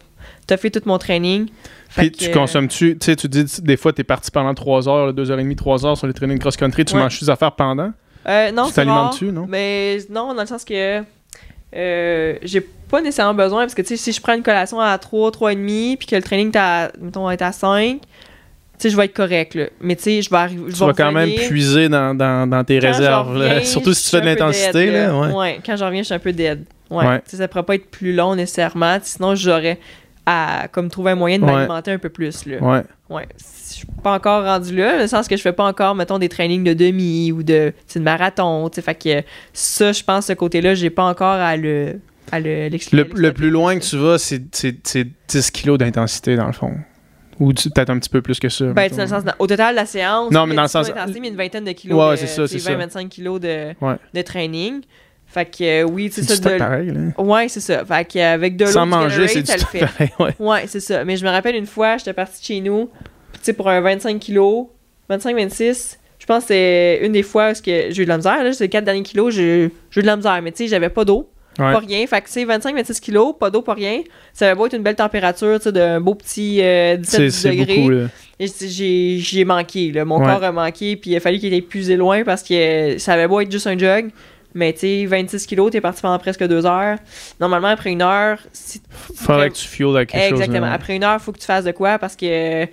t'as 0.48 0.58
fait 0.58 0.70
tout 0.72 0.82
mon 0.86 0.98
training. 0.98 1.48
Puis 1.96 2.12
tu 2.12 2.32
consommes-tu, 2.32 2.98
tu 2.98 3.06
sais, 3.06 3.16
tu 3.16 3.30
dis 3.30 3.46
des 3.62 3.78
fois, 3.78 3.94
tu 3.94 4.02
es 4.02 4.04
parti 4.04 4.32
pendant 4.32 4.54
3 4.54 4.90
heures, 4.90 5.14
2h30, 5.14 5.56
3 5.56 5.86
heures 5.86 5.98
sur 5.98 6.08
les 6.08 6.14
trainings 6.14 6.40
cross-country, 6.40 6.84
tu 6.84 6.96
Ouais. 6.96 7.02
manges 7.02 7.20
tes 7.20 7.30
affaires 7.30 7.54
pendant? 7.54 7.92
Euh, 8.28 8.52
non, 8.52 8.64
Tu 8.64 8.70
c'est 8.70 8.76
t'alimentes-tu, 8.76 9.26
non? 9.32 9.46
Mais 9.48 10.00
non, 10.10 10.34
dans 10.34 10.42
le 10.42 10.48
sens 10.48 10.66
que 10.66 11.04
euh, 11.76 12.36
j'ai 12.42 12.66
pas 12.90 13.02
nécessairement 13.02 13.34
besoin 13.34 13.62
parce 13.62 13.76
que 13.76 13.82
tu 13.82 13.90
sais, 13.90 13.98
si 13.98 14.12
je 14.12 14.22
prends 14.22 14.34
une 14.34 14.44
collation 14.44 14.80
à 14.80 14.98
3, 14.98 15.32
3,5 15.32 15.98
puis 15.98 16.08
que 16.08 16.16
le 16.16 16.22
training 16.22 16.52
est 16.52 16.58
à, 16.58 16.92
mettons, 17.02 17.30
est 17.30 17.42
à 17.42 17.52
5, 17.52 18.00
tu 18.00 18.08
sais, 18.78 18.90
je 18.90 18.98
vais 18.98 19.06
être 19.06 19.14
correct. 19.14 19.56
Là. 19.56 19.66
Mais 19.82 19.96
tu 19.96 20.04
sais, 20.04 20.22
je 20.22 20.30
vais 20.30 20.38
arriver. 20.38 20.64
Je 20.68 20.74
Tu 20.74 20.80
vais 20.80 20.86
vas 20.86 20.94
quand 20.94 21.12
même 21.12 21.30
puiser 21.48 21.88
dans, 21.90 22.14
dans, 22.16 22.50
dans 22.50 22.64
tes 22.64 22.80
Quand 22.80 22.88
réserves, 22.88 23.38
là. 23.38 23.62
surtout 23.64 23.94
si 23.94 24.04
tu 24.04 24.10
fais 24.10 24.22
de 24.22 24.26
l'intensité. 24.26 24.92
Là, 24.92 25.18
ouais. 25.36 25.60
quand 25.66 25.76
j'en 25.78 25.88
reviens, 25.88 26.02
je 26.02 26.06
suis 26.06 26.14
un 26.14 26.20
peu 26.20 26.34
dead. 26.34 26.66
Ouais. 26.90 27.06
Ouais. 27.06 27.20
Tu 27.20 27.32
sais, 27.32 27.38
ça 27.38 27.48
pourrait 27.48 27.64
pas 27.64 27.76
être 27.76 27.90
plus 27.90 28.14
long 28.14 28.36
nécessairement. 28.36 28.98
Sinon, 29.02 29.36
j'aurais 29.36 29.80
à 30.26 30.68
comme 30.72 30.90
trouver 30.90 31.12
un 31.12 31.16
moyen 31.16 31.40
de 31.40 31.46
Ouais. 31.46 31.54
m'alimenter 31.54 31.92
un 31.92 32.00
peu 32.00 32.10
plus. 32.10 32.46
Là. 32.46 32.58
Ouais. 32.60 32.84
Ouais. 33.10 33.28
Je 33.38 33.80
suis 33.80 33.88
pas 34.04 34.14
encore 34.14 34.44
rendu 34.44 34.76
là, 34.76 34.96
dans 34.96 35.02
le 35.02 35.08
sens 35.08 35.28
que 35.28 35.36
je 35.38 35.42
fais 35.42 35.52
pas 35.54 35.66
encore, 35.66 35.96
mettons, 35.96 36.20
des 36.20 36.30
trainings 36.30 36.64
de 36.64 36.74
demi 36.74 37.32
ou 37.32 37.44
de, 37.44 37.74
marathon. 38.00 38.70
tu 38.70 38.76
sais. 38.76 38.82
Fait 38.82 38.96
que 38.96 39.28
ça, 39.54 39.92
je 39.92 40.04
pense, 40.04 40.28
ce 40.28 40.34
côté-là, 40.34 40.74
j'ai 40.76 40.90
pas 40.90 41.04
encore 41.04 41.36
à 41.36 41.56
le. 41.56 42.00
À 42.32 42.40
le, 42.40 42.70
Le, 42.70 43.04
le 43.16 43.34
plus 43.34 43.50
loin 43.50 43.78
que 43.78 43.84
tu 43.84 43.98
vas, 43.98 44.18
c'est 44.18 44.44
c'est- 44.56 44.78
c'est 44.88 45.08
10 45.28 45.52
kilos 45.52 45.78
d'intensité, 45.78 46.36
dans 46.36 46.48
le 46.48 46.54
fond. 46.54 46.74
Ou 47.40 47.52
peut-être 47.54 47.90
un 47.90 48.00
petit 48.00 48.10
peu 48.10 48.22
plus 48.22 48.40
que 48.40 48.48
ça. 48.50 48.66
Ben, 48.68 48.90
dans 48.90 48.98
le 49.04 49.08
sens, 49.08 49.24
dans- 49.26 49.34
au 49.40 49.46
total, 49.48 49.76
la 49.76 49.86
séance, 49.86 50.32
Non, 50.32 50.46
mais 50.48 50.56
dans 50.56 50.62
le 50.64 50.68
10 50.68 50.72
kilos 50.74 50.88
sens- 50.88 51.18
mais 51.22 51.28
une 51.28 51.36
vingtaine 51.36 51.66
de 51.66 51.72
kilos. 51.74 52.10
Ouais, 52.10 52.18
c'est 52.18 52.28
ça, 52.28 52.48
c'est 52.48 52.60
ça. 52.60 52.72
20-25 52.72 53.10
kilos 53.10 53.40
de, 53.42 53.74
Ouais. 53.82 53.96
de 54.14 54.22
training. 54.22 54.82
Fait 55.28 55.46
que, 55.46 55.64
euh, 55.64 55.84
oui, 55.84 56.10
C'est 56.14 56.24
ça. 56.24 56.38
De... 56.38 56.58
pareil, 56.58 56.92
là. 56.92 57.22
Ouais, 57.22 57.48
c'est 57.50 57.60
ça. 57.60 57.84
Fait 57.84 58.06
qu'avec 58.06 58.56
de 58.58 58.66
l'eau, 58.66 58.72
Sans 58.72 58.86
manger, 58.86 59.28
c'est 59.28 59.46
ça 59.46 59.58
le 59.58 59.64
fait. 59.64 59.80
pareil, 59.80 60.10
ouais. 60.20 60.34
Ouais, 60.40 60.64
c'est 60.68 60.80
ça. 60.80 61.04
Mais 61.04 61.18
je 61.18 61.26
me 61.26 61.30
rappelle 61.30 61.56
une 61.56 61.66
fois, 61.66 61.98
j'étais 61.98 62.14
partie 62.14 62.40
de 62.40 62.46
chez 62.46 62.62
nous, 62.62 62.90
tu 63.34 63.40
sais, 63.42 63.54
pour 63.54 63.68
un 63.70 63.82
25 63.82 64.20
kilos, 64.20 64.68
25-26, 65.10 66.00
je 66.20 66.26
pense 66.26 66.44
que 66.44 66.48
c'est 66.50 67.00
une 67.04 67.12
des 67.12 67.24
fois 67.24 67.52
où 67.52 67.54
que 67.54 67.90
j'ai 67.90 68.02
eu 68.02 68.06
de 68.06 68.10
la 68.10 68.18
misère. 68.18 68.44
Là, 68.44 68.54
c'est 68.54 68.64
les 68.64 68.70
4 68.70 68.86
derniers 68.86 69.04
kilos, 69.04 69.34
j'ai 69.34 69.66
eu 69.66 69.72
de 70.02 70.06
la 70.06 70.16
misère. 70.16 70.40
Mais 70.42 70.52
tu 70.52 70.60
sais, 70.64 70.68
j'avais 70.70 70.90
pas 70.90 71.06
d'eau, 71.06 71.30
Ouais. 71.58 71.72
pas 71.74 71.80
rien. 71.80 72.06
Fait 72.08 72.22
que, 72.22 72.28
tu 72.28 72.34
sais, 72.34 72.46
25-26 72.46 73.00
kilos, 73.00 73.34
pas 73.40 73.50
d'eau, 73.50 73.62
pas 73.62 73.74
rien. 73.74 74.02
Ça 74.34 74.46
avait 74.48 74.56
beau 74.56 74.66
être 74.68 74.74
une 74.76 74.84
belle 74.84 74.96
température, 74.96 75.58
tu 75.58 75.64
sais, 75.64 75.72
d'un 75.72 76.02
beau 76.02 76.16
petit 76.16 76.62
euh, 76.62 76.98
C'est 77.04 77.26
17 77.28 77.32
c'est 77.32 77.50
degrés. 77.52 77.76
beaucoup, 77.78 77.90
là. 77.90 78.08
Et 78.40 78.48
j'ai- 78.48 79.18
j'ai 79.20 79.46
manqué, 79.46 79.92
là. 79.92 80.04
Mon 80.06 80.20
Ouais. 80.20 80.26
corps 80.26 80.44
a 80.44 80.52
manqué, 80.52 80.96
puis 80.98 81.12
il 81.12 81.16
a 81.16 81.20
fallu 81.20 81.40
qu'il 81.40 81.54
ait 81.54 81.58
épuisé 81.58 81.96
loin 81.96 82.24
parce 82.24 82.44
que 82.44 82.98
ça 82.98 83.14
avait 83.14 83.28
beau 83.28 83.40
être 83.40 83.52
juste 83.52 83.68
un 83.68 83.78
jog. 83.78 84.10
Mais 84.58 84.72
tu 84.72 84.80
sais, 84.80 85.06
26 85.06 85.46
kilos, 85.48 85.70
t'es 85.72 85.82
parti 85.82 86.02
pendant 86.02 86.18
presque 86.18 86.46
deux 86.48 86.66
heures. 86.66 86.98
Normalement, 87.42 87.68
après 87.68 87.92
une 87.92 88.02
heure, 88.02 88.40
si 88.54 88.82
Faudrait 89.16 89.50
que 89.50 89.56
tu 89.56 89.68
fuels 89.68 89.96
avec 89.96 90.10
quelque 90.12 90.30
chose. 90.30 90.40
Exactement. 90.42 90.72
Après 90.72 90.96
une 90.96 91.04
heure, 91.04 91.18
il 91.20 91.24
faut 91.24 91.34
que 91.34 91.40
tu 91.40 91.46
fasses 91.46 91.66
de 91.66 91.72
quoi 91.72 92.00
parce 92.00 92.16
que 92.16 92.66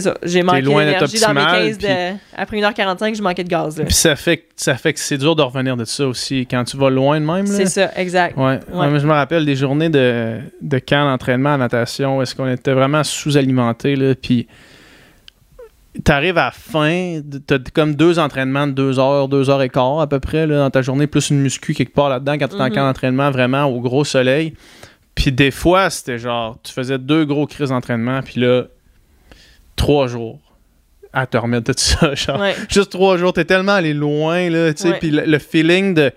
c'est 0.00 0.08
ça. 0.10 0.14
J'ai 0.22 0.42
manqué 0.42 0.62
d'énergie 0.62 1.20
dans 1.20 1.32
mes 1.34 1.40
optimal, 1.40 1.66
15 1.66 1.78
de... 1.78 2.16
Après 2.36 2.56
1h45, 2.60 3.16
je 3.16 3.22
manquais 3.22 3.44
de 3.44 3.48
gaz. 3.48 3.78
là. 3.78 3.84
Puis 3.84 3.94
ça 3.94 4.14
fait, 4.16 4.36
que- 4.38 4.42
ça 4.56 4.74
fait 4.76 4.92
que 4.92 5.00
c'est 5.00 5.18
dur 5.18 5.34
de 5.34 5.42
revenir 5.42 5.76
de 5.76 5.84
ça 5.84 6.06
aussi. 6.06 6.46
Quand 6.50 6.64
tu 6.64 6.76
vas 6.76 6.90
loin 6.90 7.18
de 7.20 7.24
même. 7.24 7.46
C'est 7.46 7.66
ça, 7.66 7.90
exact. 7.96 8.36
Ouais. 8.36 8.60
Je 8.70 9.06
me 9.06 9.12
rappelle 9.12 9.44
des 9.46 9.56
journées 9.56 9.88
de, 9.88 10.38
de 10.60 10.78
camp 10.78 11.04
d'entraînement 11.10 11.54
à 11.54 11.56
natation 11.56 12.18
où 12.18 12.22
est-ce 12.22 12.34
qu'on 12.34 12.48
était 12.50 12.72
vraiment 12.72 13.02
sous-alimenté, 13.04 13.96
puis 14.20 14.46
t'arrives 16.04 16.36
à 16.36 16.46
la 16.46 16.50
fin, 16.50 17.20
t'as 17.46 17.58
comme 17.72 17.94
deux 17.94 18.18
entraînements 18.18 18.66
de 18.66 18.72
deux 18.72 18.98
heures, 18.98 19.28
deux 19.28 19.48
heures 19.48 19.62
et 19.62 19.70
quart 19.70 20.00
à 20.00 20.06
peu 20.06 20.20
près, 20.20 20.46
là, 20.46 20.58
dans 20.58 20.70
ta 20.70 20.82
journée, 20.82 21.06
plus 21.06 21.30
une 21.30 21.40
muscu 21.40 21.72
quelque 21.72 21.94
part 21.94 22.10
là-dedans, 22.10 22.36
quand 22.38 22.48
t'es 22.48 22.54
en 22.60 22.64
Mhm. 22.66 22.74
camp 22.74 22.86
d'entraînement 22.86 23.30
vraiment 23.30 23.64
au 23.64 23.80
gros 23.80 24.04
soleil. 24.04 24.52
Puis 25.14 25.32
des 25.32 25.50
fois, 25.50 25.88
c'était 25.88 26.18
genre, 26.18 26.58
tu 26.62 26.70
faisais 26.72 26.98
deux 26.98 27.24
gros 27.24 27.46
crises 27.46 27.70
d'entraînement, 27.70 28.20
puis 28.22 28.40
là, 28.42 28.64
trois 29.76 30.06
jours 30.08 30.40
à 31.12 31.26
te 31.26 31.36
remettre 31.36 31.72
de 31.72 31.78
ça, 31.78 32.14
genre 32.16 32.40
Ouais. 32.40 32.54
juste 32.68 32.90
trois 32.90 33.16
jours, 33.16 33.32
t'es 33.32 33.44
tellement 33.44 33.72
allé 33.72 33.94
loin, 33.94 34.50
là, 34.50 34.74
tu 34.74 34.82
sais, 34.82 34.94
puis 34.98 35.10
le, 35.10 35.24
le 35.24 35.38
feeling 35.38 35.94
de, 35.94 36.12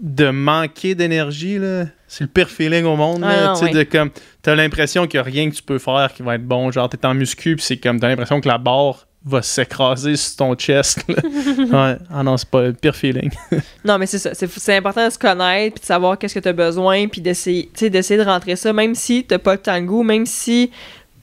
de 0.00 0.30
manquer 0.30 0.94
d'énergie, 0.94 1.58
là, 1.58 1.84
c'est 2.08 2.24
le 2.24 2.28
pire 2.30 2.48
feeling 2.48 2.84
au 2.86 2.96
monde, 2.96 3.22
Ah 3.24 3.52
tu 3.54 3.60
sais, 3.60 3.64
ouais. 3.66 3.72
de 3.72 3.82
comme, 3.90 4.10
t'as 4.42 4.54
l'impression 4.54 5.06
qu'il 5.06 5.18
y 5.18 5.20
a 5.20 5.22
rien 5.22 5.50
que 5.50 5.54
tu 5.54 5.62
peux 5.62 5.78
faire 5.78 6.12
qui 6.14 6.22
va 6.22 6.36
être 6.36 6.46
bon, 6.46 6.70
genre, 6.70 6.88
t'es 6.88 7.04
en 7.06 7.12
muscu, 7.14 7.56
puis 7.56 7.64
c'est 7.64 7.76
comme, 7.76 8.00
t'as 8.00 8.08
l'impression 8.08 8.40
que 8.40 8.48
la 8.48 8.56
barre 8.58 9.06
va 9.22 9.42
s'écraser 9.42 10.16
sur 10.16 10.36
ton 10.36 10.54
chest, 10.54 11.04
là. 11.06 11.16
ouais, 11.92 11.98
ah 12.10 12.22
non, 12.22 12.38
c'est 12.38 12.48
pas 12.48 12.62
le 12.62 12.72
pire 12.72 12.96
feeling. 12.96 13.30
Non, 13.84 13.98
mais 13.98 14.06
c'est 14.06 14.18
ça. 14.18 14.32
C'est, 14.32 14.48
c'est 14.50 14.76
important 14.76 15.06
de 15.06 15.12
se 15.12 15.18
connaître, 15.18 15.74
puis 15.74 15.80
de 15.82 15.86
savoir 15.86 16.16
qu'est-ce 16.18 16.34
que 16.34 16.40
tu 16.40 16.48
as 16.48 16.54
besoin, 16.54 17.06
puis 17.08 17.20
d'essayer, 17.20 17.70
d'essayer 17.78 18.18
de 18.18 18.24
rentrer 18.26 18.56
ça, 18.56 18.72
même 18.72 18.94
si 18.94 19.24
t'as 19.24 19.38
pas 19.38 19.52
le 19.52 19.58
temps 19.58 19.76
le 19.76 19.82
goût, 19.84 20.02
même 20.02 20.24
si 20.24 20.70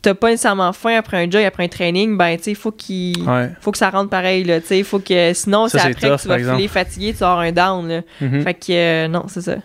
t'as 0.07 0.15
pas 0.15 0.29
nécessairement 0.29 0.71
faim 0.71 0.95
après 0.97 1.17
un 1.17 1.29
jog, 1.29 1.43
après 1.43 1.65
un 1.65 1.67
training, 1.67 2.17
ben, 2.17 2.37
tu 2.37 2.43
sais, 2.43 2.51
il 2.51 2.55
faut 2.55 2.71
qu'il... 2.71 3.21
Ouais. 3.27 3.49
Faut 3.59 3.73
que 3.73 3.77
ça 3.77 3.89
rentre 3.89 4.09
pareil, 4.09 4.45
là, 4.45 4.61
tu 4.61 4.67
sais, 4.67 4.83
faut 4.83 4.99
que... 4.99 5.33
Sinon, 5.33 5.67
c'est 5.67 5.79
après 5.79 6.07
tough, 6.07 6.15
que 6.15 6.21
tu 6.21 6.27
vas 6.29 6.37
filer 6.37 6.69
fatigué, 6.69 7.11
tu 7.11 7.19
vas 7.19 7.31
avoir 7.31 7.45
un 7.45 7.51
down, 7.51 7.87
là. 7.89 8.01
Mhm. 8.21 8.41
Fait 8.41 8.53
que, 8.53 8.71
euh, 8.71 9.07
non, 9.09 9.25
c'est 9.27 9.41
ça. 9.41 9.57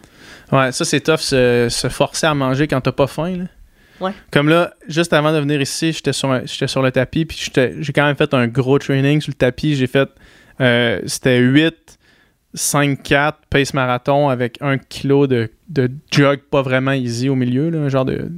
Ouais, 0.50 0.72
ça 0.72 0.84
c'est 0.84 1.00
tough, 1.00 1.20
se, 1.20 1.68
se 1.70 1.88
forcer 1.88 2.26
à 2.26 2.34
manger 2.34 2.66
quand 2.66 2.80
t'as 2.80 2.90
pas 2.90 3.06
faim. 3.06 3.36
Là. 3.36 3.44
Ouais. 4.00 4.10
Comme 4.32 4.48
là, 4.48 4.74
juste 4.88 5.12
avant 5.12 5.32
de 5.32 5.38
venir 5.38 5.60
ici, 5.60 5.92
j'étais 5.92 6.12
sur, 6.12 6.44
j'étais 6.44 6.66
sur 6.66 6.82
le 6.82 6.90
tapis, 6.90 7.24
puis 7.24 7.38
j'ai 7.54 7.92
quand 7.92 8.04
même 8.04 8.16
fait 8.16 8.34
un 8.34 8.48
gros 8.48 8.80
training 8.80 9.20
sur 9.20 9.30
le 9.30 9.36
tapis. 9.36 9.76
J'ai 9.76 9.86
fait, 9.86 10.08
euh, 10.60 11.00
c'était 11.06 11.38
8, 11.38 12.00
5, 12.54 13.00
4, 13.00 13.38
pace 13.48 13.74
marathon 13.74 14.28
avec 14.28 14.58
un 14.60 14.76
kilo 14.76 15.28
de, 15.28 15.50
de 15.68 15.88
jog 16.10 16.40
pas 16.50 16.62
vraiment 16.62 16.92
easy 16.92 17.28
au 17.28 17.36
milieu, 17.36 17.70
là, 17.70 17.78
un 17.78 17.88
genre 17.88 18.04
de 18.04 18.28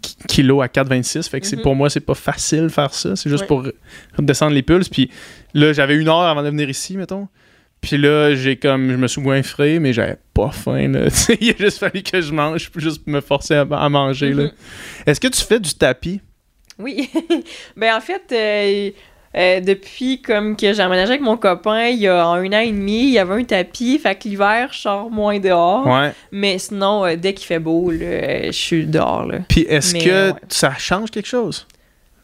ki- 0.00 0.16
kilo 0.28 0.60
à 0.62 0.68
4,26. 0.68 1.28
Fait 1.28 1.40
que 1.40 1.56
Mhm. 1.56 1.62
pour 1.62 1.74
moi, 1.76 1.90
c'est 1.90 2.00
pas 2.00 2.14
facile 2.14 2.68
faire 2.70 2.92
ça. 2.94 3.16
C'est 3.16 3.28
juste 3.30 3.42
Ouais. 3.42 3.46
pour 3.48 3.64
redescendre 4.18 4.52
les 4.54 4.62
pulses. 4.62 4.88
Puis 4.88 5.10
là, 5.54 5.72
j'avais 5.72 5.96
une 5.96 6.08
heure 6.08 6.20
avant 6.22 6.42
de 6.42 6.48
venir 6.48 6.68
ici, 6.68 6.96
mettons. 6.96 7.28
Puis 7.80 7.96
là, 7.98 8.32
j'ai 8.34 8.56
comme, 8.56 8.90
je 8.92 8.96
me 8.96 9.08
suis 9.08 9.20
goinfré, 9.20 9.80
mais 9.80 9.92
j'avais 9.92 10.16
pas 10.34 10.50
faim. 10.52 10.88
Là. 10.88 11.08
Il 11.40 11.50
a 11.50 11.54
juste 11.58 11.78
fallu 11.78 12.02
que 12.02 12.20
je 12.20 12.32
mange, 12.32 12.70
pour 12.70 12.80
juste 12.80 13.06
me 13.06 13.20
forcer 13.20 13.54
à, 13.54 13.62
à 13.72 13.88
manger. 13.88 14.34
Mhm. 14.34 14.50
Est-ce 15.06 15.20
que 15.20 15.28
tu 15.28 15.42
fais 15.42 15.58
du 15.58 15.74
tapis? 15.74 16.20
Oui. 16.78 17.10
ben 17.76 17.96
en 17.96 18.00
fait, 18.00 18.22
euh, 18.32 18.90
euh, 19.36 19.60
depuis 19.60 20.20
comme 20.20 20.56
que 20.56 20.72
j'ai 20.74 20.82
emménagé 20.82 21.10
avec 21.12 21.22
mon 21.22 21.36
copain, 21.36 21.86
il 21.88 21.98
y 21.98 22.08
a 22.08 22.26
en 22.28 22.34
un 22.34 22.46
an 22.52 22.58
et 22.60 22.70
demi, 22.70 23.04
il 23.04 23.10
y 23.12 23.18
avait 23.18 23.34
un 23.34 23.44
tapis, 23.44 23.98
fait 23.98 24.14
que 24.14 24.28
l'hiver, 24.28 24.68
je 24.72 24.78
sors 24.80 25.10
moins 25.10 25.38
dehors. 25.38 25.86
Ouais. 25.86 26.12
Mais 26.32 26.58
sinon, 26.58 27.04
euh, 27.06 27.16
dès 27.16 27.32
qu'il 27.34 27.46
fait 27.46 27.58
beau, 27.58 27.90
là, 27.90 27.98
euh, 28.04 28.46
je 28.46 28.50
suis 28.52 28.84
dehors. 28.86 29.24
Là. 29.26 29.38
Puis 29.48 29.62
est-ce 29.62 29.94
que 29.94 30.32
ouais. 30.32 30.38
ça 30.48 30.72
change 30.78 31.10
quelque 31.10 31.28
chose? 31.28 31.66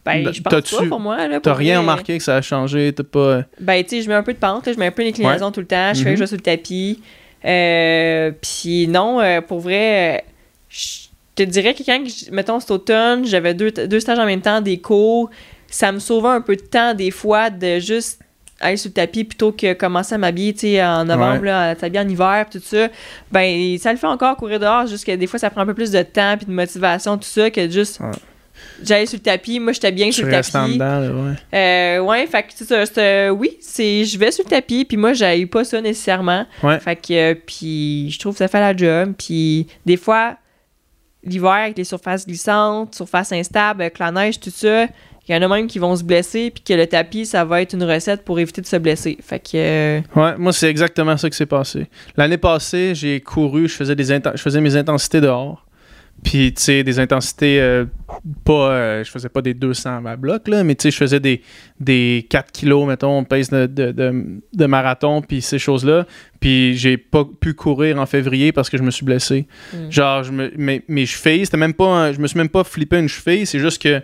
Ben, 0.05 0.33
je 0.33 0.41
pense 0.41 0.71
pas 0.71 0.87
pour 0.87 1.01
moi. 1.01 1.27
là, 1.29 1.39
T'as 1.41 1.53
rien 1.55 1.75
vrai. 1.75 1.81
remarqué 1.83 2.17
que 2.19 2.25
ça 2.25 2.37
a 2.37 2.41
changé? 2.43 2.93
T'as 2.95 3.03
pas. 3.05 3.43
Ben, 3.61 3.83
tu 3.85 3.97
sais, 3.97 4.03
je 4.03 4.09
mets 4.09 4.15
un 4.15 4.23
peu 4.23 4.33
de 4.33 4.39
pente, 4.39 4.67
là, 4.67 4.73
je 4.73 4.79
mets 4.79 4.87
un 4.87 4.91
peu 4.91 5.05
d'inclinaison 5.05 5.51
tout 5.51 5.61
le 5.61 5.67
temps, 5.67 5.93
je 5.95 6.03
fais 6.03 6.11
Mhm. 6.11 6.13
que 6.13 6.17
je 6.17 6.23
vais 6.23 6.27
sur 6.27 6.37
le 6.37 6.43
tapis. 6.43 7.01
Euh, 7.45 8.31
Puis 8.41 8.89
non, 8.89 9.21
pour 9.47 9.61
vrai, 9.61 10.25
je 10.69 11.09
te 11.35 11.43
dirais 11.43 11.75
que 11.75 11.83
quand, 11.85 12.03
mettons, 12.33 12.59
cet 12.61 12.71
automne, 12.71 13.25
j'avais 13.25 13.55
deux, 13.55 13.71
deux 13.71 14.01
stages 14.01 14.19
en 14.19 14.27
même 14.27 14.41
temps, 14.41 14.61
des 14.61 14.79
cours, 14.79 15.31
ça 15.69 15.93
me 15.93 15.99
sauvait 15.99 16.29
un 16.29 16.41
peu 16.41 16.57
de 16.57 16.63
temps 16.63 16.95
des 16.95 17.11
fois 17.11 17.51
de 17.51 17.79
juste 17.79 18.21
aller 18.61 18.77
sur 18.77 18.89
le 18.89 18.95
tapis 18.95 19.23
plutôt 19.23 19.53
que 19.53 19.73
commencer 19.75 20.15
à 20.15 20.19
m'habiller, 20.19 20.53
tu 20.53 20.61
sais, 20.61 20.83
en 20.85 21.05
novembre, 21.05 21.43
Ouais. 21.43 21.47
là, 21.47 21.69
à 21.71 21.75
t'habiller 21.77 22.01
en 22.05 22.09
hiver, 22.09 22.47
tout 22.51 22.61
ça. 22.61 22.89
Ben, 23.31 23.79
ça 23.79 23.93
le 23.93 23.99
fait 23.99 24.07
encore 24.09 24.37
courir 24.37 24.59
dehors, 24.59 24.87
juste 24.87 25.05
que 25.07 25.15
des 25.15 25.27
fois, 25.29 25.39
ça 25.39 25.49
prend 25.51 25.61
un 25.61 25.67
peu 25.67 25.75
plus 25.75 25.93
de 25.93 26.03
temps 26.03 26.37
puis 26.37 26.47
de 26.47 26.53
motivation, 26.53 27.17
tout 27.17 27.29
ça, 27.29 27.51
que 27.51 27.69
juste... 27.71 28.01
Ouais. 28.01 28.11
J'allais 28.83 29.07
sur 29.07 29.19
le 29.19 29.23
tapis, 29.23 29.61
moi 29.61 29.73
j'étais 29.73 29.93
bien 29.93 30.11
sur 30.11 30.27
le 30.27 30.33
restes 30.33 30.57
en 30.57 30.63
tapis. 30.63 30.73
dedans, 30.75 30.99
là, 30.99 31.11
ouais. 31.13 31.57
Euh, 31.57 32.01
ouais, 32.01 32.27
fait 32.27 32.43
que 32.43 32.49
c'est 32.57 32.65
ça, 32.65 32.85
c'est, 32.87 32.99
euh, 32.99 33.31
oui, 33.31 33.57
c'est 33.61 34.05
je 34.05 34.19
vais 34.19 34.33
sur 34.33 34.43
le 34.45 34.51
tapis 34.51 34.85
puis 34.85 34.97
moi 34.97 35.13
j'aille 35.13 35.47
pas 35.47 35.63
ça 35.65 35.81
nécessairement. 35.81 36.45
Ouais. 36.65 36.81
Fait 36.81 36.97
que 36.97 37.13
euh, 37.13 37.35
puis 37.47 38.11
je 38.11 38.19
trouve 38.19 38.33
que 38.33 38.39
ça 38.39 38.49
fait 38.49 38.59
la 38.59 38.77
job 38.77 39.13
puis 39.17 39.69
des 39.87 39.97
fois 39.97 40.37
l'hiver 41.23 41.51
avec 41.53 41.79
les 41.79 41.85
surfaces 41.85 42.27
glissantes, 42.27 42.97
surfaces 42.97 43.31
instables 43.31 43.81
avec 43.83 43.99
la 44.01 44.11
neige 44.11 44.41
tout 44.41 44.51
ça, 44.51 44.87
il 45.29 45.35
y 45.35 45.39
en 45.39 45.43
a 45.43 45.49
même 45.57 45.67
qui 45.67 45.79
vont 45.79 45.95
se 45.97 46.03
blesser 46.05 46.51
puis 46.51 46.63
que 46.65 46.73
le 46.73 46.87
tapis 46.87 47.27
ça 47.27 47.45
va 47.45 47.61
être 47.63 47.75
une 47.75 47.85
recette 47.85 48.25
pour 48.25 48.39
éviter 48.41 48.61
de 48.61 48.67
se 48.67 48.77
blesser. 48.77 49.19
Fait 49.23 49.39
que 49.39 49.51
euh, 49.57 50.01
Ouais, 50.17 50.37
moi, 50.39 50.53
c'est 50.53 50.69
exactement 50.71 51.17
ça 51.17 51.29
qui 51.31 51.37
s'est 51.37 51.47
passé. 51.47 51.87
L'année 52.17 52.39
passée, 52.39 52.95
j'ai 52.95 53.21
couru, 53.21 53.69
je 53.69 53.75
faisais, 53.75 53.95
des 53.95 54.05
je 54.07 54.41
faisais 54.43 54.61
mes 54.61 54.77
intensités 54.77 55.21
dehors. 55.21 55.65
Puis, 56.25 56.53
tu 56.53 56.61
sais, 56.63 56.83
des 56.83 56.99
intensités 56.99 57.61
euh, 57.61 57.85
pas. 58.45 58.73
euh, 58.73 59.05
je 59.05 59.11
faisais 59.11 59.29
pas 59.29 59.41
des 59.41 59.55
200 59.55 60.05
à 60.05 60.17
bloc, 60.17 60.49
là, 60.49 60.65
mais 60.65 60.75
tu 60.75 60.83
sais, 60.83 60.91
je 60.91 60.97
faisais 60.97 61.21
des, 61.21 61.43
des 61.79 62.27
4 62.29 62.51
kilos, 62.51 62.89
mettons, 62.89 63.23
pace 63.23 63.51
de, 63.51 63.67
de, 63.67 63.93
de, 63.93 64.25
de 64.53 64.67
marathon, 64.67 65.23
puis 65.23 65.41
ces 65.43 65.61
choses-là. 65.61 66.07
Puis, 66.41 66.77
j'ai 66.77 66.97
pas 66.97 67.25
pu 67.25 67.55
courir 67.55 68.01
en 68.01 68.07
février 68.07 68.51
parce 68.51 68.69
que 68.69 68.77
je 68.77 68.83
me 68.83 68.91
suis 68.91 69.05
blessé. 69.05 69.47
Mm. 69.73 69.91
Genre, 69.91 70.23
je 70.25 70.33
me, 70.33 70.51
mes, 70.57 70.83
mes 70.89 71.07
chevilles, 71.07 71.45
c'était 71.45 71.57
même 71.57 71.75
pas. 71.75 71.87
un- 71.87 72.13
je 72.13 72.19
me 72.19 72.27
suis 72.27 72.39
même 72.39 72.49
pas 72.49 72.65
flippé 72.65 72.99
une 72.99 73.09
cheville, 73.09 73.47
c'est 73.47 73.61
juste 73.61 73.81
que 73.81 74.03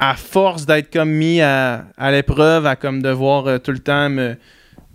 à 0.00 0.14
force 0.16 0.66
d'être 0.66 0.92
comme 0.92 1.10
mis 1.10 1.40
à, 1.40 1.84
à 1.96 2.10
l'épreuve, 2.10 2.66
à 2.66 2.74
comme 2.74 3.02
devoir 3.02 3.46
euh, 3.46 3.58
tout 3.58 3.70
le 3.70 3.78
temps 3.78 4.08
me, 4.10 4.34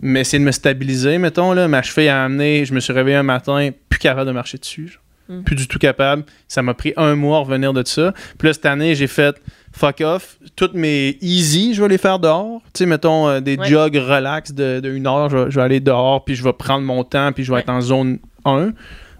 essayer 0.02 0.38
de 0.38 0.44
me 0.44 0.50
stabiliser, 0.52 1.16
mettons, 1.18 1.52
là, 1.52 1.68
ma 1.68 1.80
cheville 1.82 2.08
a 2.08 2.24
amené, 2.24 2.64
je 2.66 2.74
me 2.74 2.80
suis 2.80 2.92
réveillé 2.92 3.16
un 3.16 3.22
matin, 3.22 3.70
plus 3.88 3.98
capable 4.00 4.26
de 4.26 4.32
marcher 4.32 4.58
dessus. 4.58 4.88
genre. 4.88 5.02
Mm. 5.28 5.42
Plus 5.42 5.56
du 5.56 5.66
tout 5.66 5.78
capable. 5.80 6.24
Ça 6.46 6.62
m'a 6.62 6.72
pris 6.74 6.92
un 6.96 7.16
mois 7.16 7.38
à 7.38 7.40
revenir 7.40 7.72
de 7.72 7.82
ça. 7.86 8.12
Puis 8.38 8.46
là, 8.48 8.52
cette 8.54 8.66
année, 8.66 8.94
j'ai 8.94 9.06
fait 9.08 9.34
fuck 9.76 10.00
off. 10.00 10.38
Toutes 10.54 10.74
mes 10.74 11.18
easy, 11.20 11.74
je 11.74 11.82
vais 11.82 11.88
les 11.88 11.98
faire 11.98 12.18
dehors. 12.20 12.60
Tu 12.72 12.78
sais, 12.78 12.86
mettons 12.86 13.28
euh, 13.28 13.40
des 13.40 13.56
Ouais. 13.56 13.66
jogs 13.68 13.96
relax 13.96 14.52
de, 14.52 14.78
de 14.80 14.88
une 14.92 15.06
heure, 15.08 15.28
je, 15.28 15.36
vais- 15.36 15.50
je 15.50 15.56
vais 15.56 15.62
aller 15.62 15.80
dehors, 15.80 16.24
puis 16.24 16.36
je 16.36 16.44
vais 16.44 16.52
prendre 16.52 16.84
mon 16.84 17.02
temps, 17.02 17.32
puis 17.32 17.42
je 17.42 17.50
vais 17.50 17.56
Ouais. 17.56 17.60
être 17.62 17.70
en 17.70 17.80
zone 17.80 18.18
1. 18.44 18.70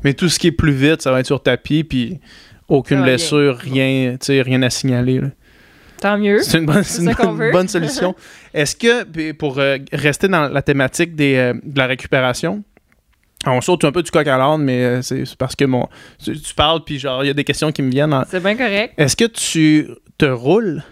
Mais 0.05 0.15
tout 0.15 0.29
ce 0.29 0.39
qui 0.39 0.47
est 0.49 0.53
plus 0.53 0.71
vite, 0.73 1.03
ça 1.03 1.11
va 1.11 1.19
être 1.21 1.27
sur 1.27 1.43
tapis, 1.43 1.83
puis 1.83 2.21
aucune 2.69 2.99
va 2.99 3.05
bien. 3.05 3.15
blessure, 3.15 3.57
rien, 3.57 4.13
tu 4.21 4.27
sais, 4.27 4.43
rien 4.43 4.63
à 4.63 4.71
signaler. 4.71 5.21
là. 5.21 5.29
Tant 6.01 6.19
mieux. 6.19 6.43
C'est 6.43 6.59
une 6.59 6.67
bonne, 6.67 6.83
c'est 6.83 7.03
une 7.03 7.09
ça 7.09 7.15
qu'on 7.15 7.29
bonne- 7.29 7.39
veut. 7.39 7.53
bonne 7.53 7.69
solution. 7.69 8.15
Est-ce 8.55 8.77
que, 8.77 9.33
pour 9.33 9.59
euh, 9.59 9.79
rester 9.93 10.29
dans 10.29 10.49
la 10.49 10.63
thématique 10.63 11.15
des, 11.15 11.37
euh, 11.37 11.55
de 11.63 11.79
la 11.79 11.87
récupération, 11.87 12.63
on 13.47 13.61
saute 13.61 13.85
un 13.85 13.93
peu 13.93 14.03
du 14.03 14.11
coq 14.11 14.27
à 14.27 14.37
l'âne, 14.39 14.63
mais 14.63 14.83
euh, 14.85 15.03
c'est 15.03 15.25
parce 15.37 15.55
que 15.57 15.65
mon, 15.65 15.89
tu, 16.23 16.39
tu 16.41 16.55
parles, 16.55 16.83
puis 16.85 16.99
genre, 16.99 17.23
il 17.25 17.29
y 17.29 17.31
a 17.31 17.35
des 17.35 17.45
questions 17.45 17.71
qui 17.73 17.83
me 17.83 17.91
viennent. 17.91 18.13
en- 18.15 18.25
C'est 18.29 18.43
bien 18.43 18.57
correct. 18.57 18.95
Est-ce 18.99 19.17
que 19.17 19.25
tu 19.27 19.89
te 20.19 20.27
roules 20.27 20.83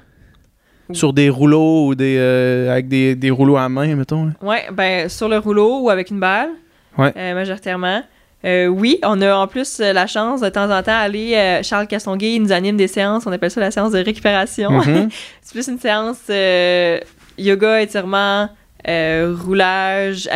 Oui. 0.88 0.96
sur 0.96 1.12
des 1.12 1.28
rouleaux 1.30 1.88
ou 1.88 1.94
des, 1.94 2.16
euh, 2.18 2.70
avec 2.70 2.88
des, 2.88 3.14
des 3.16 3.30
rouleaux 3.30 3.56
à 3.56 3.68
main, 3.68 3.94
mettons? 3.96 4.32
Ouais, 4.42 4.66
ben 4.72 5.08
sur 5.08 5.28
le 5.28 5.38
rouleau 5.38 5.80
ou 5.82 5.90
avec 5.90 6.10
une 6.10 6.20
balle, 6.20 6.50
Ouais. 6.96 7.12
majoritairement. 7.34 8.02
Euh, 8.44 8.66
oui, 8.66 8.98
on 9.02 9.22
a 9.22 9.34
en 9.34 9.46
plus 9.46 9.80
euh, 9.80 9.92
la 9.94 10.06
chance 10.06 10.40
de 10.42 10.48
temps 10.50 10.70
en 10.70 10.82
temps 10.82 10.96
aller. 10.98 11.34
euh, 11.34 11.62
Charles 11.62 11.86
Castonguay 11.86 12.34
il 12.34 12.42
nous 12.42 12.52
anime 12.52 12.76
des 12.76 12.88
séances, 12.88 13.26
on 13.26 13.32
appelle 13.32 13.50
ça 13.50 13.60
la 13.60 13.70
séance 13.70 13.92
de 13.92 13.98
récupération. 13.98 14.70
Mhm. 14.70 15.08
C'est 15.42 15.52
plus 15.54 15.66
une 15.68 15.78
séance 15.78 16.18
euh, 16.28 17.00
yoga, 17.38 17.80
étirement, 17.80 18.50
roulage, 18.86 20.28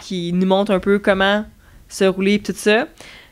qui 0.00 0.32
nous 0.32 0.46
montre 0.46 0.72
un 0.72 0.78
peu 0.80 0.98
comment 0.98 1.44
se 1.88 2.04
rouler 2.04 2.34
et 2.34 2.38
tout 2.40 2.52
ça. 2.54 2.86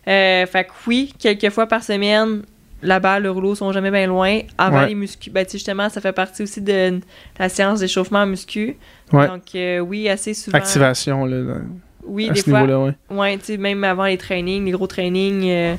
Fait 0.05 0.65
que 0.67 0.73
oui, 0.87 1.15
quelques 1.19 1.51
fois 1.51 1.67
par 1.67 1.83
semaine, 1.83 2.43
la 2.83 2.99
balle, 3.01 3.23
le 3.25 3.31
rouleau 3.31 3.55
sont 3.55 3.73
jamais 3.73 3.91
bien 3.91 4.07
loin. 4.07 4.41
Avant 4.59 4.81
Ouais. 4.81 4.89
les 4.89 4.95
muscu, 4.95 5.31
ben, 5.31 5.47
justement, 5.51 5.89
ça 5.89 6.01
fait 6.01 6.13
partie 6.13 6.43
aussi 6.43 6.61
de 6.61 7.01
la 7.39 7.49
séance 7.49 7.81
d'échauffement 7.81 8.27
muscu. 8.27 8.77
Ouais. 9.13 9.29
Donc 9.29 9.43
oui, 9.89 10.09
assez 10.09 10.35
souvent. 10.35 10.59
Activation, 10.59 11.25
là, 11.25 11.43
dans- 11.43 11.61
Oui, 12.07 12.29
à 12.29 12.33
des 12.33 12.41
ce 12.41 12.51
fois. 12.51 12.63
ouais. 12.63 12.93
Ouais, 13.11 13.39
tu 13.39 13.45
sais, 13.45 13.57
même 13.57 13.85
avant 13.85 14.05
les 14.07 14.19
trainings, 14.19 14.65
les 14.65 14.71
gros 14.73 14.87
trainings, 14.87 15.45
euh, 15.49 15.75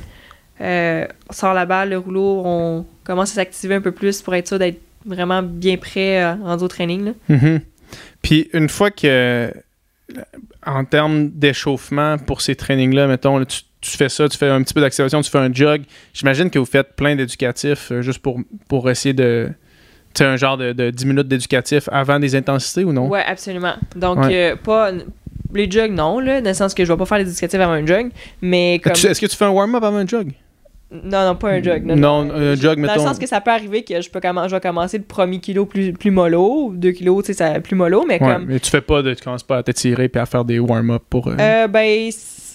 euh, 0.60 1.06
on 1.28 1.32
sort 1.32 1.54
la 1.54 1.66
balle, 1.66 1.90
le 1.90 1.98
rouleau, 1.98 2.42
on 2.44 2.86
commence 3.04 3.32
à 3.32 3.34
s'activer 3.36 3.74
un 3.74 3.80
peu 3.80 3.92
plus 3.92 4.22
pour 4.22 4.34
être 4.34 4.48
sûr 4.48 4.58
d'être 4.58 4.80
vraiment 5.04 5.42
bien 5.42 5.76
prêt 5.76 6.22
euh, 6.22 6.34
rendu 6.42 6.64
au 6.64 6.68
training. 6.68 7.04
Là. 7.06 7.12
Mhm. 7.28 7.60
Puis 8.22 8.48
une 8.52 8.68
fois 8.68 8.90
que, 8.90 9.52
en 10.64 10.84
termes 10.84 11.28
d'échauffement 11.30 12.18
pour 12.18 12.40
ces 12.40 12.54
trainings-là, 12.54 13.06
mettons, 13.08 13.38
là, 13.38 13.44
tu, 13.46 13.62
tu 13.80 13.90
fais 13.96 14.08
ça, 14.08 14.28
tu 14.28 14.38
fais 14.38 14.48
un 14.48 14.62
petit 14.62 14.74
peu 14.74 14.80
d'activation, 14.80 15.20
tu 15.22 15.30
fais 15.30 15.38
un 15.38 15.52
jog, 15.52 15.82
j'imagine 16.14 16.50
que 16.50 16.58
vous 16.58 16.64
faites 16.66 16.94
plein 16.94 17.16
d'éducatifs 17.16 17.90
euh, 17.90 18.02
juste 18.02 18.20
pour, 18.20 18.38
pour 18.68 18.88
essayer 18.90 19.12
de. 19.14 19.48
Tu 20.14 20.18
sais, 20.18 20.24
un 20.26 20.36
genre 20.36 20.58
de, 20.58 20.72
de 20.72 20.90
10 20.90 21.06
minutes 21.06 21.26
d'éducatif 21.28 21.88
avant 21.90 22.20
des 22.20 22.36
intensités 22.36 22.84
ou 22.84 22.92
non? 22.92 23.08
Ouais, 23.08 23.24
absolument. 23.26 23.74
Donc, 23.96 24.18
Ouais. 24.18 24.52
euh, 24.52 24.56
pas. 24.56 24.92
Les 25.54 25.70
jogs, 25.70 25.92
non, 25.92 26.18
là, 26.20 26.40
dans 26.40 26.50
le 26.50 26.54
sens 26.54 26.74
que 26.74 26.84
je 26.84 26.92
vais 26.92 26.96
pas 26.96 27.06
faire 27.06 27.18
les 27.18 27.28
éducatifs 27.30 27.60
avant 27.60 27.72
un 27.72 27.86
jog, 27.86 28.10
mais 28.40 28.80
comme. 28.82 28.92
Est-ce 28.92 29.20
que 29.20 29.26
tu 29.26 29.36
fais 29.36 29.44
un 29.44 29.50
warm-up 29.50 29.82
avant 29.82 29.96
un 29.98 30.06
jog? 30.06 30.32
Non, 30.90 31.24
non, 31.24 31.36
pas 31.36 31.48
un 31.52 31.62
jog. 31.62 31.84
Non, 31.86 31.96
Non, 31.96 32.30
un 32.30 32.54
jog, 32.54 32.76
Dans 32.76 32.82
mettons. 32.82 32.94
le 32.94 33.00
sens 33.08 33.18
que 33.18 33.26
ça 33.26 33.40
peut 33.40 33.50
arriver 33.50 33.82
que 33.82 34.00
je, 34.00 34.10
peux 34.10 34.20
je 34.22 34.50
vais 34.54 34.60
commencer 34.60 34.98
le 34.98 35.04
premier 35.04 35.38
kilo 35.40 35.64
plus, 35.64 35.92
plus 35.94 36.10
mollo, 36.10 36.72
deux 36.74 36.92
kilos, 36.92 37.24
tu 37.24 37.32
sais, 37.32 37.60
plus 37.60 37.74
mollo, 37.76 38.04
mais 38.06 38.22
Ouais, 38.22 38.34
comme. 38.34 38.44
mais 38.46 38.60
tu 38.60 38.70
fais 38.70 38.82
pas 38.82 39.00
de, 39.02 39.14
tu 39.14 39.22
commences 39.24 39.42
pas 39.42 39.58
à 39.58 39.62
t'étirer 39.62 40.08
puis 40.10 40.20
à 40.20 40.26
faire 40.26 40.44
des 40.44 40.58
warm-up 40.58 41.02
pour. 41.08 41.28
euh, 41.28 41.36
Euh, 41.40 41.66
ben, 41.66 42.10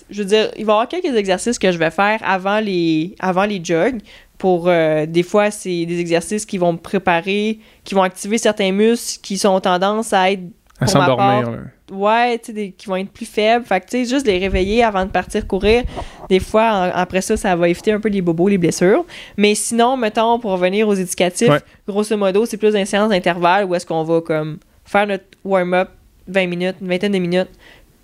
je 0.09 0.19
veux 0.21 0.25
dire, 0.27 0.51
il 0.55 0.65
va 0.65 0.73
y 0.73 0.75
avoir 0.75 0.87
quelques 0.87 1.15
exercices 1.17 1.57
que 1.57 1.71
je 1.71 1.79
vais 1.79 1.89
faire 1.89 2.19
avant 2.23 2.59
les, 2.59 3.15
avant 3.19 3.45
les 3.45 3.59
jogs. 3.63 3.97
Pour 4.37 4.67
euh, 4.67 5.07
des 5.07 5.23
fois, 5.23 5.49
c'est 5.49 5.85
des 5.87 5.99
exercices 5.99 6.45
qui 6.45 6.59
vont 6.59 6.73
me 6.73 6.77
préparer, 6.77 7.57
qui 7.83 7.95
vont 7.95 8.03
activer 8.03 8.37
certains 8.37 8.71
muscles 8.71 9.19
qui 9.23 9.39
sont 9.39 9.59
tendance 9.59 10.13
à 10.13 10.31
être, 10.31 10.43
à 10.79 10.87
s'endormir. 10.87 11.59
ouais, 11.91 12.37
tu 12.39 12.53
sais, 12.53 12.73
qui 12.77 12.87
vont 12.87 12.97
être 12.97 13.09
plus 13.11 13.25
faibles. 13.25 13.65
Fait 13.65 13.79
que, 13.81 13.85
tu 13.87 14.03
sais, 14.03 14.05
juste 14.09 14.27
les 14.27 14.37
réveiller 14.37 14.83
avant 14.83 15.05
de 15.05 15.09
partir 15.11 15.45
courir. 15.47 15.83
Des 16.29 16.39
fois, 16.39 16.63
en- 16.71 16.91
après 16.93 17.21
ça, 17.21 17.35
ça 17.37 17.55
va 17.55 17.67
éviter 17.69 17.91
un 17.91 17.99
peu 17.99 18.09
les 18.09 18.21
bobos, 18.21 18.47
les 18.49 18.57
blessures. 18.57 19.05
Mais 19.37 19.55
sinon, 19.55 19.97
mettons, 19.97 20.39
pour 20.39 20.51
revenir 20.51 20.87
aux 20.87 20.93
éducatifs, 20.93 21.49
Ouais. 21.49 21.59
grosso 21.87 22.15
modo, 22.17 22.45
c'est 22.45 22.57
plus 22.57 22.75
une 22.75 22.85
séance 22.85 23.09
d'intervalle 23.09 23.65
où 23.65 23.73
est-ce 23.75 23.85
qu'on 23.85 24.03
va 24.03 24.21
comme 24.21 24.59
faire 24.85 25.07
notre 25.07 25.25
warm-up 25.43 25.89
20 26.27 26.47
minutes, 26.47 26.75
une 26.81 26.87
vingtaine 26.89 27.11
de 27.13 27.19
minutes. 27.19 27.49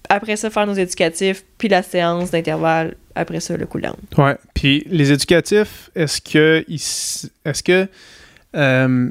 Après 0.09 0.35
ça, 0.35 0.49
faire 0.49 0.65
nos 0.67 0.73
éducatifs, 0.73 1.43
puis 1.57 1.67
la 1.69 1.81
séance 1.83 2.31
d'intervalle. 2.31 2.95
Après 3.15 3.39
ça, 3.39 3.55
le 3.55 3.65
cool-down. 3.67 3.95
Ouais. 4.17 4.35
Puis 4.55 4.83
les 4.89 5.11
éducatifs, 5.11 5.91
est-ce 5.95 6.19
que 6.19 6.65
est-ce 7.45 7.61
que 7.63 7.87
euh, 8.55 9.09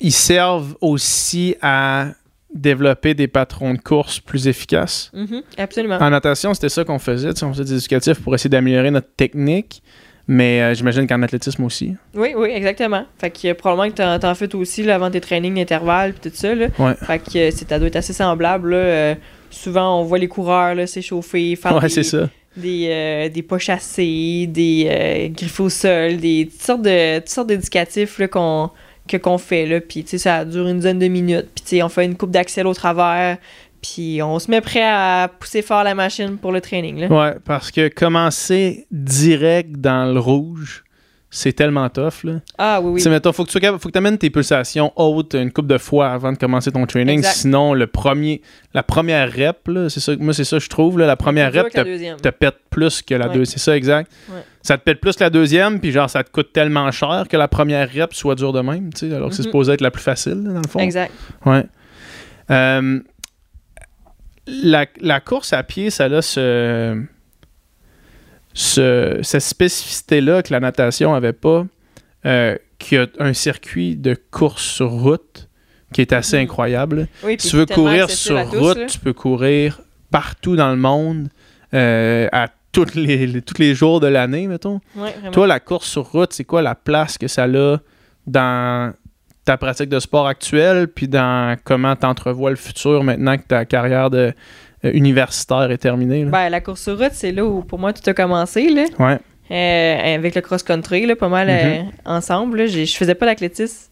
ils 0.00 0.12
servent 0.12 0.76
aussi 0.80 1.56
à 1.62 2.08
développer 2.54 3.14
des 3.14 3.28
patrons 3.28 3.74
de 3.74 3.78
course 3.78 4.20
plus 4.20 4.48
efficaces? 4.48 5.10
Mhm, 5.14 5.42
absolument. 5.58 5.96
En 5.98 6.10
natation, 6.10 6.54
c'était 6.54 6.68
ça 6.68 6.84
qu'on 6.84 6.98
faisait. 6.98 7.30
On 7.42 7.52
faisait 7.52 7.64
des 7.64 7.74
éducatifs 7.74 8.20
pour 8.20 8.34
essayer 8.34 8.50
d'améliorer 8.50 8.90
notre 8.90 9.08
technique. 9.16 9.82
Mais 10.30 10.60
euh, 10.60 10.74
j'imagine 10.74 11.06
qu'en 11.06 11.22
athlétisme 11.22 11.64
aussi. 11.64 11.94
Oui, 12.14 12.34
oui, 12.36 12.50
exactement. 12.50 13.02
Fait 13.16 13.30
que 13.30 13.48
euh, 13.48 13.54
probablement 13.54 13.88
que 13.90 13.96
t'en, 13.96 14.18
t'en 14.18 14.34
fais 14.34 14.54
aussi 14.54 14.82
là, 14.82 14.96
avant 14.96 15.10
tes 15.10 15.22
trainings 15.22 15.54
d'intervalle 15.54 16.12
puis 16.12 16.30
tout 16.30 16.36
ça. 16.36 16.54
Là. 16.54 16.66
Ouais. 16.78 16.92
Fait 16.96 17.18
que 17.18 17.38
euh, 17.38 17.50
c'est, 17.50 17.66
ça 17.66 17.78
doit 17.78 17.88
être 17.88 17.96
assez 17.96 18.12
semblable. 18.12 18.72
Là. 18.72 18.76
Euh, 18.76 19.14
souvent, 19.48 20.00
on 20.00 20.02
voit 20.04 20.18
les 20.18 20.28
coureurs 20.28 20.74
là, 20.74 20.86
s'échauffer, 20.86 21.56
faire 21.56 21.76
Ouais, 21.82 21.88
des, 21.88 22.02
ça. 22.02 22.28
des, 22.58 22.88
euh, 22.90 23.28
des 23.30 23.40
pas 23.42 23.56
chassés, 23.56 24.46
des 24.46 25.32
griffes 25.34 25.60
au 25.60 25.70
sol, 25.70 26.18
des 26.18 26.50
toutes 26.52 26.60
sortes 26.62 26.82
de 26.82 27.18
toutes 27.20 27.28
sortes 27.30 27.48
d'éducatifs 27.48 28.18
là, 28.18 28.28
qu'on 28.28 28.68
que 29.08 29.16
qu'on 29.16 29.38
fait 29.38 29.66
là, 29.66 29.80
puis 29.80 30.04
tu 30.04 30.10
sais 30.10 30.18
ça 30.18 30.44
dure 30.44 30.68
une 30.68 30.76
dizaine 30.76 30.98
de 30.98 31.08
minutes, 31.08 31.48
puis 31.54 31.64
tu 31.64 31.76
sais 31.76 31.82
on 31.82 31.88
fait 31.88 32.04
une 32.04 32.16
coupe 32.16 32.30
d'axel 32.30 32.66
au 32.66 32.74
travers, 32.74 33.38
puis 33.82 34.20
on 34.22 34.38
se 34.38 34.50
met 34.50 34.60
prêt 34.60 34.84
à 34.84 35.30
pousser 35.38 35.62
fort 35.62 35.84
la 35.84 35.94
machine 35.94 36.36
pour 36.38 36.52
le 36.52 36.60
training 36.60 36.98
là. 36.98 37.06
Ouais, 37.08 37.36
parce 37.44 37.70
que 37.70 37.88
commencer 37.88 38.86
direct 38.90 39.72
dans 39.72 40.12
le 40.12 40.20
rouge, 40.20 40.84
c'est 41.30 41.52
tellement 41.52 41.88
tough. 41.90 42.24
Là. 42.24 42.40
Ah 42.56 42.80
oui 42.82 43.02
oui. 43.04 43.10
mettons, 43.10 43.32
faut 43.32 43.44
que 43.44 43.50
tu 43.50 43.58
faut 43.78 43.90
que 43.90 43.98
amènes 43.98 44.16
tes 44.16 44.30
pulsations 44.30 44.92
hautes 44.96 45.34
une 45.34 45.52
couple 45.52 45.68
de 45.68 45.76
fois 45.78 46.08
avant 46.10 46.32
de 46.32 46.38
commencer 46.38 46.72
ton 46.72 46.86
training. 46.86 47.18
Exact. 47.18 47.34
Sinon, 47.34 47.74
le 47.74 47.86
premier, 47.86 48.40
la 48.72 48.82
première 48.82 49.30
rep, 49.30 49.68
là, 49.68 49.90
c'est 49.90 50.00
ça, 50.00 50.12
moi, 50.18 50.32
c'est 50.32 50.44
ça 50.44 50.56
que 50.56 50.62
je 50.64 50.70
trouve. 50.70 50.98
Là, 50.98 51.06
la 51.06 51.16
première 51.16 51.52
rep 51.52 51.68
te, 51.70 52.16
te 52.16 52.28
pète 52.30 52.56
plus 52.70 53.02
que 53.02 53.14
la 53.14 53.26
Ouais. 53.28 53.34
deuxième. 53.34 53.58
C'est 53.58 53.58
ça, 53.64 53.76
exact. 53.76 54.10
Ouais. 54.30 54.42
Ça 54.62 54.78
te 54.78 54.82
pète 54.84 55.00
plus 55.00 55.16
que 55.16 55.24
la 55.24 55.30
deuxième, 55.30 55.80
puis 55.80 55.92
genre, 55.92 56.08
ça 56.08 56.24
te 56.24 56.30
coûte 56.30 56.52
tellement 56.52 56.90
cher 56.90 57.26
que 57.28 57.36
la 57.36 57.48
première 57.48 57.88
rep 57.92 58.14
soit 58.14 58.34
dure 58.34 58.52
de 58.54 58.60
même, 58.60 58.90
alors 59.12 59.28
que 59.28 59.34
c'est 59.34 59.42
Mhm. 59.42 59.46
supposé 59.46 59.72
être 59.74 59.80
la 59.82 59.90
plus 59.90 60.02
facile, 60.02 60.42
là, 60.44 60.52
dans 60.54 60.62
le 60.62 60.68
fond. 60.68 60.78
Exact. 60.80 61.12
Ouais. 61.44 61.64
Euh, 62.50 63.00
la, 64.46 64.86
la 65.00 65.20
course 65.20 65.52
à 65.52 65.62
pied, 65.62 65.90
ça 65.90 66.04
a 66.04 66.22
ce, 66.22 67.02
ce- 68.58 69.20
cette 69.22 69.42
spécificité-là 69.42 70.42
que 70.42 70.52
la 70.52 70.58
natation 70.58 71.14
avait 71.14 71.32
pas, 71.32 71.64
euh, 72.26 72.56
qu'il 72.78 72.98
y 72.98 73.00
a 73.00 73.06
un 73.20 73.32
circuit 73.32 73.94
de 73.94 74.16
course 74.32 74.64
sur 74.64 74.90
route 74.90 75.48
qui 75.92 76.00
est 76.00 76.12
assez 76.12 76.36
Mhm. 76.38 76.42
incroyable. 76.42 77.08
Oui, 77.22 77.36
tu 77.36 77.54
veux 77.56 77.66
courir 77.66 78.10
sur 78.10 78.50
tous, 78.50 78.56
route, 78.58 78.86
tu 78.88 78.98
peux 78.98 79.12
courir 79.12 79.80
partout 80.10 80.56
dans 80.56 80.70
le 80.70 80.76
monde, 80.76 81.28
euh, 81.72 82.28
à 82.32 82.48
tous 82.72 82.94
les, 82.96 83.26
les- 83.28 83.42
tous 83.42 83.58
les 83.58 83.74
jours 83.76 84.00
de 84.00 84.08
l'année, 84.08 84.48
mettons. 84.48 84.80
Ouais. 84.96 85.14
Toi, 85.32 85.46
la 85.46 85.60
course 85.60 85.86
sur 85.88 86.04
route, 86.10 86.32
c'est 86.32 86.44
quoi 86.44 86.60
la 86.60 86.74
place 86.74 87.16
que 87.16 87.28
ça 87.28 87.44
a 87.44 87.76
dans 88.26 88.92
ta 89.44 89.56
pratique 89.56 89.88
de 89.88 90.00
sport 90.00 90.26
actuelle, 90.26 90.88
puis 90.88 91.06
dans 91.08 91.56
comment 91.64 91.94
tu 91.96 92.04
entrevois 92.06 92.50
le 92.50 92.56
futur 92.56 93.04
maintenant 93.04 93.38
que 93.38 93.44
ta 93.44 93.64
carrière 93.64 94.10
de, 94.10 94.34
universitaire 94.84 95.70
est 95.70 95.78
terminée? 95.78 96.24
là? 96.24 96.30
Ben, 96.30 96.48
la 96.48 96.60
course 96.60 96.82
sur 96.82 96.98
route, 96.98 97.12
c'est 97.12 97.32
là 97.32 97.44
où 97.44 97.62
pour 97.62 97.78
moi 97.78 97.92
tout 97.92 98.08
a 98.08 98.14
commencé 98.14 98.68
là. 98.68 98.84
ouais. 98.98 99.18
Euh, 99.50 100.14
avec 100.16 100.34
le 100.34 100.42
cross-country, 100.42 101.06
là, 101.06 101.16
pas 101.16 101.30
mal 101.30 101.48
euh, 101.48 101.82
Mhm. 101.82 101.90
ensemble. 102.04 102.58
là. 102.58 102.66
Je 102.66 102.84
faisais 102.94 103.14
pas 103.14 103.24
d'athlétisme 103.24 103.88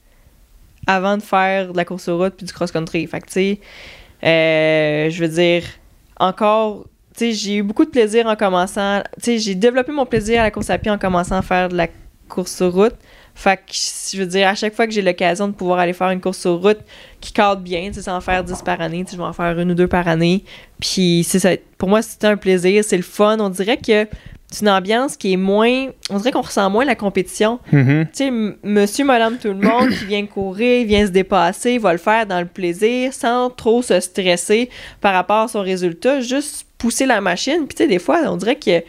avant 0.87 1.16
de 1.16 1.22
faire 1.22 1.72
de 1.72 1.76
la 1.78 1.84
course 1.87 2.03
sur 2.05 2.18
route 2.18 2.34
puis 2.37 2.45
du 2.45 2.53
cross-country. 2.53 3.07
Fait 3.07 3.20
que, 3.20 3.26
tu 3.26 3.32
sais, 3.32 3.61
euh, 4.22 5.09
je 5.11 5.18
veux 5.24 5.28
dire, 5.30 5.62
encore, 6.20 6.84
tu 7.16 7.20
sais, 7.20 7.32
j'ai 7.32 7.57
eu 7.57 7.62
beaucoup 7.62 7.87
de 7.87 7.91
plaisir 7.91 8.26
en 8.26 8.37
commençant. 8.37 9.01
Tu 9.16 9.24
sais, 9.24 9.39
j'ai 9.39 9.55
développé 9.55 9.93
mon 9.93 10.05
plaisir 10.05 10.41
à 10.41 10.45
la 10.45 10.51
course 10.51 10.68
à 10.68 10.76
pied 10.76 10.91
en 10.91 10.99
commençant 10.99 11.37
à 11.37 11.43
faire 11.43 11.70
de 11.70 11.76
la 11.76 11.89
course 12.29 12.55
sur 12.55 12.72
route. 12.72 12.95
Fait 13.35 13.59
que, 13.59 13.72
je 13.72 14.18
veux 14.18 14.27
dire, 14.27 14.49
à 14.49 14.55
chaque 14.55 14.74
fois 14.74 14.87
que 14.87 14.93
j'ai 14.95 15.03
l'occasion 15.03 15.47
de 15.47 15.53
pouvoir 15.53 15.79
aller 15.79 15.93
faire 15.93 16.09
une 16.09 16.22
course 16.22 16.39
sur 16.39 16.59
route 16.61 16.79
qui 17.20 17.35
cadre 17.35 17.61
bien, 17.61 17.89
tu 17.89 17.95
sais, 17.95 18.03
sans 18.03 18.16
en 18.16 18.20
faire 18.22 18.43
10 18.43 18.62
par 18.62 18.81
année, 18.81 19.05
tu 19.05 19.11
sais, 19.11 19.16
je 19.16 19.20
vais 19.20 19.29
en 19.29 19.35
faire 19.35 19.59
une 19.61 19.72
ou 19.72 19.74
deux 19.74 19.87
par 19.87 20.09
année. 20.09 20.43
Puis, 20.81 21.22
c'est 21.29 21.39
ça. 21.39 21.51
Pour 21.77 21.91
moi, 21.91 22.01
c'était 22.01 22.29
un 22.29 22.39
plaisir, 22.39 22.83
c'est 22.83 22.97
le 22.97 23.03
fun. 23.03 23.37
On 23.39 23.51
dirait 23.51 23.77
que 23.77 24.07
c'est 24.51 24.62
une 24.62 24.70
ambiance 24.70 25.18
qui 25.18 25.35
est 25.35 25.37
moins. 25.37 25.89
On 26.09 26.16
dirait 26.16 26.33
qu'on 26.33 26.41
ressent 26.41 26.70
moins 26.70 26.87
la 26.87 26.95
compétition. 26.95 27.59
Mhm. 27.72 28.07
Tu 28.07 28.24
sais, 28.24 28.31
monsieur, 28.62 29.05
madame, 29.05 29.37
tout 29.37 29.49
le 29.49 29.55
monde 29.55 29.91
qui 29.91 30.07
vient 30.07 30.24
courir, 30.24 30.87
vient 30.87 31.05
se 31.05 31.11
dépasser, 31.11 31.77
va 31.77 31.93
le 31.93 31.99
faire 31.99 32.24
dans 32.24 32.41
le 32.41 32.47
plaisir 32.47 33.12
sans 33.12 33.51
trop 33.51 33.83
se 33.83 34.01
stresser 34.01 34.70
par 35.03 35.12
rapport 35.12 35.43
à 35.43 35.49
son 35.49 35.61
résultat, 35.61 36.20
juste 36.20 36.66
pousser 36.79 37.05
la 37.05 37.20
machine. 37.20 37.66
Puis, 37.66 37.77
tu 37.77 37.83
sais, 37.83 37.89
des 37.89 37.99
fois, 37.99 38.20
on 38.27 38.37
dirait 38.37 38.57
que 38.57 38.83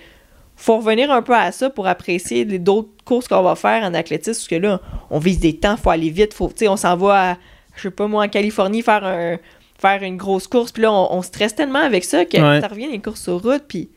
faut 0.59 0.77
revenir 0.77 1.11
un 1.11 1.21
peu 1.21 1.33
à 1.35 1.51
ça 1.53 1.69
pour 1.69 1.87
apprécier 1.87 2.43
les 2.43 2.59
d'autres 2.59 2.89
courses 3.05 3.27
qu'on 3.27 3.43
va 3.43 3.55
faire 3.55 3.83
en 3.83 3.93
athlétisme, 3.93 4.33
parce 4.39 4.47
que 4.47 4.55
là, 4.55 4.81
on 5.09 5.19
vise 5.19 5.39
des 5.39 5.55
temps, 5.55 5.77
faut 5.77 5.91
aller 5.91 6.09
vite, 6.09 6.33
faut, 6.33 6.47
tu 6.49 6.53
sais, 6.57 6.67
on 6.67 6.75
s'en 6.77 6.97
va 6.97 7.31
à, 7.31 7.37
je 7.75 7.83
sais 7.83 7.91
pas 7.91 8.07
moi, 8.07 8.25
en 8.25 8.27
Californie 8.27 8.81
faire 8.81 9.05
un 9.05 9.37
faire 9.79 10.01
une 10.01 10.17
grosse 10.17 10.47
course, 10.47 10.71
puis 10.71 10.81
là, 10.81 10.91
on, 10.91 11.13
on 11.17 11.21
stresse 11.21 11.53
tellement 11.53 11.77
avec 11.79 12.03
ça 12.03 12.25
que 12.25 12.35
Ouais. 12.37 12.59
ça 12.61 12.67
revient 12.67 12.87
les 12.91 12.99
courses 12.99 13.21
sur 13.21 13.39
route, 13.39 13.61
puis 13.67 13.89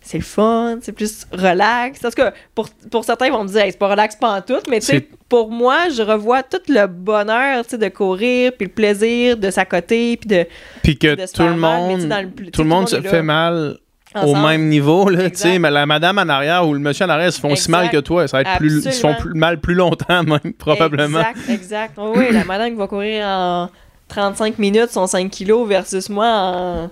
c'est 0.00 0.16
le 0.16 0.24
fun, 0.24 0.78
c'est 0.80 0.92
plus 0.92 1.26
relax. 1.32 2.02
En 2.02 2.08
tout 2.08 2.14
cas, 2.14 2.32
pour, 2.54 2.70
pour 2.90 3.04
certains, 3.04 3.26
ils 3.26 3.32
vont 3.32 3.42
me 3.42 3.48
dire, 3.48 3.60
Hey, 3.62 3.72
c'est 3.72 3.78
pas 3.78 3.88
relax 3.90 4.16
pas 4.16 4.38
en 4.38 4.40
tout, 4.40 4.60
mais 4.70 4.80
tu 4.80 4.86
sais, 4.86 5.06
pour 5.28 5.50
moi, 5.50 5.90
je 5.94 6.00
revois 6.00 6.42
tout 6.44 6.60
le 6.68 6.86
bonheur, 6.86 7.64
tu 7.64 7.72
sais, 7.72 7.78
de 7.78 7.88
courir, 7.88 8.52
puis 8.56 8.68
le 8.68 8.72
plaisir 8.72 9.36
de 9.36 9.50
s'accoter, 9.50 10.16
puis 10.16 10.28
de, 10.28 10.46
Puis 10.82 10.96
que 10.96 11.14
de 11.16 11.26
tout 11.30 11.42
le 11.42 11.54
mal, 11.56 11.80
monde, 11.80 12.32
le 12.46 12.50
tout 12.50 12.62
le 12.62 12.68
monde 12.68 12.88
se 12.88 13.00
fait 13.02 13.22
mal 13.22 13.76
au 14.24 14.34
même 14.34 14.68
niveau, 14.68 15.08
là, 15.08 15.18
tu 15.20 15.26
Exact. 15.26 15.48
sais, 15.52 15.58
mais 15.58 15.70
la 15.70 15.86
madame 15.86 16.18
en 16.18 16.28
arrière 16.28 16.66
ou 16.66 16.72
le 16.74 16.80
monsieur 16.80 17.04
en 17.06 17.08
arrière 17.08 17.32
se 17.32 17.40
font 17.40 17.52
aussi 17.52 17.70
mal 17.70 17.86
Exact. 17.86 17.96
que 18.00 18.04
toi. 18.06 18.28
Ça 18.28 18.38
va 18.38 18.40
être 18.42 18.58
plus, 18.58 18.84
ils 18.84 18.92
se 18.92 19.00
font 19.00 19.14
plus- 19.14 19.34
mal 19.34 19.60
plus 19.60 19.74
longtemps, 19.74 20.22
même, 20.24 20.52
probablement. 20.58 21.20
Exact, 21.20 21.48
exact. 21.50 21.94
Oui, 21.98 22.10
oui, 22.16 22.26
la 22.32 22.44
madame 22.44 22.70
qui 22.70 22.76
va 22.76 22.86
courir 22.86 23.24
en 23.26 23.68
35 24.08 24.58
minutes 24.58 24.90
son 24.90 25.06
5 25.06 25.30
kilos 25.30 25.68
versus 25.68 26.08
moi 26.08 26.26
en 26.26 26.90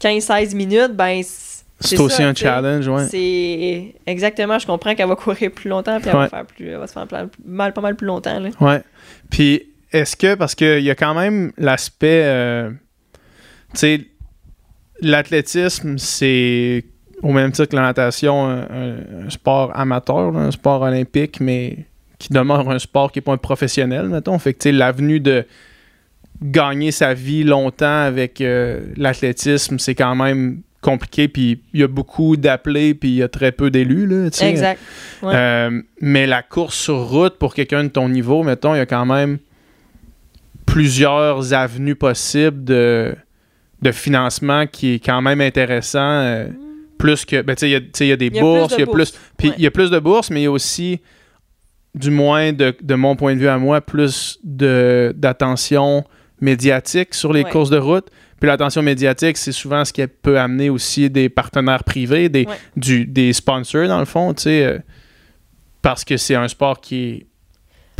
15-16 0.00 0.54
minutes, 0.54 0.92
ben 0.94 1.22
C'est 1.80 1.98
aussi 1.98 2.16
ça, 2.16 2.28
un 2.28 2.34
challenge, 2.34 2.88
ouais. 2.88 3.06
C'est 3.08 3.94
exactement, 4.06 4.58
je 4.58 4.66
comprends 4.66 4.94
qu'elle 4.94 5.08
va 5.08 5.16
courir 5.16 5.50
plus 5.50 5.68
longtemps 5.68 5.98
puis 6.00 6.08
elle 6.08 6.16
Ouais. 6.16 6.22
va 6.22 6.28
faire 6.28 6.46
plus 6.46 6.68
elle 6.68 6.78
va 6.78 6.86
se 6.86 6.92
faire 6.92 7.06
mal 7.44 7.72
pas 7.72 7.80
mal 7.80 7.96
plus 7.96 8.06
longtemps 8.06 8.38
là. 8.40 8.48
Ouais. 8.60 8.82
Puis, 9.30 9.62
est-ce 9.92 10.16
que, 10.16 10.34
parce 10.34 10.54
qu'il 10.54 10.80
y 10.80 10.90
a 10.90 10.94
quand 10.94 11.14
même 11.14 11.52
l'aspect, 11.58 12.22
euh, 12.24 12.70
tu 13.74 13.78
sais, 13.80 14.00
l'athlétisme, 15.04 15.98
c'est 15.98 16.84
au 17.22 17.32
même 17.32 17.52
titre 17.52 17.68
que 17.68 17.76
la 17.76 17.82
natation, 17.82 18.46
un, 18.46 19.30
sport 19.30 19.72
amateur, 19.74 20.32
là, 20.32 20.40
un 20.40 20.50
sport 20.50 20.82
olympique, 20.82 21.40
mais 21.40 21.78
qui 22.18 22.32
demeure 22.32 22.68
un 22.70 22.78
sport 22.78 23.12
qui 23.12 23.18
n'est 23.18 23.22
pas 23.22 23.32
un 23.32 23.38
professionnel, 23.38 24.08
mettons. 24.08 24.38
Fait 24.38 24.54
que, 24.54 24.68
l'avenue 24.68 25.20
de 25.20 25.46
gagner 26.42 26.90
sa 26.90 27.14
vie 27.14 27.44
longtemps 27.44 28.02
avec 28.02 28.40
euh, 28.40 28.80
l'athlétisme, 28.96 29.78
c'est 29.78 29.94
quand 29.94 30.14
même 30.14 30.60
compliqué, 30.80 31.28
puis 31.28 31.62
il 31.72 31.80
y 31.80 31.82
a 31.82 31.88
beaucoup 31.88 32.36
d'appelés, 32.36 32.92
puis 32.92 33.08
il 33.08 33.14
y 33.16 33.22
a 33.22 33.28
très 33.28 33.52
peu 33.52 33.70
d'élus, 33.70 34.06
là. 34.06 34.28
Exact. 34.46 34.80
Ouais. 35.22 35.32
Euh, 35.34 35.82
mais 36.00 36.26
la 36.26 36.42
course 36.42 36.76
sur 36.76 37.08
route, 37.08 37.38
pour 37.38 37.54
quelqu'un 37.54 37.84
de 37.84 37.88
ton 37.88 38.08
niveau, 38.10 38.42
mettons, 38.42 38.74
il 38.74 38.78
y 38.78 38.80
a 38.80 38.86
quand 38.86 39.06
même 39.06 39.38
plusieurs 40.66 41.54
avenues 41.54 41.94
possibles 41.94 42.64
de, 42.64 43.14
de 43.84 43.92
financement 43.92 44.66
qui 44.66 44.94
est 44.94 44.98
quand 45.04 45.22
même 45.22 45.40
intéressant. 45.40 45.98
euh, 46.00 46.48
plus 46.98 47.24
que. 47.24 47.42
Ben, 47.42 47.54
tu 47.56 47.60
sais, 47.60 47.68
il 47.68 47.72
y 48.08 48.12
a- 48.12 48.16
des 48.16 48.28
y 48.28 48.38
a 48.38 48.40
bourses, 48.40 48.74
il 48.78 48.80
y 48.80 48.82
a 48.82 48.86
plus. 48.86 49.12
Puis 49.36 49.52
il 49.58 49.62
y 49.62 49.66
a 49.66 49.70
plus 49.70 49.90
de 49.90 49.98
bourses, 49.98 50.30
mais 50.30 50.40
il 50.40 50.44
y 50.44 50.46
a 50.46 50.50
aussi, 50.50 51.00
du 51.94 52.10
moins 52.10 52.52
de, 52.52 52.74
de 52.80 52.94
mon 52.94 53.14
point 53.16 53.34
de 53.34 53.40
vue 53.40 53.48
à 53.48 53.58
moi, 53.58 53.80
plus 53.80 54.38
de- 54.44 55.12
d'attention 55.16 56.04
médiatique 56.40 57.12
sur 57.14 57.32
les 57.32 57.42
Ouais. 57.42 57.50
courses 57.50 57.70
de 57.70 57.78
route. 57.78 58.06
Puis 58.40 58.46
l'attention 58.48 58.80
médiatique, 58.82 59.36
c'est 59.36 59.52
souvent 59.52 59.84
ce 59.84 59.92
qui 59.92 60.06
peut 60.06 60.38
amener 60.38 60.70
aussi 60.70 61.10
des 61.10 61.28
partenaires 61.28 61.82
privés, 61.84 62.28
des, 62.28 62.46
Ouais. 62.46 62.54
du, 62.76 63.06
des 63.06 63.32
sponsors, 63.32 63.88
dans 63.88 63.98
le 63.98 64.04
fond, 64.06 64.32
tu 64.34 64.42
sais, 64.44 64.64
euh, 64.64 64.78
parce 65.82 66.04
que 66.04 66.16
c'est 66.16 66.34
un 66.36 66.48
sport 66.48 66.80
qui 66.80 66.96
est 67.04 67.26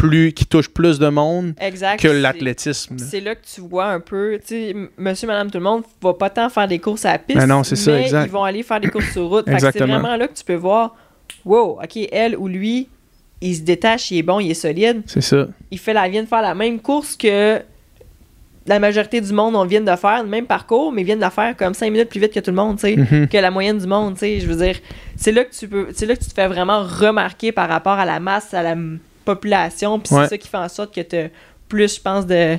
plus 0.08 0.32
qui 0.32 0.46
touche 0.46 0.68
plus 0.68 0.98
de 0.98 1.08
monde 1.08 1.54
Exact. 1.60 2.00
que 2.00 2.08
l'athlétisme. 2.08 2.96
C'est 2.98 3.20
là 3.20 3.34
que 3.34 3.44
tu 3.54 3.60
vois 3.60 3.86
un 3.86 4.00
peu, 4.00 4.38
tu 4.40 4.48
sais, 4.48 4.70
m- 4.70 4.88
monsieur, 4.98 5.26
madame, 5.26 5.50
tout 5.50 5.58
le 5.58 5.64
monde 5.64 5.82
va 6.02 6.14
pas 6.14 6.30
tant 6.30 6.48
faire 6.48 6.68
des 6.68 6.78
courses 6.78 7.04
à 7.04 7.12
la 7.12 7.18
piste. 7.18 7.38
Ben 7.38 7.46
non, 7.46 7.62
c'est 7.64 7.76
ça, 7.76 7.92
mais 7.92 8.02
exact. 8.02 8.26
ils 8.26 8.30
vont 8.32 8.44
aller 8.44 8.62
faire 8.62 8.80
des 8.80 8.88
courses 8.88 9.10
sur 9.12 9.28
route. 9.28 9.46
C'est 9.46 9.78
vraiment 9.80 10.16
là 10.16 10.28
que 10.28 10.34
tu 10.34 10.44
peux 10.44 10.54
voir, 10.54 10.94
wow, 11.44 11.80
ok, 11.82 11.98
elle 12.12 12.36
ou 12.36 12.48
lui, 12.48 12.88
il 13.40 13.54
se 13.56 13.62
détache, 13.62 14.10
il 14.10 14.18
est 14.18 14.22
bon, 14.22 14.40
il 14.40 14.50
est 14.50 14.54
solide. 14.54 15.02
C'est 15.06 15.20
ça. 15.20 15.46
Il 15.70 15.78
fait 15.78 15.92
la, 15.92 16.08
vient 16.08 16.22
de 16.22 16.28
faire 16.28 16.42
la 16.42 16.54
même 16.54 16.80
course 16.80 17.16
que 17.16 17.60
la 18.66 18.78
majorité 18.78 19.20
du 19.20 19.32
monde 19.34 19.54
on 19.56 19.66
vient 19.66 19.82
de 19.82 19.96
faire, 19.96 20.22
le 20.22 20.28
même 20.28 20.46
parcours, 20.46 20.90
mais 20.90 21.02
viennent 21.02 21.18
de 21.18 21.22
la 21.24 21.30
faire 21.30 21.54
comme 21.54 21.74
5 21.74 21.90
minutes 21.90 22.08
plus 22.08 22.20
vite 22.20 22.32
que 22.32 22.40
tout 22.40 22.50
le 22.50 22.56
monde, 22.56 22.76
tu 22.78 22.82
sais. 22.88 22.96
Mhm. 22.96 23.28
que 23.28 23.36
la 23.36 23.50
moyenne 23.50 23.76
du 23.78 23.86
monde, 23.86 24.14
tu 24.14 24.20
sais, 24.20 24.40
je 24.40 24.46
veux 24.46 24.56
dire, 24.64 24.76
c'est 25.16 25.32
là 25.32 25.44
que 25.44 25.52
tu 25.54 25.68
peux 25.68 25.88
c'est 25.92 26.06
là 26.06 26.16
que 26.16 26.22
tu 26.22 26.30
te 26.30 26.34
fais 26.34 26.46
vraiment 26.48 26.82
remarquer 26.82 27.52
par 27.52 27.68
rapport 27.68 27.98
à 27.98 28.06
la 28.06 28.20
masse, 28.20 28.54
à 28.54 28.62
la 28.62 28.74
population, 29.24 29.98
puis 29.98 30.14
Ouais. 30.14 30.24
c'est 30.24 30.30
ça 30.30 30.38
qui 30.38 30.48
fait 30.48 30.56
en 30.56 30.68
sorte 30.68 30.94
que 30.94 31.00
tu 31.00 31.30
plus 31.68 31.96
je 31.96 32.00
pense 32.00 32.26
de 32.26 32.58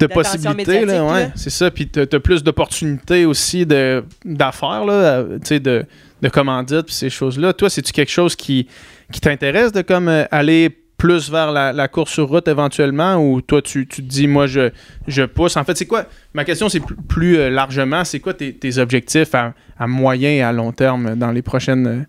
de 0.00 0.06
possibilités, 0.06 0.84
là, 0.84 1.04
ouais. 1.04 1.20
là. 1.24 1.28
C'est 1.34 1.50
ça. 1.50 1.72
Puis 1.72 1.88
t'as 1.88 2.02
as 2.02 2.20
plus 2.20 2.44
d'opportunités 2.44 3.24
aussi 3.26 3.66
de- 3.66 4.04
d'affaires, 4.24 4.84
là, 4.84 5.24
tu 5.24 5.38
sais, 5.42 5.58
de, 5.60 5.84
de 6.22 6.28
commandites, 6.28 6.82
puis 6.86 6.94
ces 6.94 7.10
choses-là. 7.10 7.52
Toi, 7.52 7.68
c'est-tu 7.68 7.90
quelque 7.92 8.12
chose 8.12 8.36
qui, 8.36 8.68
qui 9.12 9.20
t'intéresse 9.20 9.72
de 9.72 9.82
comme 9.82 10.08
euh, 10.08 10.24
aller 10.30 10.70
plus 10.96 11.28
vers 11.30 11.50
la, 11.50 11.72
la 11.72 11.88
course 11.88 12.12
sur 12.12 12.28
route 12.28 12.46
éventuellement, 12.46 13.16
ou 13.16 13.40
toi, 13.40 13.60
tu, 13.60 13.88
tu 13.88 14.02
te 14.04 14.08
dis, 14.08 14.28
moi, 14.28 14.46
je, 14.46 14.70
je 15.08 15.22
pousse? 15.24 15.56
En 15.56 15.64
fait, 15.64 15.76
c'est 15.76 15.86
quoi? 15.86 16.04
Ma 16.32 16.44
question, 16.44 16.68
c'est 16.68 16.78
plus, 16.80 16.94
plus, 16.96 17.36
euh, 17.38 17.50
largement, 17.50 18.04
c'est 18.04 18.20
quoi 18.20 18.34
tes, 18.34 18.52
tes 18.54 18.78
objectifs 18.78 19.34
à, 19.34 19.52
à 19.78 19.86
moyen 19.88 20.30
et 20.30 20.42
à 20.42 20.52
long 20.52 20.70
terme 20.70 21.16
dans 21.16 21.32
les 21.32 21.42
prochaines, 21.42 21.86
euh, 21.88 22.00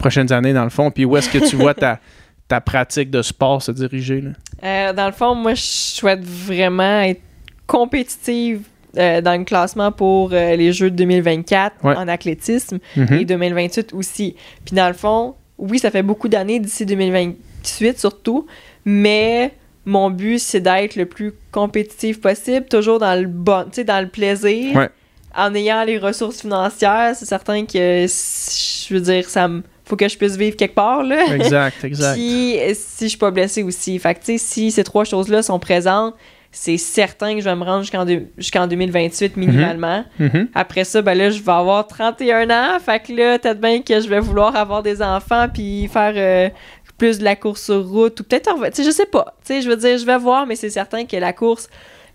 prochaines 0.00 0.32
années, 0.32 0.52
dans 0.52 0.64
le 0.64 0.70
fond? 0.70 0.90
Puis 0.90 1.04
où 1.04 1.16
est-ce 1.16 1.28
que 1.30 1.38
tu 1.48 1.54
vois 1.54 1.74
ta, 1.74 2.00
ta 2.48 2.60
pratique 2.60 3.10
de 3.10 3.22
sport 3.22 3.60
se 3.62 3.72
diriger, 3.72 4.20
là? 4.20 4.30
Euh, 4.64 4.92
dans 4.92 5.06
le 5.06 5.12
fond, 5.12 5.34
moi 5.34 5.54
je 5.54 5.60
souhaite 5.62 6.24
vraiment 6.24 7.00
être 7.00 7.20
compétitive 7.66 8.62
euh, 8.96 9.20
dans 9.20 9.38
le 9.38 9.44
classement 9.44 9.92
pour 9.92 10.30
euh, 10.32 10.56
les 10.56 10.72
Jeux 10.72 10.90
de 10.90 10.96
2024 10.96 11.84
Ouais. 11.84 11.96
en 11.96 12.08
athlétisme 12.08 12.78
Mhm. 12.96 13.12
et 13.20 13.24
2028 13.24 13.92
aussi. 13.92 14.34
Puis 14.64 14.74
dans 14.74 14.88
le 14.88 14.94
fond, 14.94 15.34
oui, 15.58 15.78
ça 15.78 15.90
fait 15.90 16.02
beaucoup 16.02 16.28
d'années 16.28 16.58
d'ici 16.60 16.86
2028 16.86 17.98
surtout, 17.98 18.46
mais 18.84 19.52
mon 19.84 20.10
but 20.10 20.38
c'est 20.38 20.60
d'être 20.60 20.96
le 20.96 21.06
plus 21.06 21.32
compétitif 21.52 22.20
possible, 22.20 22.66
toujours 22.66 22.98
dans 22.98 23.20
le 23.20 23.26
bon, 23.26 23.64
tu 23.64 23.70
sais, 23.76 23.84
dans 23.84 24.00
le 24.00 24.08
plaisir, 24.08 24.74
Ouais. 24.76 24.88
en 25.36 25.54
ayant 25.54 25.84
les 25.84 25.98
ressources 25.98 26.40
financières. 26.40 27.14
C'est 27.14 27.26
certain 27.26 27.66
que 27.66 28.06
je 28.06 28.94
veux 28.94 29.00
dire, 29.00 29.28
ça 29.28 29.48
me 29.48 29.62
faut 29.86 29.96
que 29.96 30.08
je 30.08 30.16
puisse 30.18 30.36
vivre 30.36 30.56
quelque 30.56 30.74
part 30.74 31.02
là. 31.02 31.34
Exact, 31.34 31.82
exact. 31.84 32.14
Puis 32.16 32.56
si 32.74 33.04
je 33.04 33.08
suis 33.10 33.18
pas 33.18 33.30
blessée 33.30 33.62
aussi. 33.62 33.98
Fait 33.98 34.14
que 34.14 34.20
tu 34.20 34.26
sais, 34.26 34.38
si 34.38 34.70
ces 34.70 34.84
trois 34.84 35.04
choses-là 35.04 35.42
sont 35.42 35.58
présentes, 35.58 36.14
c'est 36.52 36.78
certain 36.78 37.34
que 37.34 37.40
je 37.40 37.44
vais 37.44 37.54
me 37.56 37.64
rendre 37.64 37.82
jusqu'en 37.82 38.04
deux- 38.06 38.28
jusqu'en 38.38 38.66
2028 38.66 39.36
minimalement. 39.36 40.04
Mhm. 40.18 40.48
Après 40.54 40.84
ça, 40.84 41.02
ben 41.02 41.14
là, 41.16 41.28
je 41.30 41.42
vais 41.42 41.52
avoir 41.52 41.86
31 41.86 42.48
ans. 42.50 42.78
Fait 42.80 43.00
que 43.00 43.12
là, 43.12 43.38
peut-être 43.38 43.60
bien 43.60 43.82
que 43.82 44.00
je 44.00 44.08
vais 44.08 44.20
vouloir 44.20 44.56
avoir 44.56 44.82
des 44.82 45.02
enfants 45.02 45.46
puis 45.52 45.86
faire 45.88 46.14
euh, 46.16 46.48
plus 46.96 47.18
de 47.18 47.24
la 47.24 47.36
course 47.36 47.62
sur 47.64 47.86
route 47.86 48.18
ou 48.20 48.24
peut-être. 48.24 48.54
Tu 48.54 48.70
sais, 48.72 48.84
je 48.84 48.90
sais 48.90 49.04
pas. 49.06 49.34
Tu 49.44 49.52
sais, 49.54 49.60
je 49.62 49.68
veux 49.68 49.76
dire, 49.76 49.98
je 49.98 50.06
vais 50.06 50.16
voir, 50.18 50.46
mais 50.46 50.56
c'est 50.56 50.70
certain 50.70 51.04
que 51.04 51.16
la 51.18 51.34
course, 51.34 51.68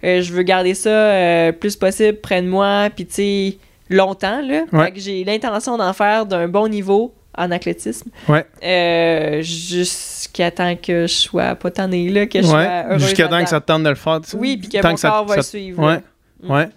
euh, 0.04 0.22
je 0.24 0.34
veux 0.34 0.42
garder 0.44 0.74
ça 0.74 0.90
euh, 0.90 1.52
plus 1.52 1.76
possible 1.76 2.20
près 2.20 2.42
de 2.42 2.48
moi 2.48 2.90
puis 2.96 3.06
tu 3.06 3.14
sais, 3.14 3.58
longtemps, 3.90 4.42
là. 4.42 4.64
Ouais. 4.74 4.86
Fait 4.86 4.92
que 4.94 5.00
j'ai 5.00 5.24
l'intention 5.24 5.78
d'en 5.78 5.94
faire 5.94 6.26
d'un 6.26 6.48
bon 6.48 6.68
niveau 6.68 7.14
en 7.42 7.52
athlétisme. 7.52 8.10
Ouais. 8.28 8.46
Euh, 8.64 9.42
jusqu'à 9.42 10.52
temps 10.52 10.76
que 10.76 11.04
je 11.08 11.14
sois 11.14 11.56
pas 11.56 11.72
tannée, 11.72 12.10
là, 12.10 12.26
que 12.28 12.42
je 12.42 12.48
sois 12.48 12.60
Ouais, 12.90 13.00
jusqu'à 13.00 13.28
temps 13.28 13.44
que 13.44 13.50
ça 13.50 13.60
te 13.62 13.66
tente 13.66 13.84
de 13.84 13.90
le 13.90 13.96
faire. 13.96 14.22
tu 14.22 14.30
sais. 14.32 14.38
Oui, 14.38 14.58
puis 14.58 14.70
que 14.70 14.78
Tant 14.82 14.92
mon 14.92 14.98
ça- 14.98 15.10
corps 15.10 15.26
va 15.26 15.36
ça- 15.36 15.42
suivre. 15.44 15.82
Ouais. 15.84 16.00
Mm. 16.44 16.52
ouais. 16.52 16.70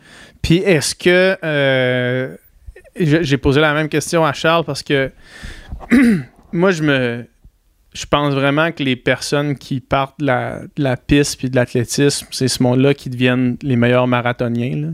Puis 0.43 0.57
est-ce 0.59 0.95
que 0.95 1.37
euh, 1.45 2.37
j'ai 2.97 3.37
posé 3.39 3.61
la 3.61 3.73
même 3.75 3.89
question 3.89 4.25
à 4.25 4.33
Charles 4.33 4.65
parce 4.65 4.83
que 4.83 5.11
moi 6.53 6.71
je 6.71 6.83
me 6.83 7.27
je 7.93 8.07
pense 8.07 8.35
vraiment 8.35 8.73
que 8.73 8.83
les 8.83 8.97
personnes 8.97 9.57
qui 9.57 9.79
partent 9.81 10.19
de 10.19 10.27
la, 10.27 10.61
de 10.77 10.83
la 10.83 10.97
piste 10.97 11.39
puis 11.39 11.49
de 11.49 11.55
l'athlétisme, 11.55 12.27
c'est 12.33 12.49
ce 12.49 12.61
monde-là 12.61 12.93
qui 12.93 13.09
deviennent 13.09 13.57
les 13.63 13.77
meilleurs 13.77 14.09
marathoniens 14.09 14.77
là, 14.77 14.89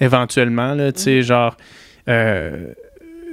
éventuellement 0.00 0.74
là, 0.74 0.92
tu 0.92 0.98
Mm. 1.00 1.02
sais 1.02 1.22
genre 1.22 1.56
euh, 2.08 2.72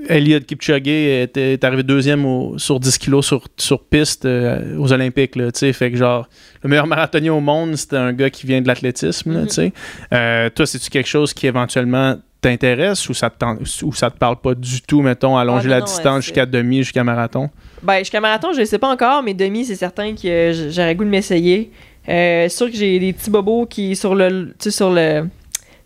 Eliud 0.07 0.45
Kipchoge 0.45 0.87
était, 0.87 1.53
est 1.53 1.63
arrivé 1.63 1.83
deuxième 1.83 2.25
au- 2.25 2.57
sur 2.57 2.79
10 2.79 2.97
kilos 2.97 3.25
sur, 3.25 3.47
sur 3.57 3.83
piste 3.83 4.25
euh, 4.25 4.77
aux 4.77 4.91
Olympiques. 4.93 5.35
Là, 5.35 5.49
fait 5.53 5.91
que 5.91 5.97
genre, 5.97 6.27
le 6.63 6.69
meilleur 6.69 6.87
marathonien 6.87 7.33
au 7.33 7.39
monde, 7.41 7.75
c'était 7.75 7.97
un 7.97 8.13
gars 8.13 8.29
qui 8.29 8.47
vient 8.47 8.61
de 8.61 8.67
l'athlétisme. 8.67 9.33
là, 9.33 9.41
Mhm. 9.41 9.49
sais. 9.49 9.73
Euh, 10.13 10.49
toi, 10.49 10.65
c'est-tu 10.65 10.89
quelque 10.89 11.07
chose 11.09 11.33
qui 11.33 11.47
éventuellement 11.47 12.15
t'intéresse 12.41 13.09
ou 13.09 13.13
ça 13.13 13.29
te, 13.29 13.45
ou 13.83 13.93
ça 13.93 14.09
te 14.09 14.17
parle 14.17 14.37
pas 14.37 14.55
du 14.55 14.81
tout, 14.81 15.01
mettons, 15.01 15.35
allonger 15.37 15.65
Ah, 15.65 15.67
non, 15.67 15.73
la 15.75 15.79
non, 15.79 15.85
distance 15.85 16.15
ouais, 16.15 16.21
jusqu'à 16.21 16.45
demi, 16.45 16.77
jusqu'à 16.77 17.03
marathon? 17.03 17.49
Ben, 17.83 17.99
jusqu'à 17.99 18.21
marathon, 18.21 18.53
je 18.53 18.61
ne 18.61 18.65
sais 18.65 18.79
pas 18.79 18.87
encore, 18.89 19.21
mais 19.23 19.33
demi, 19.33 19.65
c'est 19.65 19.75
certain 19.75 20.15
que 20.15 20.69
j'aurais 20.71 20.95
goût 20.95 21.03
de 21.03 21.09
m'essayer. 21.09 21.71
Euh, 22.07 22.47
sûr 22.47 22.71
que 22.71 22.77
j'ai 22.77 22.97
des 22.97 23.11
petits 23.13 23.29
bobos 23.29 23.65
qui, 23.65 23.95
sur 23.95 24.15
le, 24.15 24.53
sur 24.59 24.89
le, 24.89 25.25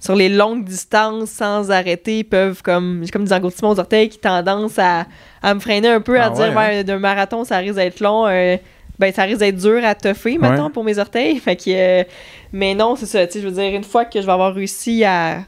sur 0.03 0.15
les 0.15 0.27
longues 0.27 0.65
distances, 0.65 1.29
sans 1.29 1.71
arrêter, 1.71 2.25
peuvent, 2.25 2.61
comme, 2.61 3.01
j'ai 3.05 3.09
comme 3.09 3.23
des 3.23 3.31
engourdissements 3.31 3.69
aux 3.69 3.79
orteils 3.79 4.09
qui 4.09 4.17
tendance 4.19 4.77
à, 4.77 5.05
à 5.41 5.53
me 5.53 5.61
freiner 5.61 5.87
un 5.87 6.01
peu, 6.01 6.19
à 6.19 6.25
Ah 6.25 6.29
dire, 6.31 6.49
ouais, 6.49 6.55
ouais, 6.55 6.83
d'un 6.83 6.99
marathon, 6.99 7.45
ça 7.45 7.57
risque 7.59 7.75
d'être 7.75 8.01
long. 8.01 8.27
euh, 8.27 8.57
ben, 8.99 9.13
ça 9.13 9.23
risque 9.23 9.39
d'être 9.39 9.55
dur 9.55 9.79
à 9.85 9.95
toffer, 9.95 10.37
Ouais. 10.37 10.69
pour 10.73 10.83
mes 10.83 10.99
orteils. 10.99 11.39
Fait 11.39 11.55
que, 11.55 11.63
euh, 11.69 12.03
mais 12.51 12.75
non, 12.75 12.95
c'est 12.97 13.05
ça. 13.05 13.25
Tu 13.25 13.33
sais, 13.33 13.41
je 13.41 13.47
veux 13.47 13.53
dire, 13.53 13.73
une 13.73 13.83
fois 13.85 14.03
que 14.03 14.19
je 14.19 14.25
vais 14.25 14.31
avoir 14.33 14.53
réussi 14.53 15.05
à, 15.05 15.45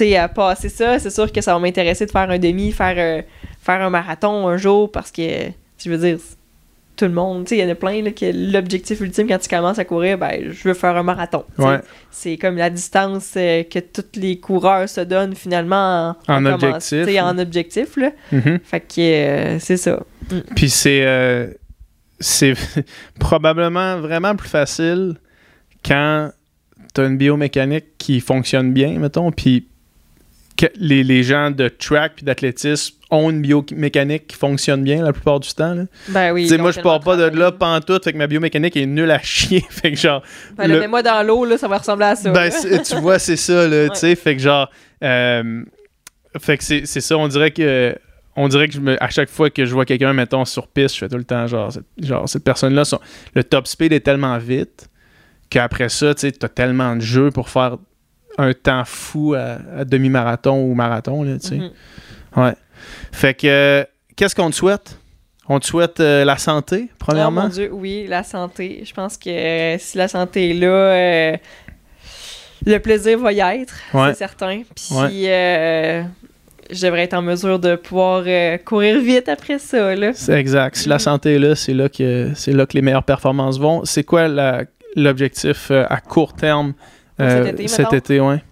à 0.00 0.28
passer 0.28 0.68
ça, 0.70 0.98
c'est 0.98 1.10
sûr 1.10 1.30
que 1.30 1.40
ça 1.42 1.52
va 1.52 1.58
m'intéresser 1.58 2.06
de 2.06 2.10
faire 2.10 2.30
un 2.30 2.38
demi, 2.38 2.72
faire, 2.72 2.94
euh, 2.96 3.22
faire 3.60 3.80
un 3.82 3.90
marathon 3.90 4.48
un 4.48 4.56
jour 4.56 4.90
parce 4.90 5.10
que, 5.12 5.22
je 5.78 5.90
veux 5.90 5.98
dire, 5.98 6.18
tout 6.96 7.04
le 7.04 7.10
monde, 7.12 7.44
tu 7.44 7.50
sais, 7.50 7.58
il 7.58 7.64
y 7.64 7.66
en 7.66 7.70
a 7.70 7.74
plein 7.74 8.02
là, 8.02 8.10
que 8.10 8.24
l'objectif 8.52 9.00
ultime 9.00 9.28
quand 9.28 9.38
tu 9.38 9.48
commences 9.48 9.78
à 9.78 9.84
courir, 9.84 10.16
ben, 10.18 10.50
je 10.50 10.66
veux 10.68 10.74
faire 10.74 10.96
un 10.96 11.02
marathon. 11.02 11.44
Ouais. 11.58 11.78
C'est 12.10 12.36
comme 12.38 12.56
la 12.56 12.70
distance 12.70 13.34
euh, 13.36 13.62
que 13.64 13.78
tous 13.78 14.18
les 14.18 14.38
coureurs 14.40 14.88
se 14.88 15.02
donnent 15.02 15.34
finalement 15.34 16.16
En 16.26 16.42
commence- 16.42 16.62
objectif. 16.92 17.20
En 17.22 17.38
objectif, 17.38 17.96
là. 17.96 18.10
Mhm. 18.32 18.58
Fait 18.64 18.80
que 18.80 19.00
euh, 19.00 19.58
c'est 19.58 19.76
ça. 19.76 20.02
Puis 20.54 20.70
c'est 20.70 21.04
euh, 21.06 21.48
c'est 22.18 22.54
probablement 23.20 24.00
vraiment 24.00 24.34
plus 24.34 24.48
facile 24.48 25.16
quand 25.84 26.30
tu 26.94 27.00
as 27.00 27.04
une 27.04 27.16
biomécanique 27.18 27.98
qui 27.98 28.20
fonctionne 28.20 28.72
bien, 28.72 28.98
mettons, 28.98 29.30
puis 29.30 29.68
les, 30.76 31.04
les 31.04 31.22
gens 31.22 31.50
de 31.50 31.68
track 31.68 32.14
puis 32.16 32.24
d'athlétisme 32.24 32.95
ont 33.10 33.30
une 33.30 33.40
biomécanique 33.40 34.26
qui 34.26 34.36
fonctionne 34.36 34.82
bien 34.82 35.04
la 35.04 35.12
plupart 35.12 35.38
du 35.40 35.48
temps. 35.50 35.74
là. 35.74 35.84
Ben 36.08 36.32
oui. 36.32 36.50
Moi, 36.58 36.72
je 36.72 36.80
pars 36.80 36.98
pas 37.00 37.16
de 37.16 37.24
là 37.38 37.52
pantoute, 37.52 38.02
fait 38.04 38.12
que 38.12 38.18
ma 38.18 38.26
biomécanique 38.26 38.76
est 38.76 38.86
nulle 38.86 39.10
à 39.12 39.20
chier. 39.20 39.64
fait 39.70 39.92
que 39.92 39.96
genre, 39.96 40.22
Ben, 40.56 40.66
le- 40.66 40.80
mets-moi 40.80 41.02
dans 41.02 41.24
l'eau, 41.24 41.44
là, 41.44 41.56
ça 41.56 41.68
va 41.68 41.78
ressembler 41.78 42.06
à 42.06 42.16
ça. 42.16 42.30
ben, 42.32 42.50
tu 42.84 42.96
vois, 42.96 43.18
c'est 43.20 43.36
ça, 43.36 43.68
là, 43.68 43.84
Ouais. 43.84 43.88
tu 43.90 43.96
sais, 44.00 44.14
fait 44.16 44.34
que 44.36 44.42
genre, 44.42 44.68
euh, 45.04 45.62
fait 46.40 46.58
que 46.58 46.64
c'est 46.64 46.84
ça, 46.86 47.16
on 47.16 47.28
dirait 47.28 47.52
que, 47.52 47.94
on 48.34 48.48
dirait 48.48 48.66
que 48.68 48.74
je 48.74 48.80
me, 48.80 49.02
à 49.02 49.08
chaque 49.08 49.30
fois 49.30 49.50
que 49.50 49.64
je 49.64 49.72
vois 49.72 49.84
quelqu'un, 49.84 50.12
mettons, 50.12 50.44
sur 50.44 50.66
piste, 50.66 50.94
je 50.96 51.00
fais 51.00 51.08
tout 51.08 51.16
le 51.16 51.24
temps, 51.24 51.46
genre, 51.46 51.72
cette, 51.72 51.84
genre, 52.02 52.28
cette 52.28 52.44
personne-là, 52.44 52.84
son- 52.84 53.00
le 53.34 53.44
top 53.44 53.66
speed 53.68 53.92
est 53.92 54.00
tellement 54.00 54.36
vite 54.38 54.88
qu'après 55.48 55.88
ça, 55.88 56.12
tu 56.14 56.22
sais, 56.22 56.32
t'as 56.32 56.48
tellement 56.48 56.96
de 56.96 57.00
jeux 57.02 57.30
pour 57.30 57.48
faire 57.50 57.76
un 58.36 58.52
temps 58.52 58.82
fou 58.84 59.34
à, 59.34 59.58
à 59.78 59.84
demi-marathon 59.84 60.60
ou 60.60 60.74
marathon, 60.74 61.22
là, 61.22 61.38
tu 61.38 61.46
sais. 61.48 61.54
Mhm. 61.56 61.70
Ouais. 62.36 62.54
Fait 63.12 63.34
que, 63.34 63.86
qu'est-ce 64.16 64.34
qu'on 64.34 64.50
te 64.50 64.54
souhaite? 64.56 64.98
On 65.48 65.60
te 65.60 65.66
souhaite 65.66 66.00
euh, 66.00 66.24
la 66.24 66.38
santé, 66.38 66.88
Oh 66.90 66.94
premièrement. 66.98 67.42
mon 67.42 67.48
Dieu, 67.48 67.70
oui, 67.72 68.06
la 68.08 68.24
santé. 68.24 68.82
Je 68.84 68.92
pense 68.92 69.16
que 69.16 69.30
euh, 69.30 69.78
si 69.78 69.96
la 69.96 70.08
santé 70.08 70.50
est 70.50 70.54
là, 70.54 70.66
euh, 70.66 71.36
le 72.66 72.78
plaisir 72.78 73.18
va 73.20 73.32
y 73.32 73.38
être, 73.40 73.74
Ouais. 73.94 74.08
c'est 74.08 74.18
certain. 74.18 74.62
Puis 74.74 74.96
Ouais. 74.96 76.04
je 76.68 76.82
devrais 76.84 77.02
être 77.02 77.14
en 77.14 77.22
mesure 77.22 77.60
de 77.60 77.76
pouvoir 77.76 78.24
courir 78.64 78.98
vite 79.00 79.28
après 79.28 79.60
ça. 79.60 79.94
Là. 79.94 80.10
C'est 80.14 80.32
exact. 80.38 80.74
Si 80.76 80.88
la 80.88 80.96
Mhm. 80.96 81.00
santé 81.00 81.34
est 81.36 81.38
là, 81.38 81.54
c'est 81.54 81.74
là 81.74 81.88
que 81.88 82.32
c'est 82.34 82.52
là 82.52 82.66
que 82.66 82.72
les 82.74 82.82
meilleures 82.82 83.04
performances 83.04 83.58
vont. 83.60 83.84
C'est 83.84 84.02
quoi 84.02 84.26
l'objectif 84.96 85.70
à 85.70 86.00
court 86.00 86.32
terme 86.34 86.74
cet 87.18 87.46
été, 87.46 87.68
cet 87.68 87.78
mettons? 87.92 87.96
été, 87.96 88.20
ouais? 88.20 88.42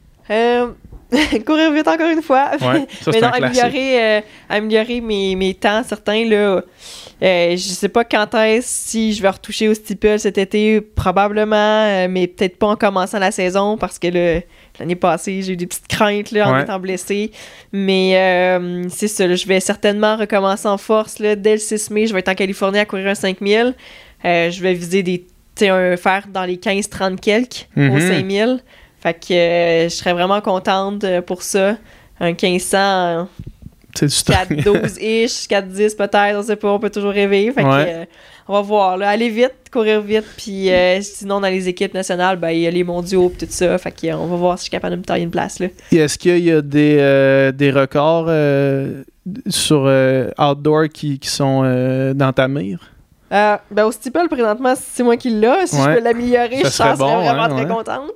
Courir 1.47 1.73
vite 1.73 1.89
encore 1.89 2.09
une 2.11 2.23
fois. 2.23 2.51
Ouais, 2.61 2.87
ça 3.03 3.11
Mais 3.13 3.21
non, 3.21 3.29
améliorer, 3.29 4.03
euh, 4.03 4.21
améliorer 4.49 5.01
mes, 5.01 5.37
mes 5.37 5.55
temps, 5.55 5.83
certains, 5.87 6.25
là. 6.25 6.63
Euh, 7.23 7.51
je 7.53 7.57
sais 7.57 7.89
pas 7.89 8.05
quand 8.05 8.35
est-ce, 8.35 8.69
si 8.91 9.13
je 9.15 9.23
vais 9.23 9.29
retoucher 9.31 9.69
au 9.69 9.75
steeple 9.75 10.19
cet 10.19 10.37
été, 10.37 10.81
probablement, 10.81 11.57
euh, 11.87 12.07
mais 12.11 12.27
peut-être 12.27 12.59
pas 12.59 12.67
en 12.67 12.77
commençant 12.77 13.19
la 13.19 13.31
saison, 13.31 13.79
parce 13.79 13.99
que 13.99 14.09
là, 14.09 14.41
l'année 14.79 14.97
passée, 14.97 15.41
j'ai 15.43 15.53
eu 15.53 15.57
des 15.57 15.67
petites 15.67 15.87
craintes 15.87 16.33
là, 16.33 16.49
en 16.49 16.55
Ouais. 16.55 16.63
étant 16.63 16.79
blessé. 16.81 17.31
Mais 17.73 18.13
euh, 18.17 18.83
c'est 18.91 19.09
ça, 19.09 19.27
là, 19.27 19.37
je 19.37 19.47
vais 19.47 19.61
certainement 19.61 20.17
recommencer 20.17 20.67
en 20.69 20.77
force. 20.79 21.19
Là, 21.21 21.37
dès 21.37 21.53
le 21.53 21.59
6 21.59 21.91
mai, 21.91 22.07
je 22.07 22.13
vais 22.13 22.19
être 22.19 22.29
en 22.29 22.35
Californie 22.35 22.79
à 22.81 22.85
courir 22.85 23.07
un 23.09 23.15
5000. 23.15 23.75
Euh, 24.25 24.51
je 24.51 24.61
vais 24.63 24.75
viser 24.75 25.03
des, 25.03 25.21
tu 25.21 25.27
sais, 25.57 25.69
un 25.69 25.97
faire 25.97 26.25
dans 26.33 26.45
les 26.45 26.57
15-30 26.57 27.21
quelques 27.21 27.69
au 27.77 27.81
Mhm. 27.81 28.01
5000. 28.01 28.61
Fait 29.05 29.13
que 29.13 29.35
euh, 29.35 29.85
je 29.85 29.95
serais 29.95 30.15
vraiment 30.15 30.41
contente 30.41 31.05
euh, 31.05 31.21
pour 31.21 31.43
ça. 31.43 31.77
Un 32.21 32.33
1500, 32.33 33.29
C'est 33.95 34.07
du 34.07 34.15
stock. 34.15 34.35
4-12-ish, 34.51 35.47
4-10 35.47 35.97
peut-être, 35.99 36.39
on 36.39 36.43
sait 36.43 36.57
pas, 36.57 36.73
on 36.73 36.79
peut 36.79 36.89
toujours 36.89 37.11
rêver. 37.11 37.53
Fait 37.53 37.65
que, 37.65 37.69
euh, 37.69 38.05
on 38.49 38.55
va 38.55 38.61
voir, 38.63 38.97
là. 38.97 39.11
Aller 39.11 39.29
vite, 39.29 39.53
courir 39.71 40.01
vite, 40.01 40.25
puis 40.39 40.71
euh, 40.71 41.03
sinon, 41.03 41.39
dans 41.41 41.49
les 41.49 41.69
équipes 41.69 41.93
nationales, 41.93 42.39
ben, 42.39 42.49
il 42.49 42.61
y 42.61 42.67
a 42.67 42.71
les 42.71 42.83
mondiaux 42.83 43.31
tout 43.39 43.45
ça. 43.47 43.77
Fait 43.77 43.91
que, 43.91 44.15
on 44.15 44.27
va 44.27 44.37
voir 44.37 44.59
si 44.59 44.63
je 44.63 44.65
suis 44.65 44.71
capable 44.71 44.95
de 44.95 45.01
me 45.01 45.05
tailler 45.05 45.25
une 45.25 45.31
place, 45.31 45.59
là. 45.59 45.67
Et 45.93 45.97
Est-ce 45.97 46.17
qu'il 46.17 46.39
y 46.39 46.51
a 46.51 46.63
des, 46.63 46.97
euh, 46.99 47.53
des 47.53 47.71
records 47.71 48.31
sur 49.49 49.83
outdoor 50.39 50.89
qui, 50.89 51.19
qui 51.19 51.29
sont 51.29 51.63
dans 52.15 52.33
ta 52.33 52.49
mire? 52.49 52.94
Euh, 53.33 53.57
ben, 53.71 53.85
au 53.85 53.93
steeple, 53.93 54.29
présentement, 54.29 54.75
c'est 54.77 55.03
moi 55.03 55.17
qui 55.17 55.31
l'ai. 55.31 55.67
Si 55.67 55.77
Ouais. 55.77 55.83
je 55.83 55.95
peux 55.99 56.05
l'améliorer, 56.05 56.61
je 56.63 56.69
serais 56.69 56.95
bon, 56.97 57.17
vraiment 57.23 57.45
hein, 57.45 57.49
très 57.49 57.63
ouais. 57.65 57.67
contente. 57.75 58.13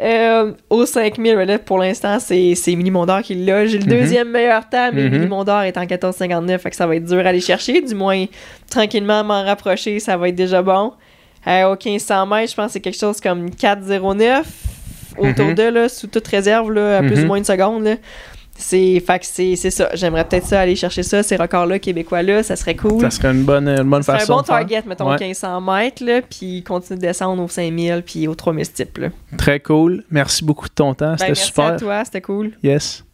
Euh, 0.00 0.52
au 0.70 0.86
5000, 0.86 1.36
ben 1.36 1.46
là, 1.48 1.58
pour 1.58 1.78
l'instant, 1.78 2.18
c'est 2.20 2.54
c'est 2.54 2.74
Mini 2.76 2.90
Mondor 2.90 3.22
qui 3.22 3.34
l'a. 3.34 3.66
J'ai 3.66 3.78
le 3.78 3.84
Mhm. 3.84 3.90
deuxième 3.90 4.28
meilleur 4.30 4.68
temps, 4.68 4.90
mais 4.92 5.04
Mhm. 5.04 5.10
Mini 5.12 5.26
Mondor 5.26 5.62
est 5.62 5.76
en 5.76 5.86
14,59, 5.86 6.62
fait 6.62 6.70
que 6.70 6.76
ça 6.76 6.86
va 6.86 6.96
être 6.96 7.04
dur 7.04 7.18
à 7.24 7.28
aller 7.30 7.40
chercher. 7.40 7.80
Du 7.80 7.94
moins, 7.94 8.24
tranquillement 8.70 9.24
m'en 9.24 9.42
rapprocher, 9.44 9.98
ça 10.00 10.16
va 10.16 10.28
être 10.28 10.34
déjà 10.34 10.62
bon. 10.62 10.92
Euh, 11.46 11.64
au 11.72 11.76
1500 11.76 12.26
mètres, 12.26 12.50
je 12.52 12.56
pense 12.56 12.66
que 12.66 12.72
c'est 12.74 12.80
quelque 12.80 12.98
chose 12.98 13.20
comme 13.20 13.50
4,09 13.50 14.46
autour 15.18 15.46
Mhm. 15.46 15.54
de, 15.54 15.62
là, 15.64 15.88
sous 15.88 16.06
toute 16.06 16.26
réserve, 16.28 16.72
là, 16.72 16.98
à 16.98 17.00
plus 17.02 17.16
Mhm. 17.16 17.24
ou 17.24 17.26
moins 17.26 17.36
une 17.38 17.44
seconde. 17.44 17.84
Là. 17.84 17.94
C'est 18.56 19.00
fait 19.00 19.24
c'est 19.24 19.56
c'est 19.56 19.70
ça. 19.70 19.88
J'aimerais 19.94 20.24
peut-être 20.26 20.46
ça 20.46 20.60
aller 20.60 20.76
chercher 20.76 21.02
ça, 21.02 21.22
ces 21.22 21.36
records-là 21.36 21.78
québécois-là, 21.78 22.42
ça 22.42 22.54
serait 22.54 22.76
cool. 22.76 23.00
Ça 23.00 23.10
serait 23.10 23.32
une 23.32 23.44
bonne, 23.44 23.66
une 23.68 23.88
bonne 23.88 24.02
C'est 24.02 24.12
un 24.12 24.18
façon 24.18 24.34
bon 24.36 24.40
de 24.42 24.46
faire. 24.46 24.56
target, 24.58 24.82
mettons, 24.86 25.06
Ouais. 25.10 25.16
1500 25.18 25.60
mètres, 25.60 26.04
là, 26.04 26.20
puis 26.22 26.62
continue 26.62 26.98
de 26.98 27.02
descendre 27.02 27.42
aux 27.42 27.48
5000 27.48 28.02
puis 28.06 28.28
aux 28.28 28.34
3000 28.34 28.70
types. 28.72 28.98
Là. 28.98 29.08
Très 29.38 29.58
cool. 29.60 30.04
Merci 30.10 30.44
beaucoup 30.44 30.68
de 30.68 30.74
ton 30.74 30.94
temps. 30.94 31.12
Ben, 31.12 31.16
C'était 31.18 31.28
merci 31.30 31.46
super. 31.46 31.64
à 31.64 31.76
toi, 31.76 32.04
c'était 32.04 32.20
cool. 32.20 32.52
Yes. 32.62 33.04